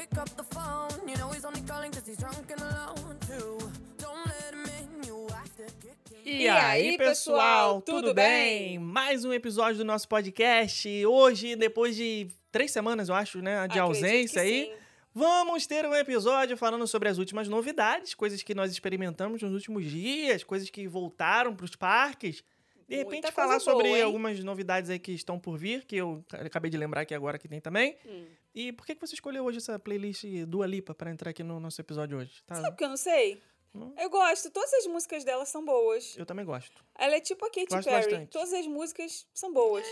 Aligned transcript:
Pick 0.00 0.18
up 0.18 0.30
the 0.30 0.44
phone. 0.54 1.08
You 1.08 1.16
know 1.18 1.28
he's 1.30 1.44
only 1.44 1.60
calling 1.62 1.90
cause 1.92 2.06
he's 2.06 2.16
drunk 2.16 2.50
and 2.50 2.62
alone. 2.62 3.16
Two, 3.26 3.58
don't 3.98 4.24
let 4.26 4.54
him 4.54 4.64
in. 4.78 5.06
You 5.06 5.26
have 5.30 5.50
to 5.56 5.64
kick 5.82 6.24
him. 6.24 6.40
E 6.40 6.48
aí, 6.48 6.96
pessoal, 6.96 7.82
tudo 7.82 8.14
bem? 8.14 8.78
Mais 8.78 9.24
um 9.24 9.32
episódio 9.32 9.76
do 9.76 9.84
nosso 9.84 10.08
podcast. 10.08 10.88
Hoje, 11.04 11.54
depois 11.54 11.96
de 11.96 12.28
três 12.50 12.70
semanas, 12.70 13.10
eu 13.10 13.14
acho, 13.14 13.42
né, 13.42 13.68
de 13.68 13.78
Acredito 13.78 13.82
ausência 13.82 14.40
aí, 14.40 14.66
sim. 14.66 14.72
vamos 15.14 15.66
ter 15.66 15.84
um 15.84 15.94
episódio 15.94 16.56
falando 16.56 16.86
sobre 16.86 17.08
as 17.10 17.18
últimas 17.18 17.46
novidades, 17.46 18.14
coisas 18.14 18.42
que 18.42 18.54
nós 18.54 18.72
experimentamos 18.72 19.42
nos 19.42 19.52
últimos 19.52 19.84
dias, 19.84 20.42
coisas 20.42 20.70
que 20.70 20.88
voltaram 20.88 21.54
para 21.54 21.64
os 21.64 21.76
parques. 21.76 22.42
De 22.88 22.96
Muita 22.96 23.10
repente, 23.10 23.22
coisa 23.22 23.36
falar 23.36 23.60
sobre 23.60 23.88
boa, 23.88 24.04
algumas 24.04 24.42
novidades 24.42 24.90
aí 24.90 24.98
que 24.98 25.12
estão 25.12 25.38
por 25.38 25.56
vir, 25.56 25.84
que 25.84 25.96
eu 25.96 26.24
acabei 26.32 26.70
de 26.70 26.76
lembrar 26.76 27.02
aqui 27.02 27.14
agora 27.14 27.38
que 27.38 27.46
tem 27.46 27.60
também. 27.60 27.96
Hum. 28.06 28.24
E 28.54 28.72
por 28.72 28.84
que 28.86 28.94
que 28.94 29.00
você 29.06 29.14
escolheu 29.14 29.44
hoje 29.44 29.58
essa 29.58 29.78
playlist 29.78 30.24
Dua 30.48 30.66
Lipa 30.66 30.94
para 30.94 31.10
entrar 31.10 31.30
aqui 31.30 31.42
no 31.42 31.60
nosso 31.60 31.80
episódio 31.80 32.18
hoje? 32.18 32.42
Tá? 32.46 32.56
Sabe 32.56 32.76
que 32.76 32.84
eu 32.84 32.88
não 32.88 32.96
sei? 32.96 33.40
Hum. 33.74 33.94
Eu 33.96 34.10
gosto, 34.10 34.50
todas 34.50 34.72
as 34.74 34.86
músicas 34.88 35.22
dela 35.22 35.44
são 35.44 35.64
boas. 35.64 36.16
Eu 36.18 36.26
também 36.26 36.44
gosto. 36.44 36.84
Ela 36.98 37.14
é 37.16 37.20
tipo 37.20 37.44
a 37.44 37.48
Katy 37.48 37.66
Gosto 37.66 37.84
Perry. 37.88 38.02
bastante. 38.10 38.30
Todas 38.30 38.52
as 38.52 38.66
músas 38.66 39.26
são 39.32 39.52
boas. 39.52 39.86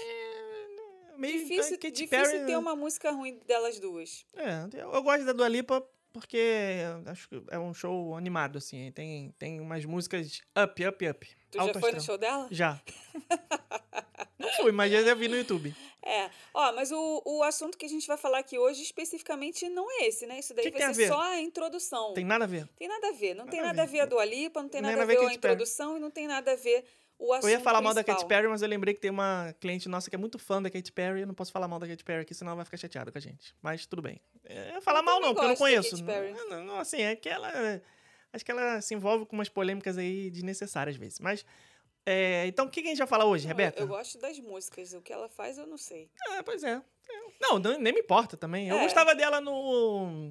Meio 1.16 1.38
difícil 1.40 1.76
Katy 1.76 1.90
difícil 1.92 2.24
Perry- 2.32 2.46
ter 2.46 2.56
uma 2.56 2.74
música 2.76 3.10
ruim 3.12 3.38
delas 3.46 3.78
duas. 3.78 4.24
É, 4.34 4.68
eu, 4.80 4.92
eu 4.92 5.02
gosto 5.02 5.24
da 5.24 5.32
Dua 5.32 5.48
Lipa 5.48 5.84
porque 6.12 6.80
acho 7.06 7.28
que 7.28 7.42
é 7.50 7.58
um 7.58 7.72
show 7.74 8.14
animado, 8.16 8.58
assim. 8.58 8.90
Tem, 8.92 9.34
tem 9.38 9.60
umas 9.60 9.84
músicas 9.84 10.40
up, 10.56 10.86
up, 10.86 11.08
up. 11.08 11.28
Tu 11.50 11.60
alto 11.60 11.74
já 11.74 11.80
foi 11.80 11.92
no 11.92 11.98
astral. 11.98 12.04
show 12.14 12.18
dela? 12.18 12.48
Já. 12.50 12.80
Não 14.38 14.48
fui, 14.52 14.70
mas 14.72 14.90
já 14.92 15.14
vi 15.14 15.26
no 15.28 15.36
YouTube. 15.36 15.74
É. 16.02 16.30
Ó, 16.54 16.72
mas 16.72 16.92
o, 16.92 17.22
o 17.24 17.42
assunto 17.42 17.76
que 17.76 17.84
a 17.84 17.88
gente 17.88 18.06
vai 18.06 18.16
falar 18.16 18.38
aqui 18.38 18.56
hoje 18.58 18.82
especificamente 18.82 19.68
não 19.68 19.90
é 19.90 20.06
esse, 20.06 20.26
né? 20.26 20.38
Isso 20.38 20.54
daí 20.54 20.64
Que 20.64 20.70
que 20.70 20.78
vai 20.78 20.86
tem 20.86 20.90
a 20.90 20.94
ser 20.94 21.02
ver? 21.02 21.08
só 21.08 21.20
a 21.20 21.40
introdução. 21.40 22.14
Tem 22.14 22.24
nada 22.24 22.44
a 22.44 22.46
ver. 22.46 22.68
Tem 22.76 22.86
nada 22.88 23.08
a 23.08 23.12
ver. 23.12 23.34
Não 23.34 23.46
tem 23.46 23.60
Nada 23.60 23.70
a 23.70 23.74
nada 23.74 23.82
a 23.82 23.86
ver. 23.92 24.00
a 24.00 24.06
Dua 24.06 24.24
Lipa, 24.24 24.62
não 24.62 24.68
tem 24.68 24.80
nada 24.80 24.94
a 24.94 24.96
nada 24.98 25.12
a 25.12 25.16
ver 25.16 25.26
a 25.26 25.34
introdução 25.34 25.96
e 25.96 26.00
não 26.00 26.10
tem 26.10 26.26
nada 26.28 26.52
a 26.52 26.56
ver 26.56 26.84
o 27.18 27.32
assunto 27.32 27.46
Eu 27.46 27.50
ia 27.50 27.60
falar 27.60 27.80
mal 27.82 27.92
da 27.94 28.04
Katy. 28.04 28.26
Perry, 28.26 28.46
mas 28.48 28.62
eu 28.62 28.68
lembrei 28.68 28.94
que 28.94 29.00
tem 29.00 29.10
uma 29.10 29.54
cliente 29.60 29.88
nossa 29.88 30.08
que 30.08 30.16
é 30.16 30.18
muito 30.18 30.38
fã 30.38 30.62
da 30.62 30.70
Katy 30.70 30.92
Perry. 30.92 31.22
Eu 31.22 31.26
não 31.26 31.34
posso 31.34 31.50
falar 31.52 31.66
mal 31.68 31.78
da 31.78 31.86
Katy 31.88 32.04
Perry 32.04 32.22
aqui, 32.22 32.34
senão 32.34 32.50
ela 32.50 32.56
vai 32.56 32.64
ficar 32.64 32.76
chateada 32.76 33.10
com 33.10 33.18
a 33.18 33.20
gente. 33.20 33.54
Mas 33.60 33.86
tudo 33.86 34.00
bem. 34.02 34.20
É, 34.44 34.76
Eu 34.76 34.82
falar 34.82 35.00
Eu 35.00 35.04
mal 35.04 35.20
não, 35.20 35.34
porque 35.34 35.44
eu 35.44 35.48
não 35.50 35.56
conheço. 35.56 36.02
Não, 36.04 36.48
não, 36.48 36.64
não, 36.64 36.78
assim, 36.80 37.02
é 37.02 37.14
que 37.16 37.28
ela... 37.28 37.50
Acho 38.32 38.44
que 38.44 38.50
ela 38.50 38.80
se 38.80 38.94
envolve 38.94 39.24
com 39.26 39.34
umas 39.36 39.48
polêmicas 39.48 39.96
aí 39.98 40.30
desnecessárias 40.30 40.94
às 40.96 41.00
vezes. 41.00 41.18
Mas... 41.18 41.44
é, 42.04 42.46
então, 42.46 42.66
o 42.66 42.70
que 42.70 42.80
a 42.80 42.84
gente 42.84 42.98
vai 42.98 43.06
falar 43.06 43.24
hoje, 43.24 43.44
Não, 43.46 43.52
eu- 43.52 43.56
Rebeca? 43.56 43.80
Eu, 43.82 43.86
gosto 43.88 44.18
das 44.18 44.38
músicas. 44.38 44.92
O 44.92 45.00
que 45.00 45.12
ela 45.12 45.28
faz, 45.28 45.56
eu 45.58 45.66
não 45.66 45.78
sei. 45.78 46.10
É, 46.32 46.42
pois 46.42 46.62
é. 46.62 46.80
Não, 47.40 47.58
nem 47.58 47.92
me 47.92 48.00
importa 48.00 48.36
também. 48.36 48.68
Eu 48.68 48.76
É. 48.78 48.82
gostava 48.82 49.14
dela 49.14 49.40
no. 49.40 50.30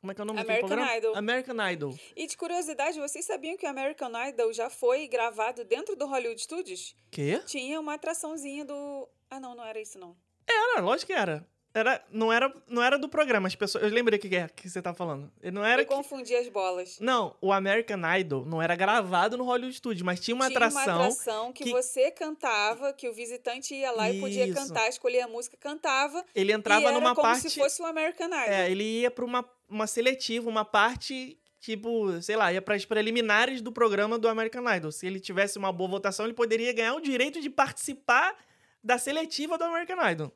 Como 0.00 0.12
é 0.12 0.14
que 0.14 0.20
é 0.20 0.24
o 0.24 0.26
nome 0.26 0.40
American 0.40 0.68
programa? 0.68 0.96
Idol. 0.96 1.16
American 1.16 1.70
Idol. 1.70 1.98
E 2.14 2.26
de 2.26 2.36
curiosidade, 2.36 2.98
vocês 3.00 3.24
sabiam 3.24 3.56
que 3.56 3.66
o 3.66 3.68
American 3.68 4.12
Idol 4.28 4.52
já 4.52 4.70
foi 4.70 5.08
gravado 5.08 5.64
dentro 5.64 5.96
do 5.96 6.06
Hollywood 6.06 6.40
Studios? 6.40 6.94
Quê? 7.10 7.40
Tinha 7.46 7.80
uma 7.80 7.94
atraçãozinha 7.94 8.64
do. 8.64 9.08
Ah, 9.28 9.40
não, 9.40 9.54
não 9.54 9.64
era 9.64 9.80
isso, 9.80 9.98
não. 9.98 10.16
Era, 10.46 10.80
lógico 10.80 11.08
que 11.08 11.12
era. 11.18 11.46
Era, 11.78 12.02
não, 12.10 12.32
era, 12.32 12.50
não 12.66 12.82
era 12.82 12.98
do 12.98 13.06
programa. 13.06 13.48
As 13.48 13.54
pessoas, 13.54 13.84
eu 13.84 13.90
lembrei 13.90 14.18
o 14.18 14.22
que, 14.22 14.34
é 14.34 14.48
que 14.48 14.66
você 14.66 14.80
tá 14.80 14.94
falando. 14.94 15.30
Ele 15.42 15.50
Não 15.54 15.62
era 15.62 15.82
Eu 15.82 15.86
que, 15.86 15.92
confundi 15.94 16.34
as 16.34 16.48
bolas. 16.48 16.98
Não, 17.00 17.36
o 17.38 17.52
American 17.52 18.00
Idol 18.18 18.46
não 18.46 18.62
era 18.62 18.74
gravado 18.74 19.36
no 19.36 19.44
Hollywood 19.44 19.76
Studios, 19.76 20.00
mas 20.02 20.18
tinha 20.18 20.34
uma 20.34 20.46
Tinha 20.46 20.56
atração. 20.56 20.82
uma 20.96 21.04
atração 21.04 21.52
que, 21.52 21.64
que- 21.64 21.70
você 21.72 22.10
cantava, 22.10 22.94
que 22.94 23.06
o 23.08 23.12
visitante 23.12 23.74
ia 23.74 23.90
lá 23.92 24.10
e 24.10 24.18
podia 24.18 24.46
Isso. 24.46 24.54
cantar, 24.54 24.88
escolher 24.88 25.20
a 25.20 25.28
música, 25.28 25.54
cantava. 25.58 26.24
Ele 26.34 26.50
entrava 26.50 26.80
e 26.80 26.84
era 26.86 26.94
numa 26.94 27.14
como 27.14 27.28
parte. 27.28 27.50
se 27.50 27.60
fosse 27.60 27.82
o 27.82 27.84
American 27.84 28.28
Idol. 28.28 28.38
É, 28.54 28.70
ele 28.70 29.00
ia 29.02 29.10
pra 29.10 29.24
uma, 29.26 29.44
uma 29.68 29.86
seletiva, 29.86 30.48
uma 30.48 30.64
parte, 30.64 31.38
tipo, 31.60 32.22
sei 32.22 32.36
lá, 32.36 32.50
ia 32.52 32.62
para 32.62 32.74
as 32.74 32.86
preliminares 32.86 33.60
do 33.60 33.70
programa 33.70 34.18
do 34.18 34.28
American 34.28 34.64
Idol. 34.74 34.90
Se 34.90 35.06
ele 35.06 35.20
tivesse 35.20 35.58
uma 35.58 35.70
boa 35.72 35.90
votação, 35.90 36.24
ele 36.24 36.32
poderia 36.34 36.72
ganhar 36.72 36.94
o 36.94 37.00
direito 37.02 37.38
de 37.38 37.50
participar 37.50 38.34
da 38.82 38.96
seletiva 38.96 39.58
do 39.58 39.64
American 39.64 39.98
Idol. 40.10 40.32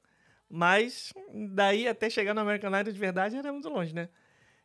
Mas 0.50 1.12
daí 1.33 1.87
até 1.87 2.11
chegar 2.11 2.34
no 2.34 2.41
American 2.41 2.78
Idol 2.78 2.93
de 2.93 2.99
verdade 2.99 3.37
era 3.37 3.53
muito 3.53 3.69
longe, 3.69 3.94
né? 3.94 4.09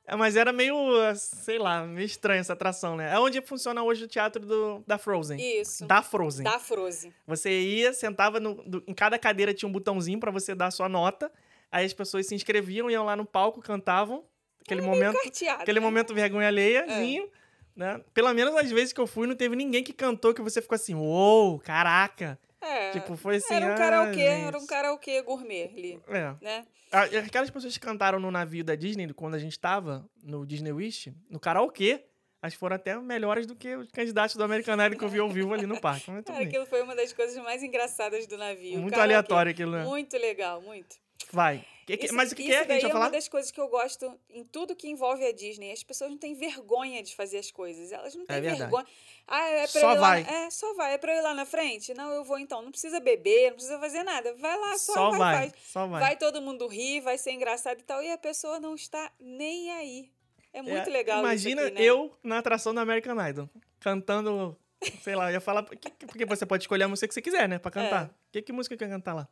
É, 0.07 0.15
Mas 0.15 0.35
era 0.35 0.51
meio, 0.53 0.75
sei 1.15 1.57
lá, 1.57 1.83
meio 1.83 2.05
estranha 2.05 2.39
essa 2.39 2.53
atração, 2.53 2.95
né? 2.95 3.11
É 3.13 3.19
onde 3.19 3.41
funciona 3.41 3.83
hoje 3.83 4.05
o 4.05 4.07
teatro 4.07 4.45
do, 4.45 4.83
da 4.85 4.97
Frozen. 4.97 5.39
Isso. 5.59 5.85
Da 5.85 6.01
Frozen. 6.01 6.43
Da 6.43 6.59
Frozen. 6.59 7.13
Você 7.25 7.49
ia, 7.59 7.91
sentava 7.93 8.39
no, 8.39 8.55
do- 8.55 8.83
em 8.87 8.93
cada 8.93 9.17
cadeira 9.17 9.53
tinha 9.53 9.67
um 9.67 9.71
botãozinho 9.71 10.19
pra 10.19 10.31
você 10.31 10.53
dar 10.53 10.67
a 10.67 10.71
sua 10.71 10.87
nota. 10.87 11.31
Aí 11.71 11.85
as 11.85 11.93
pessoas 11.93 12.27
se 12.27 12.35
inscreviam, 12.35 12.89
iam 12.89 13.03
lá 13.05 13.15
no 13.15 13.25
palco, 13.25 13.61
cantavam. 13.61 14.23
Aquele 14.61 14.81
momento, 14.81 15.17
Carteado. 15.21 15.61
aquele 15.61 15.79
né? 15.79 15.85
momento 15.85 16.13
vergonha 16.13 16.47
alheiazinho, 16.47 17.29
né? 17.75 18.01
Pelo 18.13 18.33
menos 18.33 18.55
as 18.55 18.71
vezes 18.71 18.93
que 18.93 18.99
eu 18.99 19.05
fui, 19.07 19.27
não 19.27 19.35
teve 19.35 19.55
ninguém 19.55 19.83
que 19.83 19.93
cantou 19.93 20.33
que 20.33 20.41
você 20.41 20.61
ficou 20.61 20.75
assim, 20.75 20.95
uou, 20.95 21.59
caraca. 21.59 22.39
É. 22.65 22.91
Tipo, 22.91 23.15
foi 23.15 23.37
assim, 23.37 23.53
Era 23.53 23.67
um 23.67 23.71
ah, 23.73 23.75
karaokê, 23.75 24.13
gente. 24.13 24.47
era 24.47 24.57
um 24.57 24.65
karaokê 24.65 25.21
gourmet 25.21 25.63
ali, 25.63 26.01
É. 26.07 26.33
né? 26.41 26.65
Ah, 26.91 27.03
Aquelas 27.03 27.49
pessoas 27.49 27.77
que 27.77 27.85
cantaram 27.85 28.19
no 28.19 28.31
navio 28.31 28.63
da 28.63 28.75
Disney, 28.75 29.11
quando 29.13 29.35
a 29.35 29.39
gente 29.39 29.59
tava 29.59 30.07
no 30.23 30.45
Disney 30.45 30.71
Wish, 30.71 31.13
no 31.29 31.39
karaokê, 31.39 32.03
que 32.49 32.57
foram 32.57 32.75
até 32.75 32.95
melhores 32.99 33.45
do 33.47 33.55
que 33.55 33.75
os 33.75 33.89
candidatos 33.91 34.35
do 34.35 34.43
American 34.43 34.75
Idol 34.75 34.99
que 34.99 35.03
eu 35.05 35.09
vi 35.09 35.19
ao 35.19 35.29
vivo 35.29 35.53
ali 35.53 35.65
no 35.65 35.79
parque. 35.81 36.05
Cara, 36.23 36.39
bem. 36.39 36.47
aquilo 36.47 36.65
foi 36.65 36.81
uma 36.81 36.95
das 36.95 37.11
coisas 37.11 37.35
mais 37.43 37.63
engraçadas 37.63 38.27
do 38.27 38.37
navio. 38.37 38.77
Muito 38.79 38.99
aleatório 38.99 39.51
aquilo, 39.51 39.71
né? 39.71 39.83
Muito 39.83 40.15
legal, 40.17 40.61
muito. 40.61 40.95
Vai. 41.31 41.65
Que- 41.85 41.97
que- 41.97 42.05
Isso- 42.07 42.15
mas 42.15 42.31
o 42.31 42.35
que, 42.35 42.43
que 42.43 42.51
é 42.51 42.51
que 42.51 42.55
a 42.55 42.59
gente 42.61 42.67
daí 42.67 42.81
vai 42.81 42.89
é 42.89 42.93
falar? 42.93 43.05
uma 43.05 43.11
das 43.11 43.27
coisas 43.27 43.51
que 43.51 43.61
eu 43.61 43.67
gosto 43.67 44.19
em 44.29 44.43
tudo 44.43 44.75
que 44.75 44.87
envolve 44.89 45.23
a 45.23 45.31
Disney. 45.31 45.71
As 45.71 45.83
pessoas 45.83 46.09
não 46.09 46.17
têm 46.17 46.33
vergonha 46.33 47.03
de 47.03 47.15
fazer 47.15 47.37
as 47.37 47.51
coisas. 47.51 47.91
Elas 47.91 48.15
não 48.15 48.25
têm 48.25 48.41
verdade. 48.41 48.59
vergonha. 48.61 48.85
Ah, 49.27 49.47
é 49.49 49.67
pra 49.67 49.81
Só 49.81 49.91
eu 49.91 49.95
ir 49.95 49.99
lá 49.99 50.09
vai. 50.09 50.23
na- 50.23 50.31
É, 50.31 50.49
só 50.49 50.73
vai. 50.73 50.93
É 50.95 50.97
pra 50.97 51.13
eu 51.13 51.19
ir 51.19 51.21
lá 51.21 51.33
na 51.35 51.45
frente? 51.45 51.93
Não, 51.93 52.11
eu 52.11 52.23
vou 52.23 52.39
então. 52.39 52.61
Não 52.63 52.71
precisa 52.71 52.99
beber, 52.99 53.49
não 53.49 53.53
precisa 53.57 53.77
fazer 53.79 54.01
nada. 54.03 54.33
Vai 54.35 54.57
lá, 54.59 54.77
só, 54.79 54.93
Só 54.93 55.09
vai, 55.11 55.19
vai, 55.19 55.37
faz. 55.49 55.53
só 55.67 55.85
vai. 55.87 56.01
Vai 56.01 56.17
todo 56.17 56.41
mundo 56.41 56.65
rir, 56.67 57.01
vai 57.01 57.19
ser 57.19 57.31
engraçado 57.33 57.79
e 57.79 57.83
tal. 57.83 58.01
E 58.01 58.11
a 58.11 58.17
pessoa 58.17 58.59
não 58.59 58.73
está 58.73 59.11
nem 59.19 59.71
aí. 59.71 60.09
É 60.51 60.61
muito 60.63 60.89
É, 60.89 60.91
legal 60.91 61.19
Imagina 61.19 61.63
aqui, 61.67 61.71
né? 61.75 61.81
eu 61.83 62.11
na 62.23 62.39
atração 62.39 62.73
do 62.73 62.79
American 62.79 63.15
Idol, 63.27 63.47
cantando, 63.79 64.57
sei 65.03 65.15
lá, 65.15 65.29
eu 65.29 65.33
ia 65.35 65.41
falar, 65.41 65.61
porque 65.63 66.25
você 66.25 66.45
pode 66.45 66.63
escolher 66.63 66.85
a 66.85 66.87
música 66.87 67.07
que 67.07 67.13
você 67.13 67.21
quiser, 67.21 67.47
né, 67.47 67.59
pra 67.59 67.69
cantar. 67.69 68.05
É. 68.05 68.09
Que, 68.31 68.41
que 68.41 68.51
música 68.53 68.75
que 68.75 68.83
eu 68.83 68.87
ia 68.87 68.93
cantar 68.93 69.13
lá? 69.13 69.27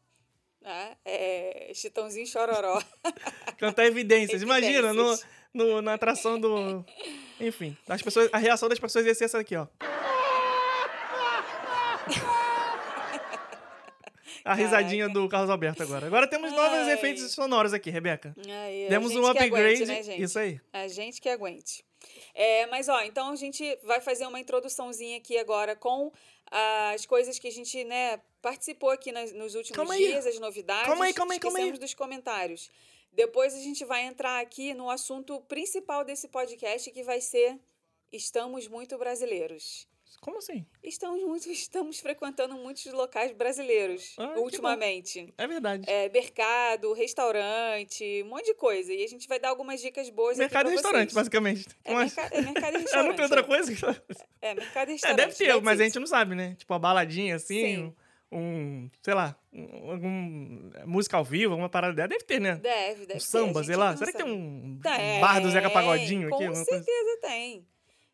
Ah, 0.66 0.96
é, 1.06 1.72
Chitãozinho 1.74 2.26
Chororó. 2.28 2.82
Cantar 3.58 3.86
Evidências. 3.86 4.42
Imagina, 4.42 4.94
no, 4.94 5.02
Evidências. 5.02 5.28
no- 5.54 5.82
na 5.82 5.94
atração 5.96 6.40
do... 6.40 6.86
Enfim, 7.40 7.76
as 7.88 8.02
pessoas, 8.02 8.30
a 8.32 8.38
reação 8.38 8.70
das 8.70 8.80
pessoas 8.80 9.06
ia 9.06 9.14
ser 9.16 9.26
essa 9.26 9.40
aqui, 9.40 9.56
ó. 9.56 9.68
A 14.46 14.54
risadinha 14.54 15.08
do 15.08 15.30
Carlos 15.30 15.50
Alberto 15.50 15.84
agora. 15.84 16.06
Agora 16.06 16.28
temos 16.28 16.52
novos 16.52 16.80
Ai. 16.80 16.94
efeitos 16.94 17.32
sonoros 17.32 17.72
aqui, 17.74 17.90
Rebeca. 17.90 18.36
Aí, 18.46 18.88
a 18.88 18.90
Demos 18.90 19.16
um 19.16 19.26
upgrade. 19.26 19.56
aguente, 19.56 19.86
né, 19.86 20.04
gente? 20.04 20.22
Isso 20.22 20.38
aí. 20.38 20.60
A 20.74 20.86
gente 20.90 21.22
que 21.22 21.30
aguente. 21.30 21.86
É, 22.36 22.66
mas, 22.66 22.90
ó, 22.90 23.02
então 23.04 23.30
a 23.32 23.36
gente 23.38 23.64
vai 23.84 24.02
fazer 24.02 24.28
uma 24.28 24.40
introduçãozinha 24.40 25.18
aqui 25.18 25.38
agora 25.38 25.78
com 25.78 26.12
as 26.52 27.06
coisas 27.06 27.40
que 27.40 27.48
a 27.48 27.52
gente, 27.52 27.86
né, 27.86 28.20
participou 28.44 28.92
aqui 28.92 29.12
nas- 29.12 29.32
nos 29.32 29.56
últimos 29.56 29.76
Calma 29.76 29.96
aí. 29.96 30.06
dias, 30.06 30.28
as 30.28 30.38
novidades. 30.40 30.86
Calma 30.86 31.06
aí, 31.06 31.14
calma 31.14 31.34
aí, 31.34 31.40
calma 31.40 31.58
aí. 31.58 31.72
Dos 31.72 31.94
comentários. 31.96 32.70
Depois 33.12 33.54
a 33.56 33.60
gente 33.60 33.84
vai 33.86 34.04
entrar 34.04 34.40
aqui 34.42 34.74
no 34.74 34.90
assunto 34.90 35.40
principal 35.42 36.04
desse 36.04 36.28
podcast, 36.28 36.92
que 36.92 37.02
vai 37.04 37.20
ser 37.22 37.58
Estamos 38.12 38.68
muito 38.68 38.96
brasileiros. 39.00 39.88
Como 40.22 40.38
assim? 40.38 40.64
Estamos 40.84 41.20
muito, 41.24 41.50
estamos 41.52 42.00
frequentando 42.00 42.54
muitos 42.56 42.86
locais 42.94 43.32
brasileiros 43.32 44.14
Ah, 44.20 44.36
ultimamente. 44.38 45.34
É 45.36 45.48
verdade. 45.48 45.84
É, 45.90 46.08
mercado, 46.10 46.94
restaurante, 46.94 48.22
um 48.24 48.28
monte 48.30 48.46
de 48.46 48.54
coisa. 48.54 48.94
E 48.94 49.04
a 49.04 49.08
gente 49.08 49.28
vai 49.28 49.40
dar 49.40 49.50
algumas 49.50 49.82
dicas 49.82 50.10
boas 50.10 50.38
Mercado 50.38 50.70
e 50.70 50.74
restaurante, 50.74 51.10
vocês. 51.10 51.14
basicamente. 51.16 51.66
É, 51.84 51.94
Mas- 51.94 52.16
merca- 52.16 52.36
é 52.36 52.42
mercado 52.42 52.74
e 52.74 52.78
É, 52.78 52.80
restaurante. 52.82 53.08
não 53.10 53.16
tem 53.16 53.24
outra 53.26 53.40
é. 53.40 53.44
coisa? 53.44 54.06
É, 54.42 54.54
mercado 54.56 54.88
e 54.90 54.92
É, 54.92 54.94
restaurante. 54.94 55.18
deve 55.18 55.36
ter, 55.36 55.62
mas 55.62 55.80
a 55.80 55.84
it. 55.84 55.90
gente 55.94 56.00
não 56.00 56.08
sabe, 56.08 56.36
né? 56.36 56.56
Tipo, 56.56 56.74
uma 56.74 56.80
baladinha 56.80 57.36
assim, 57.36 57.62
Sim. 57.76 57.96
Um, 58.34 58.90
sei 59.02 59.14
lá, 59.14 59.36
um- 59.52 59.92
algum 59.92 60.72
música 60.86 61.18
ao 61.18 61.24
vivo, 61.24 61.54
alguma 61.54 61.70
parada 61.70 61.94
dela. 61.94 62.08
Deve 62.08 62.24
ter, 62.24 62.40
né? 62.40 62.56
Deve, 62.56 63.06
deve 63.06 63.18
Um 63.18 63.20
samba, 63.22 63.62
a 63.62 63.64
sei 63.64 63.76
lá. 63.76 63.96
Será 63.96 64.12
que 64.12 64.18
tem 64.18 64.26
um 64.26 64.80
Tem, 64.82 65.20
bar 65.22 65.40
do 65.42 65.50
Zeca 65.50 65.70
Pagodinho 65.70 66.30
com 66.30 66.36
aqui? 66.36 66.46
coisa? 66.48 66.64
certeza 66.66 67.20
tem. 67.22 67.68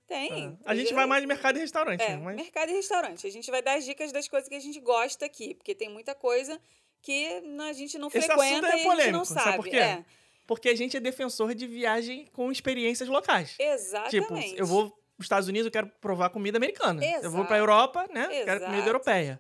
Tem. 0.08 0.58
Ah, 0.66 0.72
A 0.72 0.76
gente 0.76 0.92
vai 0.94 1.06
mais 1.06 1.22
de 1.22 1.28
mercado 1.28 1.58
e 1.58 1.60
restaurante, 1.62 2.02
É, 2.02 2.10
né? 2.10 2.22
Mas 2.24 2.36
mercado 2.36 2.70
e 2.72 2.74
restaurante. 2.74 3.28
A 3.28 3.32
gente 3.32 3.50
vai 3.52 3.62
dar 3.62 3.78
as 3.78 3.86
dicas 3.86 4.12
das 4.12 4.28
coisas 4.28 4.50
que 4.50 4.56
a 4.56 4.60
gente 4.60 4.80
gosta 4.80 5.26
aqui, 5.26 5.54
porque 5.54 5.76
tem 5.76 5.88
muita 5.90 6.16
coisa 6.16 6.60
que 7.02 7.28
a 7.62 7.74
gente 7.74 7.98
não 8.00 8.08
Esse 8.08 8.22
frequenta 8.22 8.68
é 8.68 8.70
e 8.70 8.74
a 8.74 8.78
gente 8.78 8.84
polêmico, 8.88 9.18
não 9.18 9.26
sabe 9.26 9.42
sabe. 9.44 9.56
por 9.58 9.68
quê? 9.70 9.78
É, 9.78 10.04
porque 10.48 10.70
a 10.70 10.76
gente 10.76 10.98
é 10.98 11.00
defensor 11.00 11.54
de 11.54 11.68
viagem 11.68 12.26
com 12.34 12.52
experiências 12.52 13.08
locais. 13.08 13.56
exatamente. 13.60 14.48
Tipo, 14.50 14.60
eu 14.60 14.66
vou 14.66 14.90
pros 15.16 15.26
Estados 15.26 15.48
Unidos, 15.48 15.66
eu 15.68 15.72
quero 15.72 15.88
provar 16.02 16.30
comida 16.30 16.58
americana. 16.58 17.04
Eu 17.22 17.30
vou 17.30 17.46
pra 17.46 17.58
Exato. 17.58 17.70
Europa, 17.72 18.08
né? 18.12 18.28
Quero 18.30 18.52
Exato. 18.52 18.66
comida 18.66 18.88
europeia. 18.88 19.40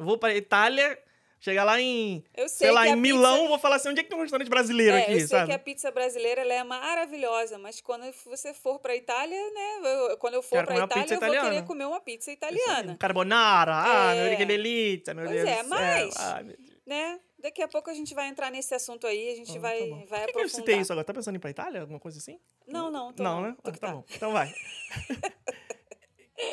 Eu 0.00 0.06
vou 0.06 0.16
pra 0.16 0.34
Itália, 0.34 0.98
chegar 1.38 1.62
lá 1.64 1.78
em, 1.78 2.24
Eu 2.34 2.48
sei, 2.48 2.68
sei 2.68 2.70
lá, 2.70 2.88
em 2.88 2.96
Milão, 2.96 3.34
pizza- 3.36 3.48
vou 3.48 3.58
falar 3.58 3.76
assim, 3.76 3.90
onde 3.90 4.00
é 4.00 4.02
que 4.02 4.08
tem 4.08 4.18
um 4.18 4.22
restaurante 4.22 4.48
brasileiro 4.48 4.96
é, 4.96 5.02
aqui, 5.02 5.12
eu 5.12 5.18
sei 5.18 5.26
sabe? 5.28 5.46
que 5.48 5.52
a 5.54 5.58
pizza 5.58 5.90
brasileira 5.90 6.40
ela 6.40 6.54
é 6.54 6.64
maravilhosa, 6.64 7.58
mas 7.58 7.80
quando 7.82 8.04
você 8.24 8.54
for 8.54 8.78
pra 8.78 8.96
Itália, 8.96 9.36
né? 9.52 9.80
eu- 10.10 10.16
quando 10.16 10.34
eu 10.34 10.42
for 10.42 10.56
Quero 10.56 10.66
pra 10.68 10.76
Itália, 10.76 11.02
eu 11.04 11.08
vou 11.08 11.18
querer 11.18 11.36
italiana. 11.36 11.66
comer 11.66 11.84
uma 11.84 12.00
pizza 12.00 12.32
italiana. 12.32 12.96
Carbonara, 12.98 13.72
ah, 13.76 14.14
É. 14.14 14.28
meu 14.30 14.38
que 14.38 14.44
delícia, 14.46 15.12
meu 15.12 15.26
Pois 15.26 15.36
Deus 15.36 15.48
é, 15.58 15.62
mas- 15.64 16.16
Ai, 16.16 16.42
meu 16.44 16.56
Deus. 16.56 16.70
Né? 16.86 17.20
Daqui 17.38 17.62
a 17.62 17.68
pouco 17.68 17.88
a 17.88 17.94
gente 17.94 18.14
vai 18.14 18.26
entrar 18.28 18.50
nesse 18.50 18.74
assunto 18.74 19.06
aí, 19.06 19.30
a 19.32 19.36
gente 19.36 19.56
Ah, 19.56 19.60
vai, 19.60 19.78
tá 19.80 19.86
bom. 19.86 20.06
vai 20.06 20.06
Por 20.06 20.08
que, 20.08 20.08
que 20.08 20.18
eu 20.18 20.24
aprofundar. 20.42 20.48
citei 20.50 20.76
isso 20.78 20.92
agora? 20.92 21.04
Tá 21.06 21.14
pensando 21.14 21.34
em 21.34 21.38
ir 21.38 21.40
pra 21.40 21.50
Itália? 21.50 21.80
Alguma 21.82 22.00
coisa 22.00 22.18
assim? 22.18 22.38
Não, 22.66 22.90
não, 22.90 23.14
não, 23.16 23.42
né? 23.42 23.54
Ah, 23.62 23.70
tá 23.70 23.78
tá. 23.78 23.92
bom. 23.92 24.04
Então 24.14 24.32
vai. 24.32 24.52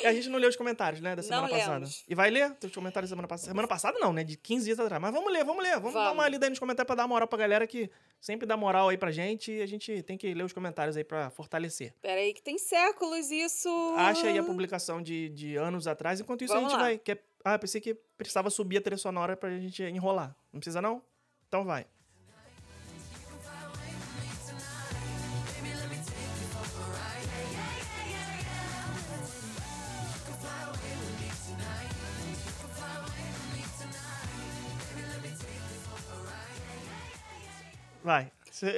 A 0.05 0.13
gente 0.13 0.29
não 0.29 0.37
leu 0.39 0.49
os 0.49 0.55
comentários, 0.55 1.01
né, 1.01 1.15
da 1.15 1.21
semana 1.23 1.43
Não 1.43 1.49
passada. 1.49 1.73
lemos. 1.75 2.03
E 2.07 2.15
vai 2.15 2.29
ler 2.29 2.55
os 2.63 2.71
comentários 2.71 3.09
da 3.09 3.15
semana 3.15 3.27
passada. 3.27 3.49
Semana 3.51 3.67
passada 3.67 3.99
não, 3.99 4.13
né? 4.13 4.23
De 4.23 4.37
15 4.37 4.65
dias 4.65 4.79
atrás. 4.79 5.01
Mas 5.01 5.11
vamos 5.13 5.31
ler, 5.31 5.43
vamos 5.43 5.63
ler. 5.63 5.75
Vamos, 5.79 5.93
dar 5.93 5.99
Vamos. 6.05 6.13
uma 6.13 6.27
lida 6.29 6.45
aí 6.45 6.49
nos 6.49 6.59
comentários 6.59 6.87
pra 6.87 6.95
dar 6.95 7.07
moral 7.07 7.27
pra 7.27 7.37
galera 7.37 7.65
que 7.67 7.89
sempre 8.19 8.45
dá 8.45 8.55
moral 8.57 8.89
aí 8.89 8.97
pra 8.97 9.11
gente. 9.11 9.51
E 9.51 9.61
a 9.61 9.65
gente 9.65 10.01
tem 10.03 10.17
que 10.17 10.33
ler 10.33 10.43
os 10.43 10.53
comentários 10.53 10.95
aí 10.97 11.03
pra 11.03 11.29
fortalecer. 11.29 11.93
Pera 12.01 12.19
aí, 12.21 12.33
que 12.33 12.41
tem 12.41 12.57
séculos 12.57 13.31
isso. 13.31 13.69
Acha 13.97 14.27
aí 14.27 14.37
a 14.37 14.43
publicação 14.43 15.01
de, 15.01 15.29
de 15.29 15.55
anos 15.55 15.87
atrás. 15.87 16.19
Enquanto 16.19 16.43
isso, 16.43 16.53
Vamos 16.53 16.67
a 16.67 16.69
gente 16.71 16.79
lá. 16.79 16.83
vai. 16.85 16.97
Quer... 16.97 17.23
Ah, 17.43 17.57
pensei 17.57 17.79
que 17.79 17.93
precisava 18.17 18.49
subir 18.49 18.77
a 18.77 18.81
trilha 18.81 18.97
sonora 18.97 19.37
pra 19.37 19.49
gente 19.57 19.81
enrolar. 19.83 20.35
Não 20.51 20.59
precisa, 20.59 20.81
não? 20.81 21.01
Então 21.47 21.63
vai. 21.63 21.85
Vai. 38.07 38.31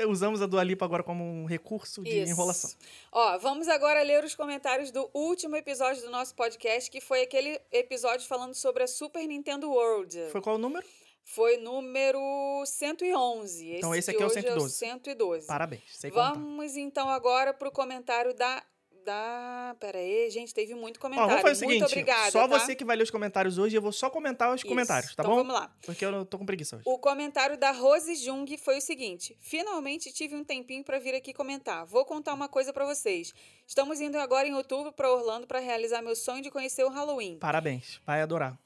Usamos 0.08 0.42
a 0.42 0.48
Dua 0.48 0.64
Lipa 0.64 0.86
agora 0.86 1.04
como 1.04 1.24
um 1.24 1.46
recurso 1.46 2.02
de 2.02 2.10
Isso. 2.10 2.32
enrolação. 2.32 2.72
Ó, 3.12 3.38
vamos 3.38 3.68
agora 3.68 4.02
ler 4.02 4.24
os 4.24 4.34
comentários 4.34 4.90
do 4.90 5.08
último 5.14 5.56
episódio 5.56 6.02
do 6.02 6.10
nosso 6.10 6.34
podcast, 6.34 6.90
que 6.90 7.00
foi 7.00 7.22
aquele 7.22 7.62
episódio 7.72 8.28
falando 8.28 8.56
sobre 8.56 8.82
a 8.82 8.88
Super 8.88 9.24
Nintendo 9.28 9.70
World. 9.70 10.32
Foi 10.32 10.42
qual 10.42 10.56
o 10.56 10.58
número? 10.58 10.84
Foi 11.24 11.58
número 11.58 12.20
111. 12.66 13.76
Então, 13.76 13.94
esse 13.94 14.10
de 14.10 14.16
aqui 14.16 14.24
é 14.24 14.26
o 14.26 14.30
hoje 14.30 14.42
112. 14.42 14.74
112. 14.74 15.46
Parabéns. 15.46 15.84
Sei 15.94 16.10
contar. 16.10 16.34
Vamos 16.34 16.76
então 16.76 17.08
agora 17.08 17.54
pro 17.54 17.72
comentário 17.72 18.34
da. 18.34 18.64
Da... 19.04 19.76
Pera 19.80 19.98
aí, 19.98 20.30
gente, 20.30 20.54
teve 20.54 20.76
muito 20.76 20.98
Ó, 20.98 21.02
comentário. 21.02 21.30
vamos 21.30 21.42
fazer 21.42 21.66
o 21.66 21.68
muito 21.70 21.88
seguinte: 21.88 22.04
obrigada. 22.04 22.32
só 22.32 22.48
tá? 22.48 22.60
você 22.60 22.76
que 22.76 22.86
vai 22.86 22.96
ler 22.96 23.04
os 23.04 23.12
comentários 23.12 23.58
hoje, 23.58 23.76
eu 23.76 23.82
vou 23.82 23.92
só 23.92 24.10
comentar 24.10 24.54
os 24.54 24.62
Isso. 24.62 24.68
comentários, 24.68 25.16
tá 25.16 25.24
então, 25.24 25.36
bom? 25.36 25.44
Vamos 25.44 25.54
lá. 25.54 25.76
Porque 25.86 26.06
eu 26.06 26.12
não 26.12 26.26
tô 26.26 26.38
com 26.38 26.46
preguiça 26.46 26.76
hoje. 26.76 26.84
O 26.88 26.98
comentário 26.98 27.58
da 27.58 27.72
Rose 27.72 28.16
Jung 28.16 28.58
foi 28.58 28.78
o 28.78 28.82
seguinte: 28.82 29.38
Finalmente 29.40 30.12
tive 30.12 30.36
um 30.36 30.44
tempinho 30.44 30.84
para 30.84 31.00
vir 31.00 31.16
aqui 31.16 31.34
comentar. 31.34 31.86
Vou 31.86 32.06
contar 32.06 32.34
uma 32.34 32.48
coisa 32.48 32.74
para 32.74 32.86
vocês. 32.86 33.34
Estamos 33.68 34.02
indo 34.02 34.18
agora 34.18 34.48
em 34.48 34.54
outubro 34.54 34.92
para 34.92 35.12
Orlando 35.12 35.48
para 35.48 35.60
realizar 35.60 36.02
meu 36.02 36.16
sonho 36.16 36.42
de 36.42 36.50
conhecer 36.52 36.84
o 36.84 36.90
Halloween. 36.90 37.38
Parabéns, 37.40 38.00
vai 38.06 38.22
adorar. 38.22 38.58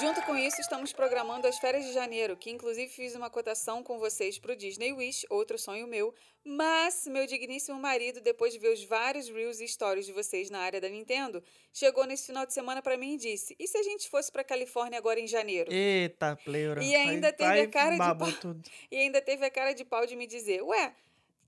Junto 0.00 0.22
com 0.22 0.36
isso, 0.36 0.60
estamos 0.60 0.92
programando 0.92 1.46
as 1.46 1.58
férias 1.58 1.84
de 1.84 1.92
janeiro, 1.92 2.36
que 2.36 2.50
inclusive 2.50 2.90
fiz 2.90 3.14
uma 3.14 3.28
cotação 3.28 3.82
com 3.82 3.98
vocês 3.98 4.38
para 4.38 4.52
o 4.52 4.56
Disney 4.56 4.92
Wish, 4.92 5.26
outro 5.28 5.58
sonho 5.58 5.86
meu. 5.86 6.14
Mas 6.44 7.06
meu 7.06 7.26
digníssimo 7.26 7.78
marido, 7.78 8.20
depois 8.20 8.52
de 8.52 8.58
ver 8.58 8.72
os 8.72 8.82
vários 8.84 9.28
reels 9.28 9.60
e 9.60 9.68
stories 9.68 10.06
de 10.06 10.12
vocês 10.12 10.50
na 10.50 10.60
área 10.60 10.80
da 10.80 10.88
Nintendo, 10.88 11.42
chegou 11.72 12.04
nesse 12.06 12.26
final 12.26 12.44
de 12.46 12.52
semana 12.54 12.80
para 12.82 12.96
mim 12.96 13.14
e 13.14 13.18
disse: 13.18 13.54
"E 13.58 13.68
se 13.68 13.76
a 13.78 13.82
gente 13.82 14.08
fosse 14.08 14.32
para 14.32 14.42
Califórnia 14.42 14.98
agora 14.98 15.20
em 15.20 15.26
janeiro?" 15.26 15.70
Eita, 15.72 16.36
pleura. 16.44 16.82
E 16.82 16.96
ainda 16.96 17.28
Aí- 17.28 17.32
teve 17.32 17.50
a 17.50 17.52
aí 17.52 17.68
cara 17.68 17.92
de 17.92 17.98
pau. 17.98 18.32
tudo. 18.40 18.62
E 18.90 18.96
ainda 18.96 19.20
teve 19.20 19.44
a 19.44 19.50
cara 19.50 19.72
de 19.72 19.84
pau 19.84 20.04
de 20.06 20.16
me 20.16 20.26
dizer: 20.26 20.62
Ué, 20.62 20.94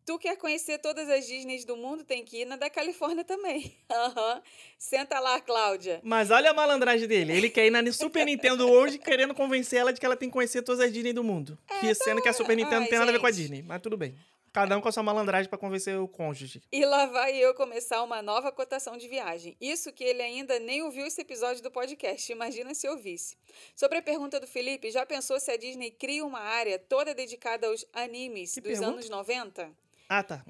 tu 0.04 0.18
quer 0.18 0.36
conhecer 0.36 0.78
todas 0.78 1.08
as 1.08 1.26
Disneys 1.26 1.64
do 1.64 1.76
mundo? 1.76 2.04
Tem 2.04 2.24
que 2.24 2.42
ir 2.42 2.44
na 2.44 2.56
da 2.56 2.68
Califórnia 2.70 3.24
também. 3.24 3.74
Aham. 3.90 4.42
Senta 4.78 5.18
lá, 5.20 5.40
Cláudia. 5.40 6.00
Mas 6.02 6.30
olha 6.30 6.50
a 6.50 6.54
malandragem 6.54 7.08
dele. 7.08 7.32
Ele 7.32 7.50
quer 7.50 7.66
ir 7.66 7.70
na 7.70 7.92
Super 7.92 8.24
Nintendo 8.26 8.66
World 8.68 8.98
querendo 8.98 9.34
convencer 9.34 9.80
ela 9.80 9.92
de 9.92 10.00
que 10.00 10.06
ela 10.06 10.16
tem 10.16 10.28
que 10.28 10.32
conhecer 10.32 10.62
todas 10.62 10.80
as 10.80 10.92
Disney 10.92 11.12
do 11.12 11.24
mundo. 11.24 11.58
que 11.80 11.94
sendo 11.94 12.20
que 12.22 12.28
a 12.28 12.32
Super 12.32 12.56
Nintendo 12.56 12.80
não 12.80 12.88
tem 12.88 12.98
nada 12.98 13.10
a 13.10 13.12
ver 13.12 13.20
com 13.20 13.26
a. 13.26 13.30
Disney. 13.30 13.62
Mas 13.62 13.80
tudo 13.80 13.96
bem. 13.96 14.14
Cada 14.52 14.78
um 14.78 14.80
com 14.80 14.88
a 14.88 14.92
sua 14.92 15.02
malandragem 15.02 15.48
pra 15.48 15.58
convencer 15.58 15.98
o 15.98 16.06
cônjuge. 16.06 16.62
E 16.70 16.84
lá 16.86 17.06
vai 17.06 17.36
eu 17.36 17.52
começar 17.54 18.00
uma 18.04 18.22
nova 18.22 18.52
cotação 18.52 18.96
de 18.96 19.08
viagem. 19.08 19.56
Isso 19.60 19.92
que 19.92 20.04
ele 20.04 20.22
ainda 20.22 20.60
nem 20.60 20.80
ouviu 20.80 21.04
esse 21.06 21.20
episódio 21.20 21.60
do 21.60 21.72
podcast. 21.72 22.30
Imagina 22.30 22.72
se 22.72 22.88
ouvisse. 22.88 23.36
Sobre 23.74 23.98
a 23.98 24.02
pergunta 24.02 24.38
do 24.38 24.46
Felipe, 24.46 24.92
já 24.92 25.04
pensou 25.04 25.40
se 25.40 25.50
a 25.50 25.56
Disney 25.56 25.90
cria 25.90 26.24
uma 26.24 26.38
área 26.38 26.78
toda 26.78 27.12
dedicada 27.12 27.66
aos 27.66 27.84
animes 27.92 28.54
Que 28.54 28.60
dos 28.60 28.70
pergunta? 28.78 28.92
anos 28.92 29.10
90? 29.10 29.72
Ah, 30.08 30.22
tá. 30.22 30.44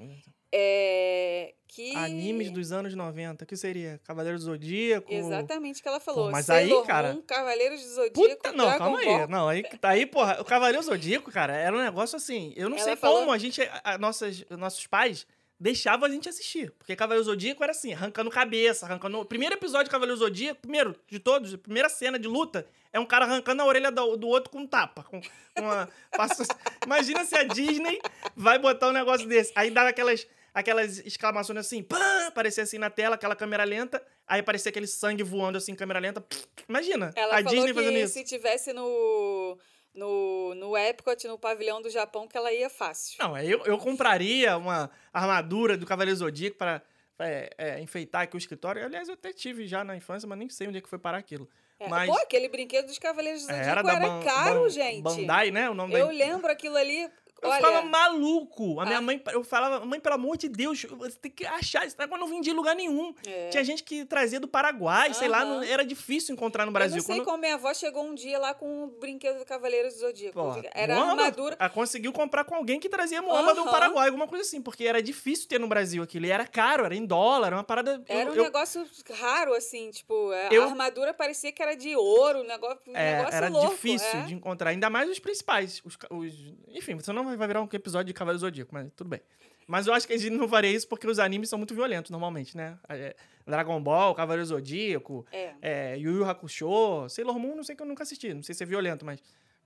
É. 0.51 1.53
Que. 1.67 1.95
Animes 1.95 2.49
dos 2.51 2.71
anos 2.71 2.93
90. 2.95 3.43
O 3.43 3.47
que 3.47 3.57
seria? 3.57 3.99
Cavaleiro 4.05 4.37
do 4.37 4.43
Zodíaco? 4.43 5.13
Exatamente 5.13 5.79
o 5.79 5.83
que 5.83 5.89
ela 5.89 5.99
falou. 5.99 6.31
mas 6.31 6.49
aí, 6.49 6.67
Sailor 6.69 6.85
cara- 6.85 7.13
Moon, 7.13 7.21
Cavaleiros 7.23 7.81
do 7.81 7.87
Zodíaco, 7.95 8.13
Puta, 8.37 8.51
não, 8.53 8.65
Dragon 8.65 8.77
calma 8.79 9.03
Ball. 9.03 9.21
aí. 9.21 9.27
Não, 9.27 9.49
aí, 9.49 9.63
tá 9.63 9.89
aí, 9.89 10.05
porra, 10.05 10.39
o 10.41 10.45
Cavaleiro 10.45 10.81
Zodíaco, 10.83 11.31
cara, 11.31 11.53
era 11.55 11.75
um 11.75 11.81
negócio 11.83 12.15
assim. 12.15 12.53
Eu 12.55 12.69
não 12.69 12.77
Ela 12.77 12.85
sei 12.85 12.95
falou- 12.95 13.19
como 13.19 13.31
a 13.33 13.37
gente, 13.37 13.61
a, 13.61 13.81
a 13.95 13.97
nossas, 13.97 14.45
nossos 14.51 14.87
pais 14.87 15.27
deixavam 15.59 16.07
a 16.07 16.09
gente 16.11 16.27
assistir. 16.27 16.71
Porque 16.71 16.95
Cavaleiro 16.95 17.23
Zodíaco 17.23 17.63
era 17.63 17.71
assim, 17.71 17.93
arrancando 17.93 18.29
cabeça, 18.29 18.85
arrancando. 18.85 19.19
O 19.19 19.25
primeiro 19.25 19.55
episódio 19.55 19.85
de 19.85 19.91
Cavaleiro 19.91 20.19
Zodíaco, 20.19 20.61
primeiro 20.61 20.95
de 21.07 21.19
todos, 21.19 21.53
a 21.53 21.57
primeira 21.57 21.89
cena 21.89 22.19
de 22.19 22.27
luta, 22.27 22.65
é 22.91 22.99
um 22.99 23.05
cara 23.05 23.25
arrancando 23.25 23.61
a 23.61 23.65
orelha 23.65 23.91
do, 23.91 24.17
do 24.17 24.27
outro 24.27 24.51
com 24.51 24.59
um 24.59 24.67
tapa. 24.67 25.03
Com, 25.03 25.21
com 25.21 25.27
Imagina 26.85 27.25
se 27.25 27.35
a 27.35 27.43
Disney 27.43 27.99
vai 28.35 28.59
botar 28.59 28.89
um 28.89 28.93
negócio 28.93 29.27
desse. 29.27 29.51
Aí 29.55 29.69
dá 29.69 29.87
aquelas. 29.87 30.27
Aquelas 30.53 30.99
exclamações 30.99 31.59
assim, 31.59 31.83
pã, 31.83 32.27
aparecia 32.27 32.63
assim 32.63 32.77
na 32.77 32.89
tela, 32.89 33.15
aquela 33.15 33.35
câmera 33.35 33.65
lenta, 33.65 34.01
aí 34.25 34.39
aparecia 34.39 34.69
aquele 34.69 34.87
sangue 34.87 35.21
voando 35.21 35.57
assim, 35.57 35.75
câmera 35.75 35.99
lenta. 35.99 36.25
Imagina, 36.69 37.11
Ela 37.13 37.35
a 37.35 37.41
Disney 37.41 37.73
fazendo 37.73 37.97
isso. 37.97 38.13
se 38.13 38.23
tivesse 38.23 38.71
no, 38.71 39.59
no, 39.95 40.53
no 40.55 40.77
Epcot, 40.77 41.27
no 41.27 41.37
pavilhão 41.37 41.81
do 41.81 41.89
Japão, 41.89 42.27
que 42.27 42.37
ela 42.37 42.51
ia 42.51 42.69
fácil. 42.69 43.15
Não, 43.19 43.37
eu, 43.37 43.63
eu 43.65 43.77
compraria 43.77 44.57
uma 44.57 44.89
armadura 45.13 45.77
do 45.77 45.85
Cavaleiro 45.85 46.17
Zodíaco 46.17 46.57
para 46.57 46.81
é, 47.19 47.49
é, 47.57 47.79
enfeitar 47.81 48.23
aqui 48.23 48.35
o 48.35 48.37
escritório. 48.37 48.83
Aliás, 48.83 49.07
eu 49.07 49.13
até 49.13 49.31
tive 49.31 49.65
já 49.65 49.83
na 49.83 49.95
infância, 49.95 50.27
mas 50.27 50.37
nem 50.37 50.49
sei 50.49 50.67
onde 50.67 50.77
é 50.77 50.81
que 50.81 50.89
foi 50.89 50.99
parar 50.99 51.17
aquilo. 51.17 51.49
É, 51.79 51.89
mas 51.89 52.09
Pô, 52.09 52.17
aquele 52.17 52.47
brinquedo 52.47 52.85
dos 52.85 52.99
Cavaleiros 52.99 53.45
do 53.45 53.51
é, 53.51 53.55
Zodíaco 53.55 53.87
era 53.87 53.97
era, 53.97 54.09
Ban- 54.09 54.23
caro, 54.23 54.61
Ban- 54.63 54.69
gente. 54.69 55.01
Bandai, 55.01 55.51
né? 55.51 55.69
O 55.69 55.73
nome 55.73 55.93
Eu 55.93 56.07
da... 56.07 56.13
lembro 56.13 56.51
aquilo 56.51 56.77
ali. 56.77 57.09
Eu 57.41 57.49
olha, 57.49 57.57
ficava 57.57 57.81
maluco. 57.85 58.79
A 58.79 58.85
minha 58.85 58.97
Ah. 58.97 59.01
mãe, 59.01 59.21
eu 59.31 59.43
falava, 59.43 59.85
mãe, 59.85 59.99
pelo 59.99 60.15
amor 60.15 60.37
de 60.37 60.47
Deus, 60.47 60.81
você 60.83 61.17
tem 61.19 61.29
que 61.31 61.45
achar. 61.45 61.85
Esse 61.85 61.97
negócio 61.99 62.19
não 62.21 62.27
vendia 62.27 62.51
em 62.53 62.55
lugar 62.55 62.75
nenhum. 62.75 63.13
É. 63.27 63.49
Tinha 63.49 63.63
gente 63.63 63.83
que 63.83 64.05
trazia 64.05 64.39
do 64.39 64.47
Paraguai, 64.47 65.13
sei 65.13 65.27
lá, 65.27 65.43
não- 65.45 65.61
era 65.61 65.85
difícil 65.85 66.33
encontrar 66.33 66.65
no 66.65 66.69
eu 66.69 66.73
Brasil. 66.73 66.97
não 66.97 67.03
sei 67.03 67.15
Quando- 67.17 67.25
como 67.25 67.37
minha 67.37 67.55
avó 67.55 67.73
chegou 67.73 68.03
um 68.05 68.15
dia 68.15 68.39
lá 68.39 68.53
com 68.53 68.85
o 68.85 68.87
brinquedo 68.87 69.37
do 69.39 69.45
Cavaleiros 69.45 69.93
do 69.95 69.99
Zodíaco. 69.99 70.33
Pô, 70.33 70.53
era 70.73 70.95
Moamba, 70.95 71.11
armadura. 71.23 71.55
Ela 71.59 71.69
conseguiu 71.69 72.11
comprar 72.13 72.45
com 72.45 72.55
alguém 72.55 72.79
que 72.79 72.89
trazia 72.89 73.21
Moamba 73.21 73.53
do 73.53 73.61
Aham. 73.61 73.71
Paraguai, 73.71 74.07
alguma 74.07 74.27
coisa 74.27 74.43
assim, 74.43 74.61
porque 74.61 74.85
era 74.85 75.01
difícil 75.01 75.47
ter 75.47 75.59
no 75.59 75.67
Brasil 75.67 76.01
aquilo. 76.01 76.25
E 76.25 76.31
era 76.31 76.47
caro, 76.47 76.85
era 76.85 76.95
em 76.95 77.05
dólar, 77.05 77.47
era 77.47 77.55
uma 77.57 77.63
parada. 77.63 78.01
eu- 78.07 78.15
Era 78.15 78.31
um 78.31 78.33
eu- 78.35 78.43
negócio 78.43 78.85
raro, 79.19 79.53
assim, 79.53 79.91
tipo, 79.91 80.31
a 80.31 80.53
Eu- 80.53 80.63
armadura 80.63 81.13
parecia 81.13 81.51
que 81.51 81.61
era 81.61 81.75
de 81.75 81.95
ouro, 81.95 82.39
um 82.39 82.43
negócio, 82.47 82.79
um 82.87 82.95
É, 82.95 83.17
negócio 83.17 83.35
era 83.35 83.49
louco. 83.49 83.69
difícil 83.71 84.07
é. 84.19 84.21
de 84.23 84.33
encontrar, 84.33 84.69
ainda 84.71 84.89
mais 84.89 85.09
os 85.09 85.19
principais. 85.19 85.81
Os, 85.85 85.97
os- 86.09 86.53
enfim, 86.69 86.95
você 86.95 87.11
não 87.13 87.23
vai 87.25 87.34
vai 87.37 87.47
virar 87.47 87.61
um 87.61 87.69
episódio 87.71 88.07
de 88.07 88.13
Cavaleiro 88.13 88.39
Zodíaco, 88.39 88.73
mas 88.73 88.91
tudo 88.95 89.09
bem. 89.09 89.21
Mas 89.67 89.87
eu 89.87 89.93
acho 89.93 90.05
que 90.05 90.13
a 90.13 90.17
gente 90.17 90.31
não 90.35 90.47
faria 90.47 90.69
isso 90.71 90.87
porque 90.87 91.07
os 91.07 91.17
animes 91.17 91.49
são 91.49 91.57
muito 91.57 91.73
violentos 91.73 92.11
normalmente, 92.11 92.55
né? 92.55 92.77
É, 92.87 93.15
Dragon 93.47 93.81
Ball, 93.81 94.13
Cavaleiro 94.13 94.45
Zodíaco, 94.45 95.25
É. 95.31 95.53
é, 95.61 95.97
Yu 95.97 96.17
Yu 96.17 96.25
Hakusho, 96.25 97.09
Sailor 97.09 97.39
Moon, 97.39 97.55
não 97.55 97.63
sei 97.63 97.75
que 97.75 97.81
eu 97.81 97.87
nunca 97.87 98.03
assisti, 98.03 98.33
não 98.33 98.43
sei 98.43 98.53
se 98.53 98.61
é 98.63 98.65
violento, 98.65 99.03
mas 99.05 99.19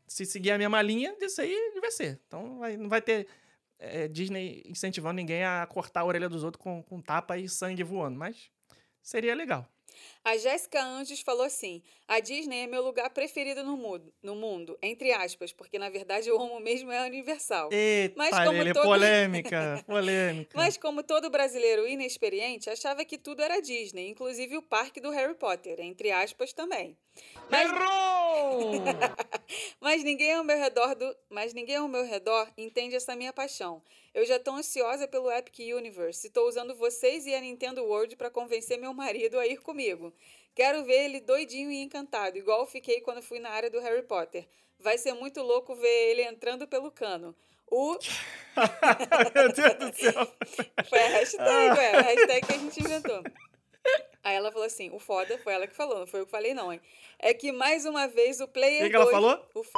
se 0.08 0.26
seguir 0.26 0.52
a 0.52 0.58
mesma 0.58 0.82
linha, 0.82 1.16
disso 1.20 1.42
aí 1.42 1.56
vai 1.82 1.92
ser. 1.92 2.20
Então 2.28 2.60
vai- 2.60 2.78
não 2.78 2.88
vai 2.90 3.02
ter 3.02 3.28
é, 3.78 4.08
Disney 4.08 4.62
incentivando 4.66 5.16
ninguém 5.16 5.44
a 5.44 5.66
cortar 5.66 6.02
a 6.02 6.06
orelha 6.06 6.28
dos 6.30 6.44
outros 6.44 6.62
com, 6.62 6.82
com 6.84 7.02
tapa 7.02 7.38
e 7.38 7.48
sangue 7.48 7.84
voando, 7.84 8.18
mas 8.18 8.50
seria 9.02 9.34
legal. 9.36 9.66
A 10.24 10.38
Jéssica 10.38 10.84
Anjos 10.84 11.22
falou 11.22 11.44
assim: 11.44 11.82
a 12.08 12.20
Disney 12.20 12.62
é 12.64 12.68
meu 12.68 12.84
lugar 12.84 13.10
preferido 13.10 13.64
no 13.64 13.78
mundo, 13.78 14.14
no 14.22 14.36
mundo, 14.36 14.78
entre 14.82 15.12
aspas, 15.12 15.52
porque 15.52 15.80
na 15.80 15.90
verdade 15.90 16.30
eu 16.30 16.40
amo 16.40 16.60
mesmo 16.60 16.92
é 16.92 17.00
a 17.00 17.04
Universal. 17.06 17.70
Eita, 17.72 18.16
Mas 18.18 18.30
como 18.32 18.52
Lelê, 18.52 18.74
todo- 18.74 18.84
polêmica, 18.84 19.84
polêmica. 19.88 20.58
Mas 20.58 20.78
como 20.78 21.04
todo 21.04 21.30
brasileiro 21.30 21.88
inexperiente, 21.88 22.70
achava 22.70 23.06
que 23.06 23.18
tudo 23.18 23.42
era 23.42 23.62
Disney, 23.62 24.10
inclusive 24.10 24.58
o 24.58 24.62
parque 24.62 25.00
do 25.00 25.10
Harry 25.12 25.36
Potter, 25.36 25.80
entre 25.80 26.12
aspas 26.12 26.54
também. 26.54 26.98
Mas, 27.50 27.70
Errou! 27.72 28.72
mas 29.80 30.04
ninguém 30.04 30.34
ao 30.34 30.44
meu 30.44 30.58
redor 30.58 30.96
do, 30.96 31.16
mas 31.30 31.54
ninguém 31.54 31.76
ao 31.76 31.88
meu 31.88 32.06
redor 32.06 32.48
entende 32.58 32.96
essa 32.96 33.16
minha 33.16 33.34
paixão. 33.34 33.82
Eu 34.14 34.26
já 34.26 34.40
tô 34.40 34.52
ansiosa 34.52 35.08
pelo 35.08 35.32
Epic 35.32 35.60
Universe 35.60 36.28
e 36.28 36.30
tô 36.30 36.48
usando 36.48 36.76
vocês 36.76 37.26
e 37.26 37.36
a 37.36 37.42
Nintendo 37.42 37.84
World 37.84 38.16
para 38.16 38.30
convencer 38.30 38.78
meu 38.78 38.94
marido 38.94 39.38
a 39.38 39.46
ir 39.46 39.58
comigo. 39.62 40.14
Quero 40.56 40.84
ver 40.84 41.06
ele 41.06 41.20
doidinho 41.20 41.72
e 41.72 41.82
encantado, 41.82 42.38
igual 42.38 42.66
fiquei 42.66 43.02
quando 43.02 43.22
fui 43.22 43.40
na 43.40 43.50
área 43.50 43.70
do 43.70 43.80
Harry 43.80 44.04
Potter. 44.04 44.48
Vai 44.80 44.98
ser 44.98 45.14
muito 45.14 45.42
louco 45.42 45.76
ver 45.76 46.12
ele 46.12 46.24
entrando 46.24 46.68
pelo 46.68 46.92
cano. 46.92 47.36
O 47.68 47.98
Meu 49.36 49.54
Deus 49.54 49.74
do 49.76 49.96
céu. 49.96 50.34
Foi 50.90 51.00
a 51.00 51.08
hashtag, 51.10 51.78
ué, 51.78 51.96
a 51.96 52.02
hashtag 52.02 52.48
que 52.48 52.54
a 52.54 52.58
gente 52.58 52.80
inventou. 52.80 53.24
Aí 54.24 54.36
ela 54.36 54.52
falou 54.52 54.66
assim, 54.66 54.90
o 54.92 55.00
foda, 55.00 55.38
foi 55.38 55.54
ela 55.54 55.68
que 55.68 55.76
falou, 55.76 56.00
não 56.00 56.08
foi 56.08 56.22
eu 56.22 56.26
que 56.26 56.32
falei 56.32 56.54
não, 56.54 56.74
hein? 56.74 56.82
É 57.20 57.34
que 57.34 57.52
mais 57.52 57.86
uma 57.86 58.08
vez 58.08 58.42
o 58.42 58.48
Player 58.48 58.82
O 58.82 58.84
que 58.86 58.90
que 58.90 58.96
ela 58.96 59.06
2 59.06 59.16
falou? 59.16 59.46
O 59.54 59.64
f... 59.64 59.72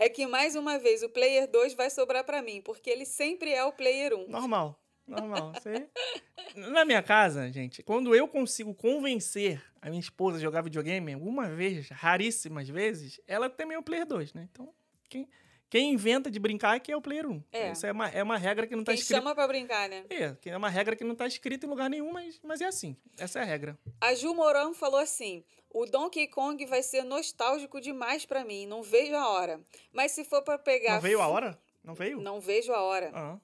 É 0.00 0.08
que 0.08 0.28
mais 0.28 0.54
uma 0.54 0.78
vez 0.78 1.02
o 1.02 1.08
Player 1.08 1.50
2 1.50 1.74
vai 1.74 1.90
sobrar 1.90 2.22
pra 2.22 2.40
mim, 2.40 2.62
porque 2.62 2.88
ele 2.88 3.04
sempre 3.04 3.52
é 3.52 3.64
o 3.64 3.72
Player 3.72 4.14
1. 4.14 4.28
Normal, 4.28 4.80
normal. 5.04 5.52
Isso 5.58 5.68
aí. 6.54 6.70
Na 6.70 6.84
minha 6.84 7.02
casa, 7.02 7.50
gente, 7.50 7.82
quando 7.82 8.14
eu 8.14 8.28
consigo 8.28 8.72
convencer 8.72 9.60
a 9.82 9.88
minha 9.90 9.98
esposa 9.98 10.36
a 10.36 10.40
jogar 10.40 10.62
videogame, 10.62 11.14
alguma 11.14 11.48
vez, 11.48 11.88
raríssimas 11.88 12.68
vezes, 12.68 13.20
ela 13.26 13.50
também 13.50 13.74
é 13.74 13.78
o 13.78 13.82
Player 13.82 14.06
2, 14.06 14.34
né? 14.34 14.48
Então, 14.52 14.72
quem, 15.08 15.28
quem 15.68 15.92
inventa 15.92 16.30
de 16.30 16.38
brincar 16.38 16.76
é 16.76 16.80
que 16.80 16.92
é 16.92 16.96
o 16.96 17.02
Player 17.02 17.26
1. 17.26 17.42
É. 17.50 17.72
Isso 17.72 17.84
é 17.84 17.90
uma, 17.90 18.08
é 18.08 18.22
uma 18.22 18.38
regra 18.38 18.68
que 18.68 18.76
não 18.76 18.84
tá 18.84 18.92
Quem 18.92 19.00
escrita. 19.00 19.20
chama 19.20 19.34
pra 19.34 19.48
brincar, 19.48 19.88
né? 19.88 20.04
É, 20.08 20.36
é 20.46 20.56
uma 20.56 20.68
regra 20.70 20.94
que 20.94 21.02
não 21.02 21.16
tá 21.16 21.26
escrita 21.26 21.66
em 21.66 21.68
lugar 21.68 21.90
nenhum, 21.90 22.12
mas, 22.12 22.40
mas 22.44 22.60
é 22.60 22.66
assim. 22.66 22.96
Essa 23.18 23.40
é 23.40 23.42
a 23.42 23.44
regra. 23.44 23.76
A 24.00 24.14
Ju 24.14 24.32
Moran 24.32 24.72
falou 24.74 25.00
assim: 25.00 25.44
o 25.70 25.84
Donkey 25.86 26.26
Kong 26.28 26.64
vai 26.66 26.82
ser 26.82 27.04
nostálgico 27.04 27.80
demais 27.80 28.24
pra 28.26 28.44
mim, 28.44 28.66
não 28.66 28.82
vejo 28.82 29.14
a 29.14 29.28
hora. 29.28 29.60
Mas 29.92 30.12
se 30.12 30.24
for 30.24 30.42
pra 30.42 30.58
pegar. 30.58 30.94
Não 30.94 31.00
veio 31.00 31.20
a 31.20 31.28
hora? 31.28 31.58
Não 31.84 31.94
veio? 31.94 32.20
Não 32.20 32.40
vejo 32.40 32.72
a 32.72 32.80
hora. 32.82 33.10
Ah. 33.14 33.36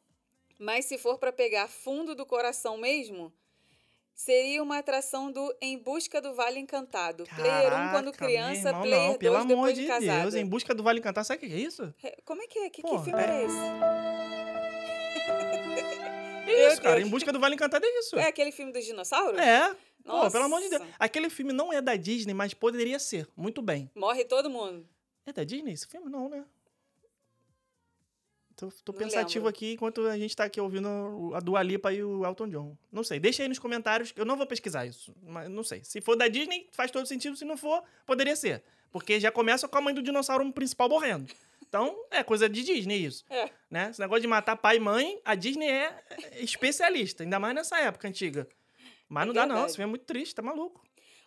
Mas 0.59 0.85
se 0.87 0.97
for 0.99 1.19
pra 1.19 1.33
pegar 1.33 1.69
fundo 1.69 2.15
do 2.15 2.25
coração 2.25 2.77
mesmo, 2.79 3.33
seria 4.15 4.63
uma 4.63 4.79
atração 4.79 5.31
do 5.33 5.55
Em 5.61 5.77
Busca 5.79 6.21
do 6.21 6.33
Vale 6.35 6.61
Encantado. 6.61 7.25
player 7.35 7.73
1 7.73 7.91
quando 7.91 8.13
Caraca, 8.13 8.25
criança, 8.25 8.69
irmão, 8.69 8.83
player 8.83 9.11
não, 9.11 9.19
pelo 9.19 9.35
2 9.35 9.45
amor 9.45 9.57
depois 9.57 9.75
de 9.75 9.83
de 9.83 9.89
casada. 9.89 10.23
Deus, 10.23 10.35
em 10.35 10.47
busca 10.47 10.75
do 10.75 10.83
Vale 10.83 11.01
Encantar, 11.01 11.25
sabe 11.25 11.45
o 11.45 11.49
que 11.49 11.55
é 11.55 11.59
isso? 11.59 11.93
Re- 11.99 12.17
Como 12.25 12.41
é 12.43 12.47
que 12.47 12.59
é? 12.61 12.71
Que, 12.71 12.83
que 12.83 12.89
Porra, 12.89 13.05
filme 13.05 13.21
era 13.23 13.43
esse? 13.43 13.57
É 16.47 16.69
isso, 16.73 16.83
cara. 16.83 17.01
Em 17.01 17.09
busca 17.09 17.33
do 17.33 17.41
Vale 17.41 17.55
Encantado 17.55 17.85
é 17.85 17.99
isso. 17.99 18.17
É 18.17 18.29
aquele 18.29 18.53
filme 18.53 18.73
dos 18.73 18.85
dinossauros? 18.85 19.39
É. 19.41 19.75
Pô, 20.05 20.13
Nossa. 20.13 20.31
pelo 20.33 20.45
amor 20.45 20.61
de 20.61 20.69
Deus. 20.69 20.83
Aquele 20.99 21.31
filme 21.31 21.53
não 21.53 21.73
é 21.73 21.81
da 21.81 21.97
Disney, 21.97 22.35
mas 22.35 22.53
poderia 22.53 22.99
ser. 22.99 23.27
Muito 23.37 23.63
bem. 23.63 23.91
Morre 23.95 24.25
todo 24.25 24.51
mundo. 24.51 24.87
É 25.27 25.33
da 25.33 25.45
Disney 25.45 25.73
esse 25.73 25.87
filme? 25.87 26.11
Não, 26.11 26.29
né? 26.29 26.45
Tô, 28.57 28.69
tô 28.85 28.93
pensativo 28.93 29.47
lembro. 29.47 29.49
aqui 29.49 29.73
enquanto 29.73 30.03
a 30.07 30.17
gente 30.17 30.37
tá 30.37 30.45
aqui 30.45 30.61
ouvindo 30.61 31.33
a 31.35 31.41
Dua 31.41 31.63
Lipa 31.63 31.93
e 31.93 32.05
o 32.05 32.25
Elton 32.25 32.49
John. 32.49 32.77
Não 32.93 33.03
sei. 33.03 33.19
Deixa 33.19 33.43
aí 33.43 33.49
nos 33.49 33.59
comentários. 33.59 34.13
Eu 34.15 34.25
não 34.25 34.37
vou 34.37 34.47
pesquisar 34.47 34.87
isso. 34.87 35.15
Mas 35.23 35.49
não 35.49 35.65
sei. 35.65 35.83
Se 35.83 36.01
for 36.01 36.15
da 36.15 36.29
Disney, 36.29 36.69
faz 36.71 36.91
todo 36.91 37.07
sentido. 37.07 37.37
Se 37.37 37.45
não 37.45 37.57
for, 37.57 37.83
poderia 38.07 38.37
ser. 38.37 38.63
Porque 38.93 39.19
já 39.19 39.33
começa 39.33 39.67
com 39.67 39.77
a 39.77 39.81
mãe 39.81 39.93
do 39.93 40.03
dinossauro 40.03 40.53
principal 40.53 40.89
morrendo. 40.89 41.27
Então, 41.75 41.93
é 42.09 42.23
coisa 42.23 42.49
de 42.49 42.63
Disney 42.63 43.05
isso. 43.05 43.25
É. 43.29 43.51
Né? 43.69 43.89
Esse 43.91 43.99
negócio 43.99 44.23
de 44.23 44.29
matar 44.29 44.55
pai 44.55 44.77
e 44.77 44.81
mãe, 44.81 45.21
a 45.25 45.35
Disney 45.35 45.69
é 45.69 46.05
especialista. 46.35 47.25
Ainda 47.25 47.41
mais 47.41 47.53
nessa 47.53 47.81
época 47.81 48.07
antiga. 48.07 48.49
Mas 49.09 49.25
É 49.25 49.27
não 49.27 49.35
dá 49.35 49.45
não. 49.45 49.67
Esse 49.67 49.75
filme 49.75 49.89
é 49.89 49.91
muito 49.91 50.05
triste. 50.05 50.37
Tá 50.37 50.41
maluco. 50.41 50.84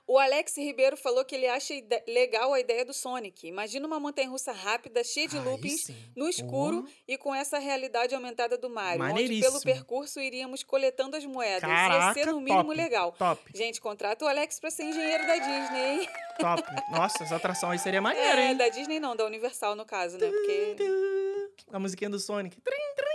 O 0.10 0.18
Alex 0.18 0.56
Ribeiro 0.56 0.96
falou 0.96 1.26
que 1.26 1.36
ele 1.36 1.48
acha 1.48 1.74
legal 2.08 2.54
a 2.54 2.60
ideia 2.62 2.86
do 2.86 2.94
Sonic. 2.94 3.46
Imagina 3.46 3.86
uma 3.86 4.00
montanha-russa 4.00 4.54
rápida, 4.54 5.04
cheia 5.04 5.28
de 5.28 5.38
loopings, 5.38 5.92
no 6.16 6.30
escuro 6.30 6.84
Porra. 6.84 6.94
e 7.06 7.18
com 7.18 7.36
essa 7.36 7.60
realidade 7.60 8.16
aumentada 8.16 8.58
do 8.58 8.70
Mario, 8.70 9.04
onde 9.04 9.42
pelo 9.42 9.60
percurso 9.60 10.22
iríamos 10.22 10.64
coletando 10.64 11.18
as 11.18 11.26
moedas. 11.26 11.64
Ia 11.70 11.76
Caraca, 11.76 12.14
ser 12.14 12.28
no 12.28 12.40
mínimo 12.40 12.64
top, 12.64 12.76
legal. 12.78 13.12
Top, 13.12 13.52
Gente, 13.54 13.82
contrata 13.82 14.24
o 14.24 14.30
Alex 14.30 14.62
pra 14.62 14.72
ser 14.72 14.84
engenheiro 14.84 15.28
da 15.28 15.36
Disney, 15.40 16.02
hein? 16.02 16.10
top. 16.40 16.64
Nossa, 16.90 17.24
essa 17.26 17.36
atração 17.36 17.70
aí 17.72 17.78
seria 17.80 18.02
maneira, 18.02 18.42
É, 18.42 18.48
hein? 18.52 18.56
da 18.56 18.70
Disney 18.70 19.02
não, 19.02 19.14
da 19.14 19.26
Universal 19.26 19.76
no 19.76 19.84
caso, 19.86 20.18
né? 20.18 20.30
Porque 20.30 20.78
A 21.70 21.80
musiquinha 21.80 22.10
do 22.10 22.18
Sonic. 22.18 22.62
Trim, 22.62 22.76
trim. 22.96 23.08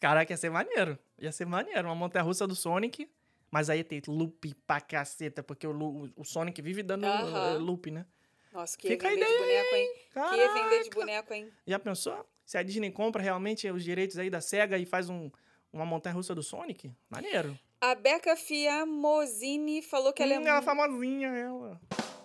Caraca, 0.00 0.32
ia 0.32 0.36
ser 0.36 0.50
maneiro. 0.50 0.96
Ia 1.18 1.32
ser 1.32 1.46
maneiro. 1.46 1.88
Uma 1.88 1.96
montanha-russa 1.96 2.46
do 2.46 2.54
Sonic. 2.54 3.10
Mas 3.50 3.70
aí 3.70 3.82
ter 3.82 4.02
loop 4.06 4.54
pra 4.66 4.80
caceta, 4.80 5.42
porque 5.42 5.66
o, 5.66 6.10
o 6.16 6.24
Sonic 6.24 6.60
vive 6.60 6.82
dando 6.82 7.06
eh, 7.06 7.58
loop, 7.58 7.90
né? 7.90 8.04
Nossa, 8.52 8.76
que 8.76 8.88
Fica 8.88 9.08
vender 9.08 9.26
de 9.26 9.32
ideia 9.32 9.62
boneco, 9.62 9.76
hein? 9.76 9.88
Que 10.12 10.36
ia 10.36 10.52
vender 10.54 10.82
de 10.84 10.90
Caraca. 10.90 10.94
boneco, 10.94 11.34
hein? 11.34 11.52
Já 11.66 11.78
pensou? 11.78 12.26
Se 12.44 12.58
a 12.58 12.62
Disney 12.62 12.90
compra 12.90 13.22
realmente 13.22 13.70
os 13.70 13.84
direitos 13.84 14.18
aí 14.18 14.30
da 14.30 14.40
SEGA 14.40 14.78
e 14.78 14.86
faz 14.86 15.08
um, 15.08 15.30
uma 15.72 15.84
montanha-russa 15.86 16.34
do 16.34 16.42
Sonic? 16.42 16.90
Maneiro. 17.08 17.58
A 17.80 17.94
Becca 17.94 18.34
Fiamosini 18.36 19.82
falou 19.82 20.12
que 20.12 20.22
ela 20.22 20.34
é 20.34 20.38
Hum, 20.38 20.46
ela 20.46 20.58
é 20.58 20.62
famosinha, 20.62 21.28
ela. 21.28 21.80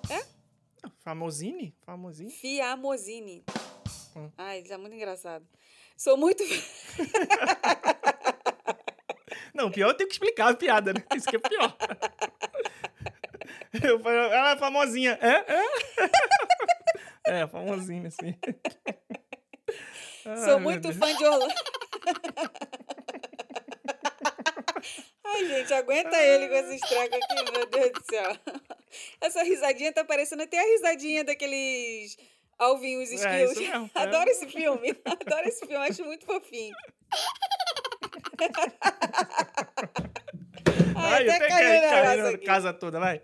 É? 0.10 0.26
Famosine? 1.00 1.76
Famosine? 1.86 2.32
Fiamosini. 2.32 3.44
Hum. 4.16 4.32
Ai, 4.38 4.60
ele 4.60 4.74
é 4.74 4.78
muito 4.78 4.96
engraçado. 4.96 5.46
Sou 5.96 6.18
muito. 6.18 6.44
Não, 9.64 9.72
pior 9.72 9.90
eu 9.92 9.94
tenho 9.94 10.10
que 10.10 10.16
explicar 10.16 10.50
a 10.52 10.54
piada, 10.54 10.92
né? 10.94 11.02
Isso 11.16 11.30
que 11.30 11.38
é 11.38 11.40
pior. 11.40 11.74
Eu 13.82 13.98
falo, 14.02 14.14
ela 14.16 14.52
é 14.52 14.58
famosinha. 14.58 15.18
É? 15.22 15.54
É? 15.54 15.64
É, 17.26 17.48
famosinha, 17.48 18.10
assim. 18.10 18.36
Sou 20.44 20.60
muito 20.60 20.94
fã 20.94 21.16
de 21.16 21.24
Orlando. 21.24 21.54
Ai, 25.24 25.46
gente, 25.48 25.74
aguenta 25.74 26.22
ele 26.22 26.50
com 26.50 26.56
esse 26.56 26.76
estrago 26.76 27.16
aqui, 27.16 27.52
meu 27.54 27.66
Deus 27.66 27.92
do 27.94 28.04
céu. 28.04 28.38
Essa 29.22 29.42
risadinha 29.42 29.94
tá 29.94 30.04
parecendo 30.04 30.44
até 30.44 30.60
a 30.60 30.64
risadinha 30.64 31.24
daqueles 31.24 32.18
alvinhos 32.60 33.10
É, 33.10 33.14
esquilos. 33.46 33.58
é. 33.58 33.72
Adoro 34.02 34.30
esse 34.30 34.46
filme. 34.48 34.90
Adoro 35.06 35.48
esse 35.48 35.66
filme, 35.66 35.88
acho 35.88 36.04
muito 36.04 36.26
fofinho. 36.26 36.76
Ai, 40.96 41.24
até 41.30 41.36
até 41.36 41.48
caiu 41.48 41.82
caiu, 42.32 42.44
casa 42.44 42.74
toda, 42.74 43.00
vai. 43.00 43.22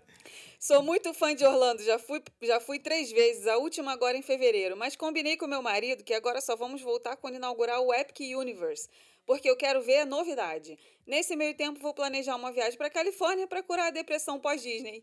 Sou 0.58 0.82
muito 0.82 1.14
fã 1.14 1.34
de 1.34 1.44
Orlando, 1.44 1.82
já 1.82 1.98
fui, 1.98 2.22
já 2.42 2.60
fui 2.60 2.78
três 2.78 3.10
vezes, 3.10 3.46
a 3.46 3.56
última 3.56 3.92
agora 3.92 4.16
em 4.16 4.22
fevereiro, 4.22 4.76
mas 4.76 4.94
combinei 4.94 5.36
com 5.38 5.46
meu 5.46 5.62
marido 5.62 6.04
que 6.04 6.12
agora 6.12 6.40
só 6.42 6.54
vamos 6.54 6.82
voltar 6.82 7.16
quando 7.16 7.36
inaugurar 7.36 7.80
o 7.80 7.94
Epic 7.94 8.20
Universe, 8.36 8.86
porque 9.24 9.48
eu 9.48 9.56
quero 9.56 9.80
ver 9.80 10.00
a 10.00 10.06
novidade. 10.06 10.78
Nesse 11.06 11.34
meio 11.34 11.54
tempo, 11.56 11.80
vou 11.80 11.94
planejar 11.94 12.36
uma 12.36 12.52
viagem 12.52 12.76
para 12.76 12.90
Califórnia 12.90 13.46
para 13.46 13.62
curar 13.62 13.86
a 13.86 13.90
depressão 13.90 14.38
pós-Disney. 14.38 15.02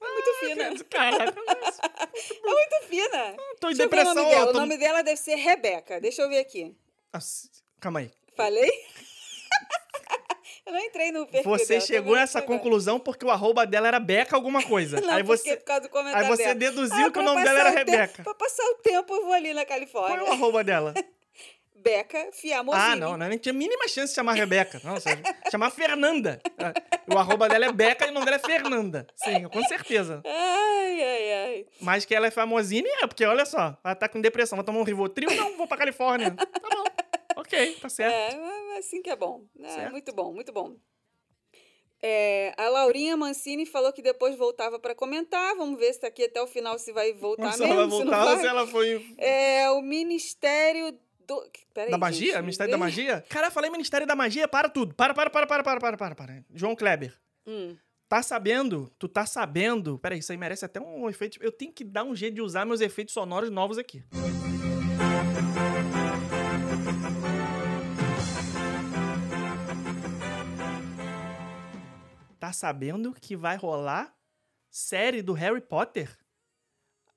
É 0.00 0.12
muito 0.12 0.34
fina, 0.40 0.84
Caraca, 0.84 1.40
é 2.44 2.52
muito 2.52 2.82
fina. 2.86 3.36
tô 3.58 3.70
em 3.70 3.74
Deixa 3.74 3.76
ver 3.76 3.82
o 3.86 3.88
depressão. 3.88 4.14
nome 4.14 4.28
dela. 4.30 4.46
ó, 4.46 4.50
O 4.50 4.52
tô- 4.52 4.60
nome 4.60 4.76
dela 4.76 5.02
deve 5.02 5.16
ser 5.20 5.36
Rebeca. 5.36 6.00
Deixa 6.00 6.22
eu 6.22 6.28
ver 6.28 6.38
aqui. 6.38 6.76
Nossa, 7.14 7.48
Calma 7.80 8.00
aí. 8.00 8.10
Falei? 8.36 8.70
Eu 10.68 10.72
não 10.72 10.80
entrei 10.80 11.10
no 11.12 11.26
perfil 11.26 11.50
Você 11.50 11.74
dela, 11.74 11.80
chegou 11.86 12.14
nessa 12.16 12.42
conclusão 12.42 12.98
porque 13.00 13.24
o 13.24 13.30
arroba 13.30 13.66
dela 13.66 13.88
era 13.88 13.98
Beca 13.98 14.36
alguma 14.36 14.62
coisa. 14.62 15.00
Não, 15.02 15.14
aí 15.14 15.22
você, 15.22 15.56
por 15.56 15.64
causa 15.64 15.82
do 15.82 15.88
comentário 15.88 16.26
aí 16.26 16.30
você 16.36 16.42
dela. 16.44 16.54
deduziu 16.54 17.06
Ah, 17.06 17.10
que 17.10 17.18
o 17.18 17.22
nome 17.22 17.42
dela 17.42 17.58
era 17.60 17.72
tempo- 17.72 17.90
Rebeca. 17.90 18.22
Pra 18.22 18.34
passar 18.34 18.64
o 18.64 18.74
tempo, 18.76 19.14
eu 19.14 19.24
vou 19.24 19.32
ali 19.32 19.54
na 19.54 19.64
Qual 19.64 19.76
é 19.76 19.78
Califórnia. 19.80 20.24
o 20.24 20.32
arroba 20.32 20.62
dela? 20.64 20.94
Beca 21.80 22.30
Fiamosini. 22.32 22.82
Ah, 22.84 22.96
não, 22.96 23.16
não 23.16 23.28
nem 23.28 23.38
tinha 23.38 23.52
a 23.52 23.56
mínima 23.56 23.86
chance 23.86 24.08
de 24.08 24.16
chamar 24.16 24.32
Rebeca. 24.34 24.80
Não, 24.82 24.96
chamar 25.48 25.70
Fernanda. 25.70 26.40
O 27.06 27.16
arroba 27.16 27.48
dela 27.48 27.66
é 27.66 27.72
Beca 27.72 28.04
e 28.04 28.10
o 28.10 28.12
nome 28.12 28.26
dela 28.26 28.36
é 28.36 28.40
Fernanda. 28.40 29.06
Sim, 29.16 29.44
com 29.48 29.62
certeza. 29.62 30.20
Ai, 30.26 31.02
ai, 31.02 31.32
ai. 31.32 31.66
Mas 31.80 32.04
que 32.04 32.14
ela 32.14 32.26
é 32.26 32.30
famosinha, 32.32 32.84
é, 33.02 33.06
porque 33.06 33.24
olha 33.24 33.46
só, 33.46 33.78
ela 33.84 33.94
tá 33.94 34.08
com 34.08 34.20
depressão, 34.20 34.56
vai 34.56 34.64
tomar 34.64 34.80
um 34.80 34.82
Rivotril? 34.82 35.30
Não, 35.34 35.56
vou 35.56 35.68
pra 35.68 35.78
Califórnia. 35.78 36.32
Tá 36.32 36.68
bom. 36.68 36.84
Ok, 37.38 37.76
tá 37.80 37.88
certo. 37.88 38.12
É, 38.14 38.78
assim 38.78 39.00
que 39.00 39.08
é 39.08 39.14
bom. 39.14 39.44
É, 39.62 39.88
muito 39.90 40.12
bom, 40.12 40.32
muito 40.34 40.52
bom. 40.52 40.76
É, 42.02 42.52
a 42.56 42.68
Laurinha 42.68 43.16
Mancini 43.16 43.64
falou 43.64 43.92
que 43.92 44.02
depois 44.02 44.34
voltava 44.36 44.78
para 44.80 44.92
comentar. 44.92 45.54
Vamos 45.54 45.78
ver 45.78 45.92
se 45.92 46.04
aqui 46.04 46.24
até 46.24 46.42
o 46.42 46.48
final 46.48 46.76
se 46.80 46.92
vai 46.92 47.12
voltar 47.12 47.52
se 47.52 47.60
mesmo. 47.60 47.74
ela 47.74 47.86
vai 47.86 47.98
se 47.98 48.04
não 48.04 48.10
voltar 48.12 48.38
se 48.38 48.46
ela 48.46 48.66
foi 48.66 49.14
É 49.16 49.70
o 49.70 49.80
Ministério 49.80 50.98
do. 51.26 51.50
Peraí, 51.72 51.92
da 51.92 51.98
magia? 51.98 52.32
gente, 52.32 52.40
Ministério 52.40 52.72
da 52.72 52.78
Magia? 52.78 53.24
Cara, 53.28 53.52
falei 53.52 53.70
Ministério 53.70 54.06
da 54.06 54.16
Magia, 54.16 54.48
para 54.48 54.68
tudo. 54.68 54.94
Para, 54.96 55.14
para, 55.14 55.30
para, 55.30 55.46
para, 55.46 55.62
para, 55.62 55.80
para, 55.80 55.96
para, 55.96 56.14
para. 56.16 56.44
João 56.52 56.74
Kleber. 56.74 57.16
Hum. 57.46 57.76
Tá 58.08 58.20
sabendo? 58.20 58.90
Tu 58.98 59.08
tá 59.08 59.26
sabendo? 59.26 59.96
Peraí, 59.98 60.18
isso 60.18 60.32
aí 60.32 60.38
merece 60.38 60.64
até 60.64 60.80
um 60.80 61.08
efeito. 61.08 61.38
Eu 61.40 61.52
tenho 61.52 61.72
que 61.72 61.84
dar 61.84 62.02
um 62.02 62.16
jeito 62.16 62.34
de 62.34 62.42
usar 62.42 62.64
meus 62.64 62.80
efeitos 62.80 63.14
sonoros 63.14 63.50
novos 63.50 63.78
aqui. 63.78 64.02
Tá 72.48 72.52
sabendo 72.54 73.12
que 73.12 73.36
vai 73.36 73.58
rolar 73.58 74.16
série 74.70 75.20
do 75.20 75.34
Harry 75.34 75.60
Potter? 75.60 76.18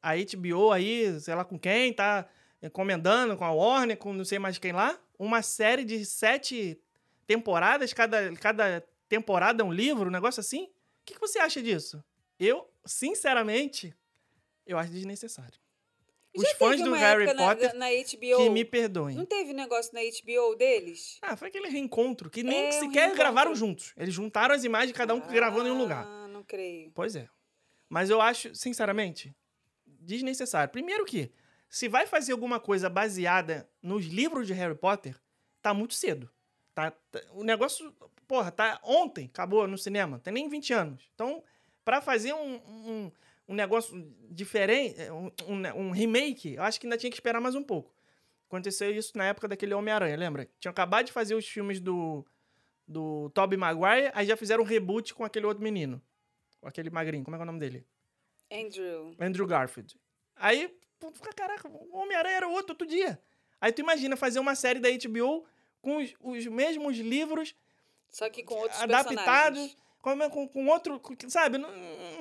A 0.01 0.11
HBO 0.13 0.73
aí, 0.73 1.17
sei 1.21 1.33
lá 1.33 1.45
com 1.45 1.57
quem, 1.57 1.93
tá 1.93 2.27
encomendando 2.61 3.37
com 3.37 3.45
a 3.45 3.51
Warner, 3.53 3.95
com 3.95 4.11
não 4.11 4.25
sei 4.25 4.39
mais 4.39 4.57
quem 4.57 4.73
lá, 4.73 4.99
uma 5.17 5.41
série 5.41 5.85
de 5.85 6.05
sete 6.05 6.77
temporadas, 7.25 7.93
cada, 7.93 8.35
cada 8.35 8.85
temporada 9.07 9.63
é 9.63 9.65
um 9.65 9.71
livro, 9.71 10.09
um 10.09 10.11
negócio 10.11 10.41
assim. 10.41 10.65
O 10.65 10.69
que, 11.05 11.13
que 11.13 11.21
você 11.21 11.39
acha 11.39 11.63
disso? 11.63 12.03
Eu, 12.37 12.69
sinceramente, 12.83 13.95
eu 14.67 14.77
acho 14.77 14.91
desnecessário. 14.91 15.60
Os 16.33 16.43
Já 16.43 16.55
fãs 16.55 16.81
do 16.81 16.93
Harry 16.93 17.23
época 17.25 17.33
na- 17.41 17.47
Potter 17.49 17.73
na, 17.75 17.87
HBO. 17.89 18.37
que 18.37 18.49
me 18.49 18.63
perdoem. 18.63 19.15
Não 19.17 19.25
teve 19.25 19.51
negócio 19.51 19.93
na 19.93 19.99
HBO 20.01 20.55
deles? 20.55 21.17
Ah, 21.21 21.35
foi 21.35 21.49
aquele 21.49 21.67
reencontro 21.67 22.29
que 22.29 22.41
nem 22.41 22.65
É, 22.65 22.69
um 22.69 22.71
sequer 22.71 22.87
reencontro. 22.93 23.17
gravaram 23.17 23.53
juntos. 23.55 23.93
Eles 23.97 24.13
juntaram 24.13 24.55
as 24.55 24.63
imagens, 24.63 24.95
cada 24.95 25.13
um 25.13 25.19
gravando 25.19 25.67
em 25.67 25.71
um 25.71 25.77
lugar. 25.77 26.05
Ah, 26.07 26.27
não 26.29 26.41
creio. 26.43 26.89
Pois 26.95 27.15
é. 27.17 27.27
Mas 27.89 28.09
eu 28.09 28.21
acho, 28.21 28.55
sinceramente, 28.55 29.35
desnecessário. 29.85 30.71
Primeiro 30.71 31.05
que, 31.05 31.31
se 31.69 31.87
vai 31.87 32.07
fazer 32.07 32.31
alguma 32.31 32.59
coisa 32.59 32.89
baseada 32.89 33.69
nos 33.81 34.05
livros 34.05 34.47
de 34.47 34.53
Harry 34.53 34.75
Potter, 34.75 35.15
tá 35.61 35.73
muito 35.73 35.93
cedo. 35.93 36.29
Tá, 36.73 36.91
tá- 36.91 37.21
o 37.33 37.43
negócio, 37.43 37.93
porra, 38.27 38.49
tá 38.51 38.79
ontem, 38.83 39.25
acabou 39.25 39.67
no 39.67 39.77
cinema. 39.77 40.19
Tem 40.19 40.31
nem 40.33 40.47
20 40.47 40.71
anos. 40.73 41.03
Então, 41.13 41.43
pra 41.83 42.01
fazer 42.01 42.31
um, 42.33 42.55
um, 42.55 43.11
um 43.47 43.53
negócio 43.53 43.93
diferente, 44.29 44.95
um, 45.11 45.31
um, 45.47 45.87
um 45.87 45.91
remake, 45.91 46.55
eu 46.55 46.63
acho 46.63 46.79
que 46.79 46.85
ainda 46.85 46.97
tinha 46.97 47.09
que 47.09 47.17
esperar 47.17 47.41
mais 47.41 47.55
um 47.55 47.63
pouco. 47.63 47.93
Aconteceu 48.47 48.91
isso 48.91 49.17
na 49.17 49.25
época 49.25 49.47
daquele 49.47 49.73
Homem-Aranha, 49.73 50.15
lembra? 50.15 50.47
Tinham 50.59 50.71
acabado 50.71 51.05
de 51.05 51.11
fazer 51.11 51.35
os 51.35 51.47
filmes 51.47 51.79
do, 51.79 52.25
do 52.87 53.29
Tobey 53.29 53.57
Maguire, 53.57 54.11
aí 54.13 54.25
já 54.25 54.35
fizeram 54.35 54.63
um 54.63 54.67
reboot 54.67 55.13
com 55.13 55.23
aquele 55.23 55.45
outro 55.45 55.63
menino. 55.63 56.01
Com 56.59 56.67
aquele 56.67 56.89
magrinho, 56.89 57.23
como 57.23 57.35
é 57.35 57.37
que 57.37 57.41
é 57.41 57.43
o 57.43 57.45
nome 57.45 57.59
dele? 57.59 57.85
Andrew. 58.51 59.15
Andrew 59.19 59.47
Garfield. 59.47 59.97
Aí, 60.35 60.75
caraca, 61.35 61.67
o 61.69 61.97
Homem-Aranha 61.97 62.35
era 62.37 62.47
outro 62.47 62.73
outro 62.73 62.87
dia. 62.87 63.21
Aí 63.59 63.71
tu 63.71 63.79
imagina 63.79 64.17
fazer 64.17 64.39
uma 64.39 64.55
série 64.55 64.79
da 64.79 64.89
HBO 64.89 65.45
com 65.81 65.97
os, 65.97 66.13
os 66.19 66.45
mesmos 66.47 66.97
livros 66.97 67.55
Só 68.09 68.29
que 68.29 68.43
com 68.43 68.55
outros 68.55 68.81
adaptados, 68.81 69.77
com, 70.01 70.29
com, 70.29 70.47
com 70.47 70.67
outro, 70.67 70.99
com- 70.99 71.15
sabe? 71.29 71.57
Não. 71.57 71.69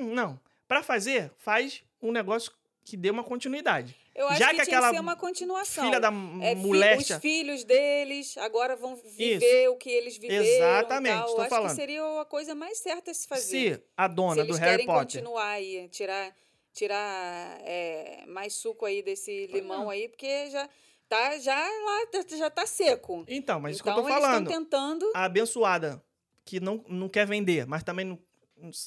não. 0.00 0.41
Pra 0.71 0.85
fazer, 0.85 1.33
faz 1.37 1.83
um 2.00 2.12
negócio 2.12 2.53
que 2.85 2.97
dê 2.97 3.11
uma 3.11 3.25
continuidade. 3.25 3.97
Eu 4.15 4.29
acho 4.29 4.39
Já 4.39 4.50
que, 4.50 4.57
que 4.59 4.65
tinha 4.67 4.81
que 4.81 4.91
ser 4.91 5.00
uma 5.00 5.17
continuação. 5.17 5.85
Filha 5.85 5.99
da 5.99 6.07
É, 6.43 6.55
moléstia. 6.55 7.17
os 7.17 7.21
filhos 7.23 7.65
deles 7.65 8.39
agora 8.39 8.77
vão 8.77 8.95
viver 8.95 9.69
o 9.69 9.75
que 9.75 9.91
eles 9.91 10.17
viveram. 10.17 10.45
Exatamente, 10.45 11.27
tal. 11.27 11.41
acho 11.41 11.49
falando. 11.50 11.71
que 11.71 11.75
seria 11.75 12.21
a 12.21 12.25
coisa 12.25 12.55
mais 12.55 12.79
certa 12.79 13.11
a 13.11 13.15
se 13.15 13.27
fazer. 13.27 13.79
Se 13.79 13.85
a 13.97 14.07
dona 14.07 14.35
Se 14.35 14.43
do 14.43 14.45
eles 14.45 14.59
Harry 14.59 14.71
querem 14.71 14.87
Potter. 14.87 15.03
continuar 15.23 15.49
aí, 15.49 15.89
tirar, 15.89 16.37
tirar 16.73 17.59
é, 17.62 18.25
mais 18.29 18.55
suco 18.55 18.85
aí 18.85 19.03
desse 19.03 19.49
limão 19.49 19.91
aí, 19.91 20.07
porque 20.07 20.50
já 20.50 20.69
tá, 21.09 21.37
já 21.41 21.57
lá, 21.59 22.07
já 22.39 22.49
tá 22.49 22.65
seco. 22.65 23.25
Então, 23.27 23.59
mas 23.59 23.73
isso 23.75 23.83
então 23.83 23.95
que 23.95 23.99
eu 23.99 24.05
tô 24.05 24.09
estão 24.09 24.23
falando. 24.23 24.47
tentando 24.49 25.11
A 25.17 25.25
abençoada, 25.25 26.00
que 26.45 26.61
não, 26.61 26.85
não 26.87 27.09
quer 27.09 27.27
vender, 27.27 27.67
mas 27.67 27.83
também 27.83 28.05
não. 28.07 28.17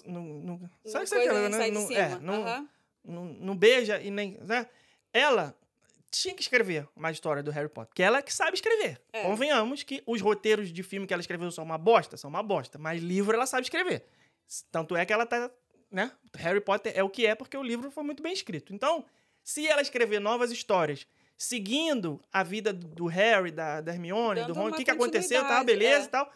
Não, 0.06 0.24
não, 0.24 0.70
sabe 0.86 1.06
que 1.06 1.16
quer, 1.16 1.32
sai 1.32 1.50
né? 1.50 1.66
de 1.66 1.72
Não, 1.72 1.92
é, 1.92 2.20
não, 2.20 2.34
Aham. 2.34 2.70
não, 3.04 3.26
não 3.26 3.58
beija 3.58 4.02
e 4.02 4.12
nem. 4.12 4.38
Né? 4.42 4.68
Ela 5.12 5.56
tinha 6.10 6.34
que 6.34 6.42
escrever 6.42 6.88
uma 6.96 7.12
história 7.12 7.42
do 7.42 7.52
Harry 7.52 7.70
Potter. 7.70 7.90
Porque 7.90 8.04
ela 8.04 8.20
é 8.20 8.22
que 8.22 8.34
sabe 8.34 8.56
escrever. 8.56 9.02
É. 9.12 9.24
Convenhamos 9.24 9.84
que 9.84 10.04
os 10.06 10.22
roteiros 10.22 10.72
de 10.72 10.84
filme 10.84 11.08
que 11.08 11.14
ela 11.14 11.22
escreveu 11.22 11.52
são 11.52 11.64
uma 11.64 11.78
bosta, 11.78 12.16
são 12.18 12.30
uma 12.30 12.44
bosta. 12.44 12.78
Mas 12.78 13.02
livro 13.02 13.36
ela 13.36 13.48
sabe 13.48 13.64
escrever. 13.64 14.06
Tanto 14.72 14.96
é 14.96 15.06
que 15.06 15.12
ela 15.12 15.26
tá. 15.26 15.50
Né? 15.92 16.12
Harry 16.36 16.62
Potter 16.62 16.94
é 16.96 17.04
o 17.04 17.10
que 17.10 17.26
é 17.26 17.36
porque 17.36 17.58
o 17.58 17.64
livro 17.64 17.90
foi 17.92 18.04
muito 18.04 18.22
bem 18.22 18.34
escrito. 18.34 18.74
Então, 18.74 19.06
se 19.44 19.68
ela 19.68 19.82
escrever 19.82 20.20
novas 20.20 20.52
histórias 20.52 21.08
seguindo 21.38 22.22
a 22.32 22.44
vida 22.44 22.72
do 22.72 23.06
Harry, 23.08 23.52
da, 23.52 23.82
da 23.82 23.92
Hermione, 23.92 24.42
Dando 24.42 24.54
do 24.54 24.60
Ron, 24.60 24.70
o 24.70 24.74
que, 24.74 24.86
que 24.86 24.92
aconteceu, 24.92 25.42
continuidade, 25.42 25.66
beleza 25.66 26.04
é. 26.04 26.06
e 26.06 26.08
tal, 26.08 26.32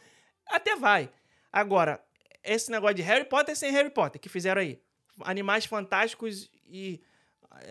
até 0.48 0.76
vai. 0.76 1.10
Agora, 1.52 2.04
esse 2.44 2.70
negócio 2.72 2.96
de 2.96 3.02
Harry 3.02 3.26
Potter 3.26 3.56
sem 3.56 3.72
Harry 3.72 3.90
Potter, 3.90 4.20
que 4.22 4.30
fizeram 4.30 4.62
aí. 4.62 4.80
Animais 5.22 5.66
fantásticos 5.66 6.50
e. 6.70 7.02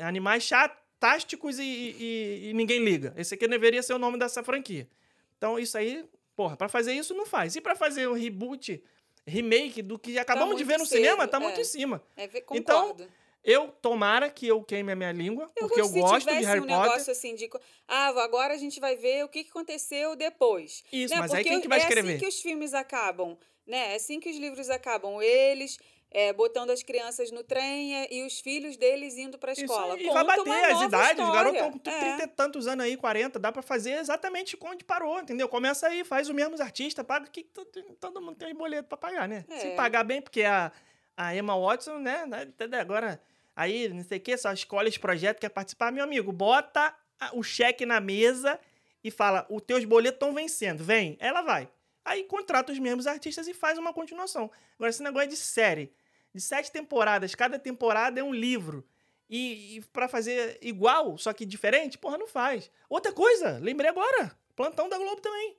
Animais 0.01 0.43
chatásticos 0.43 1.59
e, 1.59 1.63
e- 1.63 2.49
e 2.51 2.55
ninguém 2.55 2.83
liga. 2.85 3.15
Esse 3.17 3.35
aqui 3.35 3.47
deveria 3.47 3.83
ser 3.83 3.93
o 3.95 3.99
nome 3.99 4.19
dessa 4.19 4.43
franquia. 4.43 4.89
Então, 5.37 5.59
isso 5.59 5.77
aí, 5.79 6.05
porra, 6.35 6.57
pra 6.57 6.69
fazer 6.69 6.93
isso 6.93 7.15
não 7.15 7.27
faz. 7.27 7.55
E 7.57 7.61
pra 7.61 7.77
fazer 7.77 8.09
um 8.09 8.15
reboot, 8.15 8.83
remake 9.27 9.83
do 9.83 9.99
que 9.99 10.19
acabamos 10.19 10.57
de 10.57 10.65
muito 10.65 10.69
ver 10.69 10.79
no 10.79 10.87
cedo, 10.87 10.97
cinema, 10.99 11.29
tá 11.29 11.37
é. 11.37 11.41
muito 11.41 11.61
em 11.61 11.65
cima. 11.65 12.03
É, 12.17 12.25
Então, 12.53 12.89
concordo. 12.89 13.09
Eu, 13.45 13.69
tomara 13.81 14.29
que 14.29 14.45
eu 14.49 14.61
queime 14.61 14.91
a 14.91 14.97
minha 14.97 15.13
língua, 15.13 15.49
porque 15.57 15.81
eu 15.81 15.89
gosto 15.91 16.27
de 16.29 16.45
Harry 16.45 16.59
um 16.59 16.67
Potter. 16.67 16.83
negócio 16.83 17.13
assim 17.13 17.33
de. 17.37 17.49
Ah, 17.87 18.09
agora 18.25 18.55
a 18.55 18.57
gente 18.57 18.81
vai 18.81 18.97
ver 18.97 19.25
o 19.25 19.29
que 19.29 19.47
aconteceu 19.49 20.17
depois. 20.17 20.83
Isso, 20.93 21.15
né? 21.15 21.21
mas 21.21 21.31
aí 21.33 21.45
Porque 21.45 21.51
quem 21.51 21.61
que 21.61 21.69
vai 21.69 21.79
é 21.79 21.83
escrever? 21.83 22.11
assim 22.15 22.19
que 22.19 22.27
os 22.27 22.41
filmes 22.41 22.75
acabam, 22.75 23.39
né? 23.67 23.93
É 23.93 23.97
assim 23.97 24.21
que 24.21 24.31
os 24.31 24.37
livros 24.37 24.71
acabam. 24.71 25.21
Eles 25.23 25.79
é, 26.11 26.33
botando 26.33 26.71
as 26.71 26.83
crianças 26.83 27.31
no 27.33 27.43
trem 27.43 27.95
é, 27.97 28.15
e 28.15 28.25
os 28.25 28.39
filhos 28.41 28.77
deles 28.77 29.17
indo 29.19 29.37
pra 29.39 29.53
Isso 29.53 29.63
escola. 29.63 29.95
aí, 29.95 30.05
Conta 30.05 30.15
vai 30.15 30.25
bater 30.25 30.41
uma 30.51 30.67
as 30.67 30.73
nova 30.73 30.85
idades, 30.87 31.25
os 31.27 31.33
garotos 31.33 31.55
estão 31.61 31.73
com 31.73 31.91
É. 31.91 31.99
30 32.17 32.23
e 32.23 32.27
tantos 32.29 32.67
anos 32.69 32.85
aí, 32.87 32.97
40, 32.97 33.39
dá 33.39 33.51
pra 33.51 33.61
fazer 33.63 33.93
exatamente 33.99 34.57
onde 34.63 34.85
parou, 34.85 35.19
entendeu? 35.19 35.49
Começa 35.49 35.89
aí, 35.89 36.05
faz 36.05 36.29
os 36.29 36.35
mesmos 36.35 36.61
artistas, 36.61 37.05
paga 37.05 37.27
que 37.29 37.43
to- 37.43 37.67
todo 38.01 38.21
mundo 38.21 38.37
tem 38.37 38.55
boleto 38.55 38.89
pra 38.89 38.97
pagar, 38.97 39.29
né? 39.29 39.45
Se 39.59 39.67
É. 39.67 39.75
pagar 39.75 40.05
bem, 40.05 40.23
porque 40.23 40.43
a, 40.45 40.71
a 41.17 41.35
Emma 41.35 41.59
Watson, 41.59 41.99
né, 41.99 42.25
né, 42.25 42.49
até 42.59 42.79
agora, 42.79 43.21
aí, 43.55 43.89
não 43.89 44.05
sei 44.05 44.19
o 44.19 44.21
que, 44.21 44.37
só 44.39 44.53
escolhe 44.53 44.89
esse 44.89 45.01
projeto, 45.01 45.41
quer 45.41 45.49
participar, 45.51 45.91
meu 45.93 46.05
amigo, 46.05 46.31
bota 46.33 46.95
o 47.33 47.43
cheque 47.43 47.85
na 47.85 48.01
mesa 48.01 48.61
e 49.03 49.11
fala, 49.11 49.45
os 49.51 49.61
teus 49.63 49.85
boletos 49.85 50.17
estão 50.17 50.33
vencendo, 50.33 50.85
vem, 50.85 51.17
ela 51.21 51.43
vai. 51.43 51.69
Aí 52.07 52.23
contrata 52.25 52.73
os 52.73 52.79
mesmos 52.79 53.07
artistas 53.07 53.49
e 53.49 53.53
faz 53.53 53.77
uma 53.79 53.93
continuação. 53.93 54.51
Agora, 54.77 54.91
esse 54.91 55.03
negócio 55.03 55.29
de 55.29 55.37
série, 55.37 55.93
de 56.33 56.41
sete 56.41 56.71
temporadas, 56.71 57.35
cada 57.35 57.59
temporada 57.59 58.21
é 58.21 58.23
um 58.23 58.33
livro. 58.33 58.87
E, 59.29 59.77
e 59.79 59.81
para 59.93 60.07
fazer 60.09 60.57
igual, 60.63 61.19
só 61.19 61.33
que 61.33 61.45
diferente, 61.45 61.99
porra, 61.99 62.17
não 62.17 62.29
faz. 62.29 62.71
Outra 62.89 63.13
coisa, 63.13 63.59
lembrei 63.61 63.91
agora, 63.91 64.39
plantão 64.55 64.89
da 64.89 64.97
Globo 64.97 65.21
também. 65.21 65.57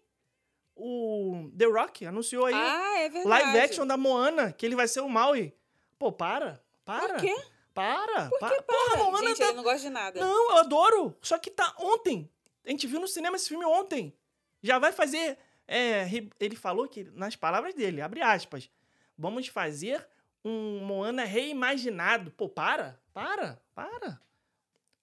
O 0.73 1.49
The 1.57 1.65
Rock 1.65 2.05
anunciou 2.05 2.45
aí 2.45 2.53
Ah, 2.55 2.99
é 2.99 3.09
verdade. 3.09 3.27
live 3.27 3.59
action 3.59 3.85
da 3.85 3.97
Moana, 3.97 4.53
que 4.53 4.65
ele 4.65 4.75
vai 4.75 4.87
ser 4.87 5.01
o 5.01 5.09
Maui. 5.09 5.53
Pô, 5.99 6.11
para, 6.11 6.63
para. 6.85 7.15
Por 7.15 7.21
quê? 7.21 7.35
Para, 7.73 8.29
Por 8.29 8.39
para. 8.39 8.55
que 8.55 8.61
Porra, 8.61 8.89
para? 8.91 9.03
Moana 9.03 9.27
Gente, 9.27 9.37
tá... 9.39 9.45
ele 9.47 9.53
não 9.57 9.63
gosta 9.63 9.79
de 9.79 9.89
nada. 9.89 10.19
Não, 10.19 10.51
eu 10.51 10.57
adoro. 10.57 11.17
Só 11.21 11.37
que 11.37 11.51
tá 11.51 11.75
ontem. 11.79 12.29
A 12.65 12.69
gente 12.69 12.87
viu 12.87 12.99
no 12.99 13.07
cinema 13.07 13.35
esse 13.35 13.49
filme 13.49 13.65
ontem. 13.65 14.15
Já 14.61 14.79
vai 14.79 14.91
fazer. 14.91 15.37
É, 15.67 16.07
ele 16.39 16.55
falou 16.55 16.87
que, 16.87 17.03
nas 17.13 17.35
palavras 17.35 17.73
dele, 17.73 18.01
abre 18.01 18.21
aspas, 18.21 18.69
vamos 19.17 19.47
fazer 19.47 20.05
um 20.45 20.79
Moana 20.79 21.23
reimaginado. 21.25 22.31
Pô, 22.31 22.47
para, 22.47 22.99
para, 23.13 23.59
para. 23.75 24.19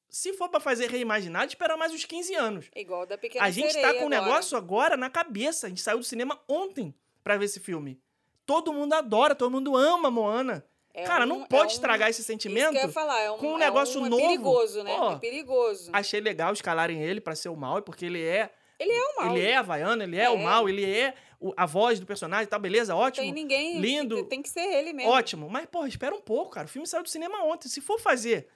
Se 0.08 0.32
for 0.34 0.48
pra 0.48 0.60
fazer 0.60 0.88
reimaginado, 0.90 1.48
espera 1.48 1.76
mais 1.76 1.92
uns 1.92 2.04
15 2.04 2.34
anos. 2.34 2.70
Igual 2.74 3.02
o 3.02 3.06
da 3.06 3.18
Pequena 3.18 3.44
A 3.44 3.50
gente 3.50 3.74
tá 3.80 3.92
com 3.94 4.04
um 4.04 4.06
agora. 4.06 4.20
negócio 4.22 4.56
agora 4.56 4.96
na 4.96 5.10
cabeça. 5.10 5.66
A 5.66 5.68
gente 5.68 5.80
saiu 5.82 5.98
do 5.98 6.04
cinema 6.04 6.40
ontem 6.48 6.94
pra 7.22 7.36
ver 7.36 7.46
esse 7.46 7.58
filme. 7.58 8.00
Todo 8.46 8.72
mundo 8.72 8.92
adora, 8.92 9.34
todo 9.34 9.50
mundo 9.50 9.76
ama 9.76 10.10
Moana. 10.10 10.64
É 10.92 11.02
Cara, 11.02 11.24
um- 11.24 11.28
não 11.28 11.42
é 11.42 11.46
pode 11.48 11.72
um- 11.72 11.74
estragar 11.74 12.08
esse 12.08 12.20
Isso 12.20 12.28
que 12.28 12.32
sentimento. 12.32 12.88
falar, 12.92 13.18
é 13.20 13.30
um, 13.32 13.38
com 13.38 13.54
um 13.54 13.56
é 13.56 13.58
negócio 13.64 14.00
um- 14.00 14.06
é 14.06 14.08
novo. 14.08 14.22
perigoso, 14.22 14.84
né? 14.84 14.96
Pô, 14.96 15.10
é 15.12 15.16
perigoso. 15.18 15.90
Achei 15.92 16.20
legal 16.20 16.52
escalarem 16.52 17.02
ele 17.02 17.20
pra 17.20 17.34
ser 17.34 17.48
o 17.48 17.56
mal, 17.56 17.82
porque 17.82 18.04
ele 18.06 18.22
é. 18.22 18.52
Ele 18.78 18.92
é 18.92 19.02
o 19.04 19.16
mal. 19.16 19.36
Ele 19.36 19.46
é 19.46 19.56
havaiano, 19.56 20.02
ele 20.02 20.16
é, 20.18 20.28
o 20.30 20.34
É. 20.36 20.42
mal, 20.42 20.68
ele 20.68 20.84
é 20.84 21.14
o- 21.40 21.52
a 21.56 21.66
voz 21.66 22.00
do 22.00 22.06
personagem, 22.06 22.46
tá? 22.48 22.58
Beleza, 22.58 22.94
ótimo. 22.96 23.24
tem 23.24 23.32
ninguém. 23.32 23.80
lindo. 23.80 24.16
Tem, 24.16 24.24
tem 24.26 24.42
que 24.42 24.48
ser 24.48 24.60
ele 24.60 24.92
mesmo. 24.92 25.12
Ótimo. 25.12 25.48
Mas, 25.48 25.66
porra, 25.66 25.88
espera 25.88 26.14
um 26.14 26.20
pouco, 26.20 26.52
cara. 26.52 26.66
O 26.66 26.70
filme 26.70 26.86
saiu 26.86 27.02
do 27.02 27.08
cinema 27.08 27.42
ontem. 27.44 27.68
Se 27.68 27.80
for 27.80 28.00
fazer 28.00 28.48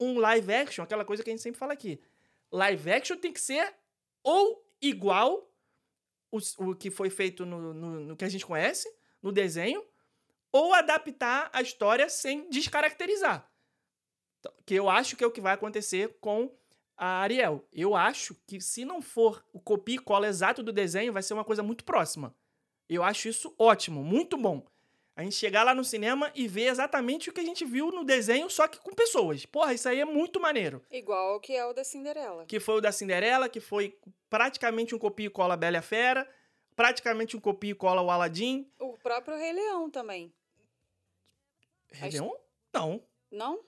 um 0.00 0.18
live 0.18 0.52
action, 0.52 0.82
aquela 0.82 1.04
coisa 1.04 1.22
que 1.22 1.30
a 1.30 1.32
gente 1.32 1.42
sempre 1.42 1.58
fala 1.58 1.72
aqui. 1.74 2.00
Live 2.52 2.90
action 2.90 3.16
tem 3.16 3.32
que 3.32 3.40
ser 3.40 3.74
ou 4.24 4.64
igual 4.80 5.50
o, 6.32 6.38
o 6.70 6.74
que 6.74 6.90
foi 6.90 7.10
feito 7.10 7.44
no, 7.44 7.74
no, 7.74 8.00
no 8.00 8.16
que 8.16 8.24
a 8.24 8.28
gente 8.28 8.46
conhece, 8.46 8.88
no 9.22 9.30
desenho, 9.32 9.84
ou 10.52 10.72
adaptar 10.72 11.50
a 11.52 11.60
história 11.60 12.08
sem 12.08 12.48
descaracterizar. 12.48 13.46
Então, 14.38 14.52
Que 14.64 14.74
eu 14.74 14.88
acho 14.88 15.16
que 15.16 15.22
é 15.22 15.26
o 15.26 15.30
que 15.30 15.40
vai 15.40 15.52
acontecer 15.54 16.16
com 16.20 16.50
a 17.02 17.20
Ariel. 17.22 17.64
Eu 17.72 17.96
acho 17.96 18.34
que 18.46 18.60
se 18.60 18.84
não 18.84 19.00
for 19.00 19.42
o 19.54 19.58
copia 19.58 19.94
e 19.96 19.98
cola 19.98 20.26
exato 20.28 20.62
do 20.62 20.70
desenho, 20.72 21.12
vai 21.14 21.22
ser 21.22 21.32
uma 21.32 21.44
coisa 21.44 21.62
muito 21.62 21.82
próxima. 21.82 22.34
Eu 22.88 23.02
acho 23.02 23.28
isso 23.28 23.54
ótimo, 23.58 24.04
muito 24.04 24.36
bom. 24.36 24.66
A 25.16 25.22
gente 25.22 25.34
chegar 25.34 25.62
lá 25.64 25.74
no 25.74 25.82
cinema 25.84 26.30
e 26.34 26.46
ver 26.46 26.64
exatamente 26.68 27.30
o 27.30 27.32
que 27.32 27.40
a 27.40 27.44
gente 27.44 27.64
viu 27.64 27.90
no 27.90 28.04
desenho, 28.04 28.48
só 28.50 28.68
que 28.68 28.78
com 28.78 28.92
pessoas. 28.94 29.44
Porra, 29.46 29.72
isso 29.74 29.88
aí 29.88 30.00
é 30.00 30.04
muito 30.04 30.38
maneiro. 30.40 30.82
Igual 30.90 31.40
que 31.40 31.54
é 31.54 31.64
o 31.64 31.72
da 31.72 31.84
Cinderela. 31.84 32.44
Que 32.46 32.60
foi 32.60 32.76
o 32.76 32.80
da 32.80 32.92
Cinderela, 32.92 33.48
que 33.48 33.60
foi 33.60 33.98
praticamente 34.28 34.94
um 34.94 34.98
copia 34.98 35.26
e 35.26 35.30
cola 35.30 35.56
Bela 35.56 35.76
e 35.76 35.78
a 35.78 35.82
Fera, 35.82 36.28
praticamente 36.76 37.36
um 37.36 37.40
copia 37.40 37.70
e 37.70 37.74
cola 37.74 38.02
o 38.02 38.10
Aladdin. 38.10 38.70
O 38.78 38.96
próprio 38.98 39.36
Rei 39.36 39.52
Leão 39.52 39.90
também. 39.90 40.32
Rei 41.92 42.08
Acho- 42.08 42.22
Leão? 42.22 42.36
Não. 42.72 43.02
Não? 43.30 43.60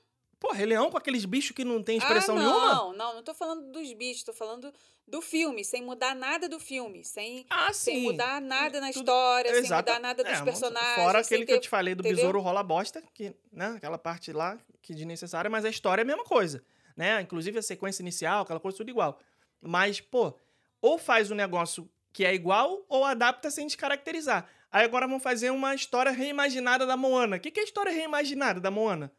Pô, 0.43 0.51
Rei 0.53 0.67
Leão 0.67 0.91
com 0.91 0.99
aqueles 0.99 1.25
bichos 1.25 1.53
que 1.55 1.65
não 1.65 1.81
tem 1.81 1.99
expressão 1.99 2.37
ah, 2.37 2.39
nenhuma? 2.41 2.75
não, 2.75 2.93
não, 2.95 3.15
não 3.15 3.23
tô 3.23 3.33
falando 3.33 3.71
dos 3.71 3.93
bichos, 3.93 4.25
tô 4.25 4.33
falando 4.33 4.73
do 5.07 5.23
filme, 5.23 5.65
sem 5.65 5.83
mudar 5.85 6.17
nada 6.17 6.49
do 6.49 6.59
filme, 6.59 7.05
sem, 7.05 7.47
Ah, 7.49 7.73
sem 7.73 8.03
mudar 8.03 8.41
nada 8.41 8.81
na 8.81 8.89
Tudo- 8.89 8.99
história, 9.03 9.51
sem 9.55 9.61
Exato. 9.61 9.89
mudar 9.89 10.01
nada 10.01 10.25
dos 10.25 10.33
É, 10.33 10.43
personagens. 10.43 10.95
Fora 10.97 11.23
sem 11.23 11.37
aquele 11.37 11.47
que 11.47 11.53
ter- 11.53 11.59
eu 11.59 11.61
te 11.61 11.69
falei 11.69 11.95
do 11.95 12.01
entendeu? 12.01 12.17
besouro 12.17 12.41
rola 12.41 12.61
bosta, 12.65 13.01
que, 13.15 13.33
né, 13.53 13.75
aquela 13.77 13.97
parte 13.99 14.33
lá 14.33 14.59
que 14.83 14.93
desnecessária, 14.97 15.49
mas 15.49 15.65
a 15.65 15.71
história 15.71 16.03
é 16.03 16.05
a 16.05 16.07
mesma 16.07 16.25
coisa, 16.25 16.61
né? 16.97 17.21
Inclusive 17.21 17.61
a 17.61 17.63
sequência 17.63 18.03
inicial, 18.03 18.43
aquela 18.43 18.59
coisa 18.59 18.77
tudo 18.77 18.91
igual. 18.91 19.21
Mas, 19.61 20.01
pô, 20.01 20.37
ou 20.81 20.99
faz 20.99 21.31
um 21.31 21.37
negócio 21.37 21.89
que 22.13 22.25
é 22.25 22.35
igual 22.35 22.85
ou 22.89 23.05
adapta 23.05 23.49
sem 23.49 23.65
descaracterizar. 23.65 24.45
Aí 24.73 24.85
agora 24.85 25.07
vamos 25.07 25.23
fazer 25.23 25.51
uma 25.51 25.73
história 25.73 26.11
reimaginada 26.11 26.85
da 26.85 26.97
Moana. 26.97 27.37
O 27.37 27.41
que, 27.41 27.53
que 27.53 27.61
é 27.61 27.63
a 27.63 27.65
história 27.65 27.93
reimaginada 27.93 28.59
da 28.61 28.73
Moana? 28.73 29.13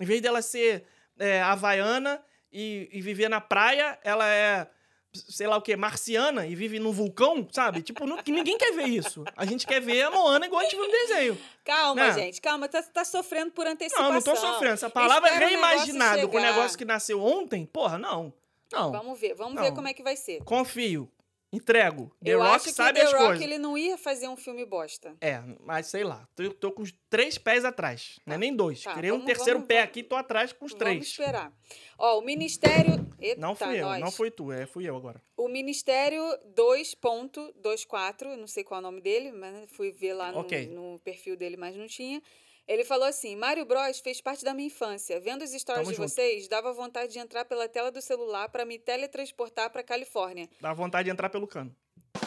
Em 0.00 0.04
vez 0.04 0.20
dela 0.20 0.42
ser 0.42 0.84
é, 1.18 1.40
havaiana 1.42 2.22
e, 2.52 2.88
e 2.92 3.00
viver 3.00 3.28
na 3.28 3.40
praia, 3.40 3.98
ela 4.02 4.28
é, 4.28 4.66
sei 5.12 5.46
lá 5.46 5.56
o 5.56 5.62
quê, 5.62 5.76
marciana 5.76 6.46
e 6.46 6.54
vive 6.54 6.78
num 6.78 6.90
vulcão, 6.92 7.46
sabe? 7.52 7.82
Tipo, 7.82 8.06
não- 8.06 8.16
que 8.22 8.32
ninguém 8.32 8.58
quer 8.58 8.72
ver 8.72 8.86
isso. 8.88 9.24
A 9.36 9.44
gente 9.44 9.66
quer 9.66 9.80
ver 9.80 10.02
a 10.02 10.10
Moana 10.10 10.46
igual 10.46 10.60
a 10.60 10.64
gente 10.64 10.76
viu 10.76 10.84
no 10.84 10.90
desenho. 10.90 11.38
Calma, 11.64 12.06
Né? 12.08 12.12
gente, 12.14 12.40
calma, 12.40 12.68
tá, 12.68 12.82
tá 12.82 13.04
sofrendo 13.04 13.52
por 13.52 13.66
antecipação. 13.66 14.06
Não, 14.08 14.14
não 14.14 14.22
tô 14.22 14.34
sofrendo. 14.36 14.74
Essa 14.74 14.90
palavra 14.90 15.28
Espera 15.30 15.46
o 15.46 15.50
negócio 15.50 15.70
reimaginado 15.70 16.28
com 16.28 16.36
o 16.36 16.40
negócio 16.40 16.76
que 16.78 16.84
nasceu 16.84 17.22
ontem, 17.22 17.64
porra, 17.66 17.96
não. 17.98 18.32
Não. 18.72 18.90
Vamos 18.90 19.20
ver, 19.20 19.34
vamos 19.34 19.54
Não. 19.54 19.62
ver 19.62 19.72
como 19.72 19.86
é 19.86 19.94
que 19.94 20.02
vai 20.02 20.16
ser. 20.16 20.42
Confio. 20.42 21.08
Entrego. 21.54 22.10
The 22.22 22.30
eu 22.34 22.38
Rock 22.40 22.50
acho 22.56 22.64
que 22.64 22.72
sabe 22.72 22.98
The 22.98 23.06
as 23.06 23.12
Rock 23.12 23.24
coisas. 23.26 23.42
ele 23.44 23.58
não 23.58 23.78
ia 23.78 23.96
fazer 23.96 24.28
um 24.28 24.36
filme 24.36 24.64
bosta. 24.66 25.14
É, 25.20 25.40
mas 25.60 25.86
sei 25.86 26.02
lá. 26.04 26.26
Tô, 26.34 26.50
tô 26.54 26.72
com 26.72 26.82
os 26.82 26.92
três 27.08 27.38
pés 27.38 27.64
atrás. 27.64 28.18
Não 28.26 28.34
é 28.34 28.38
nem 28.38 28.54
dois. 28.54 28.82
Tá, 28.82 28.94
Queria 28.94 29.12
um 29.14 29.18
vamos- 29.18 29.26
terceiro 29.26 29.58
vamos- 29.60 29.68
pé 29.68 29.74
vamos- 29.76 29.88
aqui, 29.88 30.02
tô 30.02 30.16
atrás 30.16 30.52
com 30.52 30.64
os 30.64 30.72
Vamos 30.72 30.84
três. 30.84 31.04
esperar. 31.06 31.52
Ó, 31.98 32.18
o 32.18 32.22
Ministério. 32.22 33.06
Eita, 33.20 33.40
Não 33.40 33.54
fui 33.54 33.80
eu, 33.80 33.86
nós. 33.86 34.00
não 34.00 34.10
fui 34.10 34.30
tu, 34.30 34.50
é, 34.52 34.66
fui 34.66 34.88
eu 34.88 34.96
agora. 34.96 35.22
O 35.36 35.48
Ministério 35.48 36.22
2.24, 36.54 38.36
não 38.36 38.46
sei 38.46 38.64
qual 38.64 38.78
é 38.78 38.80
o 38.80 38.82
nome 38.82 39.00
dele, 39.00 39.32
mas 39.32 39.70
fui 39.72 39.92
ver 39.92 40.14
lá 40.14 40.32
no, 40.32 40.38
Ok. 40.40 40.66
no 40.68 40.98
perfil 41.04 41.36
dele, 41.36 41.56
mas 41.56 41.76
não 41.76 41.86
tinha. 41.86 42.22
Ele 42.66 42.84
falou 42.84 43.06
assim: 43.06 43.36
Mario 43.36 43.64
Bros 43.64 44.00
fez 44.00 44.20
parte 44.20 44.44
da 44.44 44.54
minha 44.54 44.66
infância. 44.66 45.20
Vendo 45.20 45.42
os 45.42 45.50
stories 45.50 45.82
Tamo 45.82 45.90
de 45.90 45.96
junto. 45.96 46.08
vocês, 46.08 46.48
dava 46.48 46.72
vontade 46.72 47.12
de 47.12 47.18
entrar 47.18 47.44
pela 47.44 47.68
tela 47.68 47.90
do 47.90 48.00
celular 48.00 48.48
para 48.48 48.64
me 48.64 48.78
teletransportar 48.78 49.70
para 49.70 49.82
Califórnia. 49.82 50.48
Dá 50.60 50.72
vontade 50.72 51.04
de 51.06 51.10
entrar 51.10 51.28
pelo 51.28 51.46
cano. 51.46 51.74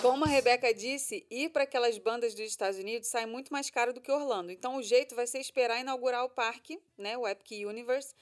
Como 0.01 0.25
a 0.25 0.27
Rebeca 0.27 0.71
disse, 0.73 1.25
ir 1.31 1.49
para 1.49 1.63
aquelas 1.63 1.97
bandas 1.97 2.35
dos 2.35 2.45
Estados 2.45 2.77
Unidos 2.77 3.07
sai 3.07 3.25
muito 3.25 3.51
mais 3.51 3.69
caro 3.69 3.91
do 3.91 4.01
que 4.01 4.11
Orlando. 4.11 4.51
Então 4.51 4.75
o 4.75 4.83
jeito 4.83 5.15
vai 5.15 5.25
ser 5.25 5.39
esperar 5.39 5.79
inaugurar 5.79 6.23
o 6.23 6.29
parque, 6.29 6.79
né, 6.97 7.17
o 7.17 7.27
Epic 7.27 7.65
Universe. 7.67 8.13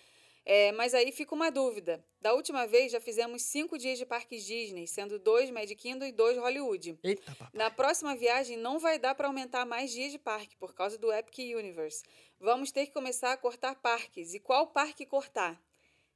É, 0.46 0.72
mas 0.74 0.94
aí 0.94 1.12
fica 1.12 1.34
uma 1.34 1.50
dúvida. 1.50 2.06
Da 2.22 2.34
última 2.34 2.68
vez 2.68 2.92
já 2.92 3.02
fizemos 3.02 3.42
cinco 3.42 3.78
dias 3.80 3.98
de 3.98 4.06
parques 4.06 4.46
Disney, 4.46 4.86
sendo 4.86 5.18
dois 5.18 5.50
Magic 5.50 5.76
Kingdom 5.76 6.06
e 6.06 6.12
dois 6.12 6.38
Hollywood. 6.38 7.00
Eita, 7.04 7.24
papai. 7.36 7.50
Na 7.52 7.72
próxima 7.72 8.16
viagem 8.16 8.56
não 8.56 8.78
vai 8.78 9.00
dar 9.00 9.16
para 9.16 9.28
aumentar 9.28 9.66
mais 9.66 9.92
dias 9.92 10.12
de 10.12 10.20
parque 10.20 10.56
por 10.58 10.76
causa 10.76 10.98
do 11.00 11.12
Epic 11.12 11.40
Universe. 11.58 12.04
Vamos 12.40 12.72
ter 12.72 12.86
que 12.86 12.92
começar 12.92 13.32
a 13.32 13.38
cortar 13.38 13.76
parques. 13.76 14.36
E 14.36 14.40
qual 14.40 14.68
parque 14.68 15.06
cortar? 15.06 15.60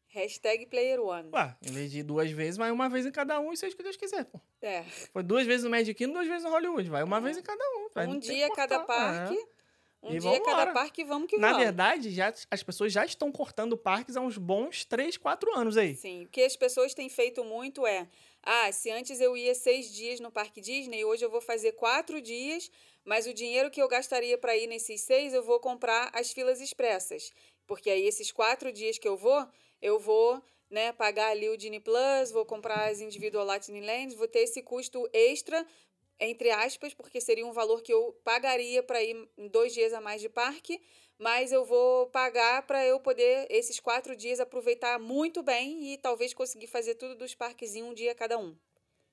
Hashtag 0.10 0.66
Player 0.68 1.00
One. 1.00 1.30
Ué, 1.34 1.56
em 1.62 1.72
vez 1.72 1.92
de 1.92 2.02
duas 2.02 2.30
vezes, 2.32 2.58
vai 2.58 2.72
uma 2.72 2.90
vez 2.90 3.06
em 3.06 3.12
cada 3.12 3.40
um 3.40 3.54
e 3.54 3.58
seja 3.58 3.74
o 3.74 3.78
que 3.78 3.84
Deus 3.84 3.96
quiser, 3.96 4.26
pô. 4.26 4.40
É, 4.62 4.84
Foi 5.14 5.22
duas 5.22 5.46
vezes 5.46 5.64
no 5.64 5.70
Magic 5.70 5.94
Kingdom, 5.94 6.14
duas 6.14 6.28
vezes 6.28 6.44
no 6.44 6.50
Hollywood. 6.50 6.90
Vai 6.90 7.04
uma 7.04 7.22
vez 7.22 7.38
em 7.38 7.44
cada 7.44 7.64
um. 7.64 7.90
vai, 7.94 8.08
um 8.08 8.18
dia 8.18 8.50
cada 8.54 8.80
cortar. 8.80 9.28
parque. 9.28 9.38
É. 9.38 9.59
Um 10.02 10.16
E 10.16 10.18
dia 10.18 10.40
vambora. 10.40 10.42
cada 10.42 10.68
parque, 10.68 11.04
vamos 11.04 11.30
que 11.30 11.38
Na 11.38 11.54
vamos. 11.54 11.58
verdade, 11.64 12.12
já, 12.12 12.34
as 12.52 12.64
pessoas 12.64 12.92
já 12.94 13.06
estão 13.06 13.32
cortando 13.32 13.78
parques 13.78 14.16
há 14.18 14.22
uns 14.22 14.38
bons 14.38 14.86
3, 14.86 15.18
4 15.18 15.56
anos 15.58 15.78
aí. 15.78 16.02
Sim, 16.02 16.26
o 16.26 16.30
que 16.30 16.42
as 16.44 16.56
pessoas 16.56 16.94
têm 16.94 17.10
feito 17.10 17.44
muito 17.44 17.86
é: 17.86 18.08
ah, 18.44 18.72
se 18.72 18.90
antes 18.92 19.20
eu 19.20 19.36
ia 19.36 19.56
seis 19.56 19.92
dias 19.94 20.20
no 20.20 20.32
Parque 20.32 20.62
Disney, 20.62 21.04
hoje 21.04 21.26
eu 21.26 21.30
vou 21.30 21.42
fazer 21.42 21.74
quatro 21.74 22.22
dias, 22.22 22.70
mas 23.04 23.26
o 23.28 23.34
dinheiro 23.34 23.72
que 23.72 23.82
eu 23.82 23.88
gastaria 23.88 24.38
para 24.38 24.56
ir 24.56 24.68
nesses 24.68 25.02
seis, 25.02 25.34
eu 25.34 25.44
vou 25.44 25.60
comprar 25.60 26.10
as 26.14 26.32
filas 26.32 26.62
expressas. 26.62 27.32
Porque 27.68 27.90
aí, 27.90 28.04
esses 28.06 28.32
quatro 28.32 28.72
dias 28.72 28.98
que 28.98 29.08
eu 29.08 29.18
vou, 29.18 29.48
eu 29.82 30.00
vou 30.00 30.42
né, 30.70 30.92
pagar 30.94 31.30
ali 31.32 31.50
o 31.50 31.58
Disney 31.58 31.80
Plus, 31.80 32.32
vou 32.32 32.46
comprar 32.46 32.90
as 32.90 33.02
Individual 33.02 33.46
Lightning 33.46 33.82
Lands, 33.86 34.16
vou 34.16 34.28
ter 34.28 34.40
esse 34.42 34.62
custo 34.62 35.08
extra, 35.12 35.66
entre 36.20 36.52
aspas, 36.52 36.94
porque 36.94 37.22
seria 37.22 37.46
um 37.46 37.52
valor 37.54 37.82
que 37.82 37.94
eu 37.94 38.14
pagaria 38.24 38.84
para 38.84 39.02
ir 39.02 39.16
em 39.38 39.48
dois 39.48 39.74
dias 39.74 39.94
a 39.94 40.02
mais 40.02 40.22
de 40.22 40.30
parque, 40.30 40.82
mas 41.18 41.52
eu 41.52 41.66
vou 41.66 42.08
pagar 42.08 42.64
para 42.66 42.86
eu 42.86 43.00
poder, 43.00 43.48
esses 43.50 43.80
quatro 43.80 44.16
dias, 44.16 44.40
aproveitar 44.40 45.00
muito 45.00 45.42
bem 45.44 45.94
e 45.94 45.98
talvez 45.98 46.34
conseguir 46.34 46.68
fazer 46.68 46.96
tudo 46.96 47.16
dos 47.16 47.36
parques 47.36 47.76
em 47.76 47.84
um 47.84 47.94
dia 47.94 48.14
cada 48.16 48.38
um. 48.38 48.56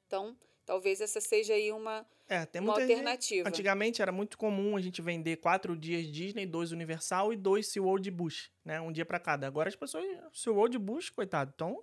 Então, 0.06 0.36
talvez 0.64 1.00
essa 1.00 1.20
seja 1.20 1.54
aí 1.54 1.72
uma, 1.72 2.06
É, 2.28 2.44
tem 2.46 2.60
uma 2.60 2.72
muita 2.72 2.86
gente- 2.86 2.92
alternativa. 2.98 3.48
Antigamente 3.48 4.02
era 4.02 4.12
muito 4.12 4.36
comum 4.38 4.76
a 4.76 4.80
gente 4.80 5.02
vender 5.02 5.36
quatro 5.36 5.76
dias 5.76 6.06
Disney, 6.06 6.46
dois 6.46 6.70
Universal 6.72 7.32
e 7.32 7.36
dois 7.36 7.68
SeaWorld 7.68 8.08
Bush, 8.10 8.50
né? 8.64 8.80
Um 8.80 8.92
dia 8.92 9.04
pra 9.04 9.18
cada. 9.18 9.46
Agora 9.46 9.68
as 9.68 9.76
pessoas, 9.76 10.04
SeaWorld 10.32 10.78
Bush, 10.78 11.10
coitado, 11.10 11.50
estão 11.50 11.82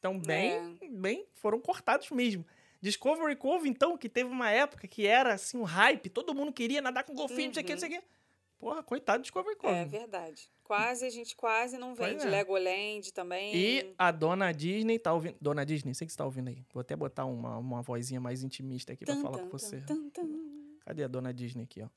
tão 0.00 0.18
bem, 0.18 0.76
É. 0.82 0.88
bem, 0.88 1.26
foram 1.34 1.58
cortados 1.60 2.10
mesmo. 2.10 2.46
Discovery 2.80 3.36
Cove, 3.36 3.68
então, 3.68 3.96
que 3.96 4.08
teve 4.08 4.30
uma 4.30 4.50
época 4.50 4.86
que 4.86 5.06
era 5.06 5.34
assim 5.34 5.56
um 5.56 5.64
hype, 5.64 6.08
todo 6.08 6.34
mundo 6.34 6.52
queria 6.52 6.80
nadar 6.82 7.04
com 7.04 7.14
golfinho, 7.14 7.48
não 7.48 7.54
sei 7.54 7.62
o 7.62 7.66
que, 7.66 7.72
não 7.72 7.80
sei 7.80 7.88
o 7.88 7.92
que. 7.92 8.06
Porra, 8.58 8.82
coitado 8.82 9.18
do 9.18 9.22
Discovery 9.22 9.56
Cove. 9.56 9.74
É 9.74 9.84
verdade. 9.84 10.50
Quase, 10.64 11.04
a 11.04 11.10
gente 11.10 11.36
quase 11.36 11.76
não 11.78 11.94
vende 11.94 12.26
é. 12.26 12.28
Legoland 12.30 13.12
também. 13.12 13.54
E 13.54 13.94
a 13.98 14.10
dona 14.10 14.50
Disney 14.52 14.98
tá 14.98 15.12
ouvindo. 15.12 15.36
Dona 15.40 15.64
Disney, 15.64 15.94
sei 15.94 16.06
que 16.06 16.12
você 16.12 16.18
tá 16.18 16.24
ouvindo 16.24 16.48
aí. 16.48 16.64
Vou 16.72 16.80
até 16.80 16.96
botar 16.96 17.24
uma, 17.26 17.58
uma 17.58 17.82
vozinha 17.82 18.20
mais 18.20 18.42
intimista 18.42 18.92
aqui 18.92 19.04
pra 19.04 19.14
Tum, 19.14 19.22
falar 19.22 19.38
tum, 19.38 19.44
com 19.44 19.50
você. 19.50 19.80
tum, 19.82 20.10
tum, 20.10 20.26
tum. 20.26 20.78
Cadê 20.80 21.04
a 21.04 21.08
dona 21.08 21.32
Disney 21.34 21.64
aqui, 21.64 21.82
ó? 21.82 21.88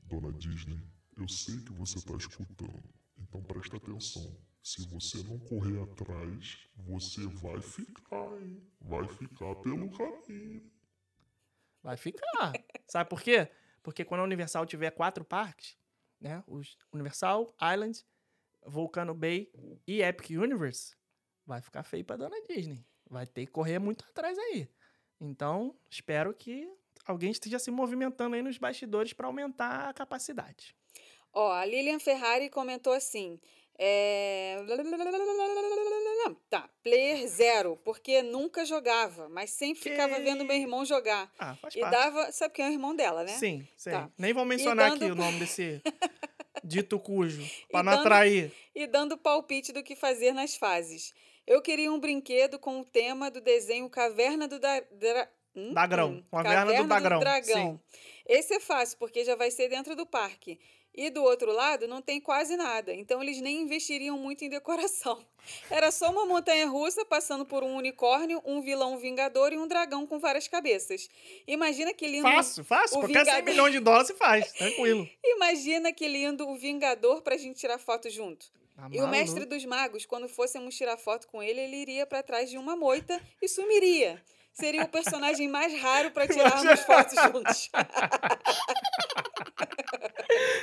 Dona 0.00 0.32
Disney, 0.32 0.78
eu 1.16 1.26
sei 1.28 1.58
que 1.58 1.72
você 1.72 1.98
está 1.98 2.14
escutando, 2.14 2.82
então 3.18 3.42
presta 3.42 3.76
atenção. 3.76 4.34
Se 4.64 4.88
você 4.88 5.22
não 5.24 5.38
correr 5.40 5.78
atrás, 5.82 6.56
você 6.74 7.20
vai 7.26 7.60
ficar, 7.60 8.40
hein? 8.40 8.66
Vai 8.80 9.06
ficar 9.06 9.54
pelo 9.56 9.90
caminho. 9.90 10.72
Vai 11.82 11.98
ficar. 11.98 12.24
Sabe 12.88 13.10
por 13.10 13.20
quê? 13.20 13.50
Porque 13.82 14.06
quando 14.06 14.22
a 14.22 14.24
Universal 14.24 14.64
tiver 14.64 14.90
quatro 14.92 15.22
parques, 15.22 15.76
né? 16.18 16.42
Os 16.46 16.78
Universal, 16.90 17.54
Island, 17.60 18.02
Volcano 18.64 19.12
Bay 19.12 19.52
e 19.86 20.00
Epic 20.00 20.30
Universe, 20.30 20.96
vai 21.44 21.60
ficar 21.60 21.82
feio 21.82 22.02
pra 22.02 22.16
dona 22.16 22.40
Disney. 22.48 22.86
Vai 23.06 23.26
ter 23.26 23.44
que 23.44 23.52
correr 23.52 23.78
muito 23.78 24.02
atrás 24.06 24.38
aí. 24.38 24.66
Então, 25.20 25.78
espero 25.90 26.32
que 26.32 26.66
alguém 27.04 27.30
esteja 27.30 27.58
se 27.58 27.70
movimentando 27.70 28.34
aí 28.34 28.40
nos 28.40 28.56
bastidores 28.56 29.12
pra 29.12 29.26
aumentar 29.26 29.90
a 29.90 29.92
capacidade. 29.92 30.74
Ó, 31.34 31.52
a 31.52 31.66
Lilian 31.66 31.98
Ferrari 31.98 32.48
comentou 32.48 32.94
assim. 32.94 33.38
É... 33.78 34.56
Tá, 36.48 36.68
player 36.82 37.26
zero, 37.28 37.76
porque 37.84 38.22
nunca 38.22 38.64
jogava, 38.64 39.28
mas 39.28 39.50
sempre 39.50 39.82
Que- 39.82 39.90
ficava 39.90 40.18
vendo 40.20 40.44
meu 40.44 40.56
irmão 40.56 40.84
jogar. 40.84 41.30
Ah, 41.38 41.54
faz 41.56 41.74
E 41.74 41.80
parte. 41.80 41.92
dava. 41.92 42.32
Sabe 42.32 42.54
quem 42.54 42.64
é 42.64 42.68
o 42.68 42.72
irmão 42.72 42.94
dela, 42.94 43.24
né? 43.24 43.32
Sim, 43.36 43.66
sim. 43.76 43.90
Tá. 43.90 44.10
Nem 44.16 44.32
vou 44.32 44.44
mencionar 44.44 44.90
dando- 44.90 45.02
aqui 45.02 45.12
o 45.12 45.14
nome 45.16 45.38
desse 45.40 45.82
dito 46.62 46.98
cujo, 46.98 47.42
pra 47.70 47.80
E 47.80 47.82
não 47.82 47.92
dando- 47.92 48.00
atrair. 48.02 48.52
e 48.74 48.86
dando 48.86 49.18
palpite 49.18 49.72
do 49.72 49.82
que 49.82 49.96
fazer 49.96 50.32
nas 50.32 50.54
fases. 50.56 51.12
Eu 51.46 51.60
queria 51.60 51.92
um 51.92 51.98
brinquedo 52.00 52.58
com 52.58 52.80
o 52.80 52.84
tema 52.84 53.30
do 53.30 53.40
desenho 53.40 53.88
Caverna 53.90 54.48
do 54.48 54.58
da... 54.58 54.80
Dra... 54.92 55.28
Hum? 55.54 55.72
Dagrão, 55.74 56.10
Hum, 56.12 56.24
Caverna 56.30 56.72
do 56.74 56.88
Dagrão, 56.88 57.20
Dragão. 57.20 57.80
Esse 58.26 58.54
é 58.54 58.60
fácil, 58.60 58.96
porque 58.98 59.24
já 59.24 59.36
vai 59.36 59.50
ser 59.50 59.68
dentro 59.68 59.94
do 59.94 60.06
parque. 60.06 60.58
E 60.96 61.10
do 61.10 61.22
outro 61.24 61.50
lado 61.52 61.88
não 61.88 62.00
tem 62.00 62.20
quase 62.20 62.56
nada, 62.56 62.94
então 62.94 63.20
eles 63.20 63.40
nem 63.40 63.62
investiriam 63.62 64.16
muito 64.16 64.44
em 64.44 64.48
decoração. 64.48 65.24
Era 65.68 65.90
só 65.90 66.10
uma 66.10 66.24
montanha 66.24 66.66
russa 66.68 67.04
passando 67.04 67.44
por 67.44 67.64
um 67.64 67.74
unicórnio, 67.76 68.40
um 68.44 68.60
vilão 68.62 68.96
vingador 68.96 69.52
e 69.52 69.58
um 69.58 69.66
dragão 69.66 70.06
com 70.06 70.18
várias 70.20 70.46
cabeças. 70.46 71.08
Imagina 71.46 71.92
que 71.92 72.06
lindo. 72.06 72.22
Fácil, 72.22 72.62
fácil. 72.64 72.98
Qualquer 73.00 73.24
100 73.24 73.24
Vingador- 73.24 73.44
milhões 73.50 73.72
de 73.72 73.80
dólares 73.80 74.06
se 74.06 74.14
faz, 74.14 74.52
tranquilo. 74.52 75.08
Imagina 75.24 75.92
que 75.92 76.06
lindo 76.06 76.48
o 76.48 76.56
Vingador 76.56 77.22
pra 77.22 77.36
gente 77.36 77.58
tirar 77.58 77.78
foto 77.78 78.08
junto. 78.08 78.46
Tá 78.76 78.88
E 78.90 79.00
o 79.00 79.08
mestre 79.08 79.44
dos 79.44 79.64
magos, 79.64 80.04
quando 80.06 80.28
fôssemos 80.28 80.76
tirar 80.76 80.96
foto 80.96 81.28
com 81.28 81.42
ele, 81.42 81.60
ele 81.60 81.76
iria 81.76 82.06
para 82.06 82.22
trás 82.24 82.50
de 82.50 82.58
uma 82.58 82.74
moita 82.76 83.20
e 83.42 83.48
sumiria. 83.48 84.20
Seria 84.54 84.84
o 84.84 84.88
personagem 84.88 85.48
mais 85.48 85.78
raro 85.80 86.10
para 86.10 86.26
tirarmos 86.32 86.80
fotos 86.80 87.14
juntos. 87.22 87.70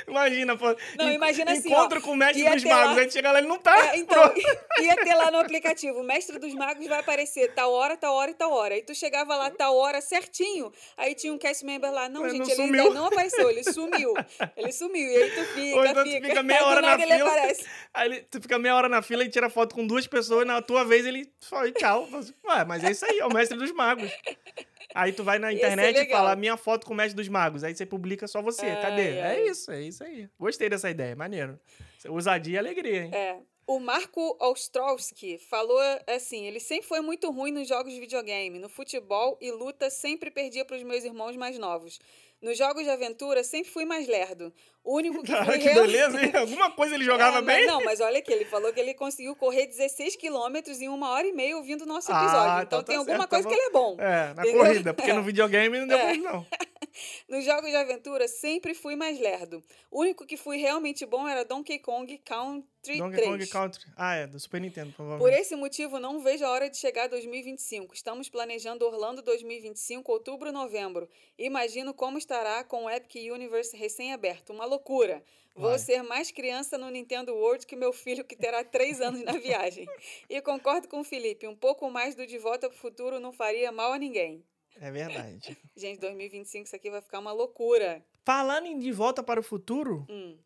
Imagina, 0.08 0.56
pô. 0.56 0.66
Não, 0.98 1.10
imagina 1.10 1.52
assim, 1.52 1.68
Encontro 1.70 1.98
ó, 1.98 2.02
com 2.02 2.10
o 2.12 2.16
mestre 2.16 2.42
dos 2.44 2.64
magos. 2.64 2.96
lá- 2.96 3.02
Aí 3.02 3.10
chega 3.10 3.32
lá, 3.32 3.38
ele 3.38 3.48
não 3.48 3.58
tá. 3.58 3.94
É, 3.94 3.98
então, 3.98 4.22
ia 4.80 4.96
ter 4.96 5.14
lá 5.14 5.30
no 5.30 5.38
aplicativo, 5.38 6.00
o 6.00 6.02
mestre 6.02 6.38
dos 6.38 6.52
magos 6.54 6.86
vai 6.86 6.98
aparecer 7.00 7.52
tal 7.54 7.72
hora, 7.72 7.96
tal 7.96 8.14
hora 8.14 8.30
e 8.30 8.34
tal 8.34 8.52
hora. 8.52 8.76
E 8.76 8.82
tu 8.82 8.94
chegava 8.94 9.34
lá 9.36 9.50
tal 9.50 9.76
hora 9.76 10.00
certinho, 10.00 10.70
aí 10.96 11.14
tinha 11.14 11.32
um 11.32 11.38
cast 11.38 11.64
member 11.64 11.90
lá. 11.92 12.08
Não, 12.08 12.22
Mas 12.22 12.32
gente, 12.32 12.40
não 12.42 12.46
ele 12.48 12.56
sumiu. 12.66 12.82
ainda 12.84 12.94
não 12.94 13.06
apareceu, 13.06 13.48
ele 13.50 13.64
sumiu. 13.64 14.12
Ele 14.56 14.72
sumiu. 14.72 15.10
E 15.10 15.16
aí 15.16 15.30
tu 15.30 15.44
fica, 15.54 15.76
Ou 15.76 15.86
então 15.86 16.04
tu 16.04 16.10
fica. 16.10 16.28
fica 16.28 16.42
meia 16.42 16.60
Aí 16.60 16.66
hora 16.66 16.80
na 16.82 16.94
ele 16.94 17.04
fila. 17.14 17.28
aparece. 17.30 17.66
Aí 17.94 18.08
ele, 18.08 18.20
tu 18.22 18.40
fica 18.42 18.58
meia 18.58 18.74
hora 18.76 18.88
na 18.88 19.00
fila 19.02 19.24
e 19.24 19.28
tira 19.28 19.48
foto 19.48 19.74
com 19.74 19.86
duas 19.86 20.06
pessoas, 20.06 20.42
e 20.42 20.46
na 20.46 20.60
tua 20.60 20.84
vez 20.84 21.06
ele 21.06 21.30
fala 21.40 21.70
tchau. 21.72 22.08
Ué, 22.46 22.64
mas 22.64 22.84
é 22.84 22.90
isso 22.90 23.04
aí, 23.06 23.18
é 23.20 23.26
o 23.26 23.32
mestre 23.32 23.56
dos 23.56 23.70
magos. 23.72 23.81
Aí 24.94 25.12
tu 25.12 25.24
vai 25.24 25.38
na 25.38 25.52
internet 25.52 25.98
e 25.98 26.10
fala 26.10 26.36
minha 26.36 26.56
foto 26.56 26.86
com 26.86 26.92
o 26.92 26.96
mestre 26.96 27.16
dos 27.16 27.28
magos. 27.28 27.64
Aí 27.64 27.74
você 27.74 27.86
publica 27.86 28.26
só 28.28 28.42
você. 28.42 28.66
Ai, 28.66 28.82
Cadê? 28.82 29.20
ai. 29.20 29.38
É 29.38 29.46
isso, 29.46 29.70
é 29.70 29.82
isso 29.82 30.04
aí. 30.04 30.28
Gostei 30.38 30.68
dessa 30.68 30.90
ideia, 30.90 31.16
maneiro. 31.16 31.58
Ousadia 32.08 32.54
e 32.54 32.58
alegria, 32.58 33.04
hein? 33.04 33.10
É. 33.14 33.38
O 33.66 33.78
Marco 33.78 34.36
Ostrowski 34.40 35.38
falou 35.38 35.78
assim: 36.06 36.46
ele 36.46 36.60
sempre 36.60 36.86
foi 36.86 37.00
muito 37.00 37.30
ruim 37.30 37.52
nos 37.52 37.68
jogos 37.68 37.92
de 37.92 38.00
videogame. 38.00 38.58
No 38.58 38.68
futebol 38.68 39.38
e 39.40 39.50
luta, 39.50 39.88
sempre 39.88 40.30
perdia 40.30 40.64
para 40.64 40.76
os 40.76 40.82
meus 40.82 41.04
irmãos 41.04 41.36
mais 41.36 41.58
novos. 41.58 41.98
Nos 42.42 42.58
jogos 42.58 42.82
de 42.82 42.90
aventura, 42.90 43.44
sempre 43.44 43.70
fui 43.70 43.84
mais 43.84 44.08
lerdo. 44.08 44.52
O 44.84 44.96
único 44.96 45.22
que 45.22 45.30
Cara, 45.32 45.44
foi 45.44 45.58
que 45.58 45.68
real- 45.68 45.86
beleza, 45.86 46.20
hein? 46.24 46.32
Alguma 46.36 46.70
coisa 46.72 46.94
ele 46.96 47.04
jogava 47.04 47.38
É, 47.38 47.40
mas 47.40 47.56
bem? 47.56 47.66
Não, 47.66 47.84
mas 47.84 48.00
olha 48.00 48.18
aqui, 48.18 48.32
ele 48.32 48.44
falou 48.44 48.72
que 48.72 48.80
ele 48.80 48.94
conseguiu 48.94 49.36
correr 49.36 49.66
16 49.66 50.16
quilômetros 50.16 50.80
em 50.80 50.88
uma 50.88 51.10
hora 51.10 51.26
e 51.26 51.32
meia 51.32 51.56
ouvindo 51.56 51.82
o 51.82 51.86
nosso 51.86 52.12
Ah, 52.12 52.16
episódio. 52.22 52.48
então 52.50 52.62
então 52.62 52.78
tá 52.80 52.84
tem 52.86 52.96
alguma 52.96 53.18
certo, 53.18 53.30
coisa 53.30 53.48
tá 53.48 53.54
que 53.54 53.60
ele 53.60 53.66
é 53.68 53.70
bom. 53.70 53.96
É, 54.00 54.34
na 54.34 54.42
Entendeu? 54.42 54.60
corrida, 54.60 54.94
porque 54.94 55.10
É. 55.12 55.14
no 55.14 55.22
videogame 55.22 55.78
não 55.78 55.86
deu 55.86 55.98
É. 55.98 56.10
ele, 56.10 56.22
não. 56.22 56.46
Nos 57.28 57.44
jogos 57.44 57.70
de 57.70 57.76
aventura, 57.76 58.28
sempre 58.28 58.74
fui 58.74 58.94
mais 58.96 59.18
lerdo. 59.18 59.62
O 59.90 60.00
único 60.02 60.26
que 60.26 60.36
fui 60.36 60.58
realmente 60.58 61.06
bom 61.06 61.26
era 61.26 61.42
Donkey 61.44 61.78
Kong 61.78 62.18
Country 62.18 62.98
Donkey 62.98 63.16
3. 63.16 63.28
Kong 63.30 63.46
Country. 63.46 63.84
Ah, 63.96 64.14
é, 64.16 64.26
do 64.26 64.38
Super 64.38 64.60
Nintendo, 64.60 64.90
Por 64.90 64.96
provavelmente. 64.96 65.40
esse 65.40 65.56
motivo, 65.56 65.98
não 65.98 66.20
vejo 66.20 66.44
a 66.44 66.50
hora 66.50 66.68
de 66.68 66.76
chegar 66.76 67.04
a 67.04 67.06
2025. 67.06 67.94
Estamos 67.94 68.28
planejando 68.28 68.84
Orlando 68.84 69.22
2025, 69.22 70.12
outubro, 70.12 70.52
novembro. 70.52 71.08
Imagino 71.38 71.94
como 71.94 72.18
estará 72.18 72.62
com 72.64 72.84
o 72.84 72.90
Epic 72.90 73.32
Universe 73.32 73.74
recém-aberto. 73.74 74.52
Uma 74.52 74.66
loucura. 74.72 75.22
Vou 75.54 75.70
Vai. 75.70 75.78
ser 75.78 76.02
mais 76.02 76.30
criança 76.30 76.78
no 76.78 76.88
Nintendo 76.88 77.34
World 77.34 77.66
que 77.66 77.76
meu 77.76 77.92
filho, 77.92 78.24
que 78.24 78.34
terá 78.34 78.64
três 78.64 79.00
anos 79.00 79.22
na 79.22 79.32
viagem. 79.32 79.86
E 80.28 80.40
concordo 80.40 80.88
com 80.88 81.00
o 81.00 81.04
Felipe, 81.04 81.46
um 81.46 81.54
pouco 81.56 81.90
mais 81.90 82.14
do 82.14 82.26
De 82.26 82.38
Volta 82.38 82.68
para 82.68 82.76
o 82.76 82.80
Futuro 82.80 83.20
não 83.20 83.32
faria 83.32 83.70
mal 83.70 83.92
a 83.92 83.98
ninguém. 83.98 84.42
É 84.80 84.90
verdade. 84.90 85.56
Gente, 85.76 86.00
2025 86.00 86.66
isso 86.66 86.76
aqui 86.76 86.90
vai 86.90 87.02
ficar 87.02 87.18
uma 87.18 87.32
loucura. 87.32 88.02
Falando 88.24 88.66
em 88.66 88.78
De 88.78 88.90
Volta 88.92 89.22
para 89.22 89.40
o 89.40 89.42
Futuro, 89.42 90.06
Hum. 90.08 90.38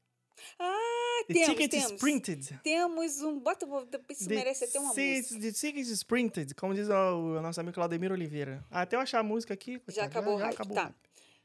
Ah, 0.59 1.25
The 1.29 1.33
temos, 1.35 1.49
Ticket 1.49 1.73
is 1.73 1.85
temos. 1.87 2.01
Printed. 2.01 2.61
Temos 2.63 3.23
um... 3.23 3.39
Bota, 3.41 3.67
isso 4.11 4.29
The 4.29 4.35
merece 4.35 4.65
até 4.65 4.79
uma 4.79 4.93
música. 4.93 5.41
The 5.41 5.53
Ticket 5.53 5.87
is 5.87 6.03
Printed, 6.03 6.55
como 6.55 6.75
diz 6.75 6.89
o, 6.89 6.93
o 7.39 7.41
nosso 7.41 7.61
amigo 7.61 7.75
Claudemir 7.75 8.13
Oliveira. 8.13 8.63
Ah, 8.71 8.83
Até 8.83 8.97
eu 8.97 9.01
achar 9.01 9.21
a 9.21 9.23
música 9.23 9.55
aqui. 9.55 9.81
Já 9.89 10.05
acabou 10.05 10.35
o 10.35 10.37
hype, 10.37 10.53
acabou 10.55 10.75
tá. 10.77 10.95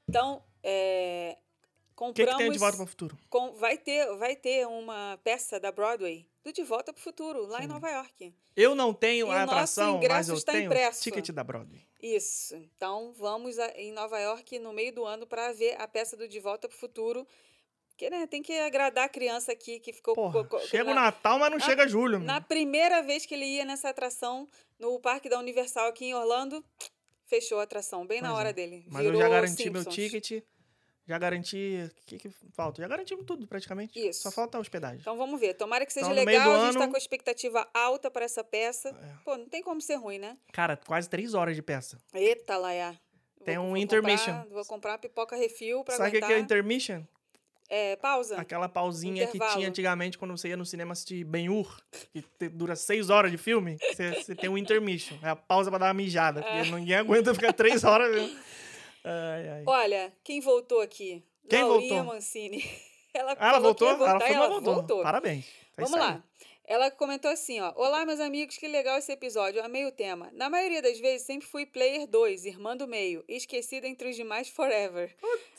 Então, 0.09 0.43
é, 0.61 1.37
O 2.09 2.13
que, 2.13 2.23
compramos... 2.23 2.33
que 2.37 2.43
tem 2.43 2.51
de 2.51 2.57
Volta 2.57 2.77
para 2.77 2.83
o 2.83 2.87
Futuro? 2.87 3.17
com- 3.29 3.53
vai, 3.53 3.77
ter, 3.77 4.05
vai 4.17 4.35
ter 4.35 4.65
uma 4.67 5.19
peça 5.23 5.59
da 5.59 5.71
Broadway 5.71 6.25
do 6.43 6.51
De 6.51 6.63
Volta 6.63 6.91
para 6.91 6.99
o 6.99 7.03
Futuro, 7.03 7.45
lá 7.45 7.63
em 7.63 7.67
Nova 7.67 7.87
York. 7.89 8.33
Eu 8.55 8.73
não 8.73 8.93
tenho 8.93 9.27
E 9.27 9.31
a 9.31 9.43
atração, 9.43 9.93
mas 9.97 10.03
ingresso 10.03 10.31
eu 10.31 10.35
está 10.35 10.51
tenho 10.53 10.65
impresso. 10.65 11.03
ticket 11.03 11.29
da 11.29 11.43
Broadway. 11.43 11.85
Isso. 12.01 12.55
Então, 12.55 13.13
vamos 13.15 13.59
a- 13.59 13.71
em 13.75 13.91
Nova 13.91 14.19
York 14.19 14.57
no 14.57 14.73
meio 14.73 14.91
do 14.91 15.05
ano 15.05 15.27
para 15.27 15.53
ver 15.53 15.79
a 15.79 15.87
peça 15.87 16.17
do 16.17 16.27
De 16.27 16.39
Volta 16.39 16.67
para 16.67 16.75
o 16.75 16.79
Futuro. 16.79 17.27
Porque, 17.89 18.09
né, 18.09 18.25
tem 18.25 18.41
que 18.41 18.57
agradar 18.57 19.05
a 19.05 19.09
criança 19.09 19.51
aqui 19.51 19.79
que 19.79 19.93
ficou... 19.93 20.15
Porra, 20.15 20.43
co- 20.43 20.57
co- 20.57 20.59
chega 20.65 20.89
o 20.89 20.95
na, 20.95 21.01
Natal, 21.03 21.37
mas 21.37 21.51
não 21.51 21.59
na- 21.59 21.65
chega 21.65 21.87
julho. 21.87 22.17
na 22.19 22.39
meu. 22.39 22.41
primeira 22.47 23.03
vez 23.03 23.27
que 23.27 23.35
ele 23.35 23.45
ia 23.45 23.63
nessa 23.63 23.89
atração, 23.89 24.47
no 24.79 24.99
Parque 24.99 25.29
da 25.29 25.37
Universal 25.37 25.87
aqui 25.89 26.05
em 26.05 26.15
Orlando, 26.15 26.65
fechou 27.27 27.59
a 27.59 27.63
atração, 27.63 28.07
bem 28.07 28.19
na 28.19 28.29
Pois 28.29 28.37
é. 28.37 28.39
hora 28.39 28.53
dele. 28.53 28.83
Mas 28.87 29.05
eu 29.05 29.11
Virou 29.11 29.21
já 29.21 29.29
garanti 29.29 29.69
meu 29.69 29.83
Simpsons. 29.83 29.93
ticket. 29.95 30.43
Já 31.07 31.17
garanti. 31.17 31.89
O 31.89 32.05
que, 32.05 32.17
que 32.19 32.29
falta? 32.53 32.81
Já 32.81 32.87
garantimos 32.87 33.25
tudo, 33.25 33.47
praticamente. 33.47 33.99
Isso. 33.99 34.21
Só 34.21 34.31
falta 34.31 34.57
a 34.57 34.61
hospedagem. 34.61 34.99
Então 35.01 35.17
vamos 35.17 35.39
ver. 35.39 35.55
Tomara 35.55 35.85
que 35.85 35.91
seja 35.91 36.05
Então, 36.05 36.15
no 36.19 36.25
meio 36.25 36.39
legal. 36.39 36.55
A 36.61 36.65
gente 36.65 36.77
tá 36.77 36.83
ano- 36.83 36.91
com 36.91 36.95
a 36.95 36.99
expectativa 36.99 37.67
alta 37.73 38.09
para 38.11 38.23
essa 38.25 38.43
peça. 38.43 38.89
É. 38.89 39.23
Pô, 39.25 39.37
não 39.37 39.49
tem 39.49 39.61
como 39.63 39.81
ser 39.81 39.95
ruim, 39.95 40.19
né? 40.19 40.37
Cara, 40.53 40.77
quase 40.77 41.09
três 41.09 41.33
horas 41.33 41.55
de 41.55 41.61
peça. 41.61 41.97
Eita, 42.13 42.55
Laia. 42.57 42.97
Tem 43.43 43.57
um 43.57 43.63
comprar- 43.69 43.79
intermission. 43.79 44.43
vou 44.51 44.63
comprar 44.65 44.97
pipoca 44.99 45.35
refil 45.35 45.83
pra 45.83 45.95
Sabe 45.97 46.09
o 46.09 46.11
que 46.11 46.21
que 46.27 46.33
é 46.33 46.37
intermission? 46.39 47.01
É, 47.67 47.95
pausa. 47.95 48.37
Aquela 48.39 48.67
pausinha 48.69 49.25
que 49.27 49.37
Intervalo. 49.37 49.53
tinha 49.57 49.69
antigamente 49.69 50.17
quando 50.17 50.37
você 50.37 50.49
ia 50.49 50.57
no 50.57 50.65
cinema 50.65 50.91
assistir 50.91 51.23
Ben-Hur, 51.23 51.81
que 52.13 52.21
te- 52.21 52.49
dura 52.49 52.75
seis 52.75 53.09
horas 53.09 53.31
de 53.31 53.37
filme. 53.37 53.77
Você, 53.79 54.11
você 54.13 54.35
tem 54.35 54.49
um 54.49 54.57
intermission. 54.57 55.17
É 55.23 55.29
a 55.29 55.35
pausa 55.37 55.69
pra 55.71 55.79
dar 55.79 55.85
uma 55.87 55.93
mijada, 55.93 56.43
porque 56.43 56.69
ninguém 56.69 56.95
aguenta 56.97 57.33
ficar 57.33 57.53
três 57.53 57.83
horas. 57.85 58.13
Viu? 58.13 58.37
Ai, 59.03 59.49
ai. 59.49 59.63
Olha, 59.65 60.13
quem 60.23 60.39
voltou 60.39 60.81
aqui? 60.81 61.23
Quem 61.49 61.63
Laurinha 61.63 61.95
voltou? 61.95 62.13
Mancini. 62.13 62.63
Ela, 63.13 63.33
ela 63.33 63.59
voltou? 63.59 63.89
voltar 63.97 64.09
ela 64.09 64.23
e 64.23 64.27
foi, 64.27 64.35
ela 64.35 64.47
voltou. 64.47 64.73
voltou. 64.75 65.03
Parabéns. 65.03 65.45
É 65.75 65.81
Vamos 65.81 65.99
lá. 65.99 66.23
Ela 66.63 66.89
comentou 66.89 67.29
assim, 67.29 67.59
ó. 67.59 67.73
Olá, 67.75 68.05
meus 68.05 68.21
amigos, 68.21 68.55
que 68.55 68.65
legal 68.69 68.97
esse 68.97 69.11
episódio. 69.11 69.61
Amei 69.61 69.85
o 69.85 69.91
tema. 69.91 70.29
Na 70.31 70.49
maioria 70.49 70.81
das 70.81 70.97
vezes, 70.97 71.27
sempre 71.27 71.45
fui 71.45 71.65
player 71.65 72.07
2, 72.07 72.45
irmã 72.45 72.77
do 72.77 72.87
meio, 72.87 73.21
esquecida 73.27 73.85
entre 73.85 74.09
os 74.09 74.15
demais 74.15 74.47
forever. 74.47 75.13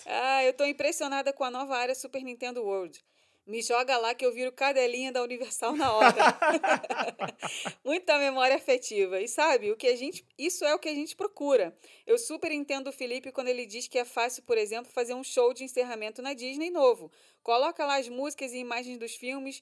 Ah, 0.06 0.42
eu 0.42 0.54
tô 0.54 0.64
impressionada 0.64 1.30
com 1.30 1.44
a 1.44 1.50
nova 1.50 1.76
área 1.76 1.94
Super 1.94 2.22
Nintendo 2.22 2.62
World. 2.62 3.04
Me 3.44 3.60
joga 3.60 3.98
lá 3.98 4.14
que 4.14 4.24
eu 4.24 4.32
viro 4.32 4.52
cadelinha 4.52 5.10
da 5.10 5.22
Universal 5.22 5.74
na 5.74 5.92
hora. 5.92 6.14
Muita 7.84 8.16
memória 8.16 8.54
afetiva. 8.54 9.20
E 9.20 9.26
sabe, 9.26 9.72
o 9.72 9.76
que 9.76 9.88
a 9.88 9.96
gente, 9.96 10.24
isso 10.38 10.64
é 10.64 10.72
o 10.74 10.78
que 10.78 10.88
a 10.88 10.94
gente 10.94 11.16
procura. 11.16 11.76
Eu 12.06 12.18
super 12.18 12.52
entendo 12.52 12.88
o 12.88 12.92
Felipe 12.92 13.32
quando 13.32 13.48
ele 13.48 13.66
diz 13.66 13.88
que 13.88 13.98
é 13.98 14.04
fácil, 14.04 14.44
por 14.44 14.56
exemplo, 14.56 14.92
fazer 14.92 15.14
um 15.14 15.24
show 15.24 15.52
de 15.52 15.64
encerramento 15.64 16.22
na 16.22 16.34
Disney 16.34 16.70
novo. 16.70 17.10
Coloca 17.42 17.84
lá 17.84 17.96
as 17.96 18.08
músicas 18.08 18.52
e 18.52 18.58
imagens 18.58 18.96
dos 18.96 19.16
filmes 19.16 19.60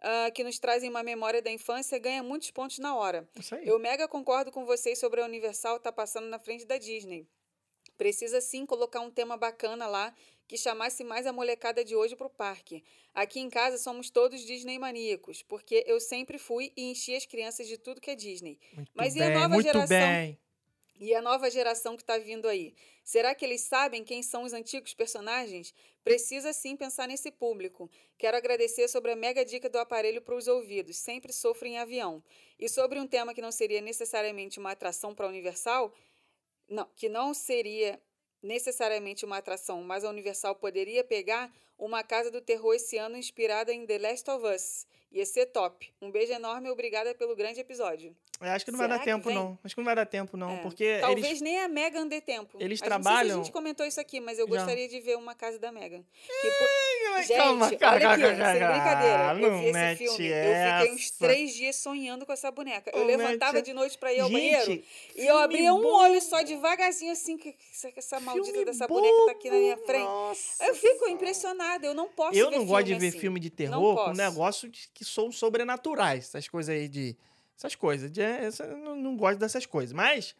ah, 0.00 0.30
que 0.30 0.44
nos 0.44 0.58
trazem 0.58 0.88
uma 0.88 1.02
memória 1.02 1.42
da 1.42 1.50
infância, 1.50 1.98
ganha 1.98 2.22
muitos 2.22 2.50
pontos 2.50 2.78
na 2.78 2.96
hora. 2.96 3.28
Isso 3.38 3.54
aí. 3.54 3.66
Eu 3.66 3.78
mega 3.78 4.06
concordo 4.06 4.52
com 4.52 4.64
vocês 4.64 4.98
sobre 4.98 5.20
a 5.20 5.24
Universal 5.24 5.76
estar 5.76 5.92
passando 5.92 6.28
na 6.28 6.38
frente 6.38 6.64
da 6.64 6.78
Disney. 6.78 7.26
Precisa 7.96 8.40
sim 8.40 8.64
colocar 8.64 9.00
um 9.00 9.10
tema 9.10 9.36
bacana 9.36 9.88
lá 9.88 10.14
que 10.48 10.56
chamasse 10.56 11.04
mais 11.04 11.26
a 11.26 11.32
molecada 11.32 11.84
de 11.84 11.94
hoje 11.94 12.16
para 12.16 12.26
o 12.26 12.30
parque. 12.30 12.82
Aqui 13.14 13.38
em 13.38 13.50
casa 13.50 13.76
somos 13.76 14.08
todos 14.08 14.40
Disney 14.40 14.78
maníacos, 14.78 15.42
porque 15.42 15.84
eu 15.86 16.00
sempre 16.00 16.38
fui 16.38 16.72
e 16.74 16.90
enchi 16.90 17.14
as 17.14 17.26
crianças 17.26 17.68
de 17.68 17.76
tudo 17.76 18.00
que 18.00 18.10
é 18.10 18.14
Disney. 18.14 18.58
Muito 18.72 18.90
Mas 18.94 19.14
e 19.14 19.18
bem, 19.18 19.28
a 19.28 19.34
nova 19.34 19.54
muito 19.54 19.66
geração? 19.66 19.88
bem. 19.88 20.38
E 21.00 21.14
a 21.14 21.22
nova 21.22 21.48
geração 21.48 21.96
que 21.96 22.02
está 22.02 22.18
vindo 22.18 22.48
aí? 22.48 22.74
Será 23.04 23.34
que 23.34 23.44
eles 23.44 23.60
sabem 23.60 24.02
quem 24.02 24.20
são 24.22 24.42
os 24.42 24.52
antigos 24.52 24.94
personagens? 24.94 25.72
Precisa 26.02 26.52
sim 26.52 26.76
pensar 26.76 27.06
nesse 27.06 27.30
público. 27.30 27.88
Quero 28.16 28.36
agradecer 28.36 28.88
sobre 28.88 29.12
a 29.12 29.16
mega 29.16 29.44
dica 29.44 29.68
do 29.68 29.78
aparelho 29.78 30.20
para 30.20 30.34
os 30.34 30.48
ouvidos. 30.48 30.96
Sempre 30.96 31.32
sofro 31.32 31.68
em 31.68 31.78
avião. 31.78 32.24
E 32.58 32.68
sobre 32.68 32.98
um 32.98 33.06
tema 33.06 33.32
que 33.32 33.40
não 33.40 33.52
seria 33.52 33.80
necessariamente 33.80 34.58
uma 34.58 34.72
atração 34.72 35.14
para 35.14 35.26
a 35.26 35.28
Universal, 35.28 35.94
não, 36.68 36.88
que 36.96 37.08
não 37.08 37.32
seria 37.32 38.00
necessariamente 38.42 39.24
uma 39.24 39.38
atração, 39.38 39.82
mas 39.82 40.04
a 40.04 40.10
Universal 40.10 40.54
poderia 40.54 41.02
pegar 41.04 41.50
uma 41.78 42.02
casa 42.02 42.30
do 42.30 42.40
terror 42.40 42.74
esse 42.74 42.96
ano 42.96 43.16
inspirada 43.16 43.72
em 43.72 43.86
The 43.86 43.98
Last 43.98 44.30
of 44.30 44.44
Us. 44.46 44.86
Ia 45.10 45.24
ser 45.24 45.46
top. 45.46 45.90
Um 46.02 46.10
beijo 46.10 46.32
enorme 46.32 46.68
e 46.68 46.70
obrigada 46.70 47.14
pelo 47.14 47.34
grande 47.34 47.60
episódio. 47.60 48.14
Eu 48.40 48.48
acho 48.50 48.64
que 48.64 48.70
não 48.70 48.78
vai 48.78 48.86
Será 48.86 48.98
dar 48.98 49.04
que 49.04 49.10
tempo, 49.10 49.30
não. 49.30 49.58
Acho 49.64 49.74
que 49.74 49.80
não 49.80 49.84
vai 49.86 49.96
dar 49.96 50.06
tempo, 50.06 50.36
não. 50.36 50.50
É, 50.50 50.56
Porque 50.62 50.98
Talvez 51.00 51.26
eles. 51.26 51.40
nem 51.40 51.58
a 51.58 51.66
Megan 51.66 52.06
dê 52.06 52.20
tempo. 52.20 52.58
eles 52.60 52.78
gente- 52.78 52.88
não 52.88 52.96
sei 52.96 52.98
se 52.98 53.04
trabalham- 53.04 53.40
a 53.40 53.42
gente 53.44 53.52
comentou 53.52 53.86
isso 53.86 53.98
aqui, 54.00 54.20
mas 54.20 54.38
eu 54.38 54.46
Já. 54.46 54.54
gostaria 54.54 54.86
de 54.86 55.00
ver 55.00 55.16
uma 55.16 55.34
casa 55.34 55.58
da 55.58 55.72
Megan. 55.72 56.04
Que, 56.24 56.50
pô- 56.50 56.64
Gente, 57.22 57.36
Calma, 57.36 57.66
olha 57.66 57.78
calma, 57.78 57.96
aqui, 57.96 58.22
calma, 58.22 58.52
sem 58.52 58.68
brincadeira. 58.68 59.32
Eu 59.32 59.50
Não 59.50 59.58
vi 59.60 59.66
esse 59.66 59.96
filme. 59.96 60.26
Eu 60.28 60.78
fiquei 60.80 60.94
uns 60.94 61.04
essa. 61.06 61.18
três 61.18 61.54
dias 61.54 61.76
sonhando 61.76 62.24
com 62.24 62.32
essa 62.32 62.50
boneca. 62.50 62.90
Eu 62.94 63.00
Não 63.00 63.06
levantava 63.06 63.54
mete- 63.54 63.64
de 63.66 63.72
noite 63.72 63.98
pra 63.98 64.12
ir 64.12 64.20
ao 64.20 64.28
Gente, 64.28 64.36
banheiro 64.66 64.84
e 65.16 65.26
eu 65.26 65.38
abria 65.38 65.74
um 65.74 65.82
bom. 65.82 65.92
olho 65.94 66.20
só 66.20 66.42
devagarzinho, 66.42 67.12
assim, 67.12 67.36
que 67.36 67.52
que 67.52 67.64
essa, 67.72 67.92
que 67.92 67.98
essa 67.98 68.20
maldita 68.20 68.50
Filme 68.52 68.64
dessa 68.64 68.86
boneca 68.86 69.26
tá 69.26 69.32
aqui 69.32 69.50
na 69.50 69.56
minha 69.56 69.76
frente. 69.78 70.04
nossa 70.04 70.64
Eu 70.64 70.74
fico 70.74 71.08
impressionada. 71.08 71.86
Eu 71.86 71.94
não 71.94 72.08
posso 72.08 72.36
Eu 72.38 72.50
não 72.50 72.64
gosto 72.64 72.86
de 72.86 72.94
ver 72.94 73.08
assim. 73.08 73.18
filme 73.18 73.40
de 73.40 73.50
terror 73.50 73.96
com 73.96 74.04
posso. 74.04 74.16
negócio 74.16 74.68
de- 74.68 74.88
que 74.94 75.04
são 75.04 75.30
sobrenaturais. 75.32 76.24
Essas 76.24 76.48
coisas 76.48 76.74
aí 76.74 76.88
de. 76.88 77.16
Essas 77.56 77.74
coisas. 77.74 78.10
De, 78.10 78.22
essa- 78.22 78.64
eu 78.64 78.76
não, 78.76 78.94
não 78.96 79.16
gosto 79.16 79.38
dessas 79.38 79.66
coisas. 79.66 79.92
Mas, 79.92 80.34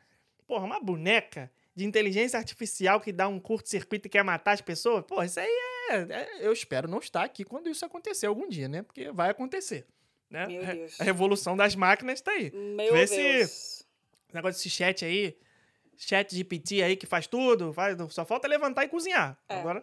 porra, 0.47 0.65
uma 0.65 0.81
boneca 0.81 1.51
de 1.75 1.85
inteligência 1.85 2.37
artificial 2.39 3.01
que 3.01 3.13
dá 3.13 3.29
um 3.29 3.39
curto-circuito 3.39 4.07
e 4.09 4.11
quer 4.11 4.25
matar 4.25 4.53
as 4.53 4.61
pessoas, 4.61 5.05
porra, 5.05 5.27
isso 5.27 5.39
aí 5.39 5.47
é, 5.47 5.78
é- 5.91 6.29
Eu 6.41 6.53
espero 6.53 6.89
não 6.89 6.99
estar 6.99 7.23
aqui 7.25 7.45
quando 7.45 7.69
isso 7.69 7.85
acontecer 7.85 8.27
algum 8.27 8.49
dia, 8.49 8.69
né? 8.69 8.83
Porque 8.83 9.11
vai 9.13 9.31
acontecer. 9.31 9.87
Né? 10.31 10.47
Meu 10.47 10.63
A- 10.63 10.73
Deus. 10.73 11.01
A 11.01 11.05
revolução 11.05 11.57
das 11.57 11.75
máquinas 11.75 12.21
tá 12.21 12.33
aí. 12.33 12.51
Meu 12.53 12.93
Vê 12.93 13.07
se- 13.07 13.17
Deus. 13.17 13.51
Esse 13.51 13.87
negócio 14.35 14.57
desse 14.59 14.71
chat 14.71 15.05
aí. 15.05 15.37
chat 15.97 16.35
GPT 16.35 16.83
aí 16.83 16.97
que 16.97 17.07
faz 17.07 17.27
tudo, 17.27 17.73
faz, 17.73 17.97
só 18.11 18.25
falta 18.25 18.47
levantar 18.47 18.85
e 18.85 18.89
cozinhar. 18.89 19.37
É. 19.49 19.55
Agora, 19.57 19.83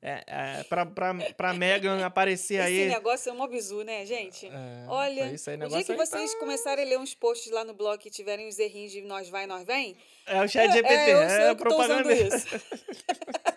é, 0.00 0.24
é, 0.26 0.62
pra, 0.64 0.86
pra, 0.86 1.12
pra 1.36 1.52
Megan 1.52 2.02
aparecer 2.06 2.54
Esse 2.54 2.82
aí... 2.82 2.88
negócio 2.88 3.28
é 3.28 3.32
um 3.34 3.46
bizu, 3.46 3.82
né, 3.82 4.06
gente? 4.06 4.46
É, 4.46 4.84
Olha, 4.88 5.24
aí, 5.24 5.34
o 5.34 5.68
dia 5.68 5.84
que 5.84 5.94
vocês 5.94 6.32
tá- 6.32 6.38
começarem 6.38 6.86
a 6.86 6.88
ler 6.88 6.98
uns 6.98 7.14
posts 7.14 7.50
lá 7.52 7.62
no 7.64 7.74
blog 7.74 8.00
e 8.06 8.10
tiverem 8.10 8.48
os 8.48 8.58
errinhos 8.58 8.90
de 8.92 9.02
nós 9.02 9.28
vai, 9.28 9.46
nós 9.46 9.64
vem, 9.66 9.94
É 10.24 10.40
o 10.42 10.48
chat 10.48 10.72
GPT, 10.72 10.94
é, 10.94 11.12
eu 11.12 11.18
é, 11.20 11.50
eu 11.50 11.56
que 11.56 11.62
tô 11.64 11.68
usando 11.78 12.04
propaganda. 12.04 12.14
isso. 12.14 12.46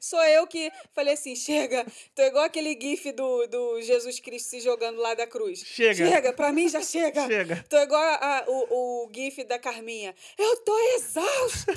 Sou 0.00 0.22
eu 0.24 0.46
que 0.46 0.70
falei 0.92 1.14
assim, 1.14 1.34
chega, 1.36 1.86
tô 2.14 2.22
igual 2.22 2.44
aquele 2.44 2.78
gif 2.80 3.10
do, 3.12 3.46
do 3.46 3.80
Jesus 3.82 4.20
Cristo 4.20 4.50
se 4.50 4.60
jogando 4.60 5.00
lá 5.00 5.14
da 5.14 5.26
cruz. 5.26 5.60
Chega. 5.60 6.06
Chega, 6.08 6.32
pra 6.32 6.52
mim 6.52 6.68
já 6.68 6.80
chega. 6.82 7.26
Chega. 7.26 7.64
Tô 7.68 7.76
igual 7.78 8.02
a- 8.02 8.44
o, 8.48 9.04
o 9.06 9.10
gif 9.14 9.42
da 9.44 9.58
Carminha. 9.58 10.14
Eu 10.38 10.56
tô 10.58 10.78
exausta! 10.96 11.72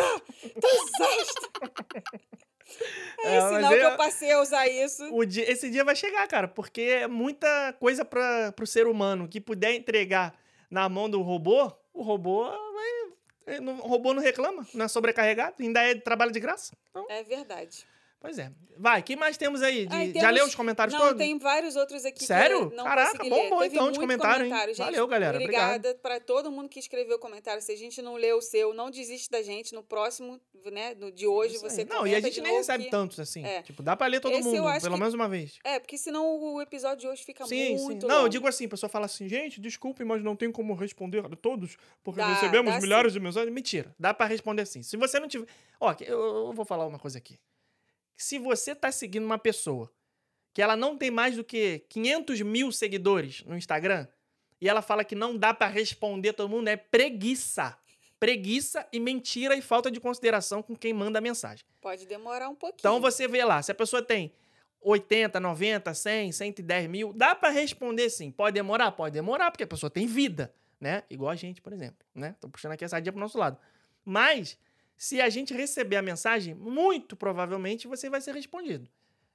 Tô 0.61 0.67
exausta! 0.67 1.49
É, 3.23 3.35
É, 3.37 3.41
sinal 3.41 3.71
que 3.71 3.77
eu- 3.79 3.89
eu 3.89 3.97
passei 3.97 4.31
a 4.31 4.41
usar 4.41 4.67
isso. 4.67 5.03
O 5.13 5.23
dia- 5.25 5.49
esse 5.49 5.69
dia 5.69 5.83
vai 5.83 5.95
chegar, 5.95 6.27
cara, 6.27 6.47
porque 6.47 6.81
é 6.81 7.07
muita 7.07 7.73
coisa 7.79 8.03
para 8.03 8.51
pro 8.51 8.65
ser 8.67 8.87
humano 8.87 9.27
que 9.27 9.39
puder 9.39 9.73
entregar 9.75 10.37
na 10.69 10.89
mão 10.89 11.09
do 11.09 11.21
robô, 11.21 11.71
o 11.93 12.01
robô 12.01 12.51
O 13.83 13.87
robô 13.87 14.13
não 14.13 14.21
reclama, 14.21 14.65
não 14.73 14.85
é 14.85 14.87
sobrecarregado, 14.87 15.55
ainda 15.59 15.81
é 15.81 15.95
trabalho 15.95 16.31
de 16.31 16.39
graça. 16.39 16.75
Então, 16.89 17.05
É 17.09 17.23
verdade. 17.23 17.85
Pois 18.25 18.39
é. 18.39 18.51
Vai, 18.77 19.01
que 19.01 19.15
mais 19.15 19.37
temos 19.37 19.61
aí? 19.61 19.85
De- 19.85 19.95
Aí 19.95 20.07
Já 20.07 20.19
temos- 20.19 20.35
leu 20.35 20.45
os 20.47 20.53
comentários 20.55 20.93
não, 20.93 20.99
todos? 21.05 21.17
tem 21.17 21.37
vários 21.37 21.77
outros 21.77 22.03
aqui 22.03 22.25
Sério? 22.25 22.67
que 22.67 22.73
eu 22.73 22.77
não 22.77 22.83
Caraca, 22.83 23.23
bom, 23.23 23.59
ler. 23.59 23.67
então, 23.67 23.69
de 23.69 23.79
muito 23.79 23.99
comentário, 24.01 24.43
hein? 24.43 24.49
comentário, 24.49 24.73
gente. 24.73 24.85
Valeu, 24.85 25.07
galera, 25.07 25.37
Obrigada 25.37 25.95
para 26.01 26.19
todo 26.19 26.51
mundo 26.51 26.67
que 26.67 26.77
escreveu 26.79 27.17
comentário. 27.17 27.61
Se 27.61 27.71
a 27.71 27.77
gente 27.77 28.01
não 28.01 28.15
leu 28.15 28.37
o 28.39 28.41
seu, 28.41 28.73
não 28.73 28.91
desiste 28.91 29.29
da 29.29 29.41
gente. 29.41 29.73
No 29.73 29.81
próximo, 29.81 30.41
né, 30.73 30.93
de 31.13 31.25
hoje, 31.25 31.55
Isso 31.55 31.63
aí. 31.65 31.71
você 31.71 31.85
Não, 31.85 32.05
e 32.05 32.13
a 32.15 32.19
gente 32.19 32.41
nem 32.41 32.51
recebe 32.57 32.83
que- 32.85 32.89
tantos 32.89 33.17
assim. 33.17 33.45
É. 33.45 33.61
Tipo, 33.61 33.81
dá 33.81 33.95
pra 33.95 34.07
ler 34.07 34.19
todo 34.19 34.33
Esse 34.33 34.41
eu 34.49 34.63
mundo, 34.63 34.81
pelo 34.81 34.93
que- 34.95 34.99
menos 34.99 35.13
uma 35.13 35.29
vez. 35.29 35.57
É, 35.63 35.79
porque 35.79 35.97
senão 35.97 36.37
o 36.37 36.61
episódio 36.61 36.97
de 36.99 37.07
hoje 37.07 37.23
fica 37.23 37.45
Sim, 37.45 37.77
sim. 37.77 37.83
muito 37.85 38.05
Não, 38.07 38.15
eu 38.15 38.19
longo. 38.23 38.29
digo 38.29 38.45
assim, 38.45 38.65
a 38.65 38.69
pessoa 38.69 38.89
fala 38.89 39.05
assim, 39.05 39.29
gente, 39.29 39.61
desculpe, 39.61 40.03
mas 40.03 40.21
não 40.21 40.35
tem 40.35 40.51
como 40.51 40.73
responder 40.73 41.19
a 41.25 41.29
todos, 41.29 41.77
porque 42.03 42.19
Dá, 42.19 42.33
recebemos 42.33 42.73
dá 42.73 42.81
milhares 42.81 43.13
de 43.13 43.21
mensagens. 43.21 43.53
Mentira, 43.53 43.95
dá 43.97 44.13
pra 44.13 44.25
responder 44.25 44.63
assim. 44.63 44.83
Se 44.83 44.97
você 44.97 45.17
não 45.17 45.29
tiver... 45.29 45.47
Ó, 45.79 45.95
eu, 46.01 46.19
eu 46.47 46.51
vou 46.53 46.65
falar 46.65 46.85
uma 46.85 46.99
coisa 46.99 47.17
aqui. 47.19 47.39
Se 48.15 48.39
você 48.39 48.73
tá 48.73 48.91
seguindo 48.91 49.25
uma 49.25 49.37
pessoa 49.37 49.91
que 50.53 50.61
ela 50.61 50.75
não 50.75 50.97
tem 50.97 51.11
mais 51.11 51.35
do 51.35 51.43
que 51.43 51.79
500 51.89 52.41
mil 52.41 52.71
seguidores 52.71 53.43
no 53.43 53.57
Instagram, 53.57 54.07
e 54.59 54.69
ela 54.69 54.81
fala 54.81 55.03
que 55.03 55.15
não 55.15 55.37
dá 55.37 55.53
pra 55.53 55.67
responder 55.67 56.33
todo 56.33 56.49
mundo, 56.49 56.69
é 56.69 56.77
preguiça. 56.77 57.77
Preguiça 58.19 58.87
e 58.91 58.99
mentira 58.99 59.55
e 59.55 59.61
falta 59.61 59.91
de 59.91 59.99
consideração 59.99 60.63
com 60.63 60.75
quem 60.75 60.93
manda 60.93 61.19
a 61.19 61.21
mensagem. 61.21 61.65
Pode 61.81 62.05
demorar 62.05 62.47
um 62.47 62.55
pouquinho. 62.55 62.79
Então 62.79 63.01
você 63.01 63.27
vê 63.27 63.43
lá, 63.43 63.61
se 63.61 63.71
a 63.71 63.75
pessoa 63.75 64.01
tem 64.01 64.31
80, 64.81 65.39
90, 65.39 65.93
100, 65.93 66.31
110 66.31 66.89
mil, 66.89 67.13
dá 67.13 67.35
pra 67.35 67.49
responder 67.49 68.09
sim. 68.09 68.31
Pode 68.31 68.53
demorar? 68.53 68.91
Pode 68.91 69.13
demorar, 69.13 69.51
porque 69.51 69.63
a 69.63 69.67
pessoa 69.67 69.89
tem 69.89 70.07
vida, 70.07 70.53
né? 70.79 71.03
Igual 71.09 71.31
a 71.31 71.35
gente, 71.35 71.61
por 71.61 71.73
exemplo, 71.73 72.05
né? 72.15 72.35
Tô 72.39 72.47
puxando 72.47 72.71
aqui 72.71 72.85
essa 72.85 72.99
dia 72.99 73.11
pro 73.11 73.19
nosso 73.19 73.37
lado. 73.37 73.57
Mas, 74.05 74.57
se 74.97 75.21
a 75.21 75.29
gente 75.29 75.53
receber 75.53 75.97
a 75.97 76.01
mensagem, 76.01 76.53
muito 76.53 77.15
provavelmente 77.15 77.87
você 77.87 78.09
vai 78.09 78.21
ser 78.21 78.33
respondido. 78.35 78.89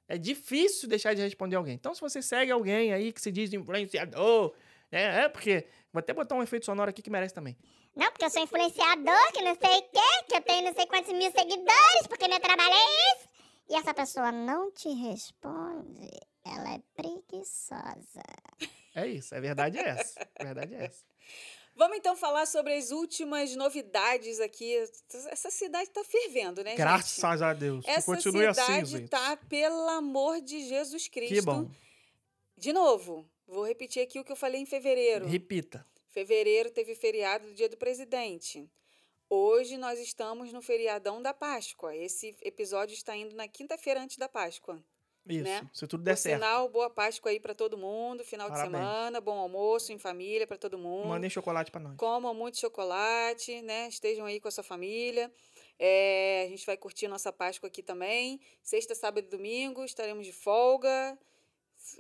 É 0.09 0.18
difícil 0.18 0.88
deixar 0.88 1.14
de 1.14 1.23
responder 1.23 1.57
alguém. 1.57 1.75
Então, 1.75 1.94
se 1.94 2.01
você 2.01 2.20
segue 2.20 2.51
alguém 2.51 2.92
aí 2.92 3.12
que 3.12 3.20
se 3.20 3.31
diz 3.31 3.53
influenciador, 3.53 4.53
né? 4.90 5.25
É 5.25 5.29
porque. 5.29 5.66
Vou 5.92 6.01
até 6.01 6.12
botar 6.12 6.37
um 6.37 6.42
efeito 6.42 6.66
sonoro 6.66 6.90
aqui 6.90 7.03
que 7.03 7.11
merece 7.11 7.35
também. 7.35 7.57
Não, 7.96 8.11
porque 8.11 8.25
eu 8.25 8.31
sou 8.31 8.42
influenciador, 8.42 9.33
que 9.33 9.42
não 9.42 9.57
sei 9.57 9.79
o 9.79 9.83
quê, 9.83 10.25
que 10.29 10.37
eu 10.37 10.40
tenho 10.42 10.64
não 10.64 10.75
sei 10.75 10.87
quantos 10.87 11.12
mil 11.12 11.31
seguidores, 11.33 12.07
porque 12.09 12.29
meu 12.29 12.38
trabalho 12.38 12.73
é 12.73 13.12
esse. 13.12 13.29
E 13.68 13.75
essa 13.75 13.92
pessoa 13.94 14.33
não 14.33 14.70
te 14.73 14.88
responde, 14.88 16.11
ela 16.44 16.75
é 16.75 16.83
preguiçosa. 16.94 18.23
É 18.94 19.07
isso, 19.07 19.35
a 19.35 19.40
verdade 19.40 19.79
é 19.79 19.88
essa. 19.88 20.29
A 20.38 20.44
verdade 20.44 20.75
é 20.75 20.85
essa. 20.87 21.05
Vamos 21.81 21.97
então 21.97 22.14
falar 22.14 22.45
sobre 22.45 22.75
as 22.75 22.90
últimas 22.90 23.57
novidades 23.57 24.38
aqui. 24.38 24.77
Essa 25.31 25.51
cidade 25.51 25.88
tá 25.88 26.05
fervendo, 26.05 26.62
né, 26.62 26.73
gente? 26.73 26.79
Graças 26.79 27.40
a 27.40 27.55
Deus. 27.55 27.83
Essa 27.88 28.05
continue 28.05 28.45
assim, 28.45 28.61
cidade 28.61 28.87
Zitos. 28.87 29.09
tá, 29.09 29.35
pelo 29.49 29.88
amor 29.88 30.43
de 30.43 30.69
Jesus 30.69 31.09
Cristo. 31.09 31.33
Que 31.33 31.40
bom. 31.40 31.71
De 32.55 32.71
novo, 32.71 33.27
vou 33.47 33.64
repetir 33.66 34.03
aqui 34.03 34.21
o 34.21 34.25
que 34.25 34.31
eu 34.31 34.37
falei 34.37 34.61
em 34.61 34.66
fevereiro. 34.66 35.27
Repita. 35.27 35.87
Fevereiro 36.11 36.71
teve 36.71 36.95
feriado 36.95 37.47
do 37.47 37.55
Dia 37.55 37.71
do 37.71 37.79
Presidente. 37.79 38.71
Hoje 39.31 39.79
nós 39.79 39.99
estamos 39.99 40.53
no 40.53 40.61
feriadão 40.61 41.23
da 41.23 41.33
Páscoa. 41.33 41.97
Esse 41.97 42.37
episódio 42.43 42.93
está 42.93 43.16
indo 43.16 43.35
na 43.35 43.49
quinta-feira 43.49 44.03
antes 44.03 44.19
da 44.19 44.29
Páscoa. 44.29 44.85
Isso, 45.37 45.45
Né? 45.45 45.71
se 45.73 45.87
tudo 45.87 46.03
der 46.03 46.14
Por 46.14 46.21
certo. 46.21 46.35
sinal, 46.43 46.69
boa 46.69 46.90
Páscoa 46.90 47.31
aí 47.31 47.38
para 47.40 47.55
todo 47.55 47.77
mundo. 47.79 48.25
Final 48.25 48.49
Parabéns. 48.49 48.73
de 48.73 48.79
semana, 48.79 49.21
bom 49.21 49.38
almoço 49.38 49.93
em 49.93 49.99
família 49.99 50.47
para 50.47 50.57
todo 50.59 50.77
mundo. 50.79 51.09
Mandem 51.09 51.29
chocolate 51.31 51.71
pra 51.71 51.81
nós. 51.81 51.97
Comam 51.97 52.35
muito 52.35 52.59
chocolate, 52.59 53.61
né? 53.62 53.88
Estejam 53.88 54.27
aí 54.27 54.40
com 54.40 54.49
a 54.49 54.51
sua 54.51 54.64
família. 54.64 55.31
É, 55.79 56.45
a 56.47 56.49
gente 56.51 56.66
vai 56.66 56.77
curtir 56.77 57.09
nossa 57.09 57.33
Páscoa 57.33 57.66
aqui 57.69 57.83
também. 57.83 58.40
Sexta, 58.62 58.95
sábado 58.95 59.25
e 59.27 59.31
domingo 59.31 59.85
estaremos 59.85 60.27
de 60.27 60.33
folga. 60.33 61.19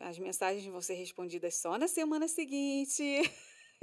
As 0.00 0.18
mensagens 0.18 0.64
vão 0.66 0.80
ser 0.82 0.94
respondidas 0.94 1.54
só 1.56 1.78
na 1.78 1.88
semana 1.88 2.28
seguinte. 2.28 3.02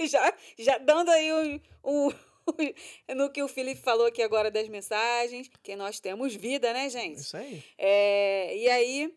já, 0.08 0.32
já 0.58 0.78
dando 0.78 1.10
aí 1.10 1.32
um, 1.32 1.60
um- 1.84 2.12
no 3.16 3.30
que 3.30 3.42
o 3.42 3.48
Felipe 3.48 3.80
falou 3.82 4.06
aqui 4.06 4.22
agora 4.22 4.50
das 4.50 4.68
mensagens, 4.68 5.50
que 5.62 5.74
nós 5.76 5.98
temos 6.00 6.34
vida, 6.34 6.72
né, 6.72 6.88
gente? 6.88 7.18
Isso 7.18 7.36
aí. 7.36 7.62
É, 7.76 8.56
e 8.56 8.68
aí, 8.70 9.14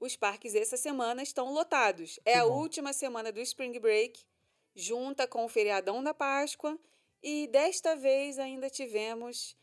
os 0.00 0.16
parques 0.16 0.54
essa 0.54 0.76
semana 0.76 1.22
estão 1.22 1.52
lotados. 1.52 2.18
É 2.24 2.32
Que 2.32 2.38
a 2.38 2.44
bom. 2.44 2.58
última 2.58 2.92
semana 2.92 3.30
do 3.32 3.40
Spring 3.40 3.78
Break, 3.78 4.20
junta 4.74 5.26
com 5.26 5.44
o 5.44 5.48
feriadão 5.48 6.02
da 6.02 6.14
Páscoa. 6.14 6.78
E 7.22 7.46
desta 7.48 7.96
vez 7.96 8.38
ainda 8.38 8.70
tivemos 8.70 9.56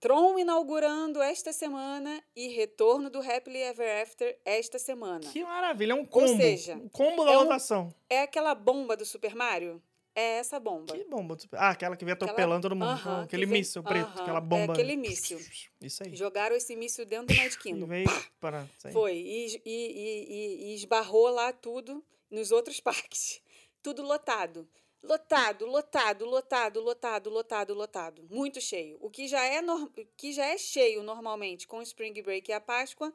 Tron 0.00 0.38
inaugurando 0.38 1.22
esta 1.22 1.52
semana 1.52 2.22
e 2.34 2.48
retorno 2.48 3.08
do 3.08 3.20
Happily 3.20 3.58
Ever 3.62 4.02
After 4.02 4.38
esta 4.44 4.78
semana. 4.78 5.20
Que 5.30 5.42
maravilha. 5.42 5.92
É 5.92 5.94
um 5.94 6.04
combo. 6.04 6.36
seja, 6.36 6.74
um 6.74 6.88
combo 6.88 7.24
da 7.24 7.32
é 7.32 7.38
um- 7.38 7.42
lotação. 7.44 7.94
É 8.10 8.20
aquela 8.22 8.54
bomba 8.54 8.96
do 8.96 9.06
Super 9.06 9.34
Mario? 9.34 9.82
É 10.18 10.38
essa 10.38 10.58
bomba. 10.58 10.94
Que 10.96 11.04
bomba. 11.04 11.36
Ah, 11.52 11.68
aquela 11.70 11.94
que 11.94 12.04
vem 12.04 12.12
Aquela- 12.14 12.30
atropelando 12.30 12.62
todo 12.62 12.74
mundo. 12.74 12.88
Aham, 12.88 13.22
aquele 13.24 13.44
que 13.44 13.50
vem- 13.52 13.60
míssil 13.60 13.82
preto. 13.82 14.06
aham, 14.06 14.22
Aquela 14.22 14.38
é 14.38 14.40
bomba. 14.40 14.72
aquele 14.72 14.96
míssil. 14.96 15.38
Isso 15.82 16.02
aí. 16.02 16.16
Jogaram 16.16 16.56
esse 16.56 16.74
míssil 16.74 17.04
dentro 17.04 17.26
do 17.26 17.32
E 17.34 17.50
Kingdom. 17.62 17.86
veio 17.86 18.06
para... 18.40 18.66
Foi. 18.92 19.14
E, 19.14 19.56
e, 19.56 19.60
e- 19.66 20.70
e- 20.70 20.74
esbarrou 20.74 21.28
lá 21.28 21.52
tudo 21.52 22.02
nos 22.30 22.50
outros 22.50 22.80
parques. 22.80 23.42
Tudo 23.82 24.02
lotado. 24.02 24.66
Lotado, 25.02 25.66
lotado, 25.66 26.24
lotado, 26.24 26.80
lotado, 26.80 27.30
lotado, 27.30 27.74
lotado. 27.74 28.26
Muito 28.30 28.60
cheio. 28.60 28.96
O 29.00 29.10
que 29.10 29.28
já 29.28 29.44
é, 29.44 29.60
nor- 29.60 29.90
que 30.16 30.32
já 30.32 30.46
é 30.46 30.56
cheio 30.58 31.02
normalmente 31.02 31.68
com 31.68 31.76
o 31.78 31.82
Spring 31.82 32.14
Break 32.22 32.50
e 32.50 32.54
a 32.54 32.60
Páscoa, 32.60 33.12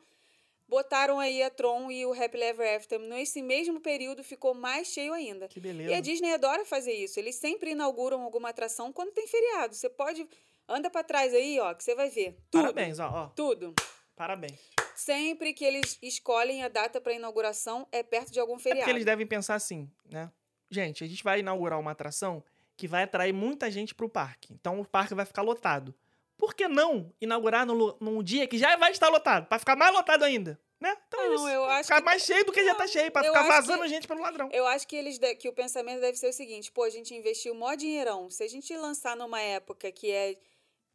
botaram 0.71 1.19
aí 1.19 1.43
a 1.43 1.49
Tron 1.49 1.91
e 1.91 2.05
o 2.05 2.13
Happy 2.13 2.41
Ever 2.41 2.77
After. 2.77 2.97
Nesse 2.97 3.41
mesmo 3.43 3.81
período 3.81 4.23
ficou 4.23 4.53
mais 4.55 4.87
cheio 4.87 5.11
ainda. 5.13 5.47
Que 5.49 5.59
E 5.59 5.61
beleza. 5.61 5.97
a 5.97 5.99
Disney 5.99 6.33
adora 6.33 6.63
fazer 6.65 6.93
isso. 6.93 7.19
Eles 7.19 7.35
sempre 7.35 7.71
inauguram 7.71 8.21
alguma 8.23 8.49
atração 8.49 8.91
quando 8.93 9.11
tem 9.11 9.27
feriado. 9.27 9.75
Você 9.75 9.89
pode. 9.89 10.27
Anda 10.67 10.89
pra 10.89 11.03
trás 11.03 11.33
aí, 11.33 11.59
ó, 11.59 11.73
que 11.73 11.83
você 11.83 11.93
vai 11.93 12.09
ver. 12.09 12.37
Tudo. 12.49 12.61
Parabéns, 12.63 12.97
ó, 12.99 13.09
ó. 13.09 13.27
Tudo. 13.35 13.75
Parabéns. 14.15 14.57
Sempre 14.95 15.53
que 15.53 15.65
eles 15.65 15.97
escolhem 16.01 16.63
a 16.63 16.69
data 16.69 17.01
para 17.01 17.13
inauguração 17.13 17.85
é 17.91 18.01
perto 18.01 18.31
de 18.31 18.39
algum 18.39 18.55
É 18.55 18.59
feriado. 18.59 18.79
porque 18.81 18.91
eles 18.91 19.05
devem 19.05 19.27
pensar 19.27 19.55
assim, 19.55 19.89
né? 20.09 20.31
Gente, 20.69 21.03
a 21.03 21.07
gente 21.07 21.23
vai 21.23 21.39
inaugurar 21.41 21.77
uma 21.79 21.91
atração 21.91 22.41
que 22.77 22.87
vai 22.87 23.03
atrair 23.03 23.33
muita 23.33 23.69
gente 23.69 23.93
pro 23.93 24.07
parque. 24.07 24.53
Então 24.53 24.79
o 24.79 24.85
parque 24.85 25.13
vai 25.13 25.25
ficar 25.25 25.41
lotado. 25.41 25.93
Por 26.41 26.55
que 26.55 26.67
não 26.67 27.13
inaugurar 27.21 27.67
no, 27.67 27.95
num 28.01 28.23
dia 28.23 28.47
que 28.47 28.57
já 28.57 28.75
vai 28.75 28.89
estar 28.91 29.09
lotado? 29.09 29.45
Pra 29.45 29.59
ficar 29.59 29.75
mais 29.75 29.93
lotado 29.93 30.23
ainda, 30.23 30.59
né? 30.79 30.97
Então 31.07 31.21
é 31.21 31.27
Não, 31.27 31.35
isso. 31.35 31.47
eu 31.49 31.63
acho 31.65 31.83
ficar 31.83 31.99
que- 31.99 32.05
mais 32.05 32.23
cheio 32.23 32.43
do 32.43 32.51
que 32.51 32.63
já 32.65 32.73
tá 32.73 32.85
Não, 32.85 32.91
cheio. 32.91 33.11
Pra 33.11 33.21
eu 33.21 33.25
ficar 33.27 33.41
acho 33.41 33.49
vazando 33.49 33.83
que- 33.83 33.89
gente 33.89 34.07
pelo 34.07 34.21
ladrão. 34.21 34.49
Eu 34.51 34.65
acho 34.65 34.87
que 34.87 34.95
eles 34.95 35.19
de- 35.19 35.35
que 35.35 35.47
o 35.47 35.53
pensamento 35.53 36.01
deve 36.01 36.17
ser 36.17 36.29
o 36.29 36.33
seguinte: 36.33 36.71
pô, 36.71 36.81
a 36.83 36.89
gente 36.89 37.13
investiu 37.13 37.53
mó 37.53 37.75
dinheirão. 37.75 38.27
Se 38.31 38.43
a 38.43 38.47
gente 38.47 38.75
lançar 38.75 39.15
numa 39.15 39.39
época 39.39 39.91
que 39.91 40.09
é 40.09 40.35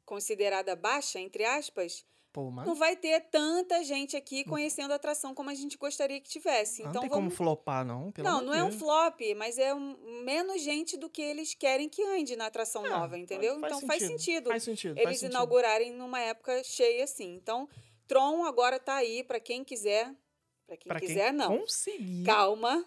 considerada 0.05 0.75
baixa, 0.75 1.21
entre 1.21 1.45
aspas, 1.45 2.05
Pô, 2.37 2.51
mano. 2.51 2.69
não 2.69 2.75
vai 2.75 2.95
ter 2.95 3.19
tanta 3.31 3.83
gente 3.83 4.15
aqui 4.15 4.45
conhecendo 4.45 4.93
a 4.93 4.97
atração 4.97 5.35
como 5.35 5.49
a 5.49 5.55
gente 5.55 5.79
gostaria 5.79 6.21
que 6.21 6.29
tivesse. 6.29 6.83
não 6.83 6.91
Então 6.91 7.01
tem 7.01 7.09
vamos 7.09 7.25
como 7.35 7.37
flopar, 7.37 7.83
não. 7.83 8.13
Pelo 8.13 8.29
Não, 8.29 8.43
não 8.43 8.53
de 8.53 8.59
é 8.59 8.63
um 8.63 8.69
Deus. 8.69 8.79
flop, 8.79 9.19
mas 9.39 9.57
é 9.57 9.73
um- 9.75 9.97
menos 10.23 10.61
gente 10.61 10.99
do 10.99 11.09
que 11.09 11.23
eles 11.23 11.55
querem 11.55 11.89
que 11.89 12.03
ande 12.03 12.37
na 12.37 12.45
atração 12.45 12.85
É, 12.85 12.91
nova, 12.91 13.17
entendeu? 13.17 13.59
faz 13.59 13.73
então 13.75 13.87
faz 13.87 14.03
sentido 14.03 14.51
Faz 14.51 14.63
sentido. 14.65 14.93
eles 14.99 15.05
faz 15.05 15.19
sentido. 15.21 15.33
inaugurarem 15.33 15.93
numa 15.95 16.21
época 16.21 16.63
cheia 16.63 17.05
assim. 17.05 17.35
Então, 17.37 17.67
Tron 18.07 18.45
agora 18.45 18.79
tá 18.79 18.97
aí 18.97 19.25
para 19.25 19.41
quem 19.41 19.65
quiser. 19.65 20.15
Para 20.67 20.77
quem 20.77 20.89
Pra 20.89 21.01
quem 21.01 21.09
quiser, 21.09 21.33
não. 21.33 21.59
conseguir. 21.61 22.25
Calma. 22.25 22.85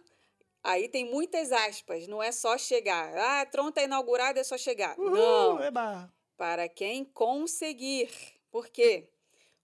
Aí 0.63 0.87
tem 0.89 1.09
muitas 1.09 1.51
aspas, 1.51 2.05
não 2.07 2.21
é 2.21 2.31
só 2.31 2.55
chegar. 2.55 3.17
Ah, 3.17 3.45
Tron 3.47 3.71
tá 3.71 3.81
inaugurado, 3.81 4.37
é 4.37 4.43
só 4.43 4.57
chegar. 4.59 4.95
Uhul, 4.99 5.09
Não. 5.09 5.63
eba. 5.63 6.13
para 6.37 6.69
quem 6.69 7.03
conseguir. 7.03 8.09
Por 8.51 8.69
quê? 8.69 9.09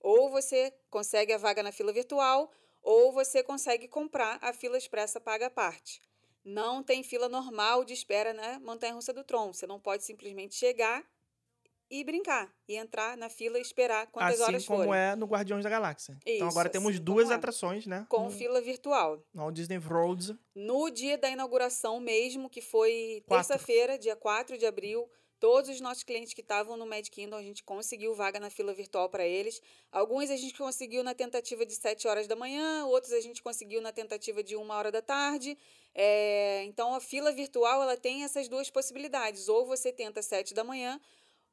Ou 0.05 0.29
você 0.29 0.71
consegue 0.91 1.33
a 1.33 1.37
vaga 1.39 1.63
na 1.63 1.71
fila 1.71 1.91
virtual, 1.91 2.51
ou 2.83 3.11
você 3.11 3.41
consegue 3.41 3.87
comprar 3.87 4.37
a 4.39 4.53
fila 4.53 4.77
expressa 4.77 5.19
paga 5.19 5.47
à 5.47 5.49
parte. 5.49 5.99
Não 6.43 6.83
tem 6.83 7.01
fila 7.01 7.27
normal 7.27 7.83
de 7.83 7.93
espera 7.93 8.31
na 8.31 8.59
Montanha 8.59 8.93
Russa 8.93 9.11
do 9.11 9.23
Tron. 9.23 9.51
Você 9.51 9.65
não 9.65 9.79
pode 9.79 10.03
simplesmente 10.03 10.53
chegar 10.53 11.03
e 11.89 12.03
brincar, 12.03 12.53
e 12.67 12.75
entrar 12.75 13.17
na 13.17 13.29
fila 13.29 13.57
e 13.57 13.61
esperar 13.61 14.05
quantas 14.11 14.35
assim 14.35 14.43
horas 14.43 14.67
como 14.67 14.83
forem. 14.83 15.01
é 15.01 15.15
no 15.15 15.25
Guardiões 15.25 15.63
da 15.63 15.71
Galáxia. 15.71 16.15
então 16.21 16.35
Isso, 16.35 16.45
agora 16.45 16.69
temos 16.69 16.93
assim 16.93 17.03
duas 17.03 17.23
como 17.23 17.33
é. 17.33 17.37
atrações, 17.37 17.87
né? 17.87 18.05
Com 18.07 18.25
no, 18.25 18.31
fila 18.31 18.61
virtual. 18.61 19.23
no 19.33 19.51
Disney 19.51 19.79
World. 19.79 20.37
No 20.53 20.91
dia 20.91 21.17
da 21.17 21.31
inauguração 21.31 21.99
mesmo, 21.99 22.47
que 22.47 22.61
foi 22.61 23.23
terça-feira, 23.27 23.97
dia 23.97 24.15
4 24.15 24.55
de 24.55 24.67
abril, 24.67 25.09
todos 25.45 25.69
os 25.69 25.79
nossos 25.79 26.01
clientes 26.01 26.33
que 26.33 26.41
estavam 26.41 26.75
no 26.75 26.87
Mad 26.87 27.07
Kingdom, 27.07 27.35
a 27.35 27.43
gente 27.43 27.63
conseguiu 27.63 28.15
vaga 28.15 28.39
na 28.39 28.49
fila 28.49 28.73
virtual 28.73 29.07
para 29.07 29.27
eles. 29.27 29.61
Alguns 29.91 30.31
a 30.31 30.35
gente 30.35 30.57
conseguiu 30.57 31.03
na 31.03 31.13
tentativa 31.13 31.63
de 31.63 31.75
7 31.75 32.07
horas 32.07 32.25
da 32.25 32.35
manhã, 32.35 32.83
outros 32.87 33.13
a 33.13 33.21
gente 33.21 33.43
conseguiu 33.43 33.79
na 33.79 33.91
tentativa 33.91 34.41
de 34.41 34.55
1 34.55 34.69
hora 34.71 34.91
da 34.91 35.03
tarde. 35.03 35.55
É, 35.93 36.63
então, 36.63 36.95
a 36.95 36.99
fila 36.99 37.31
virtual 37.31 37.83
ela 37.83 37.95
tem 37.95 38.23
essas 38.23 38.47
duas 38.47 38.71
possibilidades. 38.71 39.47
Ou 39.47 39.67
você 39.67 39.91
tenta 39.91 40.19
7 40.19 40.51
da 40.55 40.63
manhã, 40.63 40.99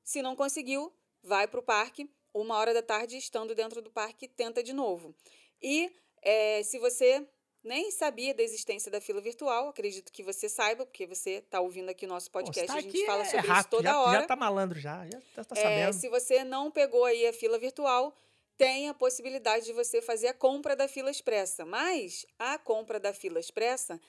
se 0.02 0.22
não 0.22 0.34
conseguiu, 0.34 0.90
vai 1.22 1.46
para 1.46 1.60
o 1.60 1.62
parque, 1.62 2.08
uma 2.32 2.56
hora 2.56 2.72
da 2.72 2.80
tarde, 2.80 3.18
estando 3.18 3.54
dentro 3.54 3.82
do 3.82 3.90
parque, 3.90 4.26
tenta 4.26 4.62
de 4.62 4.72
novo. 4.72 5.14
E 5.60 5.94
é, 6.22 6.62
se 6.62 6.78
você 6.78 7.28
nem 7.62 7.90
sabia 7.90 8.34
da 8.34 8.42
existência 8.42 8.90
da 8.90 9.00
fila 9.00 9.20
virtual, 9.20 9.68
acredito 9.68 10.12
que 10.12 10.22
você 10.22 10.48
saiba, 10.48 10.84
porque 10.84 11.06
você 11.06 11.32
está 11.34 11.60
ouvindo 11.60 11.88
aqui 11.90 12.06
o 12.06 12.08
nosso 12.08 12.30
Pô, 12.30 12.40
podcast, 12.40 12.66
você 12.66 12.72
tá 12.72 12.78
a 12.78 12.80
gente 12.80 13.06
fala 13.06 13.22
é 13.22 13.24
sobre 13.26 13.46
rato, 13.46 13.60
isso 13.60 13.68
toda 13.70 13.88
já, 13.88 14.00
hora. 14.00 14.20
Já 14.20 14.26
tá 14.26 14.36
malandro 14.36 14.80
já, 14.80 15.06
já 15.06 15.44
tá, 15.44 15.54
É, 15.56 15.62
sabendo. 15.62 15.92
se 15.92 16.08
você 16.08 16.44
não 16.44 16.70
pegou 16.70 17.04
aí 17.04 17.26
a 17.26 17.32
fila 17.32 17.58
virtual, 17.58 18.12
tem 18.56 18.88
a 18.88 18.94
possibilidade 18.94 19.64
de 19.64 19.72
você 19.72 20.02
fazer 20.02 20.28
a 20.28 20.34
compra 20.34 20.76
da 20.76 20.88
fila 20.88 21.10
expressa. 21.10 21.64
Mas 21.64 22.26
a 22.38 22.58
compra 22.58 23.00
da 23.00 23.12
fila 23.12 23.40
expressa, 23.40 24.00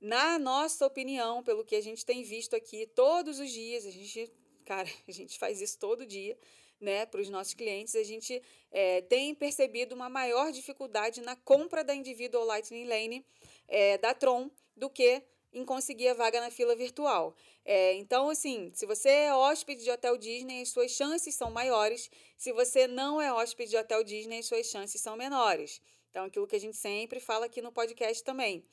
na 0.00 0.38
nossa 0.38 0.86
opinião, 0.86 1.42
pelo 1.42 1.64
que 1.64 1.76
a 1.76 1.80
gente 1.82 2.04
tem 2.04 2.22
visto 2.22 2.54
aqui 2.56 2.86
todos 2.86 3.38
os 3.38 3.50
dias, 3.50 3.86
a 3.86 3.90
gente, 3.90 4.30
cara, 4.64 4.88
a 5.08 5.12
gente 5.12 5.38
faz 5.38 5.60
isso 5.60 5.78
todo 5.78 6.06
dia, 6.06 6.36
né, 6.80 7.06
para 7.06 7.20
os 7.20 7.28
nossos 7.28 7.54
clientes, 7.54 7.94
a 7.94 8.02
gente 8.02 8.42
é, 8.70 9.00
tem 9.02 9.34
percebido 9.34 9.94
uma 9.94 10.08
maior 10.08 10.52
dificuldade 10.52 11.20
na 11.20 11.36
compra 11.36 11.82
da 11.82 11.94
Individual 11.94 12.44
Lightning 12.44 12.84
Lane 12.84 13.24
é, 13.68 13.98
da 13.98 14.12
Tron 14.12 14.50
do 14.76 14.90
que 14.90 15.22
em 15.52 15.64
conseguir 15.64 16.08
a 16.08 16.14
vaga 16.14 16.40
na 16.40 16.50
fila 16.50 16.74
virtual. 16.74 17.34
É, 17.64 17.94
então, 17.94 18.28
assim, 18.28 18.72
se 18.74 18.84
você 18.84 19.08
é 19.08 19.34
hóspede 19.34 19.84
de 19.84 19.90
hotel 19.90 20.18
Disney, 20.18 20.62
as 20.62 20.70
suas 20.70 20.90
chances 20.90 21.34
são 21.34 21.50
maiores. 21.50 22.10
Se 22.36 22.52
você 22.52 22.88
não 22.88 23.22
é 23.22 23.32
hóspede 23.32 23.70
de 23.70 23.76
hotel 23.76 24.02
Disney, 24.02 24.40
as 24.40 24.46
suas 24.46 24.66
chances 24.66 25.00
são 25.00 25.16
menores. 25.16 25.80
Então, 26.10 26.24
aquilo 26.24 26.46
que 26.46 26.56
a 26.56 26.60
gente 26.60 26.76
sempre 26.76 27.20
fala 27.20 27.46
aqui 27.46 27.62
no 27.62 27.72
podcast 27.72 28.22
também. 28.24 28.64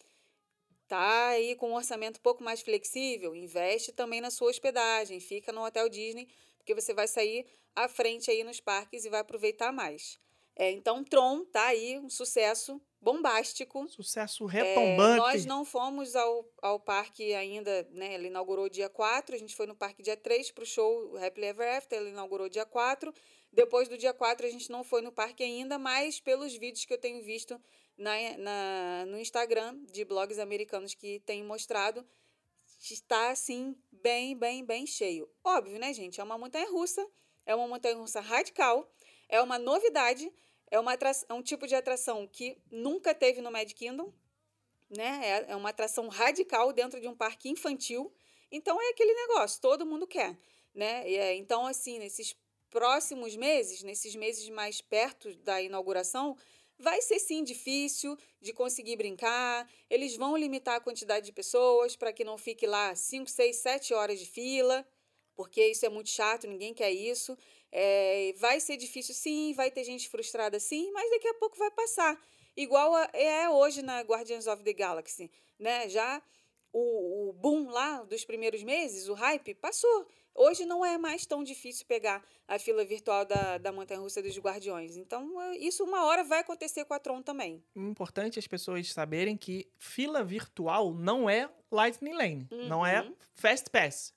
Tá 0.88 1.30
aí 1.30 1.56
com 1.56 1.70
um 1.70 1.76
orçamento 1.76 2.18
um 2.18 2.22
pouco 2.22 2.44
mais 2.44 2.62
flexível, 2.62 3.34
investe 3.34 3.94
também 3.94 4.20
na 4.20 4.30
sua 4.30 4.50
hospedagem, 4.50 5.22
fica 5.22 5.50
no 5.54 5.64
hotel 5.64 5.88
Disney, 5.88 6.28
porque 6.58 6.76
você 6.76 6.94
vai 6.94 7.08
sair 7.08 7.46
à 7.76 7.88
frente 7.88 8.30
aí 8.30 8.44
nos 8.44 8.60
parques 8.60 9.06
e 9.06 9.10
vai 9.10 9.20
aproveitar 9.22 9.72
mais. 9.72 10.20
É, 10.56 10.70
então, 10.70 11.04
Tron 11.04 11.46
tá 11.46 11.68
aí, 11.68 11.98
um 11.98 12.10
sucesso 12.10 12.82
bombástico. 13.00 13.88
Sucesso 13.90 14.48
É, 14.50 14.52
retombante. 14.52 15.18
nós 15.18 15.46
não 15.46 15.64
fomos 15.66 16.16
ao, 16.16 16.46
ao 16.62 16.80
parque 16.80 17.34
ainda, 17.34 17.88
né? 17.92 18.14
Ele 18.14 18.28
inaugurou 18.28 18.70
dia 18.70 18.90
4, 18.90 19.36
a 19.36 19.40
gente 19.40 19.56
foi 19.56 19.66
no 19.66 19.76
parque 19.76 20.04
dia 20.04 20.16
3 20.18 20.52
para 20.52 20.64
o 20.64 20.68
show 20.68 21.18
Happily 21.18 21.48
Ever 21.48 21.78
After, 21.78 22.00
ele 22.00 22.10
inaugurou 22.12 22.48
dia 22.50 22.66
4. 22.66 23.14
Depois 23.52 23.88
do 23.88 23.98
dia 23.98 24.14
4 24.14 24.46
a 24.46 24.50
gente 24.50 24.70
não 24.70 24.84
foi 24.84 25.02
no 25.02 25.12
parque 25.12 25.44
ainda, 25.44 25.78
mas 25.80 26.20
pelos 26.20 26.54
vídeos 26.56 26.86
que 26.86 26.94
eu 26.94 26.98
tenho 26.98 27.22
visto 27.24 27.60
na, 27.98 28.14
na, 28.38 29.06
no 29.08 29.20
Instagram 29.20 29.84
de 29.86 30.06
blogs 30.06 30.38
americanos 30.40 30.94
que 30.94 31.20
têm 31.22 31.44
mostrado, 31.44 32.06
está 32.80 33.32
assim, 33.32 33.76
bem, 33.92 34.38
bem, 34.38 34.64
bem 34.64 34.86
cheio. 34.86 35.30
Óbvio, 35.44 35.80
né, 35.80 35.94
gente? 35.94 36.20
É 36.22 36.24
uma 36.24 36.38
montanha 36.38 36.70
russa, 36.72 37.06
é 37.46 37.56
uma 37.56 37.68
montanha 37.68 37.96
russa 37.96 38.22
radical, 38.22 38.90
é 39.30 39.42
uma 39.42 39.58
novidade, 39.58 40.32
é, 40.70 40.80
uma 40.80 40.94
é 40.94 41.34
um 41.34 41.42
tipo 41.42 41.68
de 41.68 41.76
atração 41.76 42.28
que 42.28 42.58
nunca 42.72 43.14
teve 43.14 43.42
no 43.42 43.52
Mad 43.52 43.72
Kingdom, 43.74 44.14
né? 44.90 45.20
É, 45.24 45.52
é 45.52 45.56
uma 45.56 45.70
atração 45.70 46.08
radical 46.08 46.72
dentro 46.74 47.00
de 47.00 47.08
um 47.08 47.16
parque 47.16 47.50
infantil. 47.50 48.12
Então 48.52 48.82
é 48.82 48.90
aquele 48.90 49.14
negócio, 49.14 49.62
todo 49.62 49.86
mundo 49.86 50.06
quer, 50.06 50.38
né? 50.74 51.10
É, 51.10 51.36
então, 51.36 51.66
assim, 51.66 52.00
nesses 52.00 52.36
próximos 52.70 53.36
meses, 53.36 53.84
nesses 53.84 54.16
meses 54.16 54.50
mais 54.50 54.82
perto 54.82 55.34
da 55.38 55.62
inauguração, 55.62 56.38
vai 56.80 57.02
ser 57.02 57.20
sim 57.20 57.44
difícil 57.44 58.18
de 58.42 58.52
conseguir 58.54 58.96
brincar. 58.96 59.70
Eles 59.90 60.16
vão 60.16 60.36
limitar 60.36 60.76
a 60.76 60.82
quantidade 60.82 61.26
de 61.26 61.32
pessoas 61.32 61.96
para 61.96 62.12
que 62.12 62.24
não 62.24 62.38
fique 62.38 62.66
lá 62.66 62.96
5, 62.96 63.30
6, 63.30 63.56
7 63.58 63.94
horas 63.94 64.20
de 64.20 64.26
fila, 64.26 64.86
porque 65.42 65.66
isso 65.68 65.84
é 65.86 65.90
muito 65.90 66.10
chato, 66.10 66.46
ninguém 66.48 66.72
quer 66.74 66.92
isso. 66.92 67.36
É, 67.72 68.34
vai 68.38 68.60
ser 68.60 68.78
difícil 68.78 69.16
sim, 69.16 69.54
vai 69.54 69.72
ter 69.72 69.84
gente 69.84 70.08
frustrada 70.08 70.60
sim, 70.60 70.92
mas 70.92 71.10
daqui 71.10 71.28
a 71.28 71.34
pouco 71.34 71.58
vai 71.58 71.72
passar. 71.72 72.20
Igual 72.56 72.94
a- 72.94 73.10
é 73.14 73.50
hoje 73.50 73.82
na 73.82 74.02
Guardians 74.02 74.46
of 74.46 74.62
the 74.64 74.74
Galaxy, 74.74 75.32
né? 75.58 75.90
Já 75.90 76.22
o, 76.72 77.30
o 77.30 77.34
boom 77.34 77.70
lá 77.70 78.04
dos 78.04 78.24
primeiros 78.24 78.62
meses, 78.64 79.08
o 79.10 79.14
hype, 79.14 79.56
passou. 79.56 80.06
Hoje 80.36 80.64
não 80.66 80.86
é 80.86 80.98
mais 80.98 81.26
tão 81.26 81.44
difícil 81.44 81.86
pegar 81.86 82.24
a 82.48 82.58
fila 82.60 82.86
virtual 82.86 83.26
da, 83.26 83.58
da 83.58 83.72
Montanha 83.72 84.00
Russa 84.00 84.22
dos 84.22 84.38
Guardiões. 84.38 84.96
Então, 84.96 85.42
é, 85.42 85.58
isso 85.58 85.84
uma 85.84 86.06
hora 86.06 86.24
vai 86.24 86.40
acontecer 86.40 86.86
com 86.86 86.94
a 86.94 87.00
Tron 87.00 87.22
também. 87.22 87.62
Importante 87.76 88.38
as 88.40 88.48
pessoas 88.48 88.92
saberem 88.94 89.36
que 89.36 89.68
fila 89.78 90.24
virtual 90.24 90.94
não 90.94 91.30
é 91.30 91.50
Lightning 91.72 92.14
Lane, 92.14 92.48
não 92.70 92.86
é 92.86 93.02
Uhum. 93.02 93.16
Fast 93.34 93.70
Pass. 93.70 94.14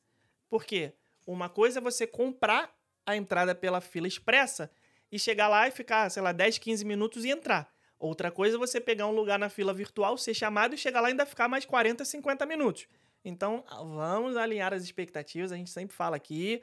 Por 0.49 0.65
quê? 0.65 0.93
Uma 1.27 1.49
coisa 1.49 1.79
é 1.79 1.83
você 1.83 2.07
comprar 2.07 2.75
a 3.07 3.17
entrada 3.17 3.55
pela 3.55 3.81
fila 3.81 4.07
expressa 4.07 4.71
e 5.11 5.19
chegar 5.19 5.49
lá 5.49 5.69
e 5.69 5.71
ficar, 5.71 6.11
sei 6.11 6.23
lá, 6.23 6.33
10, 6.33 6.59
15 6.59 6.85
minutos 6.85 7.25
e 7.25 7.31
entrar. 7.31 7.73
Outra 7.99 8.31
coisa 8.31 8.57
é 8.57 8.59
você 8.59 8.81
pegar 8.81 9.07
um 9.07 9.13
lugar 9.13 9.39
na 9.39 9.49
fila 9.49 9.73
virtual, 9.73 10.19
ser 10.19 10.35
chamado 10.35 10.75
e 10.75 10.79
chegar 10.79 11.01
lá 11.01 11.09
e 11.09 11.13
ainda 11.13 11.25
ficar 11.25 11.49
mais 11.49 11.65
40, 11.65 12.05
50 12.05 12.45
minutos. 12.45 12.87
Então, 13.25 13.65
vamos 13.71 14.37
alinhar 14.37 14.75
as 14.75 14.83
expectativas. 14.83 15.53
A 15.53 15.57
gente 15.57 15.71
sempre 15.71 15.97
fala 15.97 16.17
aqui, 16.17 16.61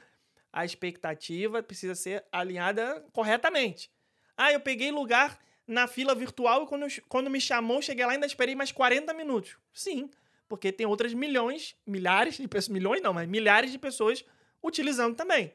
a 0.53 0.63
expectativa 0.63 1.63
precisa 1.63 1.95
ser 1.95 2.23
alinhada 2.31 3.03
corretamente. 3.11 3.89
Ah, 4.37 4.51
eu 4.51 4.59
peguei 4.59 4.91
lugar 4.91 5.39
na 5.65 5.87
fila 5.87 6.13
virtual 6.13 6.63
e 6.63 6.67
quando, 6.67 6.85
quando 7.07 7.29
me 7.29 7.39
chamou, 7.39 7.81
cheguei 7.81 8.05
lá 8.05 8.11
e 8.11 8.15
ainda 8.15 8.27
esperei 8.27 8.53
mais 8.53 8.71
40 8.71 9.13
minutos. 9.13 9.57
Sim, 9.73 10.09
porque 10.47 10.71
tem 10.71 10.85
outras 10.85 11.13
milhões, 11.13 11.75
milhares 11.87 12.35
de 12.35 12.47
pessoas, 12.47 12.73
milhões 12.73 13.01
não, 13.01 13.13
mas 13.13 13.27
milhares 13.27 13.71
de 13.71 13.79
pessoas 13.79 14.25
utilizando 14.63 15.15
também. 15.15 15.53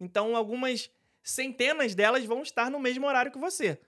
Então, 0.00 0.36
algumas 0.36 0.90
centenas 1.22 1.94
delas 1.94 2.24
vão 2.24 2.42
estar 2.42 2.70
no 2.70 2.78
mesmo 2.78 3.06
horário 3.06 3.32
que 3.32 3.38
você. 3.38 3.78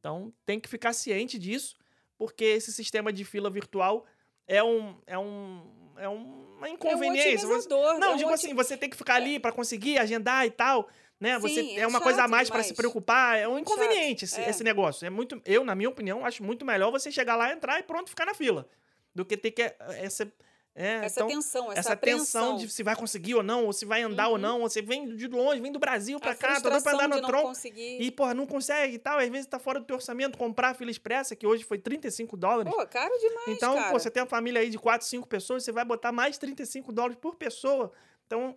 Então, 0.00 0.32
tem 0.44 0.58
que 0.60 0.68
ficar 0.68 0.92
ciente 0.92 1.38
disso, 1.38 1.76
porque 2.16 2.44
esse 2.44 2.72
sistema 2.72 3.12
de 3.12 3.24
fila 3.24 3.50
virtual 3.50 4.06
é 4.46 4.62
um 4.62 4.96
é 5.06 5.18
um 5.18 5.92
é 5.98 6.08
uma 6.08 6.68
inconveniência. 6.68 7.44
É 7.46 7.48
um 7.48 7.50
Você- 7.50 7.68
não, 7.68 8.10
é 8.10 8.14
um 8.14 8.16
digo 8.16 8.30
oti- 8.30 8.46
assim, 8.46 8.54
você 8.54 8.76
tem 8.76 8.88
que 8.88 8.96
ficar 8.96 9.14
ali 9.16 9.38
para 9.38 9.50
conseguir 9.52 9.98
agendar 9.98 10.46
e 10.46 10.50
tal, 10.50 10.88
né? 11.18 11.38
Você 11.38 11.62
Sim, 11.62 11.76
é, 11.78 11.80
é 11.80 11.86
uma 11.86 12.00
coisa 12.00 12.20
a 12.20 12.22
chato 12.22 12.30
mais 12.30 12.48
para 12.50 12.62
se 12.62 12.74
preocupar, 12.74 13.38
é 13.38 13.48
um 13.48 13.58
inconveniente 13.58 14.24
esse, 14.24 14.40
é. 14.40 14.48
esse 14.48 14.62
negócio. 14.62 15.04
É 15.06 15.10
muito, 15.10 15.40
eu 15.44 15.64
na 15.64 15.74
minha 15.74 15.88
opinião 15.88 16.24
acho 16.24 16.42
muito 16.44 16.64
melhor 16.64 16.90
você 16.90 17.10
chegar 17.10 17.34
lá, 17.36 17.52
entrar 17.52 17.78
e 17.80 17.82
pronto, 17.82 18.08
ficar 18.10 18.26
na 18.26 18.34
fila, 18.34 18.68
do 19.14 19.24
que 19.24 19.36
ter 19.36 19.50
que 19.50 19.62
é, 19.62 19.76
essa 19.98 20.30
é, 20.78 21.06
Essa 21.06 21.20
então, 21.20 21.28
tensão, 21.28 21.70
essa, 21.72 21.80
essa 21.80 21.96
tensão 21.96 22.56
de 22.58 22.68
se 22.68 22.82
vai 22.82 22.94
conseguir 22.94 23.34
ou 23.34 23.42
não, 23.42 23.64
ou 23.64 23.72
se 23.72 23.86
vai 23.86 24.02
andar 24.02 24.28
ou 24.28 24.34
Uhum. 24.34 24.40
não, 24.40 24.60
ou 24.60 24.68
você 24.68 24.82
vem 24.82 25.16
de 25.16 25.26
longe, 25.26 25.60
vem 25.60 25.72
do 25.72 25.78
Brasil 25.78 26.20
pra 26.20 26.32
a 26.32 26.34
cá, 26.34 26.58
doido 26.60 26.82
pra 26.82 26.92
andar 26.92 27.08
no 27.08 27.16
não 27.16 27.28
tronco. 27.28 27.48
conseguir. 27.48 27.98
E, 28.00 28.10
porra, 28.10 28.34
não 28.34 28.46
consegue 28.46 28.94
e 28.94 28.98
tal. 28.98 29.18
Às 29.18 29.28
vezes 29.30 29.46
tá 29.46 29.58
fora 29.58 29.80
do 29.80 29.86
teu 29.86 29.96
orçamento 29.96 30.36
comprar 30.36 30.68
a 30.70 30.74
fila 30.74 30.90
expressa, 30.90 31.34
que 31.34 31.46
hoje 31.46 31.64
foi 31.64 31.78
35 31.78 32.36
dólares. 32.36 32.70
Pô, 32.72 32.86
caro 32.86 33.18
demais, 33.18 33.48
Então, 33.48 33.74
cara. 33.74 33.90
pô, 33.90 33.98
você 33.98 34.10
tem 34.10 34.22
uma 34.22 34.28
família 34.28 34.60
aí 34.60 34.68
de 34.68 34.78
4, 34.78 35.06
5 35.06 35.26
pessoas, 35.26 35.64
você 35.64 35.72
vai 35.72 35.84
botar 35.84 36.12
mais 36.12 36.36
35 36.36 36.92
dólares 36.92 37.16
por 37.18 37.36
pessoa. 37.36 37.90
Então, 38.26 38.56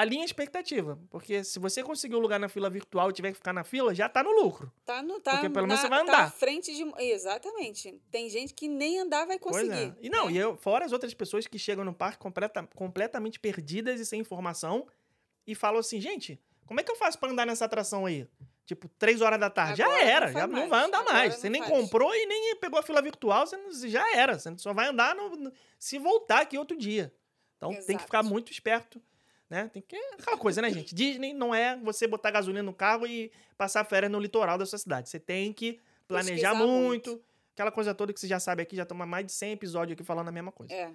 alinha 0.00 0.22
a 0.22 0.24
expectativa. 0.24 0.98
Porque 1.10 1.42
se 1.44 1.58
você 1.58 1.82
conseguir 1.82 2.14
um 2.16 2.18
lugar 2.20 2.38
na 2.38 2.48
fila 2.48 2.68
virtual 2.70 3.10
e 3.10 3.12
tiver 3.12 3.30
que 3.32 3.38
ficar 3.38 3.52
na 3.52 3.64
fila, 3.64 3.94
já 3.94 4.08
tá 4.08 4.22
no 4.22 4.30
lucro. 4.30 4.72
Tá 4.84 5.02
no, 5.02 5.20
tá 5.20 5.32
Porque 5.32 5.48
pelo 5.50 5.66
menos 5.66 5.82
na- 5.82 5.88
você 5.88 5.88
vai 5.88 6.04
Tá 6.04 6.12
andar. 6.12 6.24
à 6.24 6.30
frente 6.30 6.74
de... 6.74 6.84
Exatamente. 7.02 8.00
Tem 8.10 8.28
gente 8.28 8.54
que 8.54 8.68
nem 8.68 8.98
andar 9.00 9.26
vai 9.26 9.38
conseguir. 9.38 9.68
Pois 9.68 9.80
é. 9.80 9.94
E 10.00 10.08
não, 10.10 10.26
né? 10.26 10.32
e 10.32 10.36
eu, 10.38 10.56
fora 10.56 10.84
as 10.84 10.92
outras 10.92 11.12
pessoas 11.14 11.46
que 11.46 11.58
chegam 11.58 11.84
no 11.84 11.94
parque 11.94 12.18
completa- 12.18 12.68
completamente 12.74 13.40
perdidas 13.40 14.00
e 14.00 14.06
sem 14.06 14.20
informação 14.20 14.86
e 15.46 15.54
falam 15.54 15.80
assim, 15.80 16.00
gente, 16.00 16.40
como 16.66 16.80
é 16.80 16.82
que 16.82 16.90
eu 16.90 16.96
faço 16.96 17.18
pra 17.18 17.30
andar 17.30 17.46
nessa 17.46 17.64
atração 17.64 18.06
aí? 18.06 18.28
Tipo, 18.64 18.88
três 18.98 19.20
horas 19.20 19.38
da 19.38 19.48
tarde. 19.48 19.80
Agora 19.80 19.96
já 19.98 20.04
não 20.04 20.10
era, 20.10 20.26
faz 20.26 20.32
já 20.34 20.46
não 20.48 20.52
mais. 20.58 20.70
vai 20.70 20.84
andar 20.84 20.98
Agora 21.00 21.14
mais. 21.14 21.32
não 21.34 21.40
Você 21.40 21.48
nem 21.50 21.62
faz. 21.62 21.72
comprou 21.72 22.12
e 22.14 22.26
nem 22.26 22.56
pegou 22.56 22.78
a 22.80 22.82
fila 22.82 23.00
virtual, 23.00 23.46
você 23.46 23.56
não- 23.56 23.72
já 23.88 24.16
era. 24.16 24.38
Você 24.38 24.52
só 24.58 24.74
vai 24.74 24.88
andar 24.88 25.14
no- 25.14 25.36
no- 25.36 25.52
se 25.78 25.98
voltar 25.98 26.40
aqui 26.40 26.58
outro 26.58 26.76
dia. 26.76 27.14
Então 27.56 27.70
tem 27.86 27.96
que 27.96 28.02
ficar 28.02 28.18
Exato. 28.18 28.32
muito 28.32 28.50
esperto 28.50 29.00
Né? 29.48 29.70
Tem 29.72 29.82
que. 29.82 29.96
Aquela 30.18 30.36
coisa, 30.36 30.60
né, 30.60 30.70
gente? 30.70 30.94
Disney 30.94 31.32
não 31.32 31.54
é 31.54 31.76
você 31.76 32.06
botar 32.06 32.30
gasolina 32.32 32.62
no 32.62 32.72
carro 32.74 33.06
e 33.06 33.30
passar 33.56 33.84
férias 33.84 34.10
no 34.10 34.18
litoral 34.18 34.58
da 34.58 34.66
sua 34.66 34.78
cidade. 34.78 35.08
Você 35.08 35.20
tem 35.20 35.52
que 35.52 35.78
planejar 36.08 36.54
muito. 36.54 37.10
muito. 37.10 37.22
Aquela 37.54 37.72
coisa 37.72 37.94
toda 37.94 38.12
que 38.12 38.20
você 38.20 38.26
já 38.28 38.38
sabe 38.38 38.62
aqui, 38.62 38.76
já 38.76 38.84
toma 38.84 39.06
mais 39.06 39.24
de 39.24 39.32
100 39.32 39.52
episódios 39.52 39.94
aqui 39.94 40.04
falando 40.04 40.28
a 40.28 40.32
mesma 40.32 40.52
coisa. 40.52 40.74
É. 40.74 40.90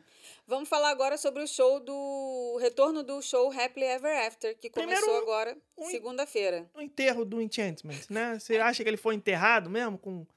Vamos 0.46 0.70
falar 0.70 0.92
agora 0.92 1.18
sobre 1.18 1.42
o 1.42 1.48
show 1.48 1.80
do. 1.80 2.58
Retorno 2.62 3.02
do 3.02 3.20
show 3.22 3.52
Happily 3.52 3.88
Ever 3.88 4.28
After, 4.28 4.56
que 4.56 4.70
Primeiro, 4.70 5.02
começou 5.02 5.22
agora, 5.24 5.58
um- 5.76 5.86
segunda-feira. 5.90 6.70
O 6.76 6.82
enterro 6.82 7.26
do 7.26 7.42
Enchantment, 7.42 8.02
né? 8.12 8.38
Você 8.38 8.58
acha 8.58 8.84
que 8.84 8.90
ele 8.90 8.98
foi 8.98 9.16
enterrado 9.16 9.72
mesmo? 9.72 9.98
Com... 9.98 10.28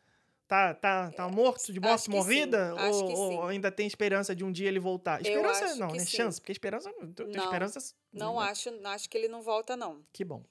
Tá, 0.47 0.74
tá, 0.74 1.11
tá 1.11 1.28
morto, 1.28 1.72
de 1.72 1.80
morte 1.80 2.09
É, 2.09 2.12
morrida? 2.12 2.74
ou, 2.74 3.12
ou 3.12 3.47
ainda 3.47 3.72
tem 3.72 3.86
esperança 3.86 4.34
de 4.34 4.45
um 4.45 4.53
dia 4.53 4.68
ele 4.68 4.78
voltar? 4.78 5.20
Esperança 5.22 5.74
não, 5.76 5.88
né? 5.88 5.99
sim. 6.01 6.16
Chance, 6.16 6.40
porque 6.40 6.53
esperança. 6.53 6.92
Não, 7.01 7.45
esperanças. 7.45 7.95
Não 8.12 8.38
acho, 8.38 8.68
acho 8.84 9.09
que 9.09 9.16
ele 9.16 9.28
não 9.28 9.40
volta, 9.40 9.74
não. 9.76 10.05
Que 10.12 10.22
bom. 10.22 10.45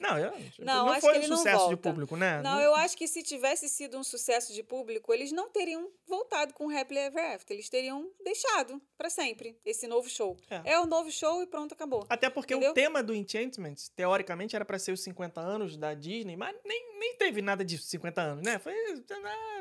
Não, 0.00 0.18
eu, 0.18 0.32
Não, 0.58 0.86
não 0.86 0.88
acho 0.92 1.00
foi 1.00 1.12
que 1.12 1.18
um 1.18 1.22
ele 1.22 1.28
não 1.28 1.36
sucesso 1.38 1.68
de 1.68 1.76
público, 1.76 2.16
né? 2.16 2.42
Não, 2.42 2.60
eu 2.60 2.74
acho 2.74 2.96
que 2.96 3.06
se 3.06 3.22
tivesse 3.22 3.68
sido 3.68 3.96
um 3.96 4.04
sucesso 4.04 4.52
de 4.52 4.62
público, 4.62 5.12
eles 5.14 5.32
não 5.32 5.48
teriam 5.48 5.90
voltado 6.06 6.52
com 6.52 6.68
Happily 6.68 7.00
Ever 7.00 7.34
After. 7.34 7.54
Eles 7.56 7.68
teriam 7.68 8.10
deixado 8.22 8.82
pra 8.98 9.08
sempre 9.08 9.58
esse 9.64 9.86
novo 9.86 10.08
show. 10.08 10.36
É. 10.50 10.72
É, 10.72 10.80
o 10.80 10.86
novo 10.86 11.10
show 11.10 11.42
e 11.42 11.46
pronto, 11.46 11.72
acabou. 11.72 12.04
Até 12.08 12.28
porque 12.28 12.54
Entendeu? 12.54 12.72
o 12.72 12.74
tema 12.74 13.02
do 13.02 13.14
Enchantment, 13.14 13.76
teoricamente, 13.96 14.54
era 14.54 14.64
pra 14.64 14.78
ser 14.78 14.92
os 14.92 15.02
50 15.02 15.40
anos 15.40 15.76
da 15.76 15.94
Disney, 15.94 16.36
mas 16.36 16.54
nem, 16.64 16.98
nem 16.98 17.16
teve 17.16 17.40
nada 17.40 17.64
disso, 17.64 17.86
50 17.86 18.20
anos, 18.20 18.44
né? 18.44 18.58
Foi, 18.58 18.74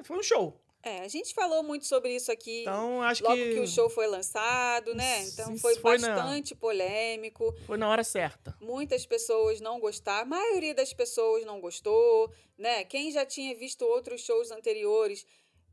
foi 0.03 0.17
um 0.17 0.23
show. 0.23 0.59
É, 0.85 0.99
a 0.99 1.07
gente 1.07 1.33
falou 1.33 1.63
muito 1.63 1.85
sobre 1.85 2.13
isso 2.13 2.29
aqui. 2.29 2.61
Então, 2.61 3.01
acho 3.01 3.23
Logo 3.23 3.35
que, 3.37 3.53
que... 3.53 3.59
o 3.61 3.67
show 3.67 3.89
foi 3.89 4.05
lançado, 4.05 4.93
né? 4.93 5.23
Então 5.23 5.53
Sim, 5.53 5.57
foi, 5.57 5.75
foi 5.77 5.97
na- 5.97 6.13
bastante 6.13 6.53
polêmico. 6.53 7.55
foi 7.65 7.77
na 7.77 7.87
hora 7.89 8.03
certa. 8.03 8.53
Muitas 8.59 9.05
pessoas 9.05 9.61
não 9.61 9.79
gostaram, 9.79 10.23
a 10.23 10.25
maioria 10.25 10.73
das 10.75 10.93
pessoas 10.93 11.45
não 11.45 11.61
gostou, 11.61 12.29
né? 12.57 12.83
Quem 12.83 13.11
já 13.13 13.25
tinha 13.25 13.55
visto 13.55 13.83
outros 13.85 14.21
shows 14.21 14.51
anteriores 14.51 15.25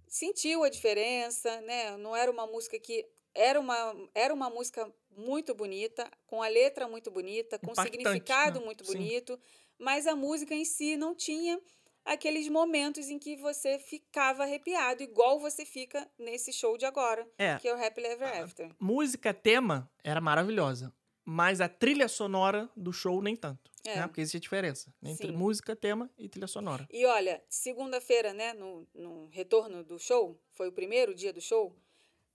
sentiu 0.07 0.63
a 0.63 0.69
diferença, 0.69 1.61
né? 1.63 1.97
Não 1.97 2.15
era 2.15 2.31
uma 2.31 2.47
música 2.47 2.79
que 2.79 3.05
era 3.35 3.59
uma 3.59 3.97
era 4.15 4.33
uma 4.33 4.49
música 4.49 4.93
muito 5.11 5.53
bonita, 5.55 6.09
com 6.27 6.41
a 6.41 6.47
letra 6.47 6.87
muito 6.87 7.11
bonita, 7.11 7.59
com 7.59 7.73
Impactante, 7.73 7.97
significado 7.97 8.61
né? 8.61 8.65
muito 8.65 8.85
Sim. 8.85 8.93
bonito, 8.93 9.39
mas 9.77 10.07
a 10.07 10.15
música 10.15 10.55
em 10.55 10.65
si 10.65 10.97
não 10.97 11.17
tinha 11.17 11.61
aqueles 12.05 12.49
momentos 12.49 13.09
em 13.09 13.19
que 13.19 13.37
você 13.37 13.79
ficava 13.79 14.43
arrepiado, 14.45 15.03
igual 15.03 15.39
você 15.39 15.65
fica 15.65 16.09
nesse 16.19 16.53
show 16.53 16.77
de 16.77 16.85
agora, 16.87 17.29
É. 17.39 17.57
que 17.59 17.69
é 17.69 17.75
o 17.75 17.83
Happily 17.85 18.07
Ever 18.09 18.43
After. 18.43 18.71
Música 18.81 19.33
tema 19.35 19.91
era 20.03 20.21
maravilhosa, 20.21 20.93
mas 21.25 21.61
a 21.61 21.69
trilha 21.69 22.09
sonora 22.09 22.69
do 22.77 22.93
show 22.93 23.21
nem 23.23 23.37
tanto. 23.37 23.71
É. 23.85 23.97
Né? 23.97 24.07
Porque 24.07 24.21
existe 24.21 24.37
a 24.37 24.41
diferença 24.41 24.93
entre 25.03 25.29
Sim. 25.29 25.37
música, 25.37 25.75
tema 25.75 26.11
e 26.19 26.29
trilha 26.29 26.47
sonora. 26.47 26.87
E 26.93 27.05
olha, 27.07 27.43
segunda-feira, 27.49 28.35
né, 28.35 28.53
no, 28.53 28.87
no 28.95 29.27
retorno 29.29 29.83
do 29.83 29.99
show, 29.99 30.39
foi 30.53 30.69
o 30.69 30.73
primeiro 30.73 31.15
dia 31.15 31.33
do 31.33 31.41
show, 31.41 31.75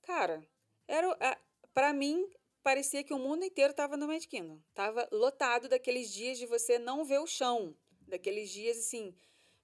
cara, 0.01 0.41
era 0.88 1.11
a- 1.20 1.38
pra 1.74 1.93
mim 1.93 2.28
parecia 2.63 3.03
que 3.03 3.13
o 3.13 3.20
mundo 3.20 3.43
inteiro 3.45 3.74
tava 3.76 3.95
no 3.95 4.07
Magic 4.07 4.28
Kingdom. 4.28 4.59
Tava 4.74 5.07
lotado 5.11 5.70
daqueles 5.70 6.11
dias 6.11 6.39
de 6.39 6.47
você 6.47 6.80
não 6.80 7.05
ver 7.05 7.20
o 7.20 7.28
chão, 7.28 7.76
daqueles 8.07 8.49
dias 8.49 8.78
assim, 8.80 9.13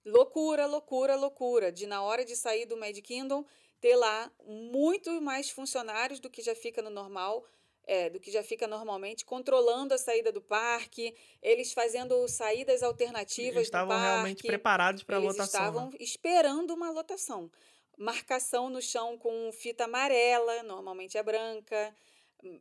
loucura, 0.04 0.66
loucura, 0.66 1.16
loucura, 1.16 1.72
de 1.72 1.86
na 1.86 2.02
hora 2.02 2.24
de 2.24 2.36
sair 2.36 2.66
do 2.66 2.76
Magic 2.76 3.02
Kingdom 3.02 3.44
ter 3.80 3.96
lá 3.96 4.30
muito 4.46 5.20
mais 5.20 5.50
funcionários 5.50 6.20
do 6.20 6.30
que 6.30 6.42
já 6.42 6.54
fica 6.54 6.82
no 6.82 6.90
normal. 6.90 7.44
é, 7.84 8.08
do 8.10 8.20
que 8.20 8.30
já 8.30 8.44
fica 8.44 8.66
normalmente, 8.68 9.24
controlando 9.24 9.92
a 9.92 9.98
saída 9.98 10.30
do 10.30 10.40
parque, 10.40 11.16
eles 11.42 11.72
fazendo 11.72 12.28
saídas 12.28 12.80
alternativas 12.82 13.56
Eles 13.56 13.70
do 13.70 13.80
estavam 13.80 13.88
parque. 13.88 14.00
realmente 14.00 14.44
preparados 14.44 15.02
para 15.02 15.16
a 15.16 15.20
Eles 15.20 15.36
lotação. 15.36 15.44
estavam 15.44 15.90
né? 15.90 15.96
esperando 16.00 16.72
uma 16.74 16.90
lotação. 16.90 17.50
Marcação 17.96 18.70
no 18.70 18.80
chão 18.80 19.18
com 19.18 19.50
fita 19.52 19.84
amarela, 19.84 20.62
normalmente 20.62 21.18
é 21.18 21.22
branca. 21.22 21.94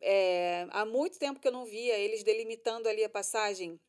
É, 0.01 0.67
há 0.71 0.85
muito 0.85 1.17
tempo 1.19 1.39
que 1.39 1.47
eu 1.47 1.51
não 1.51 1.65
via 1.65 1.97
eles 1.97 2.23
delimitando 2.23 2.87
ali 2.89 3.03
a 3.03 3.09
passagem 3.09 3.79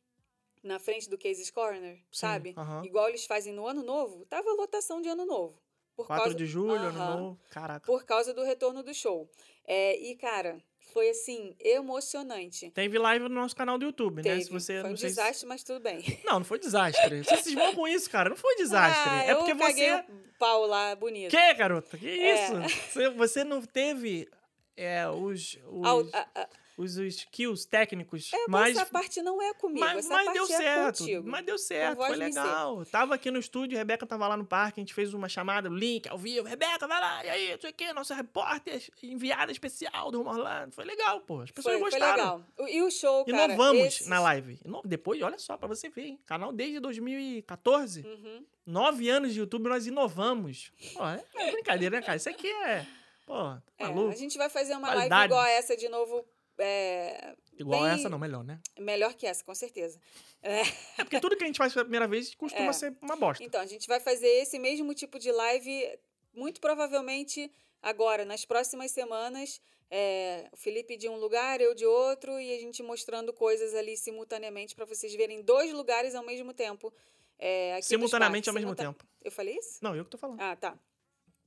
na 0.63 0.79
frente 0.79 1.09
do 1.09 1.17
Cases 1.17 1.51
Corner, 1.51 1.95
Sim, 1.97 2.01
sabe? 2.11 2.53
aham. 2.57 2.85
Igual 2.85 3.09
eles 3.09 3.25
fazem 3.25 3.53
no 3.53 3.67
Ano 3.67 3.83
Novo. 3.83 4.25
Tava 4.25 4.49
lotação 4.53 5.01
de 5.01 5.09
Ano 5.09 5.25
Novo. 5.25 5.61
Por 5.95 6.07
4 6.07 6.23
causa, 6.23 6.37
de 6.37 6.45
julho, 6.47 6.71
ano 6.73 6.87
Aham. 6.99 7.15
novo. 7.21 7.39
Caraca. 7.51 7.85
por 7.85 8.03
causa 8.03 8.33
do 8.33 8.43
retorno 8.43 8.81
do 8.81 8.93
show. 8.95 9.29
É, 9.63 9.95
e, 9.99 10.15
cara, 10.15 10.57
foi 10.91 11.09
assim, 11.11 11.55
emocionante. 11.59 12.71
Teve 12.71 12.97
live 12.97 13.29
no 13.29 13.35
nosso 13.35 13.55
canal 13.55 13.77
do 13.77 13.85
YouTube, 13.85 14.17
né? 14.17 14.23
Teve. 14.23 14.43
Se 14.45 14.49
você 14.51 14.79
foi 14.79 14.87
um 14.87 14.91
não 14.91 14.97
sei 14.97 15.09
se- 15.09 15.15
desastre, 15.17 15.47
mas 15.47 15.63
tudo 15.63 15.79
bem. 15.81 15.99
Não, 16.25 16.39
não 16.39 16.43
foi 16.45 16.57
desastre. 16.57 17.23
Vocês 17.23 17.41
se 17.41 17.53
vão 17.55 17.75
com 17.75 17.87
isso, 17.87 18.09
cara. 18.09 18.29
Não 18.29 18.35
foi 18.37 18.55
desastre. 18.55 19.09
Ah, 19.11 19.23
é 19.23 19.35
porque 19.35 19.53
você. 19.53 19.93
o 20.09 20.37
pau 20.39 20.65
lá, 20.65 20.95
bonito. 20.95 21.29
Que, 21.29 21.53
garota? 21.53 21.95
Que 21.97 22.07
É. 22.09 22.43
isso? 22.43 22.53
Você, 22.91 23.09
você 23.09 23.43
não 23.43 23.61
teve 23.61 24.27
é, 24.75 25.07
os, 25.07 25.59
os, 25.67 25.85
Ao- 25.85 26.01
a- 26.11 26.27
a- 26.33 26.49
os 26.77 26.95
skills 26.97 27.65
técnicos 27.65 28.31
É, 28.33 28.47
mais. 28.47 28.75
essa 28.75 28.85
parte 28.85 29.21
não 29.21 29.41
é 29.41 29.53
comigo, 29.53 29.79
Mas, 29.85 29.99
essa 30.05 30.09
mas 30.13 30.33
deu 30.33 30.43
é 30.43 30.47
certo. 30.47 30.97
contigo. 30.99 31.27
Mas 31.29 31.45
deu 31.45 31.57
certo, 31.57 31.97
foi 32.05 32.15
legal. 32.15 32.85
Tava 32.85 33.15
aqui 33.15 33.29
no 33.29 33.37
estúdio, 33.39 33.77
a 33.77 33.79
Rebeca 33.79 34.05
tava 34.05 34.27
lá 34.27 34.35
no 34.35 34.45
parque, 34.45 34.79
a 34.79 34.81
gente 34.81 34.93
fez 34.93 35.13
uma 35.13 35.29
chamada, 35.29 35.69
o 35.69 35.73
link 35.75 36.07
ao 36.09 36.17
vivo. 36.17 36.47
Rebeca, 36.47 36.87
vai 36.87 36.99
lá, 36.99 37.25
e 37.25 37.29
aí, 37.29 37.51
não 37.53 37.61
sei 37.61 37.69
o 37.69 37.73
quê, 37.73 37.93
nossa 37.93 38.15
repórter 38.15 38.81
enviada 39.03 39.51
especial 39.51 40.09
do 40.11 40.17
Rumo 40.19 40.31
Orlando. 40.31 40.73
Foi 40.73 40.85
legal, 40.85 41.21
pô. 41.21 41.41
As 41.41 41.51
pessoas 41.51 41.79
Foi, 41.79 41.91
foi 41.91 41.99
gostaram. 41.99 42.15
legal. 42.37 42.45
O- 42.57 42.67
E 42.67 42.81
o 42.81 42.89
show, 42.91 43.23
cara... 43.25 43.45
Inovamos 43.53 43.83
esses- 43.85 44.07
na 44.07 44.19
live. 44.21 44.59
Depois, 44.85 45.21
olha 45.21 45.37
só, 45.37 45.55
pra 45.57 45.67
você 45.67 45.89
ver, 45.89 46.05
hein? 46.05 46.19
Canal 46.25 46.51
desde 46.51 46.79
2014. 46.79 48.01
Uhum. 48.01 48.45
Nove 48.65 49.09
anos 49.09 49.33
de 49.33 49.39
YouTube, 49.39 49.67
nós 49.67 49.85
inovamos. 49.87 50.71
Pô, 50.93 51.05
é 51.05 51.23
é 51.35 51.51
brincadeira, 51.51 51.97
né, 51.99 52.01
cara? 52.05 52.15
Isso 52.15 52.29
aqui 52.29 52.47
é. 52.47 52.85
Pô, 53.25 53.53
É, 53.77 53.85
maluco. 53.85 54.09
a 54.11 54.15
gente 54.15 54.37
vai 54.37 54.49
fazer 54.49 54.73
uma 54.73 54.87
Qualidade. 54.87 55.09
live 55.09 55.25
igual 55.33 55.41
a 55.41 55.49
essa 55.49 55.77
de 55.77 55.87
novo, 55.89 56.25
é, 56.57 57.35
Igual 57.57 57.81
bem- 57.83 57.91
essa, 57.91 58.09
não, 58.09 58.17
melhor, 58.19 58.43
né? 58.43 58.59
melhor 58.79 59.13
que 59.13 59.25
essa, 59.27 59.43
com 59.43 59.53
certeza. 59.55 59.99
É, 60.41 60.61
É 60.97 61.03
porque 61.03 61.19
tudo 61.19 61.35
que 61.37 61.43
a 61.43 61.47
gente 61.47 61.57
faz 61.57 61.73
pela 61.73 61.85
primeira 61.85 62.07
vez 62.07 62.33
costuma 62.35 62.69
É. 62.69 62.73
ser 62.73 62.95
uma 63.01 63.15
bosta. 63.15 63.43
então, 63.43 63.61
a 63.61 63.65
gente 63.65 63.87
vai 63.87 63.99
fazer 63.99 64.27
esse 64.27 64.59
mesmo 64.59 64.93
tipo 64.93 65.17
de 65.19 65.31
live, 65.31 65.99
muito 66.33 66.59
provavelmente 66.61 67.51
agora, 67.81 68.25
nas 68.25 68.45
próximas 68.45 68.91
semanas. 68.91 69.61
É, 69.95 70.49
o 70.51 70.57
Felipe 70.57 70.97
de 70.97 71.07
um 71.07 71.17
lugar, 71.17 71.61
eu 71.61 71.75
de 71.75 71.85
outro, 71.85 72.39
e 72.39 72.51
a 72.55 72.59
gente 72.59 72.81
mostrando 72.81 73.31
coisas 73.31 73.75
ali 73.75 73.95
simultaneamente 73.95 74.73
para 74.75 74.85
vocês 74.85 75.13
verem 75.13 75.41
dois 75.43 75.71
lugares 75.71 76.15
ao 76.15 76.23
mesmo 76.23 76.51
tempo. 76.53 76.91
é, 77.37 77.79
Simultaneamente 77.81 78.49
ao 78.49 78.55
mesmo 78.55 78.73
tempo. 78.75 79.05
Eu 79.23 79.31
falei 79.31 79.55
isso? 79.57 79.79
Não, 79.83 79.95
eu 79.95 80.03
que 80.03 80.09
tô 80.11 80.17
falando. 80.17 80.39
Ah, 80.41 80.55
tá. 80.55 80.77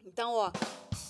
Então, 0.05 0.33
ó, 0.35 0.53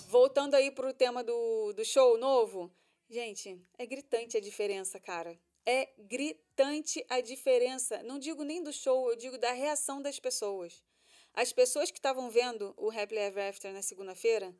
voltando 0.07 0.55
aí 0.55 0.71
pro 0.71 0.91
tema 0.93 1.23
do, 1.23 1.73
do 1.73 1.85
show 1.85 2.17
novo, 2.17 2.71
gente, 3.09 3.59
é 3.77 3.85
gritante 3.85 4.37
a 4.37 4.41
diferença, 4.41 4.99
cara. 4.99 5.39
É 5.65 5.89
gritante 5.97 7.05
a 7.09 7.19
diferença. 7.21 8.01
Não 8.03 8.17
digo 8.19 8.43
nem 8.43 8.63
do 8.63 8.71
show, 8.71 9.09
eu 9.09 9.15
digo 9.15 9.37
da 9.37 9.51
reação 9.51 10.01
das 10.01 10.19
pessoas. 10.19 10.83
As 11.33 11.51
pessoas 11.53 11.91
que 11.91 11.99
estavam 11.99 12.29
vendo 12.29 12.73
o 12.77 12.89
Happily 12.89 13.19
Ever 13.21 13.49
After 13.49 13.71
na 13.73 13.81
segunda-feira, 13.81 14.55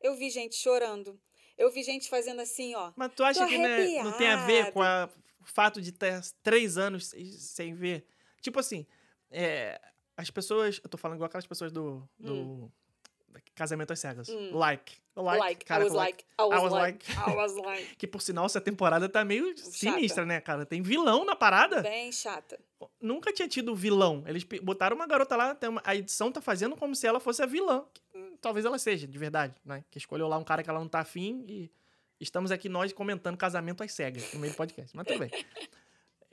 eu 0.00 0.14
vi 0.14 0.30
gente 0.30 0.56
chorando. 0.56 1.20
Eu 1.56 1.70
vi 1.70 1.82
gente 1.82 2.08
fazendo 2.08 2.40
assim, 2.40 2.74
ó. 2.74 2.92
Mas 2.96 3.12
tu 3.14 3.22
acha 3.24 3.46
que 3.46 3.56
né, 3.58 4.02
não 4.02 4.16
tem 4.16 4.28
a 4.28 4.44
ver 4.46 4.72
com 4.72 4.82
a- 4.82 5.08
o 5.40 5.44
fato 5.46 5.80
de 5.80 5.92
ter 5.92 6.20
três 6.42 6.76
anos 6.76 7.12
sem- 7.38 7.74
ver? 7.74 8.04
Tipo 8.42 8.58
assim, 8.60 8.86
é, 9.30 9.80
as 10.16 10.30
pessoas. 10.30 10.80
Eu 10.82 10.90
tô 10.90 10.98
falando 10.98 11.16
igual 11.16 11.26
aquelas 11.26 11.46
pessoas 11.46 11.70
do. 11.72 12.06
do 12.18 12.32
da 12.66 12.72
Casamento 13.54 13.92
às 13.92 13.98
Cegas. 14.00 14.28
Hum. 14.28 14.50
Like. 14.52 14.94
Like. 15.16 15.38
Like, 15.38 15.64
cara, 15.64 15.82
I 15.82 15.84
was 15.84 15.92
com 15.92 15.98
like, 15.98 16.24
I 16.38 16.42
was, 16.42 16.62
was 16.62 16.72
like, 16.72 17.14
like. 17.14 17.30
I 17.30 17.34
was 17.34 17.56
like. 17.64 17.96
Que 17.96 18.06
por 18.06 18.20
sinal 18.20 18.44
essa 18.46 18.60
temporada 18.60 19.08
tá 19.08 19.24
meio 19.24 19.56
sinistra, 19.56 20.26
né, 20.26 20.40
cara? 20.40 20.66
Tem 20.66 20.82
vilão 20.82 21.24
na 21.24 21.34
parada. 21.34 21.82
Bem 21.82 22.12
chata. 22.12 22.58
Nunca 23.00 23.32
tinha 23.32 23.48
tido 23.48 23.74
vilão. 23.74 24.22
Eles 24.26 24.44
botaram 24.62 24.94
uma 24.94 25.06
garota 25.06 25.34
lá, 25.36 25.56
a 25.84 25.96
edição 25.96 26.30
tá 26.30 26.40
fazendo 26.40 26.76
como 26.76 26.94
se 26.94 27.06
ela 27.06 27.18
fosse 27.18 27.42
a 27.42 27.46
vilã. 27.46 27.84
Que, 27.94 28.02
hum, 28.18 28.36
talvez 28.40 28.66
ela 28.66 28.78
seja, 28.78 29.06
de 29.06 29.18
verdade, 29.18 29.54
né? 29.64 29.82
Que 29.90 29.98
escolheu 29.98 30.28
lá 30.28 30.36
um 30.36 30.44
cara 30.44 30.62
que 30.62 30.68
ela 30.68 30.80
não 30.80 30.88
tá 30.88 31.00
afim 31.00 31.44
e 31.48 31.70
estamos 32.20 32.50
aqui 32.50 32.68
nós 32.68 32.92
comentando 32.92 33.36
casamento 33.36 33.82
às 33.82 33.92
cegas 33.92 34.32
no 34.34 34.40
meio 34.40 34.52
do 34.52 34.56
podcast. 34.56 34.94
Mas 34.94 35.06
tudo 35.06 35.20
bem. 35.20 35.30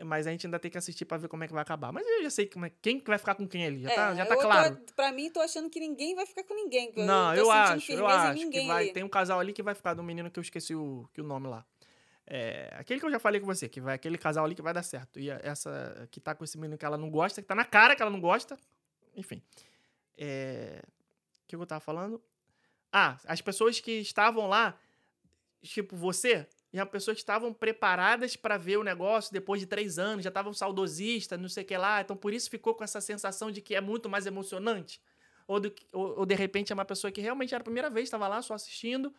Mas 0.04 0.26
a 0.26 0.32
gente 0.32 0.48
ainda 0.48 0.58
tem 0.60 0.72
que 0.72 0.78
assistir 0.78 1.06
pra 1.06 1.18
ver 1.18 1.28
como 1.28 1.44
é 1.44 1.48
que 1.48 1.54
vai 1.54 1.62
acabar. 1.62 1.92
Mas 1.92 2.06
eu 2.08 2.24
já 2.24 2.30
sei 2.30 2.48
como 2.48 2.66
é, 2.66 2.72
quem 2.82 3.00
que 3.00 3.08
vai 3.08 3.18
ficar 3.20 3.36
com 3.36 3.48
quem 3.48 3.66
ali. 3.66 3.84
Já 3.84 3.90
tá, 3.94 4.16
já 4.16 4.26
tá 4.26 4.34
É, 4.34 4.38
eu 4.38 4.42
tô- 4.42 4.48
claro. 4.48 4.82
pra 4.96 5.12
mim, 5.12 5.30
tô 5.30 5.40
achando 5.40 5.70
que 5.70 5.80
ninguém 5.80 6.16
vai 6.16 6.26
ficar 6.26 6.44
com 6.44 6.56
ninguém. 6.56 6.92
Não, 6.98 7.34
eu 7.36 7.46
sentindo 7.46 7.52
acho, 7.52 7.92
eu 7.92 8.08
acho 8.08 8.50
que 8.50 8.68
vai. 8.68 8.84
ali. 8.86 8.94
Tem 8.94 9.04
um 9.04 9.10
casal 9.10 9.40
ali 9.40 9.54
que 9.54 9.62
vai 9.62 9.76
ficar 9.76 9.94
do 9.94 10.02
menino 10.04 10.32
que 10.32 10.40
eu 10.40 10.42
esqueci 10.42 10.74
o, 10.76 11.08
que 11.14 11.22
o 11.22 11.24
nome 11.24 11.48
lá. 11.48 11.64
É, 12.26 12.74
aquele 12.78 13.00
que 13.00 13.06
eu 13.06 13.12
já 13.12 13.20
falei 13.20 13.40
com 13.40 13.46
você, 13.46 13.68
que 13.70 13.80
vai 13.82 13.96
aquele 13.96 14.18
casal 14.18 14.46
ali 14.46 14.56
que 14.56 14.62
vai 14.62 14.74
dar 14.74 14.82
certo. 14.84 15.20
E 15.20 15.30
essa 15.30 16.08
que 16.10 16.20
tá 16.20 16.34
com 16.34 16.44
esse 16.44 16.58
menino 16.58 16.78
que 16.78 16.86
ela 16.86 16.98
não 16.98 17.10
gosta, 17.12 17.42
que 17.42 17.48
tá 17.48 17.54
na 17.56 17.66
cara 17.66 17.96
que 17.96 18.02
ela 18.02 18.10
não 18.12 18.20
gosta. 18.22 18.58
Enfim. 19.16 19.42
É, 20.18 20.82
o 21.44 21.48
que 21.48 21.56
eu 21.56 21.66
tava 21.66 21.82
falando? 21.82 22.22
Ah, 22.92 23.18
as 23.26 23.42
pessoas 23.42 23.80
que 23.80 23.92
estavam 24.00 24.48
lá, 24.48 24.78
tipo 25.62 25.96
você, 25.96 26.48
Já 26.74 26.86
pessoas 26.88 27.16
que 27.18 27.22
estavam 27.22 27.54
preparadas 27.54 28.36
para 28.36 28.58
ver 28.58 28.78
o 28.78 28.84
negócio 28.84 29.32
depois 29.32 29.62
de 29.62 29.68
três 29.68 30.00
anos, 30.00 30.24
já 30.24 30.30
estavam 30.30 30.52
saudosistas, 30.54 31.40
não 31.40 31.48
sei 31.48 31.64
o 31.64 31.68
que 31.68 31.78
lá. 31.78 32.02
Então, 32.02 32.18
por 32.18 32.34
isso 32.34 32.50
ficou 32.50 32.74
com 32.74 32.84
essa 32.84 33.00
sensação 33.00 33.52
de 33.52 33.62
que 33.62 33.76
é 33.76 33.82
muito 33.82 34.10
mais 34.10 34.26
emocionante. 34.26 35.00
Ou, 35.48 35.60
do, 35.60 35.74
ou, 35.92 36.20
ou 36.20 36.26
de 36.26 36.34
repente 36.34 36.72
é 36.72 36.74
uma 36.74 36.86
pessoa 36.86 37.12
que 37.12 37.22
realmente 37.22 37.54
era 37.54 37.62
a 37.62 37.64
primeira 37.64 37.90
vez, 37.92 38.06
estava 38.06 38.28
lá 38.28 38.42
só 38.42 38.56
assistindo, 38.56 39.14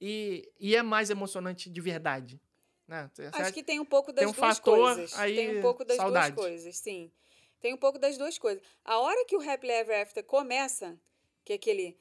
e, 0.00 0.50
e 0.58 0.74
é 0.74 0.82
mais 0.82 1.10
emocionante 1.10 1.68
de 1.68 1.80
verdade. 1.80 2.40
Né? 2.88 3.10
Acho 3.18 3.42
acha- 3.42 3.52
que 3.52 3.62
tem 3.62 3.80
um 3.80 3.84
pouco 3.84 4.12
das 4.12 4.24
tem 4.24 4.28
um 4.28 4.32
duas 4.32 4.56
fator 4.58 4.78
coisas. 4.94 5.18
aí, 5.18 5.34
tem 5.34 5.58
um 5.58 5.60
pouco 5.60 5.84
das 5.84 5.96
saudade. 5.98 6.34
duas 6.34 6.46
coisas, 6.46 6.76
sim. 6.78 7.12
Tem 7.60 7.74
um 7.74 7.78
pouco 7.78 7.98
das 7.98 8.16
duas 8.16 8.38
coisas. 8.38 8.62
A 8.84 8.98
hora 8.98 9.24
que 9.26 9.36
o 9.36 9.40
Happily 9.40 9.72
Ever 9.72 10.02
After 10.02 10.22
começa, 10.24 10.98
que 11.44 11.52
é 11.52 11.56
aquele. 11.56 11.98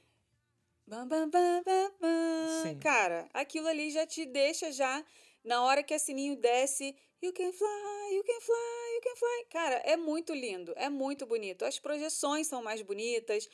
Bam, 0.85 1.07
bam, 1.07 1.29
bam, 1.29 1.63
bam, 1.63 1.91
bam, 1.99 2.63
Sim. 2.63 2.79
Cara, 2.79 3.29
aquilo 3.33 3.67
ali 3.67 3.89
já 3.91 4.05
te 4.05 4.25
deixa 4.25 4.71
já. 4.71 5.03
Na 5.43 5.63
hora 5.63 5.81
que 5.83 5.93
a 5.93 5.99
sininho 5.99 6.35
desce. 6.35 6.95
You 7.21 7.31
can 7.31 7.53
fly, 7.53 8.15
you 8.15 8.23
can 8.25 8.41
fly, 8.41 8.95
you 8.95 9.01
can 9.01 9.15
fly. 9.15 9.45
Cara, 9.49 9.75
é 9.85 9.95
muito 9.95 10.33
lindo, 10.33 10.73
é 10.75 10.89
muito 10.89 11.25
bonito. 11.25 11.63
As 11.63 11.79
projeções 11.79 12.47
são 12.47 12.61
mais 12.61 12.81
bonitas, 12.81 13.47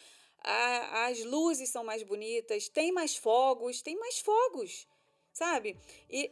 a- 0.43 1.05
as 1.05 1.23
luzes 1.23 1.69
são 1.69 1.83
mais 1.83 2.01
bonitas, 2.01 2.67
tem 2.67 2.91
mais 2.91 3.15
fogos, 3.15 3.83
tem 3.83 3.95
mais 3.99 4.17
fogos, 4.19 4.87
sabe? 5.31 5.77
E 6.09 6.31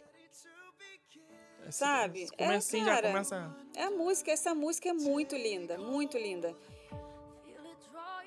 Esse- 1.68 1.78
sabe? 1.78 2.24
esse 2.24 2.34
É, 2.34 2.38
comecinho 2.38 2.86
cara. 2.86 3.02
já 3.08 3.12
começa. 3.14 3.56
é 3.76 3.84
a 3.84 3.91
música, 3.91 4.32
essa 4.32 4.56
música 4.56 4.89
é 4.89 4.93
muito 4.93 5.36
linda, 5.36 5.78
muito 5.78 6.18
linda. 6.18 6.56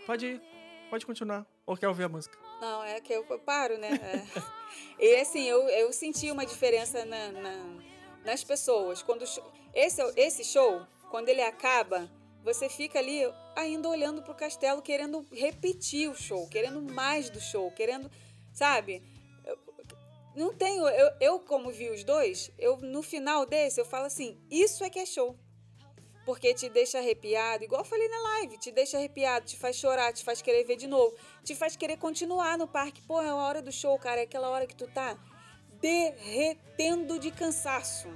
Pode 0.06 0.26
ir, 0.26 0.42
pode 0.88 1.04
continuar. 1.04 1.44
Ou 1.66 1.76
quer 1.76 1.88
ouvir 1.88 2.04
a 2.04 2.08
música? 2.08 2.38
Não, 2.60 2.82
é 2.84 3.00
que 3.00 3.12
eu 3.12 3.24
paro, 3.40 3.78
né? 3.78 3.90
É. 3.92 4.50
E 4.98 5.16
assim, 5.16 5.44
eu, 5.44 5.68
eu 5.68 5.92
senti 5.92 6.30
uma 6.30 6.44
diferença 6.44 7.04
na, 7.04 7.32
na- 7.32 7.78
nas 8.24 8.44
pessoas. 8.44 9.02
Quando 9.02 9.24
esse, 9.74 10.02
esse 10.16 10.44
show, 10.44 10.82
quando 11.10 11.28
ele 11.28 11.42
acaba, 11.42 12.10
você 12.44 12.68
fica 12.68 12.98
ali 12.98 13.20
ainda 13.56 13.88
olhando 13.88 14.22
pro 14.22 14.34
castelo, 14.34 14.82
querendo 14.82 15.26
repetir 15.32 16.10
o 16.10 16.14
show, 16.14 16.46
querendo 16.48 16.80
mais 16.82 17.30
do 17.30 17.40
show, 17.40 17.70
querendo, 17.72 18.10
sabe? 18.52 19.02
Não 20.34 20.54
tenho, 20.54 20.86
eu, 20.88 21.10
eu 21.20 21.38
como 21.40 21.70
vi 21.70 21.90
os 21.90 22.04
dois, 22.04 22.52
eu 22.58 22.76
no 22.76 23.02
final 23.02 23.44
desse 23.44 23.80
eu 23.80 23.84
falo 23.84 24.06
assim, 24.06 24.40
isso 24.50 24.84
é 24.84 24.90
que 24.90 24.98
é 24.98 25.06
show. 25.06 25.36
Porque 26.24 26.54
te 26.54 26.68
deixa 26.68 26.98
arrepiado, 26.98 27.64
igual 27.64 27.80
eu 27.80 27.84
falei 27.84 28.08
na 28.08 28.18
live, 28.18 28.58
te 28.58 28.70
deixa 28.70 28.98
arrepiado, 28.98 29.46
te 29.46 29.56
faz 29.56 29.76
chorar, 29.76 30.12
te 30.12 30.22
faz 30.22 30.42
querer 30.42 30.64
ver 30.64 30.76
de 30.76 30.86
novo, 30.86 31.14
te 31.42 31.54
faz 31.54 31.76
querer 31.76 31.96
continuar 31.96 32.58
no 32.58 32.68
parque. 32.68 33.00
Porra, 33.02 33.26
é 33.26 33.30
a 33.30 33.34
hora 33.34 33.62
do 33.62 33.72
show, 33.72 33.98
cara, 33.98 34.20
é 34.20 34.24
aquela 34.24 34.48
hora 34.48 34.66
que 34.66 34.76
tu 34.76 34.86
tá 34.86 35.18
derretendo 35.80 37.18
de 37.18 37.30
cansaço. 37.30 38.08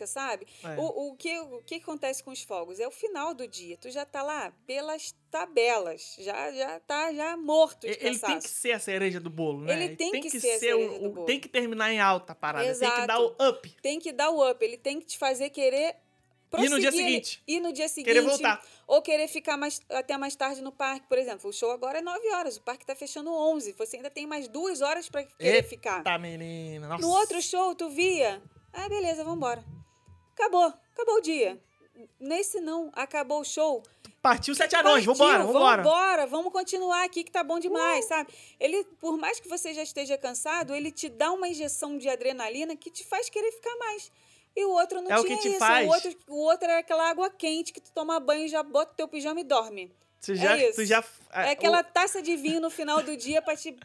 Música, 0.00 0.06
sabe? 0.06 0.46
É. 0.64 0.76
O, 0.78 1.10
o, 1.10 1.16
que, 1.16 1.38
o 1.38 1.62
que 1.64 1.76
acontece 1.76 2.22
com 2.22 2.30
os 2.30 2.42
fogos? 2.42 2.80
É 2.80 2.86
o 2.86 2.90
final 2.90 3.34
do 3.34 3.46
dia. 3.46 3.76
Tu 3.76 3.90
já 3.90 4.04
tá 4.04 4.22
lá 4.22 4.52
pelas 4.66 5.14
tabelas. 5.30 6.16
Já, 6.18 6.52
já 6.52 6.80
tá 6.80 7.12
já 7.12 7.36
morto 7.36 7.80
de 7.80 7.88
Ele 7.88 7.96
tem 7.96 8.12
cansaço. 8.12 8.48
que 8.48 8.48
ser 8.48 8.72
a 8.72 8.78
cereja 8.78 9.20
do 9.20 9.30
bolo, 9.30 9.62
né? 9.62 9.72
Ele 9.72 9.96
tem 9.96 10.12
que 10.20 10.30
ser 10.30 10.52
a 10.52 10.58
cereja 10.58 11.08
o. 11.08 11.24
Tem 11.24 11.38
que 11.38 11.48
terminar 11.48 11.92
em 11.92 12.00
alta 12.00 12.32
a 12.32 12.36
parada. 12.36 12.64
Tem 12.64 12.74
que 12.74 12.84
Exato. 12.84 13.06
dar 13.06 13.20
o 13.20 13.36
up. 13.48 13.76
Tem 13.82 13.98
que 13.98 14.12
dar 14.12 14.30
o 14.30 14.50
up. 14.50 14.64
Ele 14.64 14.76
tem 14.76 15.00
que 15.00 15.06
te 15.06 15.18
fazer 15.18 15.50
querer 15.50 15.96
E 16.58 16.68
no 16.68 16.80
dia 16.80 16.90
seguinte? 16.90 17.42
E 17.46 17.60
no 17.60 17.72
dia 17.72 17.88
seguinte. 17.88 18.06
Querer 18.06 18.22
voltar. 18.22 18.64
Ou 18.86 19.00
querer 19.00 19.28
ficar 19.28 19.56
mais, 19.56 19.80
até 19.88 20.16
mais 20.18 20.34
tarde 20.34 20.60
no 20.60 20.72
parque, 20.72 21.06
por 21.06 21.16
exemplo. 21.16 21.48
O 21.48 21.52
show 21.52 21.70
agora 21.70 21.98
é 21.98 22.02
9 22.02 22.28
horas, 22.32 22.56
o 22.56 22.62
parque 22.62 22.84
tá 22.84 22.96
fechando 22.96 23.32
11. 23.32 23.72
Você 23.78 23.96
ainda 23.96 24.10
tem 24.10 24.26
mais 24.26 24.48
duas 24.48 24.80
horas 24.80 25.08
para 25.08 25.22
querer 25.22 25.62
ficar. 25.62 26.02
Tá, 26.02 26.18
menina. 26.18 26.88
Nossa. 26.88 27.02
No 27.02 27.10
outro 27.12 27.40
show, 27.40 27.74
tu 27.74 27.88
via. 27.88 28.42
Ah, 28.72 28.88
beleza, 28.88 29.24
vambora. 29.24 29.64
Acabou. 30.40 30.72
Acabou 30.94 31.16
o 31.16 31.20
dia. 31.20 31.60
Nesse 32.18 32.60
não, 32.60 32.90
acabou 32.94 33.40
o 33.40 33.44
show. 33.44 33.82
Partiu 34.22 34.54
sete 34.54 34.74
anões. 34.74 35.04
Partiu, 35.04 35.14
Vambora, 35.14 35.44
vambora. 35.44 35.82
Vambora, 35.82 36.26
vamos 36.26 36.52
continuar 36.52 37.04
aqui 37.04 37.22
que 37.24 37.30
tá 37.30 37.42
bom 37.44 37.56
Uh! 37.56 37.60
demais, 37.60 38.04
sabe? 38.06 38.32
Ele, 38.58 38.84
por 38.98 39.16
mais 39.18 39.38
que 39.38 39.48
você 39.48 39.74
já 39.74 39.82
esteja 39.82 40.16
cansado, 40.16 40.74
ele 40.74 40.90
te 40.90 41.08
dá 41.08 41.30
uma 41.32 41.48
injeção 41.48 41.98
de 41.98 42.08
adrenalina 42.08 42.74
que 42.74 42.90
te 42.90 43.04
faz 43.04 43.28
querer 43.28 43.52
ficar 43.52 43.76
mais. 43.76 44.10
E 44.56 44.64
o 44.64 44.70
outro 44.70 45.00
não 45.00 45.10
É 45.10 45.20
o 45.20 45.24
tinha 45.24 45.36
que 45.36 45.42
te 45.42 45.48
isso. 45.50 45.58
faz. 45.58 45.86
O 45.86 45.92
outro, 45.92 46.16
o 46.28 46.36
outro 46.36 46.64
era 46.68 46.78
aquela 46.80 47.08
água 47.08 47.30
quente 47.30 47.72
que 47.72 47.80
tu 47.80 47.92
toma 47.92 48.18
banho, 48.18 48.48
já 48.48 48.62
bota 48.62 48.92
o 48.92 48.96
teu 48.96 49.06
pijama 49.08 49.40
e 49.40 49.44
dorme. 49.44 49.92
Tu 50.24 50.34
já, 50.34 50.56
é 50.58 50.68
isso. 50.68 50.76
tu 50.76 50.84
já, 50.84 51.02
É 51.32 51.50
aquela 51.50 51.82
taça 51.82 52.20
de 52.20 52.36
vinho 52.36 52.60
no 52.60 52.68
final 52.70 53.02
do 53.02 53.16
dia 53.16 53.40
pra 53.40 53.56
te 53.56 53.76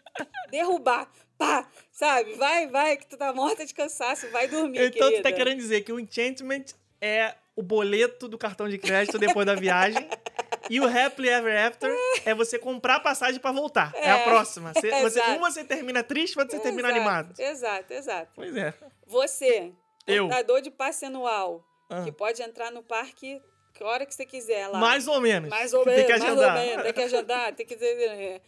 derrubar. 0.50 1.10
Pá, 1.38 1.68
sabe? 1.92 2.34
Vai, 2.36 2.68
vai, 2.68 2.98
que 2.98 3.06
tu 3.08 3.18
tá 3.18 3.34
morta 3.34 3.66
de 3.66 3.74
cansaço, 3.74 4.30
vai 4.30 4.48
dormir, 4.48 4.80
Então 4.80 5.08
tu 5.08 5.12
querida. 5.12 5.30
tá 5.30 5.36
querendo 5.36 5.58
dizer 5.58 5.82
que 5.82 5.92
o 5.92 6.00
Enchantment 6.00 6.66
é 7.02 7.36
o 7.56 7.62
boleto 7.62 8.28
do 8.28 8.38
cartão 8.38 8.68
de 8.70 8.78
crédito 8.78 9.18
depois 9.18 9.46
da 9.46 9.56
viagem. 9.56 10.08
E 10.68 10.80
o 10.80 10.86
Happily 10.88 11.30
Ever 11.30 11.64
After 11.68 11.96
é 12.26 12.34
você 12.34 12.58
comprar 12.58 12.96
a 12.96 13.00
passagem 13.00 13.40
pra 13.40 13.52
voltar. 13.52 13.92
É, 13.94 14.10
a 14.10 14.18
É, 14.18 14.24
próxima. 14.24 14.74
Você, 14.74 14.90
você, 15.00 15.20
exato. 15.20 15.32
um 15.34 15.40
você 15.40 15.64
termina 15.64 16.02
triste, 16.04 16.40
outro 16.40 16.58
você 16.58 16.64
termina 16.64 16.88
Exato, 16.88 17.00
animado. 17.00 17.40
Exato, 17.40 17.94
exato. 17.94 18.32
Pois 18.34 18.58
é. 18.58 18.74
Você, 19.06 19.72
Eu. 20.08 20.26
portador 20.28 20.62
de 20.62 20.72
passe 20.72 21.06
anual, 21.06 21.64
Ah. 21.88 22.02
que 22.04 22.12
pode 22.12 22.42
entrar 22.42 22.72
no 22.72 22.82
parque 22.82 23.40
que 23.76 23.84
hora 23.84 24.06
que 24.06 24.16
você 24.16 24.26
quiser 24.26 24.68
lá. 24.70 24.80
Mais 24.80 25.08
ou 25.08 25.20
menos. 25.20 25.50
Mais 25.50 25.74
ou 25.74 25.84
Tem 25.84 25.98
menos, 25.98 26.06
que 26.06 26.18
mais 26.20 26.24
ou 26.24 26.44
agendar. 26.44 26.58
menos. 26.66 26.84
Tem 26.84 26.94
que 26.94 27.02
agendar, 27.02 27.56
tem 27.56 27.66
que 27.66 27.76
dizer. 27.76 28.02
é, 28.10 28.42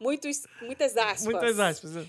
Muitos, 0.00 0.42
muitas 0.60 0.96
aspas. 0.96 1.24
Muitas 1.24 1.60
aspas. 1.60 1.96
é. 1.96 2.04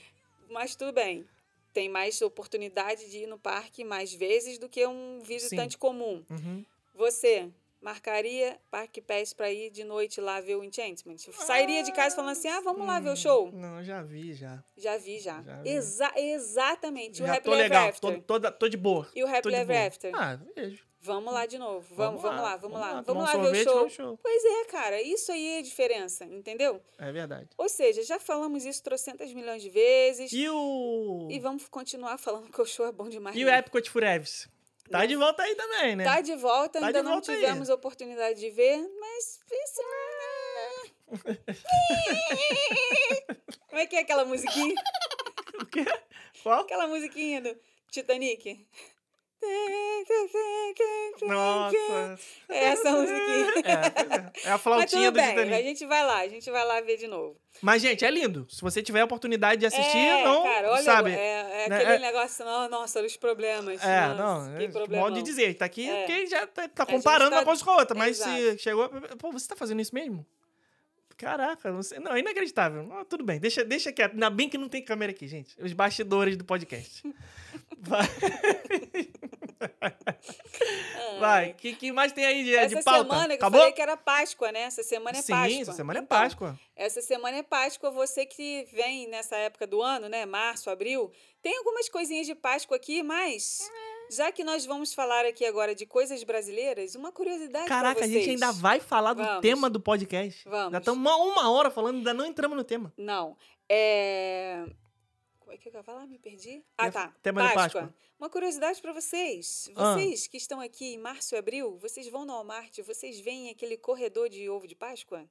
Mas 0.49 0.75
tudo 0.75 0.91
bem. 0.91 1.25
Tem 1.71 1.87
mais 1.87 2.21
oportunidade 2.21 3.09
de 3.09 3.19
ir 3.19 3.27
no 3.27 3.37
parque 3.37 3.83
mais 3.83 4.13
vezes 4.13 4.57
do 4.57 4.67
que 4.67 4.85
um 4.87 5.19
visitante 5.21 5.77
comum. 5.77 6.25
Uhum. 6.29 6.65
Você 6.95 7.49
marcaria 7.81 8.57
Parque 8.71 9.01
Pass 9.01 9.33
pra 9.33 9.51
ir 9.51 9.69
de 9.69 9.83
noite 9.83 10.21
lá 10.21 10.39
ver 10.39 10.55
o 10.55 10.63
Enchantment? 10.63 11.17
Sairia 11.31 11.83
de 11.83 11.91
casa 11.91 12.15
falando 12.15 12.31
assim: 12.31 12.47
ah, 12.47 12.61
vamos 12.61 12.85
lá 12.87 12.99
ver 12.99 13.09
o 13.09 13.15
show? 13.15 13.51
Não, 13.51 13.83
já 13.83 14.01
vi, 14.01 14.33
já. 14.33 14.63
Já 14.77 14.97
vi, 14.97 15.19
já. 15.19 15.41
Já 15.41 15.61
vi. 15.61 15.69
Exa 15.69 16.11
exatamente. 16.15 17.21
o 17.21 17.25
já 17.27 17.33
Happily 17.35 17.43
tô 17.43 17.53
Ever 17.53 17.63
legal. 17.63 17.89
After. 17.89 18.21
Tô, 18.21 18.39
tô, 18.39 18.51
tô 18.51 18.69
de 18.69 18.77
boa. 18.77 19.07
E 19.15 19.23
o 19.23 19.27
de 19.27 19.55
Ever. 19.55 19.87
After? 19.87 20.11
Ah, 20.15 20.39
vejo. 20.55 20.83
Vamos 21.05 21.33
lá 21.33 21.45
de 21.45 21.57
novo. 21.57 21.93
Vamos, 21.95 22.21
vamos 22.21 22.41
lá, 22.41 22.55
vamos 22.55 22.79
lá. 22.79 23.01
Vamos 23.01 23.23
lá, 23.25 23.31
vamos 23.33 23.45
lá 23.45 23.51
ver 23.51 23.67
o 23.67 23.89
show. 23.89 24.13
o. 24.13 24.17
Pois 24.17 24.45
é, 24.45 24.65
cara. 24.65 25.01
Isso 25.01 25.31
aí 25.33 25.59
é 25.59 25.61
diferença, 25.61 26.23
entendeu? 26.23 26.81
É 26.97 27.11
verdade. 27.11 27.49
Ou 27.57 27.67
seja, 27.67 28.01
já 28.03 28.19
falamos 28.19 28.63
isso 28.65 28.81
trocentas 28.81 29.33
milhões 29.33 29.61
de 29.61 29.69
vezes. 29.69 30.31
E 30.31 30.47
o. 30.49 31.27
E 31.29 31.39
vamos 31.39 31.67
continuar 31.67 32.17
falando 32.17 32.49
que 32.49 32.61
o 32.61 32.65
show 32.65 32.85
é 32.87 32.91
bom 32.93 33.09
demais. 33.09 33.35
E 33.35 33.43
o 33.43 33.45
mesmo. 33.45 33.59
Epcot 33.59 33.89
Forever? 33.89 34.27
Tá 34.89 35.05
de 35.05 35.15
volta 35.15 35.43
aí 35.43 35.55
também, 35.55 35.95
né? 35.95 36.03
Tá 36.05 36.21
de 36.21 36.35
volta, 36.35 36.79
Tá 36.79 36.87
ainda 36.87 36.99
de 36.99 37.05
não 37.05 37.11
volta 37.13 37.31
aí. 37.31 37.39
tivemos 37.39 37.69
oportunidade 37.69 38.39
de 38.39 38.49
ver, 38.49 38.77
mas. 38.99 39.39
isso- 39.51 39.81
Como 43.69 43.81
é 43.81 43.85
que 43.87 43.95
é 43.95 43.99
aquela 43.99 44.25
musiquinha? 44.25 44.75
O 45.61 45.65
quê? 45.65 45.85
Qual? 46.41 46.61
Aquela 46.61 46.87
musiquinha 46.87 47.41
do 47.41 47.55
Titanic? 47.89 48.65
Nossa. 51.27 52.19
É 52.49 52.57
essa 52.65 52.91
musiquinha. 52.91 53.47
É, 53.63 53.89
pois 53.89 54.11
é. 54.11 54.31
É 54.45 54.51
a 54.51 54.57
flautinha 54.57 55.11
do 55.11 55.15
bem, 55.15 55.29
Titanic. 55.29 55.53
a 55.53 55.61
gente 55.61 55.85
vai 55.85 56.05
lá, 56.05 56.19
a 56.19 56.27
gente 56.27 56.49
vai 56.51 56.65
lá 56.65 56.81
ver 56.81 56.97
de 56.97 57.07
novo. 57.07 57.37
Mas, 57.61 57.81
gente, 57.81 58.03
é 58.03 58.11
lindo. 58.11 58.45
Se 58.49 58.61
você 58.61 58.81
tiver 58.81 59.01
a 59.01 59.05
oportunidade 59.05 59.59
de 59.61 59.65
assistir, 59.67 59.97
é, 59.97 60.23
não, 60.23 60.43
cara, 60.43 60.71
olha, 60.71 60.83
sabe? 60.83 61.11
é, 61.11 61.65
é 61.65 61.69
né, 61.69 61.75
aquele 61.77 61.93
é- 61.93 61.99
negócio, 61.99 62.43
não, 62.43 62.67
nossa, 62.69 62.99
olha 62.99 63.07
os 63.07 63.15
problemas. 63.17 63.81
É, 63.83 64.07
nossa, 64.07 64.49
não, 64.49 64.57
que 64.57 64.63
é 64.65 64.67
problema. 64.69 65.03
modo 65.03 65.15
de 65.15 65.21
dizer. 65.21 65.53
Tá 65.55 65.65
aqui 65.65 65.89
É. 65.89 65.97
porque 66.05 66.27
já 66.27 66.47
tá, 66.47 66.67
tá 66.67 66.85
comparando 66.85 67.31
tá- 67.31 67.37
uma 67.37 67.45
coisa 67.45 67.63
com 67.63 67.71
a 67.71 67.77
outra. 67.77 67.97
Mas 67.97 68.17
se 68.17 68.29
Exato. 68.29 68.61
chegou. 68.61 68.89
Pô, 69.19 69.31
você 69.31 69.47
tá 69.47 69.55
fazendo 69.55 69.81
isso 69.81 69.93
mesmo? 69.95 70.25
Caraca, 71.15 71.71
não, 71.71 71.83
sei, 71.83 71.99
não 71.99 72.13
é 72.15 72.19
inacreditável. 72.19 72.91
Ah, 72.91 73.05
tudo 73.05 73.23
bem, 73.23 73.39
deixa, 73.39 73.63
deixa 73.63 73.93
quieto. 73.93 74.13
Ainda 74.13 74.29
bem 74.31 74.49
que 74.49 74.57
não 74.57 74.67
tem 74.67 74.83
câmera 74.83 75.11
aqui, 75.11 75.27
gente. 75.27 75.55
Os 75.61 75.71
bastidores 75.71 76.35
do 76.35 76.43
podcast. 76.43 77.01
Vai. 81.19 81.51
O 81.51 81.55
que, 81.55 81.75
que 81.75 81.91
mais 81.91 82.11
tem 82.11 82.25
aí 82.25 82.43
de, 82.43 82.55
Essa 82.55 82.75
de 82.77 82.83
pauta? 82.83 83.01
semana 83.01 83.27
que 83.27 83.33
Acabou? 83.35 83.59
eu 83.59 83.61
falei 83.63 83.73
que 83.73 83.81
era 83.81 83.97
Páscoa, 83.97 84.51
né? 84.51 84.61
Essa 84.61 84.83
semana 84.83 85.17
é 85.17 85.21
Sim, 85.21 85.31
Páscoa. 85.33 85.61
essa 85.61 85.73
semana 85.73 85.99
é 85.99 86.01
Então, 86.01 86.17
Páscoa. 86.17 86.59
Essa 86.75 87.01
semana 87.01 87.37
é 87.37 87.43
Páscoa, 87.43 87.91
você 87.91 88.25
que 88.25 88.67
vem 88.73 89.07
nessa 89.07 89.35
época 89.37 89.67
do 89.67 89.81
ano, 89.81 90.09
né? 90.09 90.25
Março, 90.25 90.69
abril. 90.69 91.11
Tem 91.41 91.57
algumas 91.57 91.89
coisinhas 91.89 92.25
de 92.25 92.33
Páscoa 92.35 92.77
aqui, 92.77 93.03
mas 93.03 93.69
já 94.09 94.31
que 94.31 94.43
nós 94.43 94.65
vamos 94.65 94.93
falar 94.93 95.25
aqui 95.25 95.45
agora 95.45 95.73
de 95.75 95.85
coisas 95.85 96.23
brasileiras, 96.23 96.95
uma 96.95 97.11
curiosidade 97.11 97.67
Caraca, 97.67 98.03
a 98.03 98.07
gente 98.07 98.29
ainda 98.29 98.51
vai 98.51 98.79
falar 98.79 99.13
do 99.13 99.23
Vamos. 99.23 99.41
tema 99.41 99.69
do 99.69 99.79
podcast. 99.79 100.47
Vamos. 100.47 100.71
Já 100.71 100.77
estamos 100.79 100.99
uma, 100.99 101.15
uma 101.17 101.51
hora 101.51 101.69
falando, 101.69 101.97
ainda 101.97 102.13
não 102.13 102.25
entramos 102.25 102.57
no 102.57 102.63
tema. 102.63 102.93
Não. 102.97 103.35
É. 103.69 104.65
É 105.53 105.57
que 105.57 105.69
eu 105.69 105.73
ia 105.73 105.83
falar? 105.83 106.07
Me 106.07 106.17
perdi. 106.17 106.63
Ah, 106.77 106.91
tá. 106.91 107.13
tema 107.21 107.47
de 107.47 107.53
Páscoa. 107.53 107.93
Uma 108.19 108.29
curiosidade 108.29 108.81
para 108.81 108.91
vocês. 108.93 109.69
Ah. 109.75 109.93
Vocês 109.93 110.25
que 110.27 110.37
estão 110.37 110.59
aqui 110.59 110.93
em 110.93 110.97
março 110.97 111.35
e 111.35 111.37
abril, 111.37 111.77
vocês 111.77 112.07
vão 112.09 112.25
no 112.25 112.33
Walmart, 112.33 112.79
vocês 112.81 113.19
veem 113.19 113.49
aquele 113.49 113.77
corredor 113.77 114.29
de 114.29 114.49
ovo 114.49 114.67
de 114.67 114.75
Páscoa? 114.75 115.29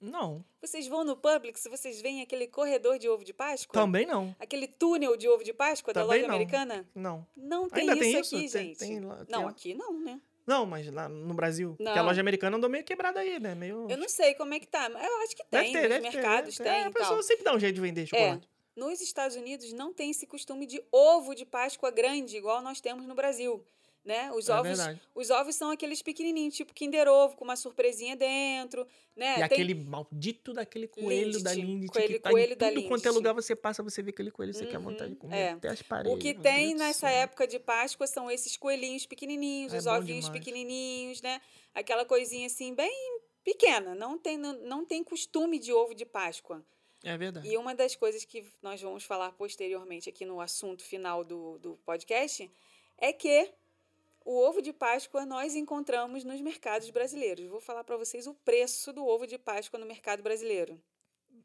Não, 0.00 0.44
Vocês 0.60 0.86
vão 0.86 1.02
no 1.02 1.16
Publix, 1.16 1.64
vocês 1.68 2.00
veem 2.00 2.22
aquele 2.22 2.46
corredor 2.46 3.00
de 3.00 3.08
ovo 3.08 3.24
de 3.24 3.32
Páscoa? 3.34 3.72
também 3.74 4.06
não. 4.06 4.32
Aquele 4.38 4.68
túnel 4.68 5.16
de 5.16 5.28
ovo 5.28 5.42
de 5.42 5.52
Páscoa 5.52 5.92
da 5.92 6.02
Também 6.02 6.18
loja 6.18 6.28
não. 6.28 6.34
americana? 6.36 6.88
Não. 6.94 7.26
Não 7.36 7.68
tem 7.68 7.90
Ainda 7.90 8.06
isso 8.06 8.30
tem 8.30 8.44
isso? 8.44 8.56
aqui, 8.56 8.58
Tem- 8.58 8.66
gente. 8.68 8.78
tem 8.78 9.00
lá- 9.00 9.26
não, 9.28 9.40
tem- 9.40 9.48
aqui 9.48 9.74
não, 9.74 9.98
né? 9.98 10.20
Não, 10.46 10.64
mas 10.64 10.86
lá 10.92 11.08
no 11.08 11.34
Brasil. 11.34 11.74
Porque 11.76 11.90
a 11.90 11.96
Não. 11.96 12.04
loja 12.06 12.20
americana 12.20 12.56
andou 12.56 12.70
meio 12.70 12.84
quebrada 12.84 13.18
aí, 13.18 13.40
né? 13.40 13.56
Meio... 13.56 13.86
Eu 13.90 13.98
não 13.98 14.08
sei 14.08 14.34
como 14.34 14.54
é 14.54 14.60
que 14.60 14.68
tá, 14.68 14.88
mas 14.88 15.04
eu 15.04 15.16
acho 15.22 15.34
que 15.36 15.44
tem, 15.44 15.72
deve 15.72 15.72
ter, 15.72 15.88
deve 15.88 16.00
mercados 16.10 16.56
ter. 16.56 16.62
tem 16.62 16.72
É, 16.72 16.84
a 16.84 16.90
pessoa 16.92 17.22
sempre 17.24 17.42
dá 17.44 17.54
um 17.54 17.58
jeito 17.58 17.74
de 17.74 17.80
vender 17.80 18.06
chocolate. 18.06 18.46
É, 18.46 18.57
nos 18.78 19.00
Estados 19.00 19.36
Unidos 19.36 19.72
não 19.72 19.92
tem 19.92 20.10
esse 20.10 20.26
costume 20.26 20.64
de 20.66 20.82
ovo 20.92 21.34
de 21.34 21.44
Páscoa 21.44 21.90
grande, 21.90 22.36
igual 22.36 22.62
nós 22.62 22.80
temos 22.80 23.06
no 23.06 23.14
Brasil. 23.14 23.64
Né? 24.04 24.32
Os, 24.32 24.48
É 24.48 24.54
ovos, 24.54 24.68
verdade. 24.68 25.00
os 25.14 25.28
ovos 25.28 25.54
são 25.54 25.70
aqueles 25.70 26.00
pequenininhos, 26.00 26.54
tipo 26.56 26.72
Kinder 26.72 27.06
Ovo, 27.08 27.36
com 27.36 27.44
uma 27.44 27.56
surpresinha 27.56 28.16
dentro. 28.16 28.86
Né? 29.14 29.32
E 29.32 29.34
Tem- 29.34 29.44
aquele 29.44 29.74
maldito 29.74 30.54
daquele 30.54 30.88
coelho 30.88 31.42
da 31.42 31.52
Lindt, 31.52 31.66
Lindt. 31.66 31.86
coelho- 31.92 32.14
que 32.14 32.20
tá 32.20 32.30
coelho 32.30 32.52
em 32.54 32.56
da 32.56 32.68
tudo 32.68 32.88
quanto 32.88 33.04
é 33.04 33.08
Lindt. 33.08 33.16
lugar 33.18 33.34
você 33.34 33.54
passa, 33.54 33.82
você 33.82 34.00
vê 34.00 34.08
aquele 34.10 34.30
coelho, 34.30 34.54
você 34.54 34.64
quer 34.64 34.78
vontade 34.78 35.10
de 35.10 35.16
comer 35.16 35.36
é. 35.36 35.50
até 35.50 35.68
as 35.68 35.82
paredes. 35.82 36.12
O 36.14 36.18
que 36.18 36.32
meu 36.32 36.42
tem 36.42 36.68
Deus 36.68 36.78
nessa 36.78 37.00
céu. 37.08 37.18
época 37.18 37.46
de 37.46 37.58
Páscoa 37.58 38.06
são 38.06 38.30
esses 38.30 38.56
coelhinhos 38.56 39.04
pequenininhos, 39.04 39.74
É 39.74 39.78
os 39.78 39.86
ovinhos 39.86 40.24
demais. 40.24 40.38
pequenininhos, 40.42 41.20
né? 41.20 41.38
Aquela 41.74 42.06
coisinha 42.06 42.46
assim, 42.46 42.72
bem 42.74 43.20
pequena. 43.44 43.94
Não 43.94 44.16
tem, 44.16 44.38
não, 44.38 44.54
não 44.60 44.84
tem 44.86 45.04
costume 45.04 45.58
de 45.58 45.70
ovo 45.70 45.92
de 45.94 46.06
Páscoa. 46.06 46.64
É 47.04 47.16
verdade. 47.16 47.46
E 47.48 47.56
uma 47.56 47.74
das 47.74 47.94
coisas 47.94 48.24
que 48.24 48.44
nós 48.62 48.80
vamos 48.82 49.04
falar 49.04 49.30
posteriormente 49.32 50.08
aqui 50.08 50.24
no 50.24 50.40
assunto 50.40 50.82
final 50.82 51.22
do, 51.24 51.58
do 51.58 51.76
podcast 51.84 52.50
é 52.98 53.12
que 53.12 53.50
o 54.24 54.36
ovo 54.40 54.60
de 54.60 54.72
Páscoa 54.72 55.24
nós 55.24 55.54
encontramos 55.54 56.24
nos 56.24 56.40
mercados 56.40 56.90
brasileiros. 56.90 57.46
Vou 57.48 57.60
falar 57.60 57.84
para 57.84 57.96
vocês 57.96 58.26
o 58.26 58.34
preço 58.34 58.92
do 58.92 59.06
ovo 59.06 59.26
de 59.26 59.38
Páscoa 59.38 59.78
no 59.78 59.86
mercado 59.86 60.22
brasileiro. 60.22 60.80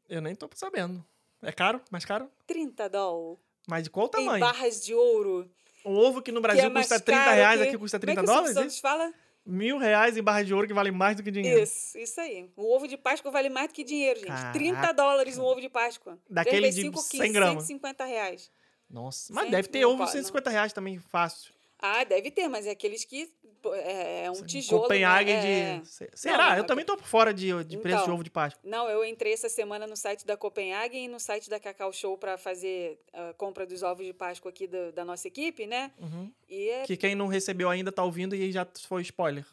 Eu 0.08 0.20
nem 0.20 0.34
tô 0.34 0.48
sabendo. 0.54 1.04
É 1.40 1.52
caro? 1.52 1.80
Mais 1.90 2.04
caro? 2.04 2.28
30 2.46 2.88
dólares. 2.88 3.38
Mas 3.66 3.84
de 3.84 3.90
qual 3.90 4.06
Em 4.06 4.10
tamanho? 4.10 4.40
barras 4.40 4.84
de 4.84 4.94
ouro. 4.94 5.48
O 5.84 5.90
ovo 5.92 6.20
que 6.20 6.32
no 6.32 6.40
Brasil 6.40 6.70
que 6.70 6.76
é 6.76 6.80
custa 6.80 6.98
30 7.00 7.24
caro 7.24 7.36
reais, 7.36 7.60
que- 7.60 7.68
aqui 7.68 7.78
custa 7.78 7.98
Como 8.00 8.10
é 8.10 8.14
30 8.14 8.20
que 8.20 8.26
dólares? 8.34 8.54
Santos 8.54 8.78
fala? 8.80 9.14
Mil 9.46 9.76
reais 9.76 10.16
em 10.16 10.22
barra 10.22 10.42
de 10.42 10.54
ouro 10.54 10.66
que 10.66 10.72
vale 10.72 10.90
mais 10.90 11.16
do 11.16 11.22
que 11.22 11.30
dinheiro. 11.30 11.62
Isso, 11.62 11.98
isso 11.98 12.20
aí. 12.20 12.50
O 12.56 12.74
ovo 12.74 12.88
de 12.88 12.96
Páscoa 12.96 13.30
vale 13.30 13.50
mais 13.50 13.68
do 13.68 13.74
que 13.74 13.84
dinheiro, 13.84 14.18
gente. 14.18 14.28
Caraca. 14.28 14.52
30 14.52 14.92
dólares 14.92 15.38
um 15.38 15.42
ovo 15.42 15.60
de 15.60 15.68
Páscoa. 15.68 16.18
Daquele 16.28 16.70
de 16.70 16.80
35, 16.80 17.24
100 17.24 17.32
gramas. 17.32 17.62
150 17.64 18.04
reais. 18.04 18.50
Nossa, 18.88 19.32
mas 19.32 19.44
Sim, 19.46 19.50
deve 19.50 19.68
ter 19.68 19.84
ovo 19.84 20.04
de 20.04 20.12
150 20.12 20.50
reais 20.50 20.72
também, 20.72 20.98
fácil. 20.98 21.53
Ah, 21.78 22.04
deve 22.04 22.30
ter, 22.30 22.48
mas 22.48 22.66
é 22.66 22.70
aqueles 22.70 23.04
que 23.04 23.30
é, 23.72 24.24
é 24.24 24.30
um 24.30 24.44
tijolo. 24.44 24.82
Copenhague 24.82 25.32
né? 25.32 25.76
É. 25.76 25.78
de... 25.78 25.88
Se- 25.88 26.10
Será? 26.14 26.50
Não, 26.50 26.56
eu 26.56 26.62
é 26.64 26.66
também 26.66 26.84
tô 26.84 26.96
fora 26.98 27.32
de, 27.32 27.46
de 27.64 27.76
preço 27.78 27.98
de 27.98 28.02
Então, 28.02 28.14
ovo 28.14 28.24
de 28.24 28.30
Páscoa. 28.30 28.60
Não, 28.64 28.88
eu 28.88 29.04
entrei 29.04 29.32
essa 29.32 29.48
semana 29.48 29.86
no 29.86 29.96
site 29.96 30.26
da 30.26 30.36
Copenhague 30.36 30.96
e 30.96 31.08
no 31.08 31.18
site 31.18 31.50
da 31.50 31.58
Cacau 31.60 31.92
Show 31.92 32.16
para 32.16 32.38
fazer 32.38 33.00
a 33.12 33.32
compra 33.34 33.66
dos 33.66 33.82
ovos 33.82 34.06
de 34.06 34.12
Páscoa 34.12 34.50
aqui 34.50 34.66
da, 34.66 34.90
da 34.92 35.04
nossa 35.04 35.28
equipe, 35.28 35.66
né? 35.66 35.92
Uhum. 35.98 36.32
E, 36.48 36.68
é, 36.68 36.84
Que 36.84 36.96
quem 36.96 37.14
não 37.14 37.26
recebeu 37.26 37.68
ainda 37.68 37.90
tá 37.92 38.02
ouvindo 38.04 38.34
e 38.34 38.50
já 38.52 38.66
foi 38.86 39.02
spoiler. 39.02 39.44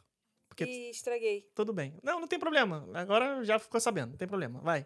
Porque 0.48 0.66
e 0.66 0.90
estraguei. 0.90 1.50
tudo 1.56 1.72
bem. 1.74 1.94
Não, 2.04 2.20
não 2.20 2.28
tem 2.28 2.38
problema. 2.38 2.88
Agora 2.94 3.44
já 3.44 3.58
ficou 3.58 3.80
sabendo, 3.80 4.12
não 4.12 4.18
tem 4.18 4.28
problema. 4.28 4.60
Vai. 4.60 4.86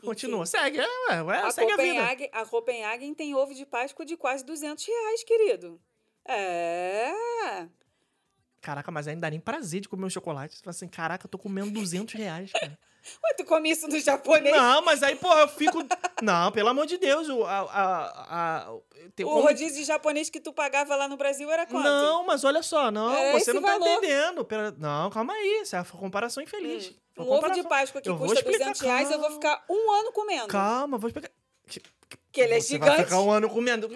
Continua. 0.00 0.46
Segue, 0.46 0.78
é, 0.78 0.86
ué, 1.10 1.22
ué, 1.22 1.38
A 1.38 1.50
segue 1.50 1.72
a 1.72 1.76
vida. 1.76 1.88
Copenhague, 1.94 2.30
a 2.32 2.46
Copenhagen 2.46 3.14
tem 3.14 3.34
ovo 3.34 3.54
de 3.54 3.64
Páscoa 3.64 4.04
de 4.04 4.16
quase 4.16 4.44
200 4.44 4.84
reais, 4.86 5.24
querido. 5.24 5.80
É. 6.28 7.66
Caraca, 8.60 8.90
mas 8.90 9.06
ainda 9.06 9.20
dá 9.22 9.30
nem 9.30 9.38
prazer 9.40 9.80
de 9.80 9.88
comer 9.88 10.06
um 10.06 10.10
chocolate. 10.10 10.56
Você 10.56 10.62
fala 10.62 10.70
assim, 10.70 10.88
caraca, 10.88 11.26
eu 11.26 11.30
tô 11.30 11.38
comendo 11.38 11.70
200 11.70 12.14
reais, 12.14 12.50
cara. 12.52 12.76
Ué, 13.24 13.34
tu 13.34 13.44
come 13.44 13.70
isso 13.70 13.86
no 13.86 13.96
japonês? 14.00 14.52
Não, 14.56 14.82
mas 14.84 15.00
aí, 15.04 15.14
pô, 15.14 15.32
eu 15.34 15.46
fico... 15.46 15.78
Não, 16.20 16.50
pelo 16.50 16.70
amor 16.70 16.86
de 16.86 16.98
Deus. 16.98 17.28
O, 17.28 17.44
a, 17.44 17.58
a, 17.60 18.64
a, 18.66 18.72
o 18.72 18.82
como- 19.22 19.42
rodízio 19.42 19.84
japonês 19.84 20.28
que 20.28 20.40
tu 20.40 20.52
pagava 20.52 20.96
lá 20.96 21.06
no 21.06 21.16
Brasil 21.16 21.48
era 21.48 21.64
quanto? 21.66 21.84
Não, 21.84 22.26
mas 22.26 22.42
olha 22.42 22.64
só, 22.64 22.90
não, 22.90 23.14
É 23.14 23.32
você 23.38 23.52
não 23.52 23.62
tá 23.62 23.78
valor. 23.78 23.86
entendendo. 23.86 24.44
Pera- 24.44 24.74
Não, 24.76 25.08
calma 25.10 25.32
aí, 25.34 25.60
isso 25.62 25.76
é 25.76 25.78
uma 25.78 25.84
comparação 25.84 26.42
infeliz. 26.42 26.92
Foi 27.14 27.24
Um 27.24 27.28
ovo 27.28 27.36
de 27.36 27.62
comparação. 27.62 27.68
Páscoa 27.68 28.00
que 28.00 28.08
Eu 28.08 28.18
custa 28.18 28.34
explicar, 28.40 28.58
200 28.72 28.80
reais, 28.80 29.10
eu 29.12 29.20
vou 29.20 29.30
ficar 29.30 29.64
um 29.70 29.92
ano 29.92 30.10
comendo. 30.12 30.48
Calma, 30.48 30.98
vou 30.98 31.06
explicar. 31.08 31.30
Que 32.32 32.40
ele 32.40 32.54
é 32.54 32.60
você 32.60 32.76
vai 32.78 32.88
gigante. 32.90 33.04
ficar 33.04 33.20
um 33.20 33.30
ano 33.30 33.48
comendo. 33.48 33.88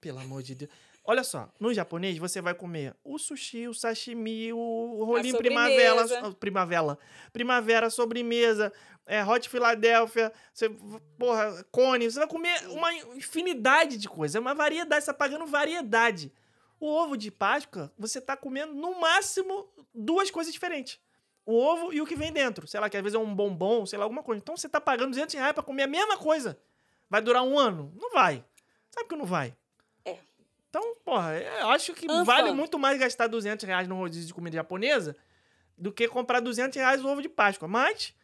Pelo 0.00 0.18
amor 0.18 0.42
de 0.42 0.56
Deus. 0.56 0.70
Olha 1.06 1.22
só, 1.22 1.50
no 1.60 1.72
japonês 1.74 2.16
você 2.16 2.40
vai 2.40 2.54
comer 2.54 2.96
o 3.04 3.18
sushi, 3.18 3.68
o 3.68 3.74
sashimi, 3.74 4.52
o 4.54 5.04
rolinho 5.04 5.34
primavera, 5.36 5.94
so- 6.08 6.34
primavera, 6.36 6.98
primavera, 7.32 7.90
sobremesa, 7.90 8.72
é, 9.04 9.22
hot 9.22 9.46
Philadelphia, 9.50 10.32
você, 10.52 10.70
porra, 11.18 11.62
cone, 11.70 12.10
você 12.10 12.18
vai 12.18 12.26
comer 12.28 12.56
uma 12.68 12.90
infinidade 12.94 13.98
de 13.98 14.08
coisas, 14.08 14.34
é 14.34 14.40
uma 14.40 14.54
variedade, 14.54 15.04
você 15.04 15.12
tá 15.12 15.14
pagando 15.18 15.44
variedade. 15.46 16.32
O 16.80 16.86
ovo 16.86 17.16
de 17.18 17.30
Páscoa, 17.30 17.92
você 17.98 18.18
tá 18.20 18.34
comendo 18.36 18.72
no 18.74 18.98
máximo 18.98 19.68
duas 19.94 20.30
coisas 20.30 20.52
diferentes. 20.52 20.98
O 21.46 21.54
ovo 21.54 21.92
e 21.92 22.00
o 22.00 22.06
que 22.06 22.16
vem 22.16 22.32
dentro. 22.32 22.66
Sei 22.66 22.80
lá, 22.80 22.88
que 22.88 22.96
às 22.96 23.02
vezes 23.02 23.14
é 23.14 23.18
um 23.18 23.34
bombom, 23.34 23.84
sei 23.84 23.98
lá, 23.98 24.04
alguma 24.06 24.22
coisa. 24.22 24.40
Então 24.40 24.56
você 24.56 24.68
tá 24.68 24.80
pagando 24.80 25.10
200 25.10 25.34
reais 25.34 25.52
pra 25.52 25.62
comer 25.62 25.82
a 25.82 25.86
mesma 25.86 26.16
coisa. 26.16 26.58
Vai 27.08 27.20
durar 27.20 27.42
um 27.42 27.58
ano? 27.58 27.92
Não 28.00 28.10
vai. 28.10 28.42
Sabe 28.90 29.08
que 29.08 29.14
não 29.16 29.26
vai? 29.26 29.54
É. 30.74 30.78
Então, 30.78 30.96
porra, 31.04 31.36
eu 31.36 31.68
acho 31.68 31.94
que 31.94 32.06
Anfã. 32.10 32.24
vale 32.24 32.52
muito 32.52 32.78
mais 32.78 32.98
gastar 32.98 33.26
200 33.26 33.64
reais 33.64 33.86
no 33.86 33.96
rodízio 33.96 34.26
de 34.26 34.34
comida 34.34 34.56
japonesa 34.56 35.16
do 35.76 35.92
que 35.92 36.08
comprar 36.08 36.40
200 36.40 36.76
reais 36.76 37.04
o 37.04 37.08
ovo 37.08 37.22
de 37.22 37.28
Páscoa. 37.28 37.68
Mas, 37.68 38.14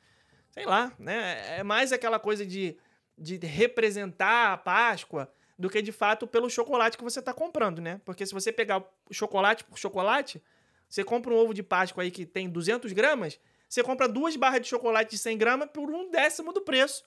sei 0.50 0.66
lá, 0.66 0.92
né? 0.98 1.58
É 1.58 1.62
mais 1.62 1.92
aquela 1.92 2.18
coisa 2.18 2.44
de, 2.44 2.76
de 3.16 3.36
representar 3.38 4.52
a 4.52 4.56
Páscoa 4.56 5.32
do 5.58 5.68
que 5.68 5.82
de 5.82 5.92
fato 5.92 6.26
pelo 6.26 6.48
chocolate 6.48 6.96
que 6.96 7.04
você 7.04 7.20
tá 7.20 7.34
comprando, 7.34 7.80
né? 7.80 8.00
Porque 8.04 8.24
se 8.24 8.32
você 8.32 8.50
pegar 8.50 8.82
chocolate 9.10 9.62
por 9.62 9.78
chocolate, 9.78 10.42
você 10.88 11.04
compra 11.04 11.32
um 11.32 11.36
ovo 11.36 11.52
de 11.52 11.62
Páscoa 11.62 12.02
aí 12.02 12.10
que 12.10 12.24
tem 12.24 12.48
200 12.48 12.92
gramas, 12.92 13.38
você 13.68 13.82
compra 13.82 14.08
duas 14.08 14.34
barras 14.36 14.62
de 14.62 14.68
chocolate 14.68 15.10
de 15.10 15.18
100 15.18 15.38
gramas 15.38 15.68
por 15.72 15.90
um 15.90 16.10
décimo 16.10 16.52
do 16.52 16.62
preço 16.62 17.04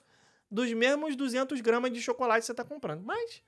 dos 0.50 0.72
mesmos 0.72 1.16
200 1.16 1.60
gramas 1.60 1.92
de 1.92 2.00
chocolate 2.00 2.40
que 2.40 2.46
você 2.46 2.54
tá 2.54 2.64
comprando. 2.64 3.02
Mas, 3.02 3.42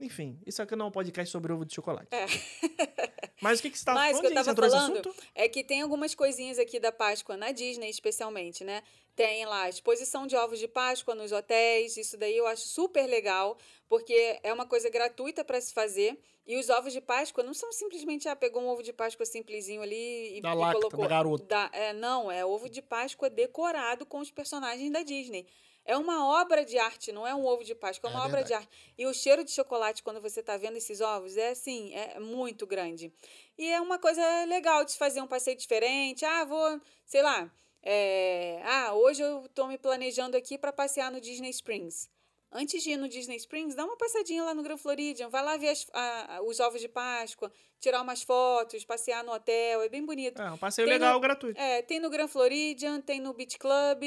enfim, 0.00 0.38
isso 0.46 0.60
aqui 0.62 0.76
não 0.76 0.86
é 0.86 0.88
um 0.88 0.92
podcast 0.92 1.30
sobre 1.32 1.52
ovo 1.52 1.64
de 1.64 1.74
chocolate. 1.74 2.08
É. 2.10 2.26
Mas 3.40 3.58
o 3.58 3.62
que, 3.62 3.70
que 3.70 3.78
você 3.78 3.84
tava 3.84 3.98
Mas 3.98 4.16
o 4.16 4.18
onde 4.20 4.28
que 4.28 4.32
eu 4.38 4.44
tava 4.44 4.54
falando 4.68 4.92
assunto? 5.08 5.14
é 5.34 5.48
que 5.48 5.62
tem 5.62 5.82
algumas 5.82 6.14
coisinhas 6.14 6.58
aqui 6.58 6.80
da 6.80 6.90
Páscoa 6.90 7.36
na 7.36 7.52
Disney, 7.52 7.90
especialmente, 7.90 8.64
né? 8.64 8.82
Tem 9.14 9.44
lá 9.46 9.62
a 9.62 9.68
exposição 9.68 10.26
de 10.26 10.34
ovos 10.36 10.58
de 10.58 10.68
Páscoa 10.68 11.14
nos 11.14 11.32
hotéis, 11.32 11.96
isso 11.96 12.16
daí 12.16 12.36
eu 12.36 12.46
acho 12.46 12.66
super 12.68 13.06
legal, 13.06 13.56
porque 13.88 14.38
é 14.42 14.52
uma 14.52 14.66
coisa 14.66 14.88
gratuita 14.90 15.44
para 15.44 15.60
se 15.60 15.72
fazer. 15.72 16.18
E 16.46 16.56
os 16.56 16.70
ovos 16.70 16.92
de 16.92 17.00
Páscoa 17.00 17.42
não 17.42 17.52
são 17.52 17.72
simplesmente, 17.72 18.28
ah, 18.28 18.36
pegou 18.36 18.62
um 18.62 18.68
ovo 18.68 18.82
de 18.82 18.92
Páscoa 18.92 19.26
simplesinho 19.26 19.82
ali 19.82 20.38
e, 20.38 20.40
Da 20.40 20.52
e 20.52 20.54
Lacta, 20.54 20.78
colocou. 20.80 21.00
da 21.00 21.08
garota. 21.08 21.44
Da- 21.44 21.70
é, 21.72 21.92
não, 21.92 22.30
é 22.30 22.44
ovo 22.46 22.68
de 22.68 22.80
Páscoa 22.80 23.28
decorado 23.28 24.06
com 24.06 24.20
os 24.20 24.30
personagens 24.30 24.90
da 24.92 25.02
Disney. 25.02 25.46
É 25.86 25.96
uma 25.96 26.26
obra 26.42 26.64
de 26.64 26.76
arte, 26.78 27.12
não 27.12 27.26
é 27.26 27.34
um 27.34 27.46
ovo 27.46 27.62
de 27.62 27.74
Páscoa, 27.74 28.10
é 28.10 28.12
uma 28.12 28.22
É 28.24 28.26
obra 28.26 28.42
de 28.42 28.52
arte. 28.52 28.68
E 28.98 29.06
o 29.06 29.14
cheiro 29.14 29.44
de 29.44 29.52
chocolate, 29.52 30.02
quando 30.02 30.20
você 30.20 30.40
está 30.40 30.56
vendo 30.56 30.76
esses 30.76 31.00
ovos, 31.00 31.36
é 31.36 31.50
assim, 31.50 31.94
é 31.94 32.18
muito 32.18 32.66
grande. 32.66 33.12
E 33.56 33.68
é 33.70 33.80
uma 33.80 33.98
coisa 33.98 34.20
legal 34.46 34.84
de 34.84 34.92
se 34.92 34.98
fazer 34.98 35.20
um 35.20 35.26
passeio 35.28 35.56
diferente. 35.56 36.24
Ah, 36.24 36.44
vou, 36.44 36.80
sei 37.04 37.22
lá. 37.22 37.50
é, 37.88 38.60
ah, 38.64 38.94
hoje 38.94 39.22
eu 39.22 39.48
tô 39.54 39.66
me 39.68 39.78
planejando 39.78 40.36
aqui 40.36 40.58
para 40.58 40.72
passear 40.72 41.08
no 41.10 41.20
Disney 41.20 41.50
Springs. 41.50 42.10
Antes 42.50 42.82
de 42.82 42.90
ir 42.92 42.96
no 42.96 43.08
Disney 43.08 43.36
Springs, 43.36 43.76
dá 43.76 43.84
uma 43.84 43.96
passadinha 43.96 44.42
lá 44.42 44.54
no 44.54 44.62
Grand 44.62 44.76
Floridian, 44.78 45.28
vai 45.28 45.42
lá 45.44 45.56
ver 45.56 45.68
as- 45.68 45.86
a- 45.92 46.40
os 46.42 46.58
ovos 46.58 46.80
de 46.80 46.88
Páscoa, 46.88 47.52
tirar 47.78 48.00
umas 48.02 48.22
fotos, 48.22 48.84
passear 48.84 49.22
no 49.22 49.32
hotel, 49.32 49.82
é 49.82 49.88
bem 49.88 50.04
bonito. 50.04 50.40
É, 50.42 50.50
um 50.50 50.58
passeio 50.58 50.86
Tem 50.88 50.94
legal, 50.94 51.14
no- 51.14 51.20
gratuito. 51.20 51.60
É, 51.60 51.82
tem 51.82 52.00
no 52.00 52.10
Grand 52.10 52.26
Floridian, 52.28 53.00
tem 53.00 53.20
no 53.20 53.32
Beach 53.32 53.56
Club. 53.58 54.02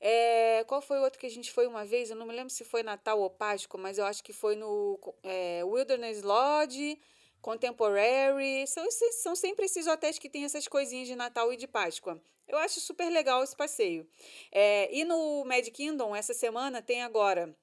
É, 0.00 0.64
qual 0.66 0.80
foi 0.80 0.98
o 0.98 1.02
outro 1.02 1.18
que 1.18 1.26
a 1.26 1.30
gente 1.30 1.52
foi 1.52 1.66
uma 1.66 1.84
vez? 1.84 2.10
Eu 2.10 2.16
não 2.16 2.26
me 2.26 2.34
lembro 2.34 2.50
se 2.50 2.64
foi 2.64 2.82
Natal 2.82 3.20
ou 3.20 3.28
Páscoa, 3.28 3.78
mas 3.78 3.98
eu 3.98 4.06
acho 4.06 4.24
que 4.24 4.32
foi 4.32 4.56
no 4.56 4.98
é, 5.22 5.62
Wilderness 5.64 6.22
Lodge. 6.22 6.98
Contemporary. 7.40 8.66
São, 8.66 8.86
são 8.90 9.34
sempre 9.34 9.64
esses 9.64 9.86
hotéis 9.86 10.18
que 10.18 10.28
tem 10.28 10.44
essas 10.44 10.68
coisinhas 10.68 11.08
de 11.08 11.16
Natal 11.16 11.52
e 11.52 11.56
de 11.56 11.66
Páscoa. 11.66 12.20
Eu 12.46 12.58
acho 12.58 12.80
super 12.80 13.08
legal 13.10 13.42
esse 13.42 13.56
passeio. 13.56 14.06
É, 14.50 14.94
e 14.94 15.04
no 15.04 15.44
Mad 15.44 15.66
Kingdom, 15.68 16.14
essa 16.14 16.34
semana, 16.34 16.82
tem 16.82 17.02
agora 17.02 17.54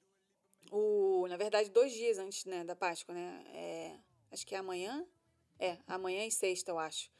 o. 0.72 1.28
Na 1.28 1.38
verdade, 1.38 1.70
dois 1.70 1.92
dias 1.92 2.18
antes 2.18 2.46
né, 2.46 2.64
da 2.64 2.76
Páscoa, 2.76 3.14
né? 3.14 3.44
É, 3.54 3.96
acho 4.32 4.46
que 4.48 4.56
é 4.56 4.58
amanhã. 4.58 5.06
É, 5.60 5.78
amanhã 5.88 6.26
e 6.26 6.32
sexta, 6.32 6.72
eu 6.72 6.80
acho. 6.80 7.12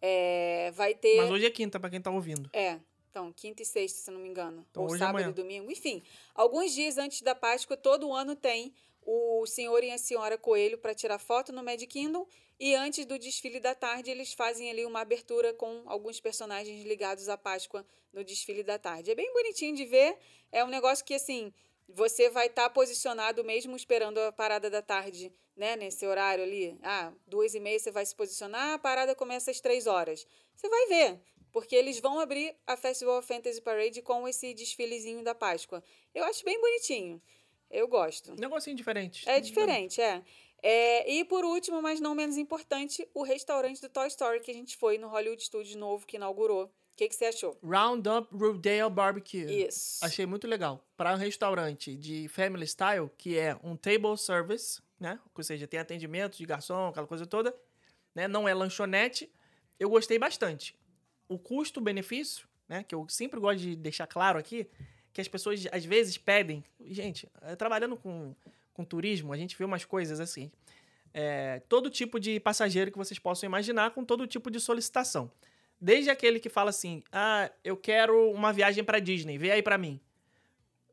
É, 0.00 0.70
vai 0.72 0.94
ter. 0.94 1.16
Mas 1.16 1.30
hoje 1.30 1.46
é 1.46 1.50
quinta, 1.50 1.80
pra 1.80 1.90
quem 1.90 2.00
tá 2.00 2.10
ouvindo. 2.10 2.48
É, 2.52 2.78
então, 3.16 3.32
quinta 3.32 3.62
e 3.62 3.64
sexta, 3.64 3.98
se 3.98 4.10
não 4.10 4.20
me 4.20 4.28
engano. 4.28 4.66
Então, 4.70 4.82
Ou 4.82 4.90
sábado 4.90 5.16
amanhã. 5.16 5.30
e 5.30 5.32
domingo. 5.32 5.70
Enfim, 5.70 6.02
alguns 6.34 6.74
dias 6.74 6.98
antes 6.98 7.22
da 7.22 7.34
Páscoa, 7.34 7.74
todo 7.74 8.12
ano 8.12 8.36
tem 8.36 8.74
o 9.00 9.46
senhor 9.46 9.82
e 9.82 9.90
a 9.90 9.96
senhora 9.96 10.36
Coelho 10.36 10.76
para 10.76 10.94
tirar 10.94 11.18
foto 11.18 11.50
no 11.50 11.64
Mad 11.64 11.82
Kingdom. 11.84 12.26
E 12.60 12.74
antes 12.74 13.06
do 13.06 13.18
desfile 13.18 13.58
da 13.58 13.74
tarde, 13.74 14.10
eles 14.10 14.34
fazem 14.34 14.70
ali 14.70 14.84
uma 14.84 15.00
abertura 15.00 15.54
com 15.54 15.82
alguns 15.86 16.20
personagens 16.20 16.84
ligados 16.84 17.30
à 17.30 17.38
Páscoa 17.38 17.86
no 18.12 18.22
desfile 18.22 18.62
da 18.62 18.78
tarde. 18.78 19.10
É 19.10 19.14
bem 19.14 19.32
bonitinho 19.32 19.74
de 19.74 19.86
ver. 19.86 20.18
É 20.52 20.62
um 20.62 20.68
negócio 20.68 21.02
que, 21.02 21.14
assim, 21.14 21.54
você 21.88 22.28
vai 22.28 22.48
estar 22.48 22.68
posicionado 22.68 23.42
mesmo 23.42 23.74
esperando 23.76 24.18
a 24.18 24.30
parada 24.30 24.68
da 24.68 24.82
tarde, 24.82 25.32
né? 25.56 25.74
Nesse 25.74 26.06
horário 26.06 26.44
ali. 26.44 26.78
Ah, 26.82 27.14
duas 27.26 27.54
e 27.54 27.60
meia 27.60 27.78
você 27.78 27.90
vai 27.90 28.04
se 28.04 28.14
posicionar, 28.14 28.74
a 28.74 28.78
parada 28.78 29.14
começa 29.14 29.50
às 29.50 29.58
três 29.58 29.86
horas. 29.86 30.26
Você 30.54 30.68
vai 30.68 30.86
ver, 30.86 31.20
porque 31.56 31.74
eles 31.74 31.98
vão 32.00 32.20
abrir 32.20 32.54
a 32.66 32.76
Festival 32.76 33.18
of 33.18 33.26
Fantasy 33.26 33.62
Parade 33.62 34.02
com 34.02 34.28
esse 34.28 34.52
desfilezinho 34.52 35.24
da 35.24 35.34
Páscoa. 35.34 35.82
Eu 36.14 36.22
acho 36.24 36.44
bem 36.44 36.60
bonitinho. 36.60 37.18
Eu 37.70 37.88
gosto. 37.88 38.38
Negocinho 38.38 38.76
diferente. 38.76 39.26
É 39.26 39.40
diferente, 39.40 39.98
é. 39.98 40.22
É, 40.62 41.10
e 41.10 41.24
por 41.24 41.46
último, 41.46 41.80
mas 41.80 41.98
não 41.98 42.14
menos 42.14 42.36
importante, 42.36 43.08
o 43.14 43.22
restaurante 43.22 43.80
do 43.80 43.88
Toy 43.88 44.06
Story 44.08 44.40
que 44.40 44.50
a 44.50 44.54
gente 44.54 44.76
foi 44.76 44.98
no 44.98 45.08
Hollywood 45.08 45.42
Studios 45.42 45.74
novo 45.76 46.06
que 46.06 46.16
inaugurou. 46.16 46.64
O 46.64 46.70
que, 46.94 47.08
que 47.08 47.14
você 47.14 47.24
achou? 47.24 47.58
Roundup 47.62 48.28
Rodale 48.36 48.90
Barbecue. 48.90 49.66
Isso. 49.66 50.04
Achei 50.04 50.26
muito 50.26 50.46
legal. 50.46 50.86
Para 50.94 51.14
um 51.14 51.16
restaurante 51.16 51.96
de 51.96 52.28
family 52.28 52.66
style, 52.66 53.08
que 53.16 53.38
é 53.38 53.58
um 53.64 53.78
table 53.78 54.18
service, 54.18 54.82
né? 55.00 55.18
Ou 55.34 55.42
seja, 55.42 55.66
tem 55.66 55.80
atendimento 55.80 56.36
de 56.36 56.44
garçom, 56.44 56.88
aquela 56.88 57.06
coisa 57.06 57.26
toda, 57.26 57.56
né? 58.14 58.28
Não 58.28 58.46
é 58.46 58.52
lanchonete. 58.52 59.32
Eu 59.80 59.88
gostei 59.88 60.18
bastante. 60.18 60.76
O 61.28 61.38
custo-benefício, 61.38 62.46
né? 62.68 62.82
Que 62.82 62.94
eu 62.94 63.06
sempre 63.08 63.38
gosto 63.40 63.60
de 63.60 63.76
deixar 63.76 64.06
claro 64.06 64.38
aqui, 64.38 64.66
que 65.12 65.20
as 65.20 65.28
pessoas 65.28 65.66
às 65.72 65.84
vezes 65.84 66.18
pedem. 66.18 66.64
Gente, 66.80 67.28
eh, 67.42 67.56
trabalhando 67.56 67.96
com, 67.96 68.34
com 68.72 68.84
turismo, 68.84 69.32
a 69.32 69.36
gente 69.36 69.56
vê 69.56 69.64
umas 69.64 69.84
coisas 69.84 70.20
assim. 70.20 70.50
É, 71.12 71.62
todo 71.68 71.88
tipo 71.88 72.20
de 72.20 72.38
passageiro 72.38 72.92
que 72.92 72.98
vocês 72.98 73.18
possam 73.18 73.46
imaginar, 73.46 73.92
com 73.92 74.04
todo 74.04 74.26
tipo 74.26 74.50
de 74.50 74.60
solicitação. 74.60 75.30
Desde 75.80 76.10
aquele 76.10 76.38
que 76.38 76.48
fala 76.48 76.70
assim: 76.70 77.02
ah, 77.10 77.50
eu 77.64 77.76
quero 77.76 78.30
uma 78.30 78.52
viagem 78.52 78.84
pra 78.84 78.98
Disney, 78.98 79.38
vê 79.38 79.50
aí 79.50 79.62
pra 79.62 79.78
mim. 79.78 80.00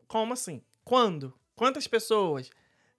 Como 0.08 0.32
assim? 0.32 0.62
Quando? 0.84 1.34
Quantas 1.56 1.88
pessoas? 1.88 2.50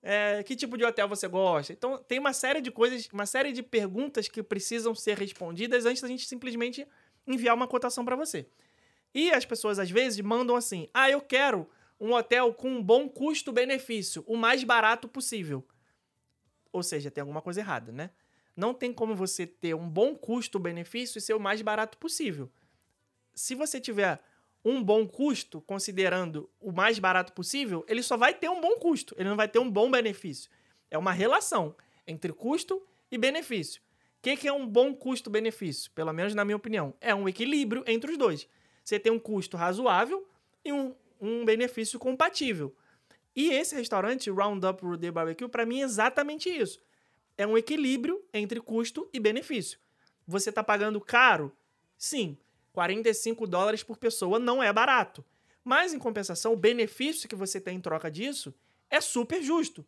É, 0.02 0.42
que 0.42 0.54
tipo 0.54 0.76
de 0.76 0.84
hotel 0.84 1.08
você 1.08 1.26
gosta? 1.26 1.72
Então, 1.72 1.96
tem 1.96 2.18
uma 2.18 2.34
série 2.34 2.60
de 2.60 2.70
coisas, 2.70 3.08
uma 3.10 3.24
série 3.24 3.52
de 3.52 3.62
perguntas 3.62 4.28
que 4.28 4.42
precisam 4.42 4.94
ser 4.94 5.16
respondidas 5.16 5.86
antes 5.86 6.02
da 6.02 6.08
gente 6.08 6.26
simplesmente 6.26 6.86
enviar 7.26 7.54
uma 7.54 7.68
cotação 7.68 8.04
pra 8.04 8.16
você. 8.16 8.46
E 9.14 9.30
as 9.30 9.44
pessoas, 9.44 9.78
às 9.78 9.90
vezes, 9.90 10.20
mandam 10.20 10.56
assim: 10.56 10.88
ah, 10.92 11.08
eu 11.08 11.20
quero 11.20 11.68
um 12.00 12.12
hotel 12.12 12.52
com 12.52 12.68
um 12.68 12.82
bom 12.82 13.08
custo-benefício, 13.08 14.24
o 14.26 14.36
mais 14.36 14.64
barato 14.64 15.08
possível. 15.08 15.64
Ou 16.72 16.82
seja, 16.82 17.10
tem 17.10 17.22
alguma 17.22 17.40
coisa 17.40 17.60
errada, 17.60 17.92
né? 17.92 18.10
Não 18.56 18.74
tem 18.74 18.92
como 18.92 19.14
você 19.14 19.46
ter 19.46 19.74
um 19.74 19.88
bom 19.88 20.14
custo-benefício 20.14 21.18
e 21.18 21.20
ser 21.20 21.34
o 21.34 21.40
mais 21.40 21.62
barato 21.62 21.96
possível. 21.98 22.50
Se 23.34 23.54
você 23.54 23.80
tiver 23.80 24.20
um 24.64 24.82
bom 24.82 25.06
custo, 25.06 25.60
considerando 25.60 26.50
o 26.60 26.72
mais 26.72 26.98
barato 26.98 27.32
possível, 27.32 27.84
ele 27.86 28.02
só 28.02 28.16
vai 28.16 28.32
ter 28.34 28.48
um 28.48 28.60
bom 28.60 28.78
custo, 28.78 29.14
ele 29.18 29.28
não 29.28 29.36
vai 29.36 29.48
ter 29.48 29.58
um 29.58 29.70
bom 29.70 29.90
benefício. 29.90 30.50
É 30.90 30.96
uma 30.96 31.12
relação 31.12 31.76
entre 32.06 32.32
custo 32.32 32.86
e 33.10 33.18
benefício. 33.18 33.82
Que, 34.24 34.38
que 34.38 34.48
é 34.48 34.52
um 34.54 34.66
bom 34.66 34.94
custo-benefício? 34.94 35.90
Pelo 35.90 36.10
menos 36.10 36.34
na 36.34 36.46
minha 36.46 36.56
opinião. 36.56 36.94
É 36.98 37.14
um 37.14 37.28
equilíbrio 37.28 37.84
entre 37.86 38.12
os 38.12 38.16
dois. 38.16 38.48
Você 38.82 38.98
tem 38.98 39.12
um 39.12 39.18
custo 39.18 39.54
razoável 39.54 40.26
e 40.64 40.72
um, 40.72 40.94
um 41.20 41.44
benefício 41.44 41.98
compatível. 41.98 42.74
E 43.36 43.50
esse 43.50 43.74
restaurante, 43.74 44.30
Roundup 44.30 44.82
Rodeo 44.82 45.12
Barbecue, 45.12 45.46
para 45.46 45.66
mim 45.66 45.82
é 45.82 45.84
exatamente 45.84 46.48
isso. 46.48 46.80
É 47.36 47.46
um 47.46 47.58
equilíbrio 47.58 48.24
entre 48.32 48.62
custo 48.62 49.06
e 49.12 49.20
benefício. 49.20 49.78
Você 50.26 50.48
está 50.48 50.64
pagando 50.64 51.02
caro? 51.02 51.52
Sim, 51.98 52.38
45 52.72 53.46
dólares 53.46 53.82
por 53.82 53.98
pessoa 53.98 54.38
não 54.38 54.62
é 54.62 54.72
barato. 54.72 55.22
Mas, 55.62 55.92
em 55.92 55.98
compensação, 55.98 56.54
o 56.54 56.56
benefício 56.56 57.28
que 57.28 57.36
você 57.36 57.60
tem 57.60 57.76
em 57.76 57.80
troca 57.80 58.10
disso 58.10 58.54
é 58.88 59.02
super 59.02 59.42
justo. 59.42 59.84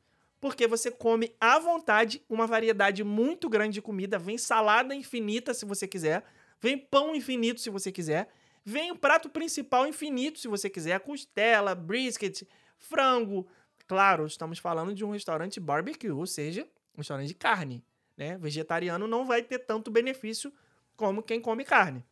Porque 0.47 0.69
você 0.69 0.93
come 0.93 1.35
à 1.41 1.59
vontade 1.59 2.23
uma 2.29 2.47
variedade 2.47 3.03
muito 3.03 3.49
grande 3.49 3.75
de 3.75 3.83
comida. 3.83 4.17
Vem 4.17 4.39
salada 4.39 4.95
infinita 4.95 5.53
se 5.53 5.65
você 5.65 5.89
quiser. 5.89 6.23
Vem 6.61 6.79
pão 6.79 7.17
infinito 7.17 7.61
se 7.61 7.69
você 7.69 7.91
quiser. 7.91 8.29
Vem 8.65 8.93
o 8.93 8.97
prato 8.97 9.29
principal 9.29 9.89
infinito 9.89 10.39
se 10.39 10.47
você 10.47 10.71
quiser. 10.71 11.01
Costela, 11.01 11.75
brisket, 11.75 12.47
frango. 12.79 13.45
Claro, 13.89 14.25
estamos 14.25 14.61
falando 14.61 14.95
de 14.95 15.05
um 15.05 15.11
restaurante 15.11 15.59
barbecue, 15.59 16.13
ou 16.13 16.29
seja, 16.29 16.63
um 16.95 16.99
restaurante 16.99 17.27
de 17.27 17.35
carne. 17.35 17.85
Né? 18.17 18.39
Vegetariano 18.39 19.09
não 19.09 19.27
vai 19.27 19.43
ter 19.43 19.59
tanto 19.59 19.91
benefício 19.91 20.53
como 20.97 21.25
quem 21.25 21.41
come 21.41 21.65
carne. 21.65 22.05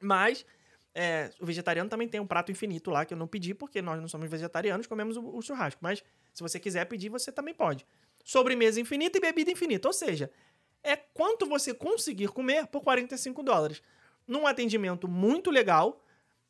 Mas 0.00 0.46
é, 0.94 1.30
o 1.40 1.46
vegetariano 1.46 1.90
também 1.90 2.06
tem 2.06 2.20
um 2.20 2.26
prato 2.26 2.52
infinito 2.52 2.90
lá 2.90 3.04
que 3.04 3.12
eu 3.12 3.18
não 3.18 3.26
pedi, 3.26 3.52
porque 3.52 3.82
nós 3.82 4.00
não 4.00 4.06
somos 4.06 4.30
vegetarianos, 4.30 4.86
comemos 4.86 5.16
o, 5.16 5.36
o 5.36 5.42
churrasco. 5.42 5.80
Mas 5.82 6.04
se 6.32 6.42
você 6.42 6.60
quiser 6.60 6.84
pedir, 6.84 7.08
você 7.08 7.32
também 7.32 7.52
pode. 7.52 7.84
Sobremesa 8.24 8.80
infinita 8.80 9.18
e 9.18 9.20
bebida 9.20 9.50
infinita. 9.50 9.88
Ou 9.88 9.92
seja, 9.92 10.30
é 10.84 10.94
quanto 10.94 11.46
você 11.46 11.74
conseguir 11.74 12.28
comer 12.28 12.68
por 12.68 12.82
45 12.82 13.42
dólares. 13.42 13.82
Num 14.26 14.46
atendimento 14.46 15.08
muito 15.08 15.50
legal, 15.50 16.00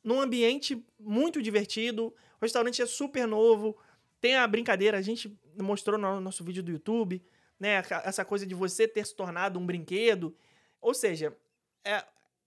num 0.03 0.21
ambiente 0.21 0.85
muito 1.01 1.41
divertido. 1.41 2.15
O 2.39 2.43
restaurante 2.43 2.83
é 2.83 2.87
super 2.87 3.27
novo. 3.27 3.77
Tem 4.21 4.37
a 4.37 4.47
brincadeira, 4.47 4.99
a 4.99 5.03
gente 5.03 5.35
mostrou 5.59 5.99
no 5.99 6.21
nosso 6.21 6.45
vídeo 6.45 6.63
do 6.63 6.71
YouTube, 6.71 7.25
né? 7.59 7.83
Essa 8.05 8.25
coisa 8.25 8.45
de 8.45 8.55
você 8.55 8.87
ter 8.87 9.07
se 9.07 9.15
tornado 9.15 9.59
um 9.59 9.65
brinquedo. 9.65 10.37
Ou 10.83 10.93
seja, 10.93 11.35
é, 11.83 12.05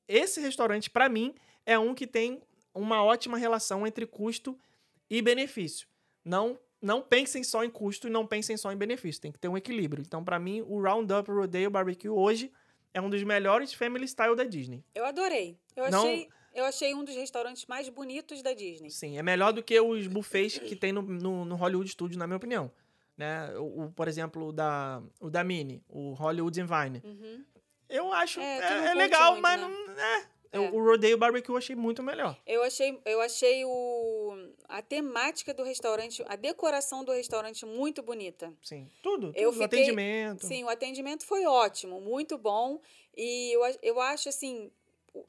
esse 0.08 0.40
restaurante, 0.40 0.90
para 0.90 1.10
mim, 1.10 1.34
é 1.68 1.78
um 1.78 1.94
que 1.94 2.08
tem 2.08 2.42
uma 2.74 3.04
ótima 3.04 3.38
relação 3.38 3.86
entre 3.86 4.08
custo 4.08 4.58
e 5.10 5.22
benefício. 5.22 5.88
Não 6.26 6.58
não 6.80 7.02
pensem 7.02 7.44
só 7.44 7.64
em 7.64 7.72
custo 7.72 8.08
e 8.08 8.10
não 8.12 8.26
pensem 8.26 8.56
só 8.56 8.72
em 8.72 8.78
benefício. 8.78 9.20
Tem 9.22 9.32
que 9.32 9.40
ter 9.40 9.48
um 9.48 9.58
equilíbrio. 9.58 10.04
Então, 10.06 10.24
para 10.24 10.38
mim, 10.38 10.62
o 10.62 10.80
Roundup 10.80 11.30
Rodeo 11.30 11.72
Barbecue 11.72 12.08
hoje 12.08 12.52
é 12.94 13.02
um 13.02 13.10
dos 13.10 13.24
melhores 13.24 13.74
family 13.74 14.08
style 14.08 14.36
da 14.36 14.44
Disney. 14.44 14.84
Eu 14.94 15.04
adorei. 15.04 15.58
Eu 15.76 15.90
Não- 15.90 16.04
achei, 16.04 16.30
eu 16.54 16.66
achei 16.66 16.94
um 16.94 17.04
dos 17.04 17.16
restaurantes 17.16 17.66
mais 17.66 17.90
bonitos 17.90 18.44
da 18.44 18.54
Disney. 18.54 18.92
Sim, 18.92 19.18
é 19.18 19.24
melhor 19.24 19.52
do 19.54 19.64
que 19.64 19.80
os 19.80 20.06
buffets 20.06 20.60
que 20.60 20.76
tem 20.76 20.94
no, 20.94 21.02
no, 21.02 21.44
no 21.46 21.56
Hollywood 21.56 21.90
Studios, 21.90 22.16
na 22.18 22.28
minha 22.28 22.38
opinião. 22.38 22.72
Né? 23.18 23.58
O, 23.58 23.86
o, 23.86 23.92
por 23.92 24.08
exemplo, 24.08 24.50
o 24.50 24.52
da, 24.52 25.02
o 25.20 25.32
da 25.32 25.44
Mini, 25.44 25.84
o 25.90 26.14
Hollywood 26.14 26.62
Vine. 26.62 27.02
Uhum. 27.04 27.44
Eu 27.90 28.14
acho 28.14 28.40
É, 28.40 28.60
é, 28.60 28.86
é 28.90 28.94
legal, 28.94 29.32
muito, 29.32 29.42
mas 29.42 29.60
né? 29.60 29.68
não. 29.68 29.94
É. 30.00 30.37
É. 30.66 30.70
O, 30.72 30.76
o 30.76 30.84
Rodeo 30.86 31.18
Barbecue 31.18 31.52
eu 31.52 31.58
achei 31.58 31.76
muito 31.76 32.02
melhor. 32.04 32.38
Eu 32.46 32.64
achei, 32.64 33.00
eu 33.06 33.22
achei 33.22 33.64
o, 33.66 34.34
a 34.68 34.82
temática 34.82 35.54
do 35.54 35.64
restaurante, 35.64 36.24
a 36.28 36.36
decoração 36.36 37.04
do 37.04 37.12
restaurante 37.12 37.66
muito 37.66 38.02
bonita. 38.02 38.54
Sim. 38.64 38.90
Tudo. 39.02 39.32
Eu 39.36 39.52
tudo. 39.52 39.64
fiquei- 39.64 39.80
Atendimento. 39.82 40.46
Sim, 40.46 40.64
o 40.64 40.70
atendimento 40.70 41.26
foi 41.26 41.46
ótimo, 41.46 42.00
muito 42.02 42.38
bom. 42.38 42.80
E 43.16 43.52
eu, 43.54 43.62
eu 43.82 44.00
acho 44.02 44.30
assim, 44.30 44.72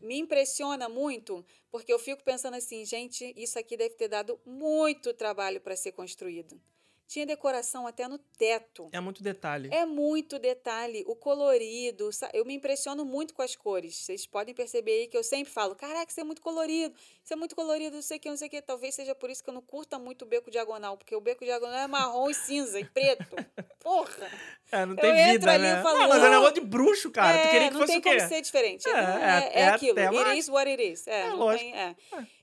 me 0.01 0.19
impressiona 0.19 0.89
muito, 0.89 1.45
porque 1.71 1.93
eu 1.93 1.99
fico 1.99 2.23
pensando 2.23 2.55
assim, 2.55 2.85
gente, 2.85 3.33
isso 3.37 3.59
aqui 3.59 3.77
deve 3.77 3.95
ter 3.95 4.09
dado 4.09 4.39
muito 4.45 5.15
trabalho 5.15 5.61
para 5.61 5.75
ser 5.77 5.93
construído. 5.93 6.61
Tinha 7.09 7.25
decoração 7.25 7.87
até 7.87 8.07
no 8.07 8.19
teto. 8.19 8.89
É 8.93 9.01
muito 9.01 9.23
detalhe. 9.23 9.71
É 9.73 9.87
muito 9.87 10.39
detalhe, 10.39 11.03
o 11.07 11.17
colorido. 11.17 12.11
Eu 12.35 12.45
me 12.45 12.53
impressiono 12.55 13.03
muito 13.03 13.33
com 13.33 13.41
as 13.41 13.57
cores. 13.57 13.97
Vocês 13.97 14.27
podem 14.27 14.55
perceber 14.55 14.93
aí 14.93 15.07
que 15.09 15.17
eu 15.17 15.25
sempre 15.25 15.51
falo: 15.51 15.75
caraca, 15.75 16.11
isso 16.11 16.21
é 16.21 16.25
muito 16.25 16.43
colorido, 16.43 16.95
isso 17.25 17.33
é 17.33 17.37
muito 17.37 17.57
colorido, 17.57 17.97
não 17.97 18.03
sei 18.03 18.19
o 18.19 18.21
que, 18.21 18.29
não 18.29 18.37
sei 18.37 18.49
o 18.49 18.51
que. 18.51 18.61
Talvez 18.61 18.95
seja 18.95 19.15
por 19.15 19.31
isso 19.31 19.43
que 19.43 19.49
eu 19.49 19.55
não 19.55 19.63
curta 19.63 19.99
muito 19.99 20.23
o 20.23 20.29
beco 20.29 20.51
diagonal, 20.51 20.99
porque 20.99 21.17
o 21.17 21.21
beco 21.21 21.45
diagonal 21.47 21.79
é 21.79 21.87
marrom 21.87 22.29
e 22.29 22.35
cinza 22.35 22.79
e 22.79 22.85
preto. 22.85 23.25
Porra! 23.81 24.31
É, 24.71 24.85
não 24.85 24.93
Eu 24.95 25.01
tem 25.01 25.11
entro 25.19 25.33
vida, 25.33 25.51
ali 25.53 25.63
né? 25.63 25.81
e 25.81 25.83
falo, 25.83 25.99
ah, 26.03 26.09
mas 26.09 26.23
é 26.23 26.29
negócio 26.29 26.55
de 26.57 26.61
bruxo, 26.61 27.11
cara. 27.11 27.39
tu 27.39 27.47
É, 27.47 27.51
queria 27.51 27.69
que 27.69 27.73
não 27.75 27.81
fosse 27.81 27.93
tem 27.93 28.01
o 28.01 28.03
quê? 28.03 28.17
como 28.19 28.29
ser 28.29 28.41
diferente. 28.43 28.87
É, 28.87 28.93
É, 28.93 28.95
é- 28.95 29.51
é, 29.55 29.61
é 29.61 29.69
aquilo. 29.69 29.99
It 29.99 30.39
is 30.39 30.49
what 30.51 30.69
it 30.71 30.83
is. 30.83 31.07
É, 31.07 31.21
É, 31.29 31.31
lógico. 31.31 31.65
tem- 31.73 31.75
é. 31.75 31.97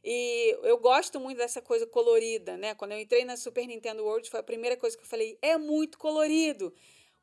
E 0.07 0.55
eu 0.61 0.77
gosto 0.77 1.19
muito 1.19 1.37
dessa 1.37 1.61
coisa 1.63 1.87
colorida, 1.87 2.55
né? 2.55 2.75
Quando 2.75 2.91
eu 2.91 2.99
entrei 2.99 3.25
na 3.25 3.35
Super 3.35 3.65
Nintendo 3.65 4.03
World, 4.03 4.29
foi 4.29 4.39
a 4.39 4.43
primeira 4.43 4.77
coisa 4.77 4.95
que 4.95 5.01
eu 5.03 5.07
falei: 5.07 5.35
é 5.41 5.57
muito 5.57 5.97
colorido. 5.97 6.71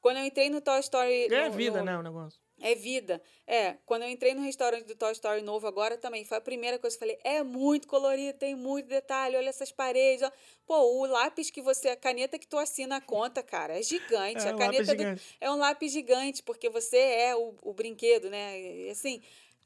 Quando 0.01 0.16
eu 0.16 0.24
entrei 0.24 0.51
no 0.51 0.61
Toy 0.61 0.80
Story. 0.80 1.33
É 1.33 1.49
no- 1.49 1.53
vida, 1.55 1.78
no- 1.78 1.85
né, 1.85 1.97
o 1.97 2.03
negócio. 2.03 2.41
É 2.61 2.74
vida. 2.74 3.20
É, 3.47 3.76
quando 3.87 4.03
eu 4.03 4.09
entrei 4.09 4.35
no 4.35 4.43
restaurante 4.43 4.85
do 4.87 4.95
Toy 4.97 5.12
Story 5.12 5.43
novo 5.43 5.66
agora 5.66 5.97
também, 5.97 6.24
foi 6.24 6.39
a 6.39 6.41
primeira 6.41 6.78
coisa 6.78 6.97
que 6.97 7.03
eu 7.05 7.09
falei, 7.09 7.20
é 7.24 7.43
muito 7.43 7.89
colorido, 7.89 8.39
tem 8.39 8.55
muito 8.55 8.87
detalhe, 8.87 9.37
olha 9.37 9.49
essas 9.49 9.70
paredes. 9.72 10.22
ó. 10.22 10.30
Pô, 10.66 10.76
o 11.01 11.07
lápis 11.07 11.51
que 11.51 11.61
você, 11.62 11.89
a 11.91 11.97
caneta 11.97 12.39
que 12.39 12.47
tu 12.47 12.57
assina 12.59 12.97
a 12.97 13.01
conta, 13.01 13.43
cara, 13.45 13.78
é 13.78 13.83
gigante. 13.83 14.45
É, 14.47 14.51
a 14.51 14.55
um 14.55 14.59
caneta 14.59 14.64
lápis 14.78 14.87
do- 14.87 14.91
gigante. 14.99 15.37
é 15.41 15.51
um 15.51 15.57
lápis 15.57 15.93
gigante, 15.93 16.43
porque 16.43 16.68
você 16.68 16.99
é 16.99 17.35
o, 17.37 17.55
o 17.62 17.72
brinquedo, 17.72 18.28
né? 18.30 18.61
E, 18.61 18.91
assim, 18.91 19.20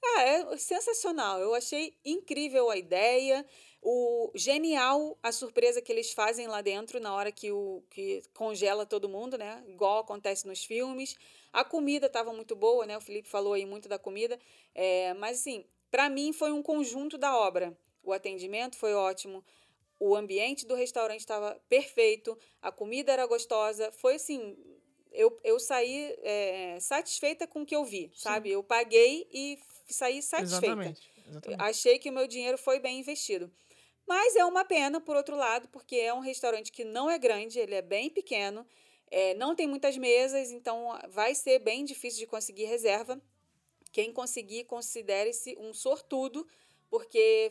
ah, 0.05 0.23
é 0.23 0.57
sensacional. 0.57 1.41
Eu 1.41 1.55
achei 1.55 1.97
incrível 2.05 2.71
a 2.71 2.77
ideia. 2.77 3.45
O 3.83 4.33
genial 4.35 5.17
a 5.23 5.31
surpresa 5.31 5.81
que 5.81 5.93
eles 5.93 6.13
fazem 6.13 6.49
lá 6.49 6.61
dentro 6.61 6.99
na 6.99 7.15
hora 7.15 7.31
que 7.31 7.53
o 7.53 7.83
que 7.91 8.23
congela 8.35 8.85
todo 8.85 9.09
mundo, 9.09 9.39
né? 9.39 9.63
Igual 9.69 10.01
acontece 10.01 10.47
nos 10.47 10.65
filmes. 10.65 11.17
A 11.53 11.65
comida 11.65 12.07
estava 12.07 12.33
muito 12.33 12.57
boa, 12.57 12.85
né? 12.85 12.97
O 12.97 13.01
Felipe 13.01 13.29
falou 13.29 13.53
aí 13.53 13.65
muito 13.65 13.89
da 13.89 13.99
comida. 13.99 14.39
É, 14.75 15.15
mas 15.15 15.39
assim, 15.39 15.65
para 15.91 16.09
mim 16.09 16.33
foi 16.33 16.53
um 16.53 16.63
conjunto 16.63 17.17
da 17.17 17.37
obra. 17.37 17.77
O 18.03 18.13
atendimento 18.13 18.77
foi 18.77 18.95
ótimo. 18.95 19.45
O 19.99 20.15
ambiente 20.15 20.67
do 20.67 20.75
restaurante 20.75 21.21
estava 21.21 21.59
perfeito, 21.69 22.39
a 22.61 22.71
comida 22.71 23.13
era 23.13 23.27
gostosa. 23.27 23.91
Foi 23.93 24.17
assim, 24.17 24.55
eu, 25.11 25.41
eu 25.43 25.59
saí 25.59 26.15
é, 26.23 26.79
satisfeita 26.81 27.47
com 27.47 27.63
o 27.63 27.67
que 27.67 27.75
eu 27.75 27.85
vi, 27.85 28.11
sabe? 28.15 28.51
Eu 28.51 28.63
paguei 28.63 29.27
e 29.33 29.59
saí 29.93 30.23
satisfeita. 30.23 30.67
Exatamente. 30.67 31.13
exatamente. 31.29 31.63
Achei 31.63 31.99
que 31.99 32.11
o 32.11 32.13
meu 32.13 32.27
dinheiro 32.27 32.57
foi 32.59 32.79
bem 32.81 33.01
investido. 33.01 33.51
Mas 34.07 34.37
é 34.37 34.45
uma 34.45 34.65
pena, 34.65 35.01
por 35.01 35.17
outro 35.17 35.35
lado, 35.37 35.69
porque 35.69 35.97
é 35.97 36.15
um 36.15 36.21
restaurante 36.21 36.71
que 36.71 36.85
não 36.85 37.11
é 37.11 37.19
grande, 37.19 37.59
ele 37.59 37.75
é 37.75 37.83
bem 37.83 38.09
pequeno, 38.09 38.65
é, 39.11 39.35
não 39.35 39.55
tem 39.55 39.67
muitas 39.67 39.97
mesas, 39.97 40.51
então 40.53 40.97
vai 41.09 41.35
ser 41.35 41.59
bem 41.59 41.85
difícil 41.85 42.21
de 42.21 42.27
conseguir 42.27 42.65
reserva. 42.67 43.21
Quem 43.91 44.13
conseguir, 44.13 44.65
considere-se 44.65 45.57
um 45.59 45.73
sortudo, 45.75 46.47
porque, 46.89 47.51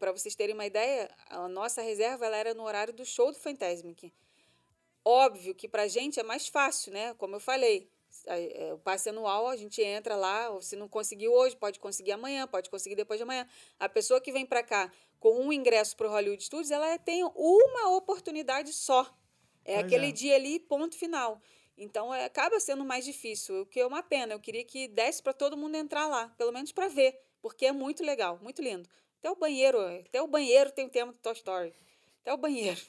para 0.00 0.10
vocês 0.10 0.34
terem 0.34 0.54
uma 0.54 0.66
ideia, 0.66 1.08
a 1.28 1.46
nossa 1.48 1.82
reserva 1.82 2.26
era 2.26 2.52
no 2.54 2.64
horário 2.64 2.92
do 2.92 3.04
show 3.04 3.30
do 3.30 3.38
Fantasmic. 3.38 4.12
Óbvio 5.04 5.54
que 5.54 5.68
pra 5.68 5.86
gente 5.88 6.18
é 6.18 6.22
mais 6.22 6.48
fácil, 6.48 6.92
né? 6.92 7.14
Como 7.14 7.36
eu 7.36 7.40
falei, 7.40 7.88
a- 7.88 8.01
o 8.72 8.78
passe 8.78 9.08
anual, 9.08 9.48
a 9.48 9.56
gente 9.56 9.82
entra 9.82 10.16
lá, 10.16 10.50
ou 10.50 10.62
se 10.62 10.76
não 10.76 10.88
conseguiu 10.88 11.32
hoje, 11.32 11.56
pode 11.56 11.78
conseguir 11.78 12.12
amanhã, 12.12 12.46
pode 12.46 12.70
conseguir 12.70 12.94
depois 12.94 13.18
de 13.18 13.22
amanhã. 13.22 13.46
A 13.78 13.88
pessoa 13.88 14.20
que 14.20 14.32
vem 14.32 14.46
pra 14.46 14.62
cá 14.62 14.90
com 15.18 15.40
um 15.40 15.52
ingresso 15.52 15.96
pro 15.96 16.10
Hollywood 16.10 16.42
Studios, 16.42 16.70
ela 16.70 16.98
tem 16.98 17.24
uma 17.24 17.96
oportunidade 17.96 18.72
só. 18.72 19.02
É 19.64 19.74
Pois 19.74 19.86
aquele 19.86 20.08
é. 20.08 20.12
dia 20.12 20.34
ali, 20.34 20.58
ponto 20.58 20.96
final. 20.96 21.40
Então, 21.76 22.12
é, 22.12 22.24
acaba 22.24 22.58
sendo 22.60 22.84
mais 22.84 23.04
difícil, 23.04 23.62
o 23.62 23.66
que 23.66 23.80
é 23.80 23.86
uma 23.86 24.02
pena. 24.02 24.34
Eu 24.34 24.40
queria 24.40 24.64
que 24.64 24.88
desse 24.88 25.22
para 25.22 25.32
todo 25.32 25.56
mundo 25.56 25.76
entrar 25.76 26.06
lá, 26.06 26.28
pelo 26.36 26.52
menos 26.52 26.72
para 26.72 26.88
ver, 26.88 27.18
porque 27.40 27.66
é 27.66 27.72
muito 27.72 28.04
legal, 28.04 28.38
muito 28.42 28.60
lindo. 28.60 28.88
Até 29.18 29.30
o 29.30 29.36
banheiro, 29.36 29.78
até 29.80 30.20
o 30.20 30.26
banheiro 30.26 30.72
tem 30.72 30.86
o 30.86 30.90
tema 30.90 31.12
do 31.12 31.18
Toy 31.18 31.32
Story. 31.32 31.72
Até 32.20 32.32
o 32.32 32.36
banheiro. 32.36 32.80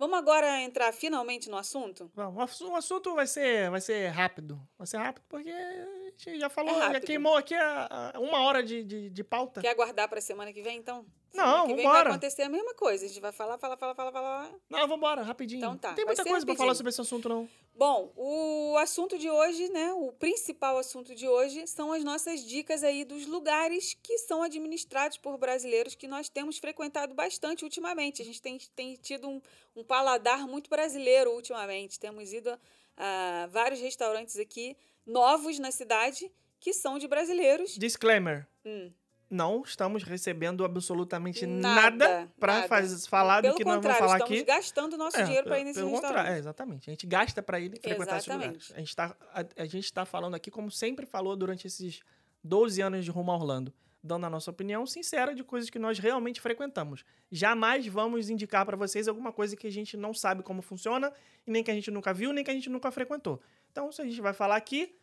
Vamos 0.00 0.18
agora 0.18 0.60
entrar 0.62 0.90
finalmente 0.92 1.50
no 1.50 1.58
assunto? 1.58 2.10
Bom, 2.14 2.34
o 2.34 2.40
assu- 2.40 2.70
o 2.70 2.74
assunto 2.74 3.14
vai 3.14 3.26
ser, 3.26 3.70
vai 3.70 3.82
ser 3.82 4.08
rápido. 4.08 4.58
Vai 4.78 4.86
ser 4.86 4.96
rápido 4.96 5.22
porque 5.28 5.50
a 5.50 6.04
gente 6.08 6.40
já 6.40 6.48
falou, 6.48 6.72
já 6.74 6.84
É 6.84 6.86
rápido. 6.86 7.04
queimou 7.06 7.36
aqui 7.36 7.54
a, 7.54 8.12
a- 8.14 8.18
uma 8.18 8.40
hora 8.44 8.62
de, 8.62 8.82
de, 8.82 9.10
de 9.10 9.22
pauta. 9.22 9.60
Quer 9.60 9.68
aguardar 9.68 10.08
para 10.08 10.18
semana 10.22 10.52
que 10.54 10.62
vem, 10.62 10.78
então? 10.78 11.04
Não, 11.32 11.66
vem 11.66 11.76
vambora. 11.76 11.92
vai 12.04 12.12
acontecer 12.12 12.42
a 12.42 12.48
mesma 12.48 12.74
coisa. 12.74 13.04
A 13.04 13.08
gente 13.08 13.20
vai 13.20 13.32
falar, 13.32 13.56
falar, 13.58 13.76
falar, 13.76 13.94
falar, 13.94 14.12
falar. 14.12 14.50
Não, 14.68 14.88
vambora, 14.88 15.22
rapidinho. 15.22 15.58
Então 15.58 15.76
tá, 15.76 15.88
Não 15.88 15.94
tem 15.96 16.04
muita 16.04 16.22
coisa 16.22 16.24
pra 16.24 16.34
rapidinho. 16.38 16.56
falar 16.58 16.74
sobre 16.74 16.90
esse 16.90 17.00
assunto, 17.00 17.28
não. 17.28 17.48
Bom, 17.74 18.12
o 18.16 18.76
assunto 18.78 19.16
de 19.16 19.30
hoje, 19.30 19.68
né? 19.70 19.92
O 19.94 20.12
principal 20.12 20.76
assunto 20.76 21.14
de 21.14 21.26
hoje 21.26 21.66
são 21.66 21.92
as 21.92 22.04
nossas 22.04 22.44
dicas 22.44 22.82
aí 22.82 23.04
dos 23.04 23.26
lugares 23.26 23.96
que 24.02 24.18
são 24.18 24.42
administrados 24.42 25.16
por 25.16 25.38
brasileiros 25.38 25.94
que 25.94 26.06
nós 26.06 26.28
temos 26.28 26.58
frequentado 26.58 27.14
bastante 27.14 27.64
ultimamente. 27.64 28.20
A 28.20 28.24
gente 28.24 28.42
tem, 28.42 28.58
tem 28.76 28.94
tido 28.96 29.28
um, 29.28 29.40
um 29.76 29.82
paladar 29.84 30.46
muito 30.46 30.68
brasileiro 30.68 31.30
ultimamente. 31.32 31.98
Temos 31.98 32.32
ido 32.32 32.50
a, 32.50 33.44
a 33.44 33.46
vários 33.46 33.80
restaurantes 33.80 34.36
aqui 34.36 34.76
novos 35.06 35.58
na 35.58 35.70
cidade 35.70 36.30
que 36.58 36.74
são 36.74 36.98
de 36.98 37.08
brasileiros. 37.08 37.76
Disclaimer. 37.78 38.46
Hum. 38.66 38.92
Não 39.30 39.62
estamos 39.62 40.02
recebendo 40.02 40.64
absolutamente 40.64 41.46
Nada, 41.46 41.90
nada, 42.36 42.66
faz- 42.66 43.06
falar 43.06 43.40
Pelo 43.42 43.54
do 43.54 43.56
que 43.58 43.64
nós 43.64 43.80
vamos 43.80 43.96
falar 43.96 44.16
estamos 44.18 44.36
aqui. 44.38 44.44
gastando 44.44 44.96
nosso 44.96 45.22
dinheiro 45.24 45.46
para 45.46 45.60
ir 45.60 45.64
nesse 45.64 45.78
pelo 45.78 45.92
restaurante. 45.92 46.26
é, 46.30 46.38
exatamente. 46.38 46.90
A 46.90 46.92
gente 46.92 47.06
gasta 47.06 47.40
para 47.40 47.60
ir 47.60 47.70
frequentar 47.80 48.16
esses 48.16 48.28
Exatamente. 48.28 48.46
lugares. 48.48 48.72
A 48.74 48.78
gente, 48.80 48.96
tá, 48.96 49.16
a, 49.32 49.62
a 49.62 49.66
gente 49.66 49.92
tá 49.92 50.04
falando 50.04 50.34
aqui, 50.34 50.50
como 50.50 50.68
sempre 50.68 51.06
falou 51.06 51.36
durante 51.36 51.66
esses 51.68 52.00
12 52.42 52.80
anos 52.82 53.04
de 53.04 53.10
Rumo 53.12 53.30
a 53.30 53.36
Orlando, 53.36 53.72
dando 54.02 54.26
a 54.26 54.30
nossa 54.30 54.50
opinião 54.50 54.84
sincera 54.84 55.32
de 55.32 55.44
coisas 55.44 55.70
que 55.70 55.78
nós 55.78 55.98
realmente 56.00 56.40
frequentamos. 56.40 57.04
Jamais 57.30 57.86
vamos 57.86 58.30
indicar 58.30 58.66
para 58.66 58.76
vocês 58.76 59.06
alguma 59.06 59.32
coisa 59.32 59.54
que 59.54 59.66
a 59.68 59.70
gente 59.70 59.96
não 59.96 60.12
sabe 60.12 60.42
como 60.42 60.60
funciona, 60.60 61.12
e 61.46 61.50
nem 61.52 61.62
que 61.62 61.70
a 61.70 61.74
gente 61.74 61.90
nunca 61.92 62.12
viu, 62.12 62.32
nem 62.32 62.42
que 62.42 62.50
a 62.50 62.54
gente 62.54 62.68
nunca 62.68 62.90
frequentou. 62.90 63.40
Então, 63.70 63.92
se 63.92 64.02
a 64.02 64.04
gente 64.04 64.20
vai 64.20 64.32
falar 64.32 64.56
aqui, 64.56 64.82
é, 64.82 64.98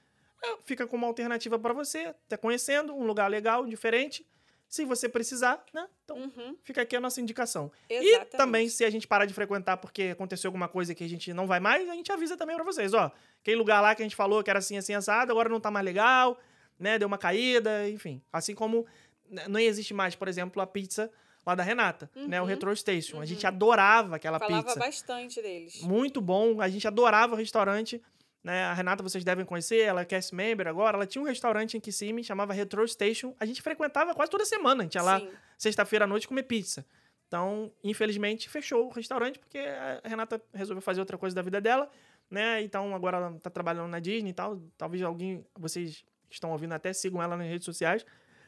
fica 0.65 0.85
como 0.87 1.03
uma 1.03 1.07
alternativa 1.07 1.57
para 1.59 1.73
você, 1.73 2.13
tá 2.27 2.37
conhecendo, 2.37 2.93
um 2.95 3.05
lugar 3.05 3.29
legal, 3.29 3.65
diferente. 3.65 4.25
Se 4.69 4.83
você 4.83 5.07
precisar, 5.07 5.63
né? 5.73 5.87
Então, 6.03 6.17
Uhum, 6.17 6.57
fica 6.61 6.81
aqui 6.81 6.93
a 6.95 6.99
nossa 6.99 7.21
indicação. 7.21 7.71
exatamente. 7.89 8.33
E 8.33 8.37
também, 8.37 8.67
se 8.69 8.83
a 8.83 8.89
gente 8.89 9.07
parar 9.07 9.25
de 9.25 9.33
frequentar 9.33 9.77
porque 9.77 10.09
aconteceu 10.11 10.49
alguma 10.49 10.67
coisa 10.67 10.93
que 10.93 11.05
a 11.05 11.07
gente 11.07 11.33
não 11.33 11.47
vai 11.47 11.59
mais, 11.61 11.87
a 11.89 11.93
gente 11.93 12.11
avisa 12.11 12.35
também 12.35 12.55
pra 12.55 12.65
vocês, 12.65 12.93
ó. 12.93 13.09
Aquele 13.39 13.55
lugar 13.57 13.79
lá 13.79 13.95
que 13.95 14.01
a 14.01 14.05
gente 14.05 14.15
falou 14.15 14.43
que 14.43 14.49
era 14.49 14.59
assim, 14.59 14.75
assim, 14.77 14.93
assado, 14.93 15.31
agora 15.31 15.47
não 15.47 15.61
tá 15.61 15.71
mais 15.71 15.85
legal, 15.85 16.37
né? 16.77 16.99
Deu 16.99 17.07
uma 17.07 17.17
caída, 17.17 17.87
enfim. 17.89 18.21
Assim 18.31 18.53
como 18.53 18.85
né, 19.29 19.45
não 19.47 19.57
existe 19.59 19.93
mais, 19.93 20.15
por 20.15 20.27
exemplo, 20.27 20.61
a 20.61 20.67
pizza 20.67 21.09
lá 21.45 21.55
da 21.55 21.63
Renata, 21.63 22.11
né? 22.13 22.41
O 22.41 22.43
Uhum, 22.43 22.49
Retro 22.49 22.75
Station. 22.75 23.21
A 23.21 23.25
gente 23.25 23.43
uhum. 23.43 23.47
adorava 23.47 24.17
aquela 24.17 24.37
Falava 24.37 24.63
pizza. 24.63 24.77
bastante 24.77 25.41
deles. 25.41 25.81
Muito 25.81 26.19
bom, 26.19 26.59
a 26.59 26.67
gente 26.67 26.85
adorava 26.85 27.35
o 27.35 27.37
restaurante. 27.37 28.01
Né? 28.47 28.63
A 28.63 28.71
Renata 28.71 29.03
vocês 29.03 29.25
devem 29.25 29.43
conhecer, 29.43 29.81
ela 29.81 29.99
é 29.99 30.05
cast 30.05 30.33
member 30.33 30.69
agora. 30.69 30.95
Ela 30.95 31.05
tinha 31.05 31.21
um 31.21 31.25
restaurante 31.25 31.75
em 31.75 31.81
Kissimmee, 31.81 32.23
chamava 32.23 32.53
Retro 32.53 32.87
Station. 32.87 33.35
A 33.41 33.45
gente 33.45 33.61
frequentava 33.61 34.15
quase 34.15 34.31
toda 34.31 34.45
semana. 34.45 34.83
A 34.83 34.85
gente 34.85 34.95
ia 34.95 35.01
lá 35.01 35.21
sexta-feira 35.57 36.05
à 36.05 36.07
noite 36.07 36.29
comer 36.29 36.43
pizza. 36.43 36.85
Então, 37.27 37.69
infelizmente, 37.83 38.47
fechou 38.47 38.85
o 38.85 38.89
restaurante 38.89 39.37
porque 39.37 39.57
a 39.59 40.07
Renata 40.07 40.41
resolveu 40.53 40.81
fazer 40.81 41.01
outra 41.01 41.17
coisa 41.17 41.35
da 41.35 41.41
vida 41.41 41.59
dela, 41.59 41.91
né? 42.31 42.61
Então, 42.61 42.95
agora 42.95 43.17
ela 43.17 43.33
tá 43.33 43.49
trabalhando 43.49 43.89
na 43.89 43.99
Disney 43.99 44.29
e 44.29 44.33
tal. 44.33 44.61
Talvez 44.77 45.03
alguém, 45.03 45.45
vocês 45.53 46.05
estão 46.29 46.49
ouvindo 46.51 46.71
até 46.71 46.93
sigam 46.93 47.21
ela 47.21 47.35
nas 47.35 47.47
redes 47.47 47.65
sociais. 47.65 48.05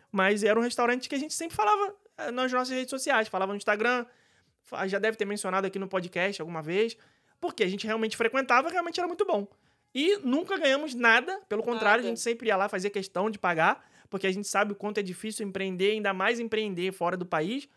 Mas 0.09 0.45
era 0.45 0.57
um 0.57 0.63
restaurante 0.63 1.09
que 1.09 1.15
a 1.15 1.19
gente 1.19 1.33
sempre 1.33 1.57
falava 1.57 1.93
eh, 2.19 2.31
nas 2.31 2.53
nossas 2.53 2.73
redes 2.73 2.89
sociais, 2.89 3.27
falava 3.27 3.51
no 3.51 3.57
Instagram, 3.57 4.05
já 4.87 4.97
deve 4.97 5.17
ter 5.17 5.25
mencionado 5.25 5.67
aqui 5.67 5.77
no 5.77 5.89
podcast 5.89 6.41
alguma 6.41 6.61
vez, 6.61 6.95
porque 7.41 7.63
a 7.63 7.67
gente 7.67 7.85
realmente 7.85 8.15
frequentava, 8.15 8.69
realmente 8.69 8.97
era 8.97 9.07
muito 9.07 9.25
bom. 9.25 9.45
E 9.93 10.17
nunca 10.17 10.57
ganhamos 10.57 10.93
nada, 10.93 11.39
pelo 11.49 11.63
contrário, 11.63 12.01
a 12.01 12.03
Nada. 12.03 12.07
gente 12.09 12.19
sempre 12.19 12.47
ia 12.49 12.55
lá 12.55 12.69
fazer 12.69 12.89
questão 12.91 13.29
de 13.29 13.39
pagar, 13.39 13.83
porque 14.09 14.27
a 14.27 14.31
gente 14.31 14.47
sabe 14.47 14.71
o 14.73 14.75
quanto 14.75 14.99
é 14.99 15.03
difícil 15.03 15.47
empreender, 15.47 15.91
ainda 15.91 16.13
mais 16.13 16.39
empreender 16.39 16.91
fora 16.91 17.17
do 17.17 17.25
país, 17.25 17.67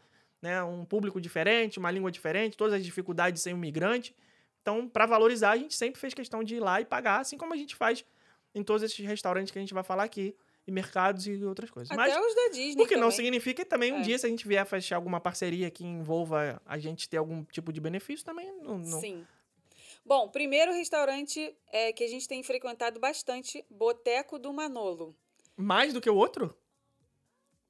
né? 0.41 0.63
Um 0.63 0.85
público 0.85 1.21
diferente, 1.21 1.79
uma 1.79 1.91
língua 1.91 2.11
diferente, 2.11 2.57
todas 2.57 2.75
as 2.75 2.85
dificuldades 2.85 3.41
de 3.41 3.45
ser 3.45 3.55
um 3.55 3.59
migrante. 3.59 4.15
Então, 4.61 4.89
para 4.89 5.07
valorizar, 5.07 5.53
a 5.53 5.57
gente 5.57 5.75
sempre 5.75 6.01
fez 6.01 6.13
questão 6.15 6.45
de 6.45 6.57
ir 6.57 6.61
lá 6.61 6.81
e 6.81 6.85
pagar, 6.85 7.21
assim 7.21 7.37
como 7.39 7.55
a 7.55 7.57
gente 7.57 7.75
faz 7.75 8.05
em 8.55 8.63
todos 8.63 8.83
esses 8.83 9.05
restaurantes 9.05 9.51
que 9.51 9.59
a 9.59 9.63
gente 9.63 9.73
vai 9.75 9.83
falar 9.83 10.05
aqui, 10.05 10.37
e 10.67 10.71
mercados 10.71 11.27
e 11.27 11.43
outras 11.45 11.71
coisas. 11.71 11.91
Até 11.91 12.01
Mas 12.01 12.15
os 12.25 12.35
da 12.37 12.49
Disney 12.53 12.85
o 12.85 12.87
que 12.87 12.97
não 12.97 13.11
significa 13.11 13.65
que 13.65 13.69
também 13.69 13.93
um 13.93 13.99
É. 13.99 14.03
dia, 14.03 14.17
se 14.19 14.27
a 14.27 14.29
gente 14.29 14.47
vier 14.47 14.65
fechar 14.65 14.95
alguma 14.95 15.19
parceria 15.21 15.69
que 15.71 15.85
envolva 15.85 16.63
a 16.65 16.79
gente 16.79 17.09
ter 17.09 17.17
algum 17.17 17.43
tipo 17.45 17.73
de 17.73 17.81
benefício, 17.81 18.25
também 18.25 18.53
não. 18.63 18.79
não- 18.79 19.01
Sim. 19.01 19.27
Bom, 20.05 20.29
primeiro 20.29 20.73
restaurante 20.73 21.57
é, 21.71 21.93
que 21.93 22.03
a 22.05 22.09
gente 22.09 22.27
tem 22.27 22.43
frequentado 22.43 22.99
bastante, 22.99 23.65
Boteco 23.71 24.39
do 24.39 24.53
Manolo. 24.53 25.17
Mais 25.57 25.93
do 25.93 26.01
que 26.01 26.11
o 26.11 26.17
outro? 26.17 26.55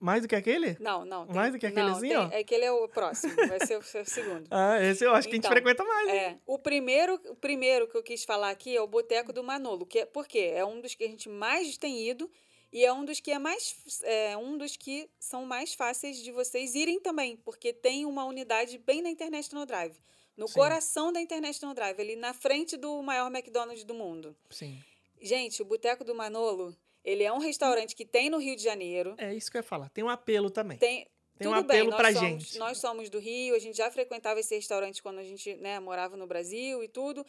Mais 0.00 0.22
do 0.22 0.26
que 0.28 0.34
aquele? 0.34 0.76
Não, 0.80 1.04
não. 1.04 1.26
tem- 1.26 1.36
Mais 1.36 1.52
do 1.52 1.58
que 1.58 1.68
não, 1.68 1.72
aquelezinho, 1.72 2.18
tem- 2.18 2.26
ó? 2.26 2.30
É 2.32 2.38
aquele 2.40 2.64
é 2.64 2.72
o 2.72 2.88
próximo, 2.88 3.34
vai 3.36 3.64
ser 3.64 3.78
o 3.78 3.82
seu 3.82 4.04
segundo. 4.04 4.48
Ah, 4.50 4.80
esse 4.82 5.04
eu 5.04 5.14
acho 5.14 5.28
que 5.28 5.34
a 5.34 5.38
Então, 5.38 5.50
gente 5.50 5.62
frequenta 5.62 5.84
mais. 5.84 6.08
hein? 6.08 6.14
É, 6.16 6.38
o 6.46 6.58
primeiro, 6.58 7.14
o 7.28 7.36
primeiro 7.36 7.86
que 7.86 7.96
eu 7.96 8.02
quis 8.02 8.24
falar 8.24 8.50
aqui 8.50 8.76
é 8.76 8.80
o 8.80 8.86
Boteco 8.88 9.32
do 9.32 9.44
Manolo, 9.44 9.86
que 9.86 10.00
é, 10.00 10.06
por 10.06 10.26
quê? 10.26 10.50
É 10.54 10.64
um 10.64 10.80
dos 10.80 10.94
que 10.94 11.04
a 11.04 11.08
gente 11.08 11.28
mais 11.28 11.76
tem 11.76 12.08
ido 12.08 12.28
e 12.72 12.84
é 12.84 12.92
um 12.92 13.04
dos 13.04 13.20
que 13.20 13.30
é 13.30 13.38
mais 13.38 14.00
é 14.02 14.36
um 14.36 14.56
dos 14.58 14.76
que 14.76 15.08
são 15.20 15.44
mais 15.44 15.74
fáceis 15.74 16.16
de 16.16 16.32
vocês 16.32 16.74
irem 16.74 16.98
também, 16.98 17.36
porque 17.36 17.72
tem 17.72 18.04
uma 18.04 18.24
unidade 18.24 18.78
bem 18.78 19.02
na 19.02 19.10
International 19.10 19.64
Drive, 19.66 19.96
no 20.36 20.48
Sim. 20.48 20.54
coração 20.54 21.12
da 21.12 21.20
International 21.20 21.74
Drive, 21.74 22.00
ali 22.00 22.16
na 22.16 22.32
frente 22.32 22.76
do 22.76 23.02
maior 23.02 23.26
McDonald's 23.26 23.84
do 23.84 23.94
mundo. 23.94 24.36
Sim. 24.50 24.82
Gente, 25.20 25.62
o 25.62 25.64
Boteco 25.64 26.04
do 26.04 26.14
Manolo, 26.14 26.76
ele 27.04 27.22
é 27.22 27.32
um 27.32 27.38
restaurante 27.38 27.94
que 27.94 28.04
tem 28.04 28.28
no 28.30 28.38
Rio 28.38 28.56
de 28.56 28.62
Janeiro. 28.62 29.14
É 29.18 29.34
isso 29.34 29.50
que 29.50 29.56
eu 29.56 29.60
ia 29.60 29.64
falar. 29.64 29.88
Tem 29.90 30.02
um 30.02 30.08
apelo 30.08 30.50
também. 30.50 30.78
Tem, 30.78 31.06
Tem 31.38 31.48
um 31.48 31.54
tudo 31.54 31.66
bem, 31.66 31.80
apelo 31.80 31.90
nós 31.90 32.00
pra 32.00 32.12
somos, 32.12 32.28
gente. 32.44 32.58
Nós 32.58 32.78
somos 32.78 33.10
do 33.10 33.18
Rio, 33.18 33.54
a 33.54 33.58
gente 33.58 33.76
já 33.76 33.90
frequentava 33.90 34.40
esse 34.40 34.54
restaurante 34.54 35.02
quando 35.02 35.18
a 35.18 35.24
gente 35.24 35.54
né, 35.56 35.78
morava 35.78 36.16
no 36.16 36.26
Brasil 36.26 36.82
e 36.82 36.88
tudo. 36.88 37.24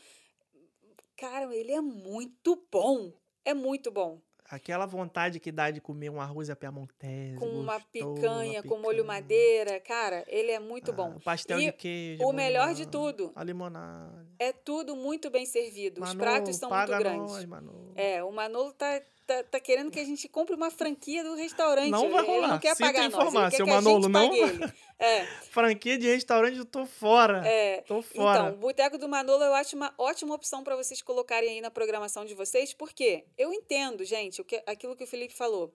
cara, 1.16 1.54
ele 1.56 1.72
é 1.72 1.82
muito 1.82 2.56
bom. 2.72 3.12
É 3.46 3.54
muito 3.54 3.92
bom. 3.92 4.22
Aquela 4.54 4.86
vontade 4.86 5.40
que 5.40 5.52
dá 5.52 5.72
de 5.72 5.82
comer 5.82 6.10
um 6.12 6.22
arroz 6.22 6.50
à 6.50 6.56
piamontese. 6.56 7.38
Com 7.38 7.48
uma 7.48 7.80
picanha, 7.80 8.62
uma 8.62 8.64
com 8.70 8.78
molho 8.78 9.04
picanha. 9.04 9.04
madeira. 9.04 9.80
Cara, 9.80 10.24
ele 10.28 10.52
é 10.52 10.60
muito 10.60 10.92
Ah, 10.92 10.94
bom. 10.94 11.16
o 11.16 11.20
pastel 11.20 11.60
E 11.60 11.66
de 11.66 11.72
queijo. 11.72 12.24
o 12.24 12.32
melhor 12.32 12.74
de 12.76 12.86
tudo, 12.88 13.32
A 13.36 13.44
limonada. 13.44 14.28
é 14.38 14.52
tudo 14.54 14.96
muito 14.96 15.32
bem 15.32 15.46
servido. 15.46 16.04
Os 16.04 16.14
pratos 16.14 16.56
são 16.58 16.70
muito 16.70 16.88
grandes. 16.88 17.32
Nós, 17.34 17.46
Manolo. 17.46 17.94
É, 17.96 18.24
o 18.24 18.32
Manolo 18.32 18.74
tá, 18.74 19.02
tá, 19.26 19.44
tá 19.44 19.60
querendo 19.60 19.90
que 19.92 20.00
a 20.00 20.04
gente 20.04 20.28
compre 20.28 20.56
uma 20.56 20.70
franquia 20.72 21.24
do 21.24 21.36
restaurante. 21.36 21.90
Não 21.90 22.10
vai 22.10 22.24
Ele 22.24 22.28
não 22.28 22.42
rolar. 22.42 22.60
quer 22.60 22.76
Sinto 22.76 22.86
pagar 22.88 23.10
nós, 23.10 23.14
informar, 23.14 23.48
ele 23.48 23.56
seu 23.56 23.66
que 23.66 23.72
a 23.72 23.76
Manolo, 23.76 24.10
não? 24.10 24.34
ele. 24.34 24.74
É, 25.00 25.26
Franquia 25.50 25.98
de 25.98 26.08
restaurante, 26.08 26.58
eu 26.58 26.64
tô 26.66 26.86
fora. 26.86 27.46
é. 27.46 27.82
Tô 27.82 28.02
fora. 28.02 28.44
Então, 28.44 28.54
o 28.54 28.58
Boteco 28.58 28.98
do 28.98 29.10
Manolo 29.10 29.44
eu 29.44 29.54
acho 29.54 29.76
uma 29.76 29.94
ótima 29.98 30.34
opção 30.34 30.64
para 30.64 30.78
vocês 30.78 31.02
colocarem 31.02 31.50
aí 31.50 31.62
na 31.62 31.70
programação 31.70 32.24
de 32.24 32.34
vocês, 32.34 32.74
porque 32.74 33.26
eu 33.38 33.52
entendo, 33.52 34.06
gente, 34.06 34.40
o 34.40 34.46
que, 34.46 34.64
aquilo 34.66 34.96
que 34.96 35.04
o 35.04 35.08
Felipe 35.08 35.34
falou. 35.34 35.74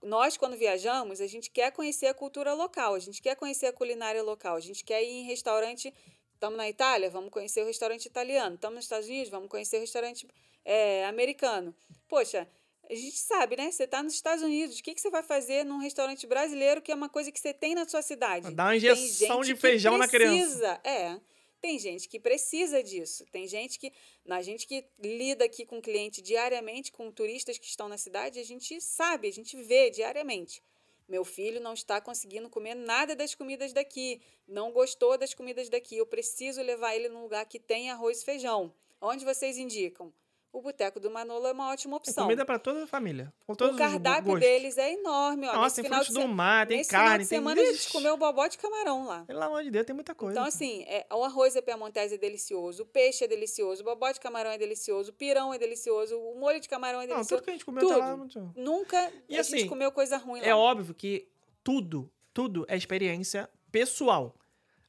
Nós, 0.00 0.36
quando 0.36 0.56
viajamos, 0.56 1.20
a 1.20 1.26
gente 1.26 1.50
quer 1.50 1.72
conhecer 1.72 2.06
a 2.06 2.14
cultura 2.14 2.52
local, 2.54 2.94
a 2.94 2.98
gente 3.00 3.20
quer 3.20 3.34
conhecer 3.34 3.66
a 3.66 3.72
culinária 3.72 4.22
local, 4.22 4.54
a 4.54 4.60
gente 4.60 4.84
quer 4.84 5.02
ir 5.02 5.08
em 5.08 5.24
restaurante. 5.24 5.92
Estamos 6.34 6.56
na 6.56 6.68
Itália, 6.68 7.08
vamos 7.10 7.30
conhecer 7.30 7.62
o 7.62 7.66
restaurante 7.66 8.06
italiano. 8.06 8.54
Estamos 8.56 8.76
nos 8.76 8.84
Estados 8.84 9.08
Unidos, 9.08 9.28
vamos 9.30 9.48
conhecer 9.48 9.78
o 9.78 9.80
restaurante 9.80 10.26
é, 10.64 11.04
americano. 11.06 11.74
Poxa, 12.08 12.48
a 12.92 12.96
gente 12.96 13.18
sabe, 13.18 13.56
né? 13.56 13.70
Você 13.70 13.84
está 13.84 14.02
nos 14.02 14.14
Estados 14.14 14.44
Unidos, 14.44 14.78
o 14.78 14.82
que, 14.82 14.94
que 14.94 15.00
você 15.00 15.10
vai 15.10 15.22
fazer 15.22 15.64
num 15.64 15.78
restaurante 15.78 16.26
brasileiro, 16.26 16.82
que 16.82 16.92
é 16.92 16.94
uma 16.94 17.08
coisa 17.08 17.32
que 17.32 17.40
você 17.40 17.54
tem 17.54 17.74
na 17.74 17.88
sua 17.88 18.02
cidade? 18.02 18.54
Dá 18.54 18.64
uma 18.64 18.76
injeção 18.76 19.40
de 19.40 19.56
feijão 19.56 19.96
na 19.96 20.06
criança. 20.06 20.36
precisa, 20.36 20.80
É. 20.84 21.20
Tem 21.60 21.78
gente 21.78 22.08
que 22.08 22.18
precisa 22.18 22.82
disso. 22.82 23.24
Tem 23.30 23.46
gente 23.46 23.78
que. 23.78 23.92
A 24.28 24.42
gente 24.42 24.66
que 24.66 24.84
lida 24.98 25.44
aqui 25.44 25.64
com 25.64 25.80
cliente 25.80 26.20
diariamente, 26.20 26.90
com 26.90 27.08
turistas 27.12 27.56
que 27.56 27.66
estão 27.66 27.88
na 27.88 27.96
cidade, 27.96 28.40
a 28.40 28.44
gente 28.44 28.80
sabe, 28.80 29.28
a 29.28 29.32
gente 29.32 29.56
vê 29.62 29.88
diariamente. 29.88 30.60
Meu 31.08 31.24
filho 31.24 31.60
não 31.60 31.72
está 31.72 32.00
conseguindo 32.00 32.50
comer 32.50 32.74
nada 32.74 33.14
das 33.14 33.32
comidas 33.36 33.72
daqui, 33.72 34.20
não 34.48 34.72
gostou 34.72 35.16
das 35.16 35.34
comidas 35.34 35.68
daqui. 35.68 35.96
Eu 35.96 36.06
preciso 36.06 36.60
levar 36.60 36.96
ele 36.96 37.08
num 37.08 37.22
lugar 37.22 37.46
que 37.46 37.60
tem 37.60 37.90
arroz 37.92 38.22
e 38.22 38.24
feijão. 38.24 38.74
Onde 39.00 39.24
vocês 39.24 39.56
indicam? 39.56 40.12
O 40.52 40.60
Boteco 40.60 41.00
do 41.00 41.10
Manolo 41.10 41.46
é 41.46 41.52
uma 41.52 41.70
ótima 41.70 41.94
É 41.94 41.96
opção. 41.96 42.24
comida 42.24 42.44
pra 42.44 42.58
toda 42.58 42.84
a 42.84 42.86
família. 42.86 43.32
Com 43.46 43.54
todos 43.54 43.74
o 43.74 43.78
cardápio 43.78 44.38
deles 44.38 44.76
é 44.76 44.92
enorme. 44.92 45.48
Ó, 45.48 45.52
Nossa, 45.54 45.80
tem 45.80 45.90
frutos 45.90 46.08
de 46.08 46.14
do 46.20 46.28
mar, 46.28 46.66
tem 46.66 46.84
carne, 46.84 47.04
final 47.06 47.18
de 47.18 47.28
tem... 47.28 47.38
semana 47.38 47.60
a 47.62 47.64
gente 47.72 47.90
comeu 47.90 48.16
bobó 48.18 48.46
de 48.46 48.58
camarão 48.58 49.06
lá. 49.06 49.24
Pelo 49.24 49.42
amor 49.42 49.62
de 49.62 49.70
Deus, 49.70 49.86
tem 49.86 49.94
muita 49.94 50.14
coisa. 50.14 50.34
Então, 50.34 50.44
assim, 50.46 50.82
é, 50.82 51.06
o 51.10 51.24
arroz 51.24 51.56
à 51.56 51.62
piamontese 51.62 52.16
é 52.16 52.18
delicioso, 52.18 52.82
o 52.82 52.86
peixe 52.86 53.24
é 53.24 53.26
delicioso, 53.28 53.80
o 53.80 53.84
bobó 53.86 54.10
de 54.12 54.20
camarão 54.20 54.50
é 54.50 54.58
delicioso, 54.58 55.10
o 55.10 55.14
pirão 55.14 55.54
é 55.54 55.58
delicioso, 55.58 56.18
o 56.18 56.38
molho 56.38 56.60
de 56.60 56.68
camarão 56.68 57.00
é 57.00 57.06
Não, 57.06 57.14
delicioso. 57.16 57.28
tudo 57.40 57.44
que 57.44 57.50
a 57.50 57.52
gente 57.54 57.64
comeu 57.64 57.88
lá... 57.88 58.10
Tudo. 58.10 58.18
muito- 58.18 58.52
Nunca 58.54 59.10
E 59.30 59.38
a 59.38 59.40
assim, 59.40 59.56
gente 59.60 59.68
comeu 59.70 59.90
coisa 59.90 60.18
ruim 60.18 60.40
lá. 60.42 60.46
É 60.46 60.54
óbvio 60.54 60.94
que 60.94 61.28
tudo, 61.64 62.12
tudo 62.34 62.66
é 62.68 62.76
experiência 62.76 63.48
pessoal. 63.70 64.34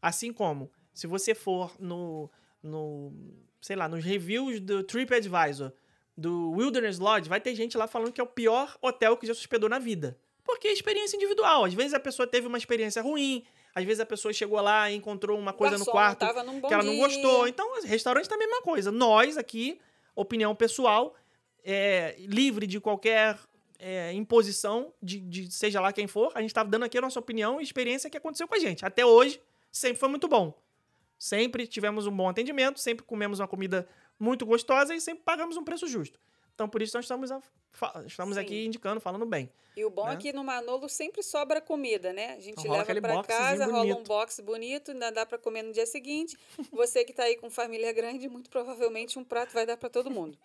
Assim 0.01 0.33
como, 0.33 0.69
se 0.93 1.07
você 1.07 1.33
for 1.33 1.73
no, 1.79 2.29
no 2.61 3.13
sei 3.63 3.77
lá, 3.77 3.87
nos 3.87 4.03
reviews 4.03 4.59
do 4.59 4.83
TripAdvisor, 4.83 5.71
do 6.17 6.51
Wilderness 6.51 6.99
Lodge, 6.99 7.29
vai 7.29 7.39
ter 7.39 7.55
gente 7.55 7.77
lá 7.77 7.87
falando 7.87 8.11
que 8.11 8.19
é 8.19 8.23
o 8.23 8.27
pior 8.27 8.77
hotel 8.81 9.15
que 9.15 9.25
já 9.25 9.33
se 9.33 9.39
hospedou 9.39 9.69
na 9.69 9.79
vida. 9.79 10.19
Porque 10.43 10.67
é 10.67 10.73
experiência 10.73 11.15
individual. 11.15 11.63
Às 11.63 11.73
vezes 11.73 11.93
a 11.93 11.99
pessoa 11.99 12.27
teve 12.27 12.45
uma 12.45 12.57
experiência 12.57 13.01
ruim, 13.01 13.45
às 13.73 13.85
vezes 13.85 14.01
a 14.01 14.05
pessoa 14.05 14.33
chegou 14.33 14.59
lá 14.59 14.91
e 14.91 14.95
encontrou 14.95 15.39
uma 15.39 15.53
coisa 15.53 15.77
no 15.77 15.85
garçom 15.85 15.91
quarto 15.91 16.25
num 16.43 16.59
bom 16.59 16.67
que 16.67 16.73
ela 16.73 16.83
não 16.83 16.91
dia. 16.91 17.03
gostou. 17.03 17.47
Então, 17.47 17.81
restaurante 17.85 18.27
tá 18.27 18.35
a 18.35 18.37
mesma 18.37 18.61
coisa. 18.61 18.91
Nós 18.91 19.37
aqui, 19.37 19.79
opinião 20.13 20.53
pessoal, 20.53 21.15
é, 21.63 22.17
livre 22.19 22.67
de 22.67 22.81
qualquer 22.81 23.39
é, 23.79 24.11
imposição, 24.11 24.93
de, 25.01 25.21
de 25.21 25.51
seja 25.51 25.79
lá 25.79 25.93
quem 25.93 26.05
for, 26.05 26.33
a 26.35 26.41
gente 26.41 26.53
tá 26.53 26.63
dando 26.63 26.83
aqui 26.83 26.97
a 26.97 27.01
nossa 27.01 27.17
opinião 27.17 27.61
e 27.61 27.63
experiência 27.63 28.09
que 28.09 28.17
aconteceu 28.17 28.45
com 28.45 28.55
a 28.55 28.59
gente. 28.59 28.85
Até 28.85 29.05
hoje, 29.05 29.39
sempre 29.71 30.01
foi 30.01 30.09
muito 30.09 30.27
bom. 30.27 30.53
Sempre 31.23 31.65
tivemos 31.65 32.05
um 32.05 32.11
bom 32.11 32.27
atendimento, 32.27 32.81
sempre 32.81 33.05
comemos 33.05 33.39
uma 33.39 33.47
comida 33.47 33.87
muito 34.19 34.45
gostosa 34.45 34.93
e 34.93 34.99
sempre 34.99 35.23
pagamos 35.23 35.55
um 35.55 35.63
preço 35.63 35.87
justo. 35.87 36.19
Então, 36.53 36.67
por 36.67 36.81
isso, 36.81 36.97
nós 36.97 37.05
estamos, 37.05 37.31
a- 37.31 37.41
estamos 38.05 38.35
Sim. 38.35 38.41
aqui 38.41 38.65
indicando, 38.65 38.99
falando 38.99 39.25
bem. 39.25 39.49
E 39.73 39.85
o 39.85 39.89
bom 39.89 40.05
né? 40.05 40.15
é 40.15 40.17
que 40.17 40.33
no 40.33 40.43
Manolo 40.43 40.89
sempre 40.89 41.23
sobra 41.23 41.61
comida, 41.61 42.11
né? 42.11 42.33
A 42.33 42.41
gente 42.41 42.59
Então 42.59 42.73
leva 42.73 42.99
para 42.99 43.23
casa, 43.23 43.65
rola 43.67 43.85
um 43.85 43.87
bonito. 43.93 44.07
box 44.09 44.41
bonito, 44.41 44.91
ainda 44.91 45.11
dá 45.13 45.25
para 45.25 45.37
comer 45.37 45.63
no 45.63 45.71
dia 45.71 45.85
seguinte. 45.85 46.37
Você 46.73 47.05
que 47.05 47.11
está 47.11 47.23
aí 47.23 47.37
com 47.37 47.49
família 47.49 47.93
grande, 47.93 48.27
muito 48.27 48.49
provavelmente 48.49 49.17
um 49.17 49.23
prato 49.23 49.53
vai 49.53 49.65
dar 49.65 49.77
para 49.77 49.87
todo 49.89 50.11
mundo. 50.11 50.37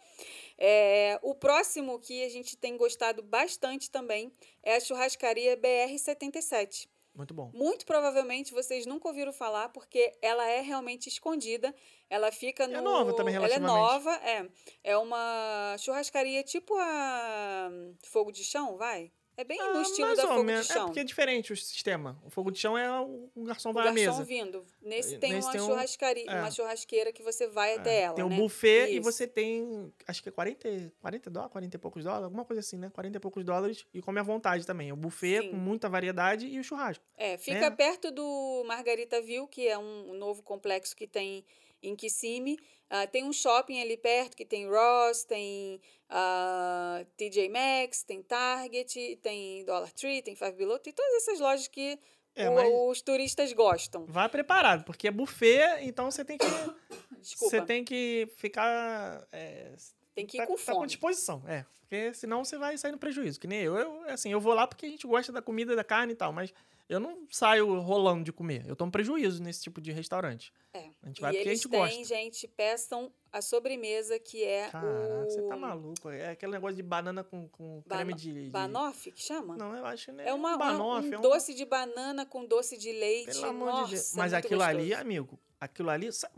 É, 0.57 1.19
o 1.23 1.35
próximo 1.35 1.99
que 1.99 2.23
a 2.25 2.29
gente 2.29 2.57
tem 2.57 2.77
gostado 2.77 3.21
bastante 3.21 3.91
também 3.91 4.33
é 4.63 4.77
a 4.77 4.81
churrascaria 4.81 5.57
BR77. 5.57 6.87
Muito 7.19 7.35
bom. 7.35 7.51
Muito 7.53 7.85
provavelmente 7.85 8.55
vocês 8.55 8.87
nunca 8.87 9.09
ouviram 9.09 9.33
falar, 9.33 9.71
porque 9.71 10.17
ela 10.23 10.49
é 10.49 10.61
realmente 10.61 11.09
escondida. 11.09 11.75
Ela 12.09 12.31
fica 12.31 12.69
no. 12.69 12.81
nova 12.81 13.13
também, 13.13 13.35
Ela 13.35 13.47
é 13.47 13.49
relativamente. 13.49 13.77
nova, 13.77 14.15
é. 14.25 14.49
É 14.85 14.97
uma 14.97 15.75
churrascaria 15.81 16.45
tipo 16.45 16.77
a 16.79 17.71
Fogo 18.05 18.31
de 18.31 18.45
Chão, 18.45 18.77
vai? 18.77 19.11
É 19.41 19.45
bem 19.45 19.57
no 19.57 19.79
Ah, 19.79 19.83
estilo 19.83 20.09
mais 20.09 20.19
da 20.19 20.27
Fogo 20.27 20.43
menos. 20.43 20.67
de 20.67 20.73
É 20.73 20.75
Chão. 20.75 20.87
porque 20.87 20.99
é 20.99 21.05
diferente 21.05 21.53
o 21.53 21.57
sistema. 21.57 22.21
O 22.27 22.29
fogo 22.29 22.51
de 22.51 22.59
chão 22.59 22.77
é 22.77 22.91
o, 23.01 23.31
o 23.37 23.45
garçom 23.45 23.71
o 23.71 23.73
vai 23.73 23.85
à 23.87 23.93
garçom 23.93 24.19
mesa. 24.19 24.25
vindo. 24.25 24.67
Nesse 24.83 25.15
Eh, 25.15 25.19
tem 25.19 25.33
nesse 25.35 25.47
uma 25.47 25.53
tem 25.53 25.61
um- 25.61 25.67
churrascaria, 25.67 26.29
é. 26.29 26.41
uma 26.41 26.51
churrasqueira 26.51 27.13
que 27.13 27.23
você 27.23 27.47
vai 27.47 27.77
até 27.77 28.01
ela. 28.01 28.17
Tem 28.17 28.25
o 28.25 28.29
né? 28.29 28.37
buffet 28.37 28.89
e 28.91 28.95
Isso. 28.97 29.03
você 29.05 29.29
tem, 29.29 29.93
acho 30.09 30.21
que 30.25 30.29
é 30.29 30.33
40, 30.33 30.93
40 31.01 31.31
dólares, 31.31 31.53
40 31.53 31.77
e 31.77 31.79
poucos 31.79 32.03
dólares, 32.03 32.25
alguma 32.25 32.45
coisa 32.45 32.59
assim, 32.59 32.77
né? 32.79 32.91
40 32.93 33.17
e 33.17 33.21
poucos 33.21 33.45
dólares 33.45 33.87
e 33.95 34.03
come 34.03 34.19
à 34.19 34.25
vontade 34.25 34.67
também. 34.67 34.91
O 34.93 34.97
buffet 34.97 35.43
Sim. 35.43 35.51
com 35.51 35.57
muita 35.57 35.89
variedade 35.89 36.45
e 36.49 36.59
o 36.59 36.65
churrasco. 36.65 37.05
É, 37.17 37.39
fica 37.39 37.67
É. 37.67 37.71
perto 37.71 38.11
do 38.11 38.65
Margaritaville, 38.67 39.47
que 39.47 39.69
é 39.69 39.79
um, 39.79 40.11
um 40.11 40.15
novo 40.15 40.43
complexo 40.43 40.97
que 40.97 41.07
tem 41.07 41.45
em 41.83 41.95
Kissimmee. 41.97 42.59
Ah, 42.91 43.07
tem 43.07 43.25
um 43.25 43.33
shopping 43.33 43.81
ali 43.81 43.97
perto 43.97 44.37
que 44.37 44.45
tem 44.47 44.67
Ross, 44.69 45.25
tem 45.25 45.81
ah, 46.09 47.05
TJ 47.17 47.49
Maxx, 47.49 48.03
tem 48.03 48.23
Target, 48.23 49.17
tem 49.23 49.65
Dollar 49.65 49.93
Tree, 49.93 50.23
tem 50.23 50.35
Five 50.35 50.53
Below, 50.53 50.79
tem 50.79 50.93
todas 50.93 51.15
essas 51.17 51.39
lojas 51.41 51.69
que 51.69 51.99
É, 52.35 52.49
o- 52.49 52.89
os 52.91 53.03
turistas 53.03 53.53
gostam. 53.53 54.07
vai 54.07 54.29
preparado, 54.29 54.85
porque 54.85 55.09
é 55.09 55.11
buffet, 55.11 55.81
então 55.83 56.11
você 56.11 56.25
tem 56.25 56.39
que, 56.39 56.47
Desculpa, 57.21 57.51
você 57.57 57.63
tem 57.67 57.85
que 57.85 58.29
ficar... 58.37 59.27
é, 59.33 59.73
tem 60.15 60.27
que 60.27 60.37
ir 60.37 60.41
tá, 60.41 60.47
com 60.47 60.55
tá 60.57 60.65
com 60.65 60.73
fome. 60.75 60.87
disposição, 60.87 61.43
é. 61.47 61.65
Porque 61.81 62.13
senão 62.15 62.45
você 62.45 62.59
vai 62.59 62.77
sair 62.77 62.93
no 62.93 62.99
prejuízo. 62.99 63.41
Que 63.41 63.47
nem 63.47 63.61
eu. 63.63 63.75
Eu, 63.77 64.03
assim, 64.11 64.31
eu 64.31 64.39
vou 64.41 64.53
lá 64.53 64.67
porque 64.67 64.85
a 64.85 64.89
gente 64.91 65.07
gosta 65.07 65.33
da 65.33 65.41
comida, 65.41 65.75
da 65.75 65.83
carne 65.83 66.13
e 66.13 66.17
tal, 66.17 66.33
mas 66.35 66.53
eu 66.89 66.99
não 66.99 67.27
saio 67.31 67.79
rolando 67.81 68.25
de 68.25 68.33
comer. 68.33 68.65
Eu 68.67 68.75
tomo 68.75 68.91
prejuízo 68.91 69.43
nesse 69.43 69.63
tipo 69.63 69.81
de 69.81 69.93
restaurante. 69.93 70.53
É. 70.73 70.85
A 71.03 71.07
gente 71.09 71.21
vai 71.21 71.33
e 71.33 71.37
porque 71.37 71.49
a 71.49 71.51
eles 71.53 71.61
gente 71.63 71.71
têm, 71.71 71.81
gosta. 71.81 72.05
gente, 72.05 72.49
peçam 72.49 73.13
a 73.33 73.43
sobremesa, 73.43 74.19
que 74.19 74.43
é 74.43 74.69
Caraca, 74.71 74.89
o... 75.21 75.25
você 75.25 75.43
tá 75.43 75.57
maluco. 75.57 76.09
É 76.11 76.31
aquele 76.31 76.53
negócio 76.53 76.77
de 76.77 76.83
banana 76.83 77.23
com, 77.23 77.47
com 77.49 77.83
Bano- 77.87 78.01
creme 78.05 78.15
de, 78.15 78.33
de... 78.45 78.51
Banoffee, 78.51 79.13
que 79.13 79.21
chama? 79.23 79.57
Não, 79.57 79.77
eu 79.77 79.85
acho 79.85 80.07
que 80.07 80.13
não 80.13 80.25
É 80.25 80.33
uma, 80.33 80.57
uma- 80.57 80.59
banoffee, 80.59 81.11
um 81.11 81.15
é 81.15 81.19
um... 81.19 81.21
doce 81.23 81.55
de 81.55 81.65
banana 81.65 82.25
com 82.25 82.45
doce 82.47 82.77
de 82.79 82.91
leite. 82.93 83.33
Pelo 83.33 83.47
amor 83.47 83.67
Nossa, 83.67 83.85
de 83.89 83.95
Deus. 83.97 84.15
Mas 84.15 84.33
muito 84.33 84.45
aquilo 84.47 84.63
ali, 84.63 84.79
gostoso. 84.89 85.01
amigo, 85.03 85.39
aquilo 85.61 85.91
ali... 85.91 86.13
sa- 86.13 86.31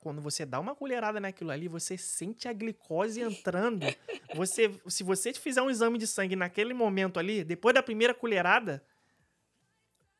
Quando 0.00 0.20
você 0.22 0.46
dá 0.46 0.60
uma 0.60 0.76
colherada 0.76 1.18
naquilo 1.18 1.50
ali, 1.50 1.66
você 1.66 1.98
sente 1.98 2.46
a 2.46 2.52
glicose 2.52 3.20
entrando. 3.20 3.84
Você, 4.36 4.70
se 4.86 5.02
você 5.02 5.32
fizer 5.32 5.62
um 5.62 5.70
exame 5.70 5.96
de 5.98 6.06
sangue 6.06 6.36
naquele 6.36 6.74
momento 6.74 7.18
ali, 7.18 7.42
depois 7.42 7.74
da 7.74 7.82
primeira 7.82 8.12
colherada, 8.12 8.84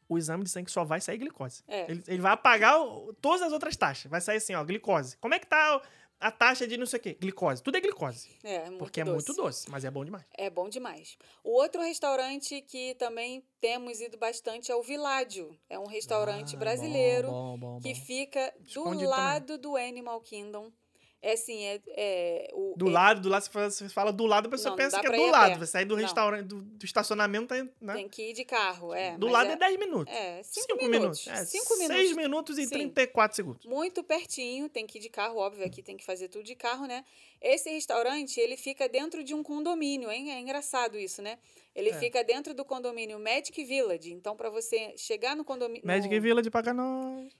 o 0.08 0.16
exame 0.18 0.44
de 0.44 0.50
sangue 0.50 0.70
só 0.70 0.84
vai 0.84 1.00
sair 1.00 1.18
glicose. 1.18 1.62
É. 1.68 1.90
Ele, 1.90 2.02
ele 2.08 2.20
vai 2.22 2.32
apagar 2.32 2.80
o- 2.80 3.12
todas 3.20 3.42
as 3.42 3.52
outras 3.52 3.76
taxas. 3.76 4.10
Vai 4.10 4.20
sair 4.20 4.38
assim, 4.38 4.54
ó, 4.54 4.64
glicose. 4.64 5.16
Como 5.18 5.34
é 5.34 5.38
que 5.38 5.46
tá 5.46 5.82
a 6.20 6.32
taxa 6.32 6.66
de 6.66 6.76
não 6.76 6.86
sei 6.86 6.98
o 6.98 7.02
quê? 7.02 7.16
Glicose. 7.20 7.62
Tudo 7.62 7.76
é 7.76 7.80
glicose. 7.80 8.28
É, 8.42 8.54
é 8.54 8.64
muito 8.66 8.78
porque 8.78 9.04
doce. 9.04 9.10
é 9.10 9.14
muito 9.14 9.34
doce, 9.34 9.70
mas 9.70 9.84
é 9.84 9.90
bom 9.90 10.04
demais. 10.04 10.24
É 10.36 10.50
bom 10.50 10.68
demais. 10.68 11.16
O 11.44 11.50
outro 11.52 11.80
restaurante 11.82 12.60
que 12.62 12.94
também 12.96 13.44
temos 13.60 14.00
ido 14.00 14.16
bastante 14.18 14.72
é 14.72 14.74
o 14.74 14.82
Viládio. 14.82 15.56
É 15.70 15.78
um 15.78 15.86
restaurante 15.86 16.56
Ah, 16.56 16.58
brasileiro 16.58 17.28
bom, 17.30 17.56
bom, 17.58 17.74
bom, 17.74 17.80
que 17.80 17.94
fica 17.94 18.52
do 18.58 18.66
Escondido 18.66 19.10
lado 19.10 19.58
do 19.58 19.76
Animal 19.76 20.20
Kingdom. 20.22 20.72
É 21.20 21.32
assim, 21.32 21.64
é, 21.64 21.80
é 21.96 22.48
o 22.52 22.74
Do 22.76 22.88
é- 22.88 22.92
lado, 22.92 23.20
do 23.20 23.28
lado, 23.28 23.42
você 23.42 23.50
fala, 23.50 23.70
você 23.70 23.88
fala 23.88 24.12
do 24.12 24.24
lado, 24.24 24.46
a 24.46 24.50
pessoa 24.50 24.70
Não, 24.70 24.76
pensa 24.76 25.00
que 25.00 25.06
é 25.06 25.10
do 25.10 25.26
lado. 25.26 25.52
pé. 25.52 25.58
Vai 25.58 25.66
sair 25.66 25.84
do 25.84 25.96
restaurante, 25.96 26.46
do, 26.46 26.62
do 26.62 26.84
estacionamento, 26.84 27.52
né? 27.80 27.94
tem 27.94 28.08
que 28.08 28.30
ir 28.30 28.34
de 28.34 28.44
carro, 28.44 28.94
é. 28.94 29.18
do 29.18 29.26
lado 29.26 29.50
é, 29.50 29.54
é 29.54 29.56
10 29.56 29.78
minutos. 29.80 30.14
é, 30.14 30.42
cinco, 30.44 30.66
5 30.68 30.76
minutos. 30.88 31.26
minutos. 31.26 31.26
É, 31.26 31.44
cinco 31.44 31.76
6 31.76 31.88
minutos. 31.88 32.16
minutos 32.16 32.58
e 32.58 32.62
Sim. 32.66 32.70
34 32.70 33.34
segundos. 33.34 33.66
Muito 33.66 34.04
pertinho, 34.04 34.68
tem 34.68 34.86
que 34.86 34.98
ir 34.98 35.00
de 35.00 35.08
carro, 35.08 35.38
óbvio, 35.38 35.66
aqui 35.66 35.82
tem 35.82 35.96
que 35.96 36.04
fazer 36.04 36.28
tudo 36.28 36.44
de 36.44 36.54
carro, 36.54 36.86
né? 36.86 37.04
Esse 37.40 37.68
restaurante, 37.68 38.38
ele 38.38 38.56
fica 38.56 38.88
dentro 38.88 39.24
de 39.24 39.34
um 39.34 39.42
condomínio, 39.42 40.10
hein? 40.12 40.30
É 40.30 40.38
engraçado 40.38 40.96
isso, 40.98 41.20
né? 41.20 41.38
Ele 41.74 41.90
É. 41.90 41.98
fica 41.98 42.22
dentro 42.22 42.54
do 42.54 42.64
condomínio 42.64 43.18
Magic 43.18 43.64
Village. 43.64 44.12
Então, 44.12 44.36
para 44.36 44.50
você 44.50 44.94
chegar 44.96 45.34
no 45.34 45.44
condomínio... 45.44 45.84
Magic 45.84 46.20
Village 46.20 46.42
de 46.44 46.50
pagar 46.50 46.74
nós. 46.74 47.32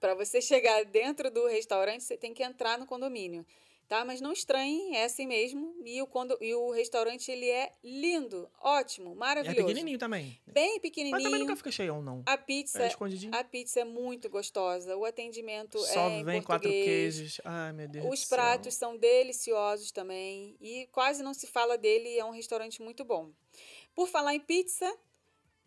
Para 0.00 0.14
você 0.14 0.40
chegar 0.40 0.84
dentro 0.84 1.30
do 1.30 1.46
restaurante, 1.46 2.04
você 2.04 2.16
tem 2.16 2.32
que 2.34 2.42
entrar 2.42 2.78
no 2.78 2.86
condomínio. 2.86 3.44
tá? 3.88 4.04
Mas 4.04 4.20
não 4.20 4.32
estranhem, 4.32 4.96
é 4.96 5.04
assim 5.04 5.26
mesmo. 5.28 5.72
E 5.84 6.02
o, 6.02 6.08
quando, 6.08 6.36
e 6.40 6.52
o 6.54 6.70
restaurante, 6.72 7.30
ele 7.30 7.48
é 7.48 7.72
lindo, 7.84 8.50
ótimo, 8.60 9.12
É 9.12 9.14
maravilhoso. 9.14 9.64
pequenininho 9.64 9.96
também. 9.96 10.36
Bem 10.44 10.72
Mas 10.72 10.82
pequenininho. 10.82 11.22
também 11.22 11.38
nunca 11.40 11.54
fica 11.54 11.70
cheião, 11.70 12.02
não. 12.02 12.20
A 12.26 12.36
pizza, 12.36 12.82
É 12.82 12.90
a 13.30 13.44
pizza 13.44 13.80
é 13.80 13.84
muito 13.84 14.28
gostosa. 14.28 14.96
O 14.96 15.04
atendimento 15.04 15.78
Só 15.78 16.08
é 16.08 16.18
em 16.18 16.24
vem 16.24 16.42
quatro 16.42 16.68
queijos. 16.68 17.40
Ai, 17.44 17.72
meu 17.72 17.86
Deus 17.88 18.04
Os 18.06 18.20
do 18.22 18.26
céu. 18.26 18.36
pratos 18.36 18.74
são 18.74 18.96
deliciosos 18.96 19.92
também 19.92 20.56
e 20.60 20.88
quase 20.90 21.22
não 21.22 21.32
se 21.32 21.46
fala 21.46 21.78
dele, 21.78 22.18
é 22.18 22.24
um 22.24 22.32
restaurante 22.32 22.82
muito 22.82 23.04
bom. 23.04 23.30
Por 23.94 24.08
falar 24.08 24.34
em 24.34 24.40
pizza, 24.40 24.92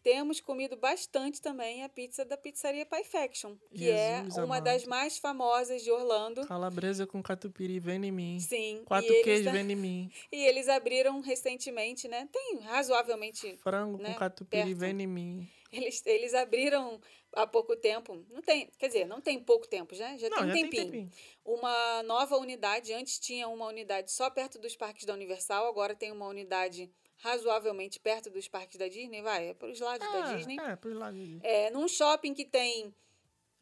temos 0.03 0.39
comido 0.39 0.75
bastante 0.75 1.41
também 1.41 1.83
a 1.83 1.89
pizza 1.89 2.23
da 2.25 2.37
pizzaria 2.37 2.85
Pie 2.85 3.03
Faction, 3.03 3.55
que 3.73 3.89
é 3.89 4.17
Jesus 4.19 4.35
uma 4.37 4.43
amado. 4.43 4.63
das 4.63 4.85
mais 4.85 5.17
famosas 5.17 5.83
de 5.83 5.91
Orlando. 5.91 6.45
Calabresa 6.47 7.05
com 7.05 7.21
catupiry, 7.21 7.79
vem 7.79 8.05
em 8.05 8.11
mim. 8.11 8.39
Sim, 8.39 8.83
Quatro 8.85 9.11
eles, 9.11 9.23
queijos, 9.23 9.51
vem 9.51 9.71
em 9.71 9.75
mim. 9.75 10.11
e 10.31 10.45
eles 10.45 10.67
abriram 10.69 11.19
recentemente, 11.21 12.07
né? 12.07 12.27
Tem 12.31 12.59
razoavelmente 12.61 13.55
Frango 13.57 13.97
né, 13.97 14.13
com 14.13 14.19
catupiry, 14.19 14.63
perto. 14.63 14.77
vem 14.77 15.01
em 15.01 15.07
mim. 15.07 15.47
eles, 15.71 16.03
eles 16.05 16.33
abriram 16.33 16.99
há 17.33 17.45
pouco 17.45 17.75
tempo. 17.75 18.25
Não 18.29 18.41
tem, 18.41 18.69
quer 18.77 18.87
dizer, 18.87 19.05
não 19.05 19.21
tem 19.21 19.39
pouco 19.39 19.67
tempo, 19.67 19.93
já, 19.95 20.17
já 20.17 20.29
Não, 20.29 20.37
tem 20.37 20.45
um 20.45 20.47
já 20.47 20.53
tem 20.53 20.63
tempinho. 20.63 20.85
tempinho. 20.85 21.11
uma 21.45 22.03
nova 22.03 22.37
unidade. 22.37 22.93
Antes 22.93 23.19
tinha 23.19 23.47
uma 23.47 23.67
unidade 23.67 24.11
só 24.11 24.29
perto 24.29 24.57
dos 24.59 24.75
parques 24.75 25.05
da 25.05 25.13
Universal, 25.13 25.67
agora 25.67 25.95
tem 25.95 26.11
uma 26.11 26.27
unidade 26.27 26.91
razoavelmente 27.19 27.99
perto 27.99 28.29
dos 28.29 28.47
parques 28.47 28.77
da 28.77 28.87
Disney, 28.87 29.21
vai, 29.21 29.49
é 29.49 29.53
para 29.53 29.69
os 29.69 29.79
lados 29.79 30.07
da 30.11 30.23
Ah, 30.25 30.33
Disney. 30.35 30.57
É, 30.59 30.75
pros 30.75 30.95
lados. 30.95 31.19
de- 31.19 31.39
É, 31.43 31.69
num 31.69 31.87
shopping 31.87 32.33
que 32.33 32.45
tem 32.45 32.93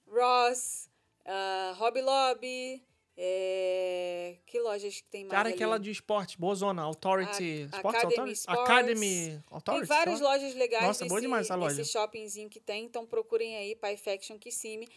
Ross, 0.08 0.90
uh, 1.26 1.74
Hobby 1.76 2.02
Lobby, 2.02 2.84
é, 3.18 4.38
que 4.46 4.60
lojas 4.60 4.96
que 5.02 5.04
tem 5.10 5.22
mais 5.24 5.32
Cara, 5.32 5.50
ali? 5.50 5.56
aquela 5.56 5.78
de 5.80 5.92
esporte, 5.92 6.38
boa 6.40 6.56
zona, 6.56 6.84
Authority. 6.84 7.68
A- 7.72 7.78
Sports 7.78 7.98
Academy 8.00 8.14
Authority? 8.14 8.38
Sports. 8.40 8.62
Academy 8.62 9.44
Authority. 9.52 9.88
Tem 9.88 9.98
várias 9.98 10.22
lojas 10.22 10.56
legais 10.56 10.84
Nossa, 10.86 11.04
nesse, 11.04 11.10
boa 11.10 11.22
demais 11.22 11.46
essa 11.48 11.56
loja. 11.56 11.76
nesse 11.78 11.92
shoppingzinho 11.92 12.50
que 12.50 12.60
tem, 12.60 12.86
então 12.86 13.06
procurem 13.06 13.58
aí, 13.58 13.76
Pie 13.76 13.98
Faction 13.98 14.38
Kissimmee. 14.38 14.88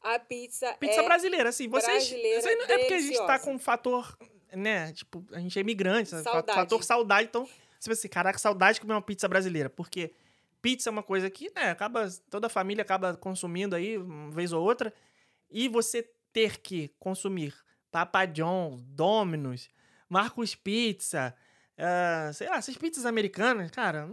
A 0.00 0.18
pizza, 0.18 0.72
Pizza 0.74 1.00
é 1.00 1.04
brasileira, 1.04 1.48
assim, 1.48 1.68
vocês. 1.68 1.86
brasileira, 2.08 2.38
isso 2.38 2.48
aí 2.48 2.56
não- 2.56 2.64
é 2.66 2.78
porque 2.78 2.94
a 2.94 3.00
gente 3.00 3.18
tá 3.26 3.38
com 3.38 3.54
um 3.54 3.58
fator, 3.58 4.16
né? 4.52 4.92
Tipo, 4.92 5.24
a 5.32 5.40
gente 5.40 5.58
é 5.58 5.60
imigrante? 5.62 6.10
Saudade. 6.10 6.52
fator 6.54 6.82
saudade. 6.84 7.28
Então, 7.28 7.48
você 7.78 7.90
pensa 7.90 8.00
assim, 8.00 8.08
caraca, 8.08 8.38
saudade 8.38 8.76
de 8.76 8.80
comer 8.80 8.94
uma 8.94 9.02
pizza 9.02 9.28
brasileira. 9.28 9.70
Porque 9.70 10.12
pizza 10.60 10.90
é 10.90 10.92
uma 10.92 11.02
coisa 11.02 11.30
que, 11.30 11.50
né, 11.54 11.70
acaba. 11.70 12.08
Toda 12.30 12.46
a 12.46 12.50
família 12.50 12.82
acaba 12.82 13.16
consumindo 13.16 13.76
aí, 13.76 13.98
uma 13.98 14.30
vez 14.30 14.52
ou 14.52 14.62
outra. 14.62 14.92
E 15.50 15.68
você 15.68 16.02
ter 16.32 16.58
que 16.58 16.88
consumir 16.98 17.54
Papa 17.90 18.26
John's, 18.26 18.82
Domino's, 18.82 19.68
Marcos 20.08 20.54
Pizza, 20.54 21.34
ah, 21.78 22.30
sei 22.32 22.48
lá, 22.48 22.56
essas 22.56 22.76
pizzas 22.76 23.06
americanas, 23.06 23.70
cara. 23.70 24.08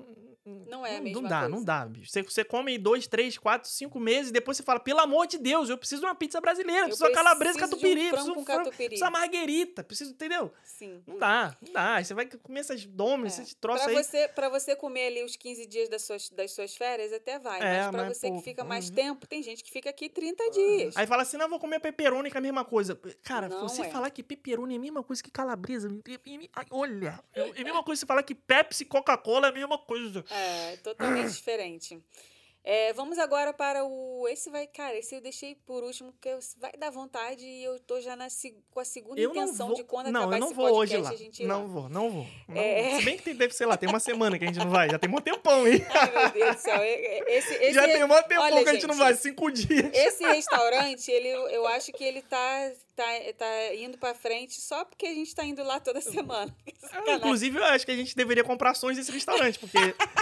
Não 0.46 0.86
é 0.86 0.96
a 0.96 0.98
não, 0.98 1.04
mesma 1.04 1.22
Não 1.22 1.30
dá, 1.30 1.40
coisa. 1.40 1.56
não 1.56 1.64
dá, 1.64 1.86
bicho. 1.86 2.12
Você, 2.12 2.22
você 2.22 2.44
come 2.44 2.78
dois, 2.78 3.08
três, 3.08 3.38
quatro, 3.38 3.70
cinco 3.70 3.98
meses 3.98 4.30
e 4.30 4.34
depois 4.34 4.58
você 4.58 4.64
fala, 4.64 4.78
pelo 4.78 5.00
amor 5.00 5.26
de 5.26 5.38
Deus, 5.38 5.70
eu 5.70 5.78
preciso 5.78 6.02
de 6.02 6.06
uma 6.06 6.16
pizza 6.16 6.42
brasileira, 6.42 6.82
Eu 6.82 6.88
preciso 6.88 7.06
de 7.06 7.10
uma 7.12 7.16
calabresa 7.16 7.54
preciso 7.60 7.76
um 7.76 7.80
catupiry, 7.80 8.10
preciso 8.10 8.32
um 8.32 8.34
frango, 8.34 8.46
catupiry. 8.46 8.88
preciso 8.90 9.06
uma 9.06 9.12
marguerita, 9.12 9.84
preciso, 9.86 10.12
entendeu? 10.12 10.52
Sim. 10.66 11.02
Não 11.08 11.18
dá, 11.18 11.56
não 11.66 11.72
dá. 11.72 11.94
Aí 11.96 12.04
você 12.04 12.14
vai 12.14 12.26
comer 12.26 12.60
essas 12.60 12.86
domes, 12.86 13.40
É. 13.40 13.42
esses 13.44 13.54
troços 13.54 13.84
Pra 13.86 13.98
aí. 13.98 14.04
você, 14.04 14.28
pra 14.28 14.50
você 14.50 14.76
comer 14.76 15.08
ali 15.08 15.24
os 15.24 15.38
15 15.38 15.66
dias 15.66 15.88
das 15.88 16.02
suas, 16.02 16.30
das 16.30 16.52
suas 16.52 16.76
férias, 16.76 17.14
até 17.14 17.40
vai. 17.40 17.62
É, 17.62 17.84
mas 17.84 17.92
pra 17.92 18.04
mas, 18.04 18.18
você 18.18 18.28
pô, 18.28 18.36
que 18.38 18.44
fica 18.44 18.64
mais 18.66 18.90
uhum. 18.90 18.96
tempo, 18.96 19.26
tem 19.26 19.42
gente 19.42 19.64
que 19.64 19.72
fica 19.72 19.90
aqui 19.90 20.10
30 20.10 20.52
dias. 20.52 20.98
Aí 20.98 21.08
fala 21.08 21.22
assim, 21.22 21.38
não, 21.38 21.48
vou 21.48 21.58
comer 21.58 21.80
pepperoni 21.80 22.30
que 22.30 22.36
é 22.36 22.40
a 22.40 22.42
mesma 22.42 22.66
coisa. 22.66 23.00
Cara, 23.24 23.48
Não 23.48 23.62
você 23.62 23.84
é. 23.84 23.90
falar 23.90 24.10
que 24.10 24.22
pepperoni 24.22 24.74
é 24.74 24.78
a 24.78 24.82
mesma 24.82 25.02
coisa 25.04 25.24
que 25.24 25.32
calabresa, 25.32 25.88
olha, 26.70 27.24
é 27.58 27.62
a 27.62 27.64
mesma 27.66 27.84
coisa 27.84 28.00
você 28.00 28.06
falar 28.06 28.24
que 28.24 28.36
Pepsi 28.36 28.84
e 28.84 28.86
Coca-Cola 28.86 29.48
é 29.48 29.50
a 29.50 29.54
mesma 29.54 29.78
coisa. 29.78 30.24
É, 30.30 30.78
totalmente 30.78 31.32
diferente. 31.34 32.00
É, 32.66 32.94
vamos 32.94 33.20
agora 33.20 33.52
para 33.52 33.84
o. 33.84 34.26
Esse 34.30 34.50
vai, 34.50 34.66
cara, 34.68 34.96
esse 34.98 35.14
eu 35.14 35.20
deixei 35.20 35.54
por 35.54 35.84
último, 35.84 36.14
porque 36.14 36.30
vai 36.58 36.72
dar 36.80 36.92
vontade 36.92 37.46
e 37.46 37.62
eu 37.62 37.78
tô 37.82 38.00
já 38.00 38.16
na, 38.16 38.28
com 38.72 38.80
a 38.80 38.86
segunda 38.86 39.20
Eu 39.20 39.34
não 39.34 39.44
intenção 39.44 39.68
vou, 39.68 39.76
de 39.76 39.84
quando 39.84 40.10
não, 40.10 40.22
acabar 40.22 40.36
eu 40.38 40.40
não 40.40 40.48
esse 40.48 40.56
vou 40.56 40.66
hoje 40.72 40.94
podcast 40.96 41.04
lá. 41.04 41.10
a 41.12 41.18
gente 41.18 41.44
ir 41.44 41.46
Não 41.46 41.62
lá. 41.64 41.68
vou, 41.68 41.90
não 41.90 42.10
vou. 42.10 42.26
Não 42.48 42.62
É. 42.62 42.90
vou. 42.92 43.00
Se 43.00 43.06
bem 43.06 43.18
que 43.18 43.24
tem, 43.24 43.36
deve, 43.36 43.54
sei 43.54 43.68
lá, 43.68 43.76
tem 43.76 43.90
uma 43.90 44.00
semana 44.00 44.40
que 44.40 44.46
a 44.46 44.48
gente 44.48 44.60
não 44.60 44.70
vai. 44.70 44.90
Já 44.90 44.98
tem 44.98 45.10
um 45.10 45.20
tempão, 45.20 45.68
hein? 45.68 45.86
Ai, 45.92 46.12
meu 46.14 46.32
Deus 46.32 46.56
do 46.56 46.62
céu. 46.62 46.76
é- 46.82 46.94
é- 46.94 47.38
Esse, 47.38 47.54
esse, 47.54 47.74
Já 47.74 47.84
tem 47.84 48.02
um 48.02 48.08
tempão 48.08 48.44
olha, 48.46 48.64
que 48.64 48.70
a 48.70 48.74
gente 48.76 48.88
não 48.88 48.94
gente, 48.96 49.04
vai, 49.04 49.14
cinco 49.16 49.52
dias. 49.52 49.92
Esse 49.94 50.24
restaurante, 50.24 51.12
ele, 51.12 51.28
eu 51.54 51.68
acho 51.68 51.92
que 51.92 52.02
ele 52.06 52.22
tá, 52.22 52.72
tá, 52.96 53.04
tá 53.38 53.76
indo 53.76 53.98
pra 53.98 54.14
frente 54.14 54.60
só 54.62 54.84
porque 54.86 55.06
a 55.06 55.14
gente 55.14 55.34
tá 55.34 55.44
indo 55.44 55.64
lá 55.64 55.80
toda 55.80 56.00
semana. 56.02 56.56
Sacanagem. 56.80 57.16
Inclusive, 57.16 57.58
eu 57.58 57.64
acho 57.66 57.86
que 57.86 57.92
a 57.92 57.96
gente 57.96 58.16
deveria 58.16 58.44
comprar 58.44 58.72
ações 58.72 58.98
desse 58.98 59.12
restaurante, 59.12 59.60
porque 59.60 59.78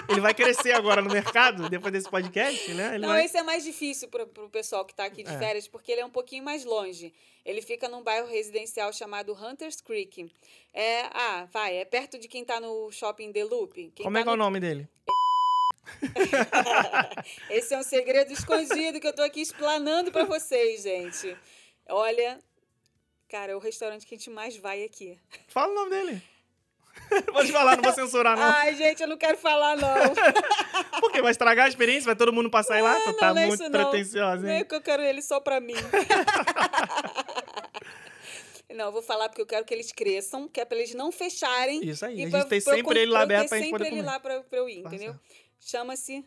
ele 0.09 0.21
vai 0.21 0.33
crescer 0.33 0.71
agora 0.73 1.01
no 1.01 1.09
mercado, 1.11 1.69
depois 1.69 1.91
desse 1.93 2.09
podcast, 2.09 2.73
né? 2.73 2.89
Ele 2.95 2.99
Não, 2.99 3.09
vai... 3.09 3.25
esse 3.25 3.37
é 3.37 3.43
mais 3.43 3.63
difícil 3.63 4.07
pro, 4.09 4.25
pro 4.27 4.49
pessoal 4.49 4.85
que 4.85 4.93
tá 4.95 5.05
aqui 5.05 5.23
de 5.23 5.31
É. 5.33 5.37
férias, 5.37 5.67
porque 5.67 5.91
ele 5.91 6.01
é 6.01 6.05
um 6.05 6.09
pouquinho 6.09 6.43
mais 6.43 6.63
longe. 6.65 7.13
Ele 7.43 7.61
fica 7.61 7.89
num 7.89 8.03
bairro 8.03 8.27
residencial 8.27 8.93
chamado 8.93 9.33
Hunters 9.33 9.81
Creek. 9.81 10.31
É, 10.73 11.01
ah, 11.11 11.47
vai, 11.51 11.77
é 11.77 11.85
perto 11.85 12.19
de 12.19 12.27
quem 12.27 12.45
tá 12.45 12.59
no 12.59 12.91
shopping 12.91 13.31
The 13.31 13.43
Loop. 13.43 13.73
Quem 13.95 14.03
Como 14.03 14.13
tá 14.15 14.19
é 14.19 14.23
que 14.23 14.29
é 14.29 14.31
o 14.31 14.35
no- 14.37 14.43
nome 14.43 14.59
dele? 14.59 14.87
Esse 17.49 17.73
é 17.73 17.77
um 17.79 17.83
segredo 17.83 18.31
escondido 18.31 18.99
que 18.99 19.07
eu 19.07 19.13
tô 19.13 19.21
aqui 19.23 19.41
explanando 19.41 20.11
pra 20.11 20.23
vocês, 20.25 20.83
gente. 20.83 21.35
Olha, 21.89 22.39
cara, 23.31 23.53
é 23.53 23.55
o 23.55 23.59
restaurante 23.59 24.05
que 24.05 24.13
a 24.13 24.17
gente 24.17 24.29
mais 24.29 24.57
vai 24.57 24.83
aqui. 24.83 25.17
Fala 25.47 25.71
o 25.71 25.75
nome 25.75 25.89
dele. 25.89 26.21
Pode 27.31 27.49
falar, 27.51 27.77
não 27.77 27.83
vou 27.83 27.93
censurar, 27.93 28.35
não. 28.35 28.43
Ai, 28.43 28.75
gente, 28.75 29.01
eu 29.01 29.07
não 29.07 29.17
quero 29.17 29.37
falar, 29.37 29.77
não. 29.77 29.89
Porque 30.99 31.21
vai 31.21 31.31
estragar 31.31 31.65
a 31.65 31.69
experiência, 31.69 32.05
vai 32.07 32.15
todo 32.15 32.33
mundo 32.33 32.49
passar 32.49 32.75
aí 32.75 32.81
lá. 32.81 32.93
Tá 33.13 33.27
não, 33.29 33.35
não 33.35 33.41
é 33.41 33.47
muito 33.47 33.61
isso, 33.63 33.71
não. 33.71 33.89
pretensiosa, 33.89 34.41
Não 34.43 34.49
é 34.49 34.57
hein? 34.59 34.65
que 34.65 34.75
eu 34.75 34.81
quero 34.81 35.01
ele 35.01 35.21
só 35.21 35.39
pra 35.39 35.59
mim. 35.61 35.73
Não, 38.73 38.85
eu 38.85 38.91
vou 38.93 39.01
falar 39.01 39.27
porque 39.27 39.41
eu 39.41 39.45
quero 39.45 39.65
que 39.65 39.73
eles 39.73 39.91
cresçam, 39.91 40.47
que 40.47 40.59
é 40.61 40.63
pra 40.63 40.77
eles 40.77 40.93
não 40.95 41.11
fecharem. 41.11 41.85
Isso 41.85 42.05
aí, 42.05 42.21
E 42.21 42.25
a 42.25 42.29
pra- 42.29 42.39
gente 42.39 42.49
tem 42.49 42.61
pra 42.61 42.71
eu 42.73 42.77
sempre 42.77 42.99
ele 43.01 43.11
lá 43.11 43.21
aberto 43.23 43.49
pra 43.49 43.57
gente 43.57 43.69
poder 43.69 43.83
sempre 43.83 43.97
ele 43.97 44.01
comer. 44.07 44.11
lá 44.13 44.19
pra, 44.21 44.41
pra 44.43 44.57
eu 44.59 44.69
ir, 44.69 44.81
Tá 44.83 44.87
entendeu? 44.87 45.15
Chama-se. 45.59 46.23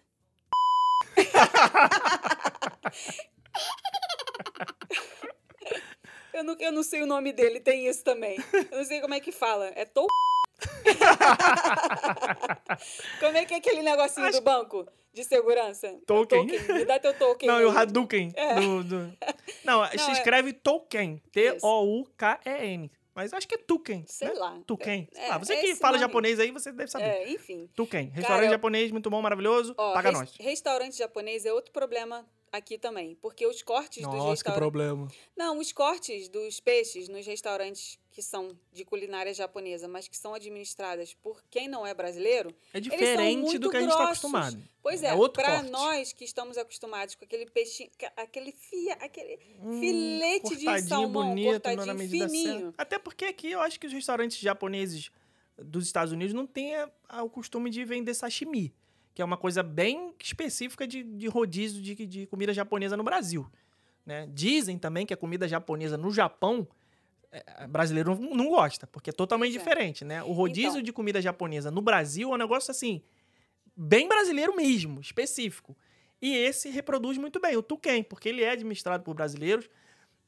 Eu, 6.34 6.44
não, 6.44 6.56
eu 6.58 6.72
não 6.72 6.82
sei 6.82 7.02
o 7.02 7.06
nome 7.06 7.32
dele, 7.32 7.60
tem 7.60 7.86
isso 7.88 8.04
também. 8.04 8.36
Eu 8.70 8.78
não 8.78 8.84
sei 8.84 9.00
como 9.00 9.14
é 9.14 9.20
que 9.20 9.32
fala. 9.32 9.72
É 9.74 9.84
Tou. 9.84 10.06
como 13.20 13.36
é 13.36 13.44
que 13.44 13.54
é 13.54 13.56
aquele 13.58 13.82
negocinho 13.82 14.26
Acho- 14.26 14.40
do 14.40 14.44
banco 14.44 14.86
de 15.12 15.24
segurança? 15.24 15.86
É 15.88 15.96
Token. 16.06 16.46
Me 16.46 16.84
dá 16.84 16.98
teu 16.98 17.14
token. 17.14 17.48
Não, 17.48 17.60
e 17.60 17.64
o 17.64 17.70
aí. 17.70 17.76
Hadouken. 17.76 18.32
É. 18.36 18.54
Do, 18.54 18.84
do- 18.84 19.12
Não, 19.64 19.84
se 19.86 20.10
é- 20.10 20.12
escreve 20.12 20.52
Tolkien. 20.52 21.20
T-O-U-K-E-N. 21.32 22.90
Mas 23.14 23.32
acho 23.32 23.46
que 23.46 23.54
é 23.54 23.58
Tuken. 23.58 24.04
Sei 24.08 24.26
né? 24.28 24.34
lá. 24.34 24.58
Tuken. 24.66 25.08
É, 25.14 25.30
ah, 25.30 25.38
você 25.38 25.54
é 25.54 25.60
que 25.60 25.76
fala 25.76 25.92
nome. 25.92 26.04
japonês 26.08 26.40
aí, 26.40 26.50
você 26.50 26.72
deve 26.72 26.90
saber. 26.90 27.04
É, 27.04 27.30
enfim. 27.30 27.70
Tuken. 27.76 28.10
Restaurante 28.12 28.46
eu- 28.46 28.50
japonês 28.50 28.90
muito 28.90 29.08
bom, 29.08 29.22
maravilhoso. 29.22 29.72
Ó, 29.78 29.92
Paga 29.94 30.10
res- 30.10 30.18
nós. 30.18 30.34
Restaurante 30.40 30.96
japonês 30.98 31.46
é 31.46 31.52
outro 31.52 31.70
problema 31.72 32.26
aqui 32.56 32.78
também. 32.78 33.14
Porque 33.16 33.46
os 33.46 33.62
cortes 33.62 34.02
dos 34.02 34.12
Nossa, 34.12 34.24
que 34.24 34.30
restaurantes. 34.30 34.58
problema. 34.60 35.08
Não, 35.36 35.58
os 35.58 35.72
cortes 35.72 36.28
dos 36.28 36.60
peixes 36.60 37.08
nos 37.08 37.26
restaurantes 37.26 37.98
que 38.10 38.22
são 38.22 38.56
de 38.72 38.84
culinária 38.84 39.34
japonesa, 39.34 39.88
mas 39.88 40.06
que 40.06 40.16
são 40.16 40.34
administradas 40.34 41.14
por 41.14 41.42
quem 41.50 41.66
não 41.66 41.84
é 41.84 41.92
brasileiro, 41.92 42.54
É 42.72 42.74
são 42.74 42.80
diferente 42.80 43.40
muito 43.42 43.58
do 43.58 43.70
que 43.70 43.76
a 43.76 43.80
gente 43.80 43.88
tá 43.90 43.96
grossos. 43.96 44.18
acostumado. 44.18 44.62
pois 44.80 45.02
é, 45.02 45.12
outro 45.14 45.42
para 45.42 45.62
nós 45.64 46.12
que 46.12 46.24
estamos 46.24 46.56
acostumados 46.56 47.16
com 47.16 47.24
aquele 47.24 47.44
ca- 47.98 48.12
aquele 48.16 48.52
fia, 48.52 48.92
aquele 49.00 49.36
Hum, 49.60 49.80
filete 49.80 50.56
de 50.56 50.82
salmão 50.82 51.30
bonito, 51.30 51.50
cortadinho 51.50 51.86
na 51.86 51.94
medida 51.94 52.28
fininho. 52.28 52.60
certa. 52.60 52.74
Até 52.82 52.98
porque 53.00 53.24
aqui 53.24 53.50
eu 53.50 53.60
acho 53.60 53.80
que 53.80 53.86
os 53.88 53.92
restaurantes 53.92 54.38
japoneses 54.38 55.10
dos 55.58 55.84
Estados 55.86 56.12
Unidos 56.12 56.34
não 56.34 56.46
têm 56.46 56.72
o 57.22 57.28
costume 57.28 57.68
de 57.68 57.84
vender 57.84 58.14
sashimi, 58.14 58.72
que 59.14 59.22
é 59.22 59.24
uma 59.24 59.36
coisa 59.36 59.62
bem 59.62 60.12
específica 60.20 60.86
de, 60.86 61.04
de 61.04 61.28
rodízio 61.28 61.80
de, 61.80 61.94
de 62.06 62.26
comida 62.26 62.52
japonesa 62.52 62.96
no 62.96 63.04
Brasil. 63.04 63.48
Né? 64.04 64.28
Dizem 64.32 64.76
também 64.76 65.06
que 65.06 65.14
a 65.14 65.16
comida 65.16 65.46
japonesa 65.46 65.96
no 65.96 66.10
Japão, 66.10 66.66
é, 67.30 67.66
brasileiro 67.66 68.18
não, 68.18 68.34
não 68.34 68.48
gosta, 68.48 68.86
porque 68.88 69.10
é 69.10 69.12
totalmente 69.12 69.54
é. 69.54 69.58
diferente. 69.58 70.04
Né? 70.04 70.22
O 70.24 70.32
rodízio 70.32 70.70
Então. 70.70 70.82
de 70.82 70.92
comida 70.92 71.22
japonesa 71.22 71.70
no 71.70 71.80
Brasil 71.80 72.30
é 72.30 72.34
um 72.34 72.38
negócio 72.38 72.70
assim, 72.70 73.02
bem 73.76 74.08
brasileiro 74.08 74.54
mesmo, 74.56 75.00
específico. 75.00 75.76
E 76.20 76.36
esse 76.36 76.70
reproduz 76.70 77.16
muito 77.16 77.40
bem, 77.40 77.56
o 77.56 77.62
Tuken, 77.62 78.02
porque 78.02 78.28
ele 78.28 78.42
é 78.42 78.50
administrado 78.50 79.04
por 79.04 79.14
brasileiros 79.14 79.68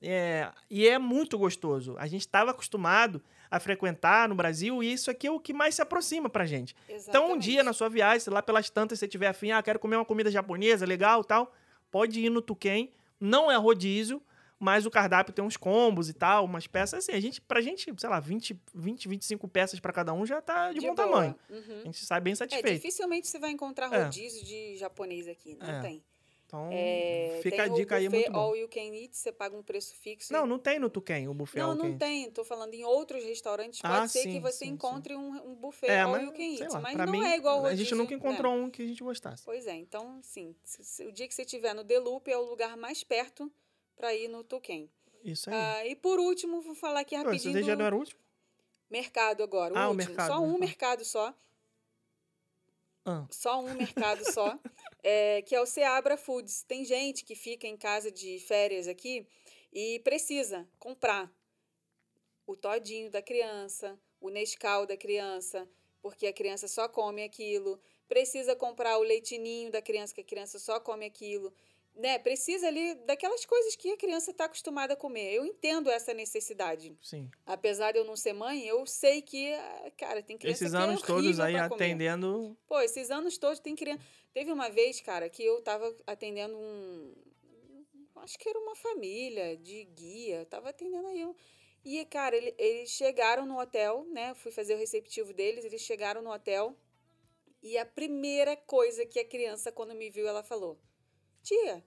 é, 0.00 0.50
e 0.70 0.86
é 0.86 0.98
muito 0.98 1.36
gostoso. 1.38 1.96
A 1.98 2.06
gente 2.06 2.20
estava 2.20 2.52
acostumado 2.52 3.22
a 3.51 3.59
frequentar 3.60 4.28
no 4.28 4.35
Brasil 4.35 4.82
e 4.82 4.93
isso 4.93 5.10
aqui 5.10 5.27
é 5.27 5.31
o 5.31 5.39
que 5.40 5.52
mais 5.52 5.74
se 5.74 5.82
aproxima 5.82 6.28
pra 6.28 6.44
gente. 6.47 6.74
Então, 6.89 7.32
um 7.32 7.39
dia 7.39 7.62
na 7.62 7.73
sua 7.73 7.89
viagem, 7.89 8.20
sei 8.20 8.32
lá, 8.32 8.43
pelas 8.43 8.68
tantas, 8.70 8.98
se 8.98 9.01
você 9.01 9.09
tiver 9.09 9.28
afim, 9.28 9.51
ah, 9.52 9.62
quero 9.62 9.78
comer 9.78 9.97
uma 9.97 10.05
comida 10.05 10.31
japonesa, 10.31 10.85
legal 10.86 11.23
tal, 11.24 11.52
pode 11.90 12.20
ir 12.20 12.31
no 12.31 12.40
Tuken. 12.43 12.93
Não 13.20 13.51
é 13.51 13.56
rodízio, 13.56 14.20
Mas 14.59 14.86
o 14.86 14.90
cardápio 14.90 15.35
tem 15.35 15.44
uns 15.44 15.55
combos 15.59 16.09
e 16.09 16.14
tal, 16.14 16.47
umas 16.47 16.66
peças 16.66 17.01
assim. 17.05 17.12
A 17.12 17.20
gente, 17.20 17.43
pra 17.43 17.60
gente, 17.60 17.93
sei 17.94 18.09
lá, 18.09 18.18
20, 18.18 18.59
20 18.74 19.06
25 19.06 19.47
peças 19.48 19.78
pra 19.78 19.93
cada 19.93 20.14
um 20.14 20.24
já 20.24 20.40
tá 20.40 20.73
de, 20.73 20.81
bom 20.81 20.94
boa. 20.94 20.97
tamanho. 20.97 21.35
Uhum. 21.51 21.81
A 21.82 21.85
gente 21.85 22.02
sai 22.06 22.23
bem 22.23 22.32
É, 22.32 22.36
satisfeito. 22.36 22.77
dificilmente 22.77 23.28
você 23.28 23.39
vai 23.39 23.51
encontrar 23.51 23.93
É. 23.93 24.05
rodízio 24.05 24.43
de 24.47 24.78
japonês 24.78 25.28
aqui. 25.28 25.59
Não 25.60 25.68
É. 25.68 25.81
tem. 25.82 26.02
Então, 26.47 26.68
É, 26.73 27.40
fica 27.43 27.64
a 27.64 27.68
dica 27.68 27.94
o 27.94 27.98
aí, 27.98 28.09
muito 28.09 28.31
bom. 28.31 28.39
All 28.39 28.56
you 28.56 28.68
can 28.68 28.94
eat, 28.94 29.16
você 29.16 29.32
paga 29.32 29.56
um 29.56 29.64
preço 29.64 29.97
fixo. 29.97 30.32
Não, 30.32 30.47
não 30.47 30.60
tem 30.60 30.78
no 30.78 30.89
Tuquem 30.89 31.27
o 31.27 31.35
buffet 31.35 31.59
Não, 31.59 31.74
não 31.74 31.98
tem. 31.98 32.31
Tô 32.31 32.44
falando 32.44 32.73
em 32.73 32.85
outros 32.85 33.24
restaurantes. 33.24 33.82
Pode 33.82 33.94
Ah, 33.94 34.06
ser 34.06 34.23
sim, 34.23 34.32
que 34.32 34.39
você 34.40 34.59
sim, 34.59 34.64
sim. 34.66 34.70
encontre 34.73 35.16
Um, 35.16 35.51
um 35.51 35.55
buffet 35.56 35.89
É, 35.90 36.02
all 36.02 36.12
mas, 36.12 36.23
you 36.23 36.32
can 36.32 36.43
eat. 36.43 36.73
lá, 36.73 36.81
mas 36.81 36.97
não 36.97 37.06
mim, 37.06 37.24
é 37.24 37.36
igual 37.36 37.66
a 37.66 37.74
gente 37.74 37.93
nunca 37.97 38.12
né? 38.12 38.16
encontrou 38.16 38.55
um 38.55 38.70
que 38.70 38.81
a 38.81 38.86
gente 38.86 39.02
gostasse. 39.02 39.43
Pois 39.44 39.66
é, 39.66 39.74
então, 39.74 40.20
sim. 40.23 40.55
o 41.01 41.10
dia 41.12 41.27
que 41.27 41.35
você 41.35 41.43
estiver 41.43 41.74
no 41.74 41.85
The 41.85 41.98
Loop 41.98 42.31
é 42.31 42.39
o 42.39 42.43
lugar 42.48 42.77
mais 42.77 43.02
perto 43.02 43.51
para 43.97 44.14
ir 44.14 44.28
no 44.28 44.44
Tuquem. 44.44 44.89
Isso 45.24 45.51
aí. 45.51 45.56
Ah, 45.56 45.85
e 45.86 45.97
por 45.97 46.20
último, 46.20 46.60
vou 46.62 46.77
falar 46.77 47.01
aqui 47.01 47.16
rapidinho 47.16 47.59
Esse 47.59 47.66
já 47.66 47.74
não 47.74 47.86
era 47.86 47.97
o 47.97 47.98
último? 47.98 48.20
mercado 48.89 49.43
agora. 49.43 49.74
O 49.74 49.77
Ah, 49.77 49.86
o 49.89 49.90
último. 49.90 50.10
mercado, 50.10 50.28
só 50.28 50.39
um 50.39 50.47
mercado. 50.47 50.60
mercado 50.60 51.05
só. 51.05 51.35
Ah, 53.05 53.27
Só 53.31 53.60
um 53.60 53.74
mercado 53.74 54.24
só. 54.32 54.56
é, 55.09 55.41
que 55.43 55.55
é 55.55 55.61
o 55.61 55.66
Seabra 55.66 56.16
Foods. 56.16 56.65
Tem 56.65 56.85
gente 56.85 57.24
que 57.24 57.37
fica 57.37 57.65
em 57.65 57.77
casa 57.77 58.11
de 58.11 58.41
férias 58.41 58.89
aqui 58.89 59.24
e 59.73 60.01
precisa 60.01 60.69
comprar 60.81 61.33
o 62.45 62.57
todinho 62.57 63.09
da 63.09 63.23
criança, 63.23 63.97
o 64.20 64.31
Nescau 64.31 64.85
da 64.85 64.97
criança, 64.97 65.70
porque 66.03 66.27
a 66.27 66.33
criança 66.33 66.66
só 66.66 66.89
come 66.89 67.23
aquilo. 67.23 67.81
Precisa 68.09 68.57
comprar 68.57 68.99
o 68.99 69.05
leitinho 69.05 69.70
da 69.70 69.81
criança, 69.81 70.12
que 70.12 70.23
a 70.23 70.24
criança 70.24 70.59
só 70.59 70.81
come 70.81 71.07
aquilo. 71.07 71.55
Né? 71.97 72.18
Precisa 72.18 72.66
ali 72.68 72.94
daquelas 73.06 73.47
coisas 73.47 73.74
que 73.74 73.90
a 73.93 73.97
criança 73.97 74.31
está 74.31 74.44
acostumada 74.44 74.93
a 74.93 74.97
comer. 74.97 75.32
Eu 75.32 75.47
entendo 75.47 75.90
essa 75.90 76.12
necessidade. 76.12 76.94
sim. 77.01 77.31
Apesar 77.47 77.93
de 77.93 77.98
eu 77.98 78.05
não 78.05 78.14
ser 78.16 78.35
mãe, 78.35 78.66
eu 78.66 78.85
sei 78.86 79.23
que, 79.23 79.51
ah, 79.55 79.93
cara, 79.97 80.23
tem 80.23 80.36
criança 80.36 80.64
Esses 80.64 80.74
que 80.74 80.77
é 80.78 80.85
anos 80.85 81.01
todos 81.01 81.24
horrível 81.24 81.44
aí 81.44 81.56
atendendo. 81.56 82.56
Pô, 82.66 82.78
esses 82.81 83.10
anos 83.10 83.39
todos 83.39 83.60
tem 83.60 83.74
criança. 83.74 84.02
Teve 84.35 84.52
uma 84.52 84.68
vez, 84.68 85.01
cara, 85.01 85.31
que 85.31 85.43
eu 85.43 85.62
tava 85.62 85.97
atendendo 86.06 86.55
um. 86.59 87.14
Acho 88.16 88.39
que 88.39 88.48
era 88.48 88.59
uma 88.59 88.77
família 88.77 89.56
de 89.56 89.85
guia. 89.85 90.44
Tava 90.47 90.68
atendendo 90.70 91.06
aí. 91.09 91.24
um- 91.24 91.35
E, 91.85 92.05
cara, 92.06 92.36
ele- 92.36 92.55
eles 92.59 92.90
chegaram 92.90 93.47
no 93.47 93.59
hotel, 93.59 94.05
né? 94.10 94.35
Fui 94.35 94.51
fazer 94.52 94.74
o 94.74 94.78
receptivo 94.78 95.32
deles. 95.32 95.64
Eles 95.64 95.81
chegaram 95.81 96.20
no 96.20 96.31
hotel. 96.32 96.77
E 97.62 97.78
a 97.78 97.86
primeira 97.86 98.55
coisa 98.56 99.06
que 99.06 99.18
a 99.18 99.24
criança, 99.24 99.70
quando 99.73 99.94
me 99.94 100.10
viu, 100.10 100.27
ela 100.27 100.43
falou: 100.43 100.78
Tia, 101.47 101.85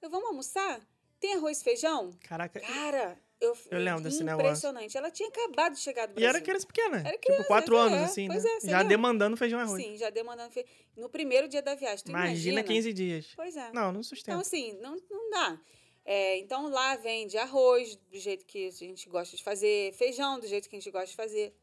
eu 0.00 0.08
vamos 0.08 0.28
almoçar? 0.28 0.80
Tem 1.20 1.34
arroz 1.34 1.60
e 1.60 1.64
feijão? 1.64 2.10
Caraca. 2.22 2.58
Cara, 2.60 3.20
eu, 3.38 3.54
Eu 3.70 3.78
lembro 3.78 4.02
desse 4.02 4.24
negócio. 4.24 4.46
impressionante. 4.46 4.96
Ela 4.96 5.10
tinha 5.10 5.28
acabado 5.28 5.74
de 5.74 5.80
chegar 5.80 6.06
do 6.06 6.12
E 6.12 6.14
Brasil. 6.14 6.28
era 6.30 6.40
criança 6.40 6.66
pequena. 6.66 6.96
Era 7.00 7.10
tipo, 7.12 7.20
criança, 7.26 7.44
quatro 7.44 7.76
é, 7.76 7.80
anos, 7.80 8.00
assim, 8.10 8.26
né? 8.26 8.36
é, 8.36 8.40
Já 8.40 8.78
lembra? 8.78 8.84
demandando 8.88 9.36
feijão 9.36 9.58
e 9.60 9.62
arroz. 9.62 9.82
Sim, 9.84 9.96
já 9.98 10.08
demandando. 10.08 10.50
fe- 10.50 10.64
No 10.96 11.10
primeiro 11.10 11.46
dia 11.46 11.60
da 11.60 11.74
viagem. 11.74 12.04
Tu 12.06 12.08
Imagina, 12.10 12.30
imagina 12.32 12.62
15 12.64 12.92
dias. 12.94 13.32
Pois 13.36 13.54
é. 13.54 13.66
Não, 13.72 13.82
não 13.82 13.90
Então, 13.90 14.02
sustenta. 14.02 14.40
assim, 14.40 14.72
não, 14.80 14.96
não 15.10 15.30
dá. 15.30 15.60
É, 16.04 16.38
então, 16.38 16.70
lá 16.70 16.96
vende 16.96 17.36
arroz 17.36 17.96
do 17.96 18.18
jeito 18.18 18.46
que 18.46 18.68
a 18.68 18.70
gente 18.70 19.08
gosta 19.10 19.36
de 19.36 19.42
fazer, 19.42 19.92
feijão 19.92 20.40
do 20.40 20.46
jeito 20.46 20.70
que 20.70 20.76
a 20.76 20.78
gente 20.78 20.90
gosta 20.90 21.08
de 21.08 21.16
fazer. 21.16 21.54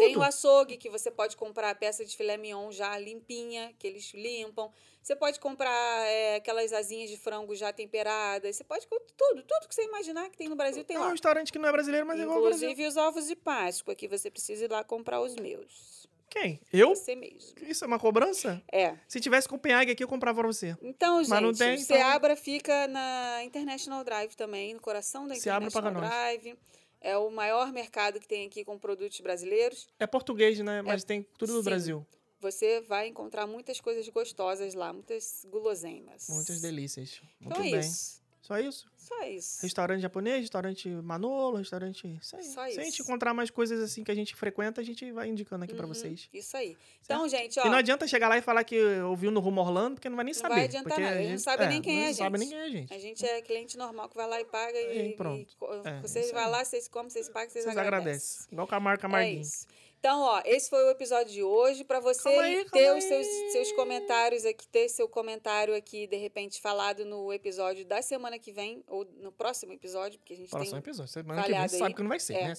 Tem 0.00 0.08
Tudo. 0.12 0.20
o 0.20 0.22
açougue, 0.22 0.76
que 0.76 0.88
você 0.90 1.10
pode 1.10 1.36
comprar 1.36 1.70
a 1.70 1.74
peça 1.74 2.04
de 2.04 2.16
filé 2.16 2.36
mignon 2.36 2.70
já 2.70 2.98
limpinha, 2.98 3.74
que 3.78 3.86
eles 3.86 4.12
limpam. 4.14 4.70
Você 5.02 5.14
pode 5.14 5.38
comprar 5.38 5.70
é, 6.06 6.36
aquelas 6.36 6.72
asinhas 6.72 7.10
de 7.10 7.16
frango 7.16 7.54
já 7.54 7.72
temperadas. 7.72 8.56
Você 8.56 8.64
pode... 8.64 8.86
Tudo, 8.86 9.42
tudo 9.42 9.68
que 9.68 9.74
você 9.74 9.84
imaginar 9.84 10.30
que 10.30 10.36
tem 10.38 10.48
no 10.48 10.56
Brasil 10.56 10.82
tem 10.84 10.96
É 10.96 11.00
um 11.00 11.02
lá. 11.04 11.10
restaurante 11.10 11.52
que 11.52 11.58
não 11.58 11.68
é 11.68 11.72
brasileiro, 11.72 12.06
mas 12.06 12.18
é 12.18 12.22
igual 12.22 12.38
ao. 12.38 12.44
Inclusive 12.46 12.86
os 12.86 12.96
ovos 12.96 13.26
de 13.26 13.36
Páscoa, 13.36 13.94
que 13.94 14.08
você 14.08 14.30
precisa 14.30 14.64
ir 14.64 14.70
lá 14.70 14.82
comprar 14.82 15.20
os 15.20 15.34
meus. 15.36 16.08
Quem? 16.30 16.58
Eu? 16.72 16.96
Você 16.96 17.14
mesmo. 17.14 17.54
Isso 17.62 17.84
é 17.84 17.86
uma 17.86 17.98
cobrança? 17.98 18.60
É. 18.72 18.96
Se 19.06 19.20
tivesse 19.20 19.48
Copenhague 19.48 19.92
aqui, 19.92 20.02
eu 20.02 20.08
comprava 20.08 20.40
pra 20.40 20.48
você. 20.48 20.76
Então, 20.82 21.22
gente, 21.22 21.40
não 21.40 21.52
tem, 21.52 21.70
o 21.70 21.74
então- 21.74 21.96
Seabra 21.96 22.34
fica 22.34 22.88
na 22.88 23.44
International 23.44 24.02
Drive 24.02 24.34
também, 24.34 24.74
no 24.74 24.80
coração 24.80 25.28
da 25.28 25.34
Seabra 25.36 25.70
paga 25.70 25.90
International 25.90 26.34
nós. 26.42 26.56
É 27.04 27.18
o 27.18 27.30
maior 27.30 27.70
mercado 27.70 28.18
que 28.18 28.26
tem 28.26 28.46
aqui 28.46 28.64
com 28.64 28.78
produtos 28.78 29.20
brasileiros. 29.20 29.86
É 30.00 30.06
português, 30.06 30.58
né? 30.60 30.80
Mas 30.80 31.04
tem 31.04 31.22
tudo 31.36 31.52
do 31.52 31.58
sim. 31.58 31.64
Brasil. 31.68 32.06
Você 32.40 32.80
vai 32.80 33.08
encontrar 33.08 33.46
muitas 33.46 33.78
coisas 33.78 34.08
gostosas 34.08 34.72
lá, 34.72 34.90
muitas 34.90 35.44
guloseimas. 35.50 36.26
Muitas 36.30 36.62
delícias. 36.62 37.20
Muito 37.38 37.60
Então 37.60 37.62
é 37.62 37.70
bem. 37.72 37.80
isso. 37.80 38.22
Só 38.46 38.58
isso? 38.58 38.86
Só 38.98 39.22
isso. 39.24 39.62
Restaurante 39.62 40.00
japonês, 40.02 40.40
restaurante 40.40 40.86
Manolo, 40.88 41.56
restaurante. 41.56 42.06
Isso 42.20 42.36
aí. 42.36 42.42
Só 42.44 42.66
Se 42.68 42.78
a 42.78 42.84
gente 42.84 42.92
isso. 42.94 43.02
encontrar 43.02 43.32
mais 43.32 43.48
coisas 43.50 43.80
assim 43.80 44.04
que 44.04 44.10
a 44.10 44.14
gente 44.14 44.36
frequenta, 44.36 44.82
a 44.82 44.84
gente 44.84 45.10
vai 45.12 45.28
indicando 45.28 45.64
aqui 45.64 45.72
pra 45.74 45.86
Uhum, 45.86 45.94
vocês. 45.94 46.28
Isso 46.32 46.54
aí. 46.54 46.76
Então, 47.02 47.26
gente, 47.26 47.58
ó. 47.58 47.64
E 47.66 47.70
não 47.70 47.78
adianta 47.78 48.06
chegar 48.06 48.28
lá 48.28 48.36
e 48.36 48.42
falar 48.42 48.62
que 48.64 48.78
ouviu 49.00 49.30
no 49.30 49.40
Rumo 49.40 49.62
Orlando, 49.62 49.94
porque 49.94 50.10
não 50.10 50.16
vai 50.16 50.26
nem 50.26 50.34
Não 50.34 50.40
saber. 50.40 50.54
vai 50.56 50.64
adiantar 50.64 50.82
porque 50.92 51.00
nada, 51.02 51.14
a 51.14 51.18
ele 51.20 51.24
não 51.24 51.30
gente- 51.36 51.42
sabe 51.42 51.66
nem 51.66 51.80
quem 51.82 52.00
é 52.00 52.04
a 52.04 52.06
Não 52.08 52.14
sabe 52.14 52.38
gente. 52.38 52.48
nem 52.48 52.48
quem 52.50 52.58
é 52.58 52.62
a 52.64 52.68
gente. 52.68 52.94
A 52.94 52.98
gente 52.98 53.26
é 53.26 53.40
cliente 53.42 53.78
normal 53.78 54.08
que 54.10 54.16
vai 54.16 54.28
lá 54.28 54.38
e 54.40 54.44
paga 54.44 54.78
e, 54.78 55.08
E 55.12 55.16
pronto. 55.16 55.38
e 55.84 55.88
É, 55.88 56.00
vocês 56.02 56.26
isso 56.26 56.34
vão 56.34 56.50
lá, 56.50 56.62
vocês 56.64 56.86
comem, 56.88 57.08
vocês 57.08 57.28
pagam, 57.30 57.48
vocês, 57.48 57.64
Vocês 57.64 57.76
agradecem. 57.78 58.00
agradecem. 58.10 58.46
Igual 58.52 58.66
Camargo 58.66 59.00
É 59.00 59.02
Camarguinho. 59.02 59.40
isso. 59.40 59.66
Então, 60.04 60.20
ó, 60.20 60.42
esse 60.44 60.68
foi 60.68 60.84
o 60.84 60.90
episódio 60.90 61.32
de 61.32 61.42
hoje. 61.42 61.82
Pra 61.82 61.98
você 61.98 62.28
aí, 62.28 62.66
ter 62.66 62.94
os 62.94 63.02
seus, 63.04 63.26
seus 63.52 63.72
comentários 63.72 64.44
aqui, 64.44 64.68
ter 64.68 64.86
seu 64.90 65.08
comentário 65.08 65.74
aqui, 65.74 66.06
de 66.06 66.16
repente, 66.16 66.60
falado 66.60 67.06
no 67.06 67.32
episódio 67.32 67.86
da 67.86 68.02
semana 68.02 68.38
que 68.38 68.52
vem, 68.52 68.84
ou 68.86 69.06
no 69.06 69.32
próximo 69.32 69.72
episódio, 69.72 70.18
porque 70.18 70.34
a 70.34 70.36
gente 70.36 70.50
Próximo 70.50 70.72
tem. 70.72 70.78
episódio. 70.80 71.10
Semana 71.10 71.42
que 71.42 71.50
vem 71.50 71.56
você 71.68 71.76
aí. 71.76 71.78
sabe 71.78 71.94
que 71.94 72.02
não 72.02 72.10
vai 72.10 72.20
ser, 72.20 72.34
É. 72.34 72.48
né? 72.48 72.54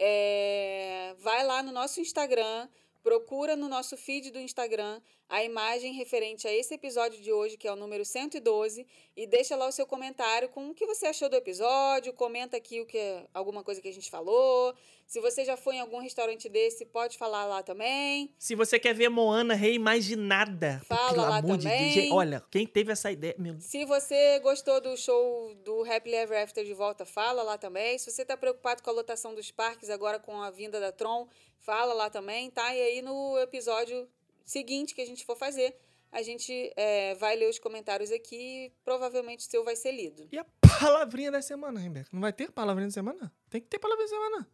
É, 0.00 1.14
vai 1.20 1.46
lá 1.46 1.62
no 1.62 1.70
nosso 1.70 2.00
Instagram, 2.00 2.68
procura 3.02 3.56
no 3.56 3.68
nosso 3.68 3.96
feed 3.96 4.30
do 4.30 4.38
Instagram 4.38 5.00
a 5.28 5.44
imagem 5.44 5.92
referente 5.94 6.46
a 6.48 6.52
esse 6.52 6.74
episódio 6.74 7.20
de 7.20 7.32
hoje, 7.32 7.56
que 7.56 7.68
é 7.68 7.72
o 7.72 7.76
número 7.76 8.04
112, 8.04 8.84
e 9.16 9.26
deixa 9.28 9.54
lá 9.54 9.68
o 9.68 9.72
seu 9.72 9.86
comentário 9.86 10.48
com 10.48 10.70
o 10.70 10.74
que 10.74 10.84
você 10.86 11.06
achou 11.06 11.28
do 11.28 11.36
episódio, 11.36 12.12
comenta 12.12 12.56
aqui 12.56 12.80
o 12.80 12.86
que 12.86 12.98
alguma 13.32 13.62
coisa 13.62 13.80
que 13.80 13.88
a 13.88 13.92
gente 13.92 14.10
falou. 14.10 14.74
Se 15.06 15.20
você 15.20 15.44
já 15.44 15.56
foi 15.56 15.76
em 15.76 15.80
algum 15.80 15.98
restaurante 15.98 16.48
desse, 16.48 16.84
pode 16.84 17.16
falar 17.18 17.44
lá 17.44 17.62
também. 17.62 18.32
Se 18.38 18.54
você 18.54 18.78
quer 18.78 18.94
ver 18.94 19.08
Moana 19.08 19.54
reimaginada, 19.54 20.80
Fala 20.84 21.10
pelo 21.10 21.22
lá 21.22 21.38
amor 21.38 21.58
de 21.58 21.64
também. 21.64 21.82
Deus. 21.82 21.94
gente, 21.94 22.12
Olha, 22.12 22.44
quem 22.50 22.66
teve 22.66 22.92
essa 22.92 23.10
ideia, 23.10 23.34
meu. 23.38 23.60
Se 23.60 23.84
você 23.84 24.38
gostou 24.40 24.80
do 24.80 24.96
show 24.96 25.54
do 25.64 25.82
Happily 25.84 26.14
Ever 26.16 26.42
After 26.42 26.64
de 26.64 26.74
volta, 26.74 27.04
fala 27.04 27.42
lá 27.42 27.58
também. 27.58 27.98
Se 27.98 28.10
você 28.10 28.22
está 28.22 28.36
preocupado 28.36 28.82
com 28.82 28.90
a 28.90 28.92
lotação 28.92 29.34
dos 29.34 29.50
parques 29.50 29.90
agora 29.90 30.18
com 30.20 30.40
a 30.42 30.50
vinda 30.50 30.78
da 30.78 30.92
Tron, 30.92 31.28
fala 31.60 31.94
lá 31.94 32.10
também, 32.10 32.50
tá? 32.50 32.74
E 32.74 32.80
aí 32.80 33.02
no 33.02 33.38
episódio 33.38 34.08
seguinte 34.44 34.94
que 34.94 35.00
a 35.00 35.06
gente 35.06 35.24
for 35.24 35.36
fazer, 35.36 35.76
a 36.10 36.22
gente 36.22 36.72
é, 36.76 37.14
vai 37.14 37.36
ler 37.36 37.48
os 37.48 37.58
comentários 37.58 38.10
aqui 38.10 38.66
e 38.66 38.72
provavelmente 38.84 39.46
o 39.46 39.50
seu 39.50 39.62
vai 39.64 39.76
ser 39.76 39.92
lido. 39.92 40.28
E 40.32 40.38
a 40.38 40.44
palavrinha 40.60 41.30
da 41.30 41.40
semana, 41.40 41.78
Rebeca? 41.78 42.08
Não 42.12 42.20
vai 42.20 42.32
ter 42.32 42.50
palavrinha 42.50 42.88
da 42.88 42.94
semana? 42.94 43.32
Tem 43.48 43.60
que 43.60 43.68
ter 43.68 43.78
palavrinha 43.78 44.08
da 44.08 44.16
semana. 44.16 44.48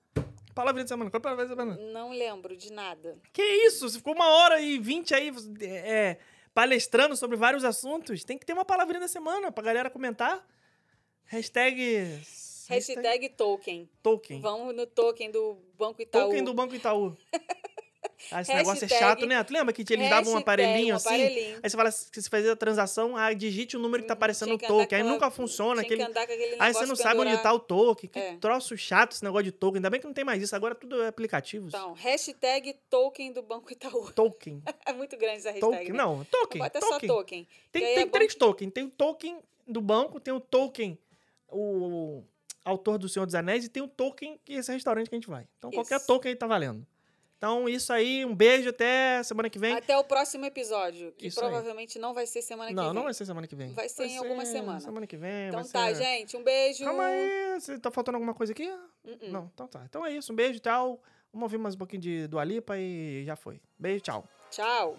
Palavrinha 0.55 0.85
da 0.85 0.89
semana. 0.89 1.11
Qual 1.11 1.19
é 1.19 1.21
a 1.21 1.23
palavrinha 1.23 1.49
da 1.49 1.63
semana? 1.63 1.93
Não 1.93 2.11
lembro 2.11 2.57
de 2.57 2.73
nada. 2.73 3.19
Que 3.33 3.43
isso? 3.43 3.89
Você 3.89 3.99
ficou 3.99 4.15
uma 4.15 4.29
hora 4.29 4.61
e 4.61 4.79
vinte 4.79 5.15
aí 5.15 5.31
é, 5.63 6.19
palestrando 6.53 7.17
sobre 7.17 7.37
vários 7.37 7.65
assuntos. 7.65 8.25
Tem 8.25 8.39
que 8.39 8.45
ter 8.45 8.53
uma 8.53 8.65
palavrinha 8.65 9.01
da 9.01 9.09
semana 9.09 9.51
pra 9.53 9.65
galera 9.65 9.91
comentar. 9.91 10.47
Hashtag... 11.25 12.21
Hashtag 12.69 13.29
token. 13.29 13.89
Tolkien. 14.03 14.41
Vamos 14.41 14.75
no 14.75 14.87
token 14.87 15.31
do 15.31 15.57
Banco 15.79 16.03
Itaú. 16.03 16.23
Tolkien 16.23 16.45
do 16.45 16.55
Banco 16.55 16.75
Itaú. 16.75 17.17
Ah, 18.31 18.41
esse 18.41 18.53
negócio 18.55 18.85
é 18.85 18.89
Hashtag- 18.89 18.99
chato, 18.99 19.27
né? 19.27 19.43
Tu 19.45 19.53
lembra 19.53 19.73
que 19.75 19.83
eles 19.83 20.09
davam 20.09 20.33
um 20.33 20.37
Hashtag, 20.37 20.41
aparelhinho 20.43 20.95
um 20.95 20.97
assim? 20.97 21.09
aparelhinho. 21.09 21.61
Aí 21.63 21.71
você 21.71 21.77
fala 21.77 21.91
que 21.93 22.23
você 22.23 22.31
fazia 22.31 22.53
a 22.53 22.57
transação, 22.57 23.15
ah, 23.17 23.33
digite 23.33 23.77
o 23.77 23.81
número 23.81 24.03
que 24.03 24.07
tá 24.09 24.15
aparecendo 24.15 24.57
Tinha 24.57 24.69
no 24.71 24.79
token. 24.79 24.99
Aí 25.01 25.07
a- 25.07 25.11
nunca 25.11 25.31
funciona. 25.31 25.83
Aquele... 25.83 26.03
aquele 26.03 26.57
Aí 26.59 26.73
você 26.73 26.87
não 26.87 26.97
sabe 26.97 27.21
onde 27.21 27.37
tá 27.43 27.53
o 27.53 27.59
token. 27.59 28.09
Que 28.09 28.19
É. 28.19 28.37
troço 28.39 28.77
chato 28.77 29.13
esse 29.13 29.23
negócio 29.23 29.45
de 29.45 29.53
token. 29.53 29.79
Ainda 29.79 29.91
bem 29.91 30.01
que 30.01 30.07
não 30.07 30.15
tem 30.15 30.25
mais 30.25 30.43
isso. 30.43 30.57
Agora 30.57 30.75
tudo 30.75 31.03
é 31.03 31.09
aplicativos. 31.09 31.75
Então, 31.75 31.93
hashtag 31.93 32.75
token 32.89 33.33
do 33.33 33.43
Banco 33.43 33.71
Itaú. 33.71 34.11
Token. 34.13 34.63
É 34.87 34.93
muito 34.95 35.17
grande 35.17 35.39
essa 35.39 35.51
hashtag, 35.51 35.61
Token. 35.61 35.89
né? 35.93 35.99
Não, 35.99 36.25
token. 36.25 36.63
Bota 36.63 36.81
token. 36.81 37.09
só 37.09 37.15
token. 37.17 37.49
Tem, 37.71 37.85
aí 37.85 37.95
tem 37.97 38.03
é 38.05 38.07
três 38.07 38.33
que- 38.33 38.39
tokens. 38.39 38.73
Tem 38.73 38.85
o 38.85 38.91
token 38.91 39.39
do 39.69 39.81
banco, 39.83 40.19
tem 40.21 40.33
o 40.33 40.41
token, 40.41 40.99
o 41.49 42.23
autor 42.67 42.99
do 42.99 43.09
Senhor 43.09 43.25
dos 43.25 43.35
Anéis, 43.35 43.65
e 43.65 43.69
tem 43.69 43.83
o 43.83 43.89
token 43.89 44.39
que 44.45 44.55
é 44.55 44.57
esse 44.57 44.73
restaurante 44.73 45.09
que 45.09 45.15
a 45.15 45.19
gente 45.19 45.29
vai. 45.29 45.47
Então 45.59 45.71
qualquer 45.71 45.97
Isso. 45.97 46.07
token 46.07 46.31
aí 46.31 46.37
tá 46.37 46.47
valendo. 46.47 46.87
Então, 47.39 47.69
isso 47.69 47.93
aí, 47.93 48.25
um 48.25 48.35
beijo 48.35 48.71
até 48.71 49.23
semana 49.23 49.51
que 49.51 49.59
vem. 49.59 49.75
Até 49.75 49.97
o 49.97 50.03
próximo 50.03 50.47
episódio, 50.47 51.13
que 51.13 51.27
Isso 51.27 51.39
aí. 51.39 51.47
provavelmente 51.47 51.99
não 51.99 52.15
vai 52.15 52.27
ser 52.27 52.41
semana 52.41 52.71
que 52.71 52.75
não, 52.75 52.85
vem. 52.85 52.95
não 52.95 53.03
vai 53.03 53.13
ser 53.13 53.27
semana 53.27 53.47
que 53.47 53.55
vem. 53.55 53.75
Vai 53.75 53.91
ser 53.91 54.07
em 54.07 54.17
alguma 54.17 54.47
semana. 54.47 54.81
Semana 54.81 55.07
que 55.07 55.19
vem. 55.19 55.49
Então 55.49 55.63
vai 55.63 55.71
tá, 55.71 55.95
ser... 55.95 56.03
gente. 56.03 56.35
Um 56.35 56.43
beijo. 56.43 56.83
Calma 56.83 57.05
aí, 57.05 57.61
você 57.61 57.79
tá 57.79 57.91
faltando 57.91 58.17
alguma 58.17 58.33
coisa 58.33 58.53
aqui? 58.53 58.67
Uh-uh. 58.67 59.31
Não, 59.31 59.51
então 59.53 59.69
tá. 59.69 59.85
Então 59.85 60.05
é 60.05 60.13
isso, 60.13 60.33
um 60.33 60.37
beijo, 60.37 60.61
tchau. 60.61 61.01
Vamos 61.31 61.45
ouvir 61.45 61.59
mais 61.59 61.75
um 61.75 61.79
pouquinho 61.79 62.01
de 62.01 62.27
do 62.27 62.39
Alipa 62.39 62.79
e 62.79 63.23
já 63.27 63.37
foi. 63.37 63.61
Beijo, 63.79 64.01
tchau. 64.01 64.27
Tchau. 64.51 64.99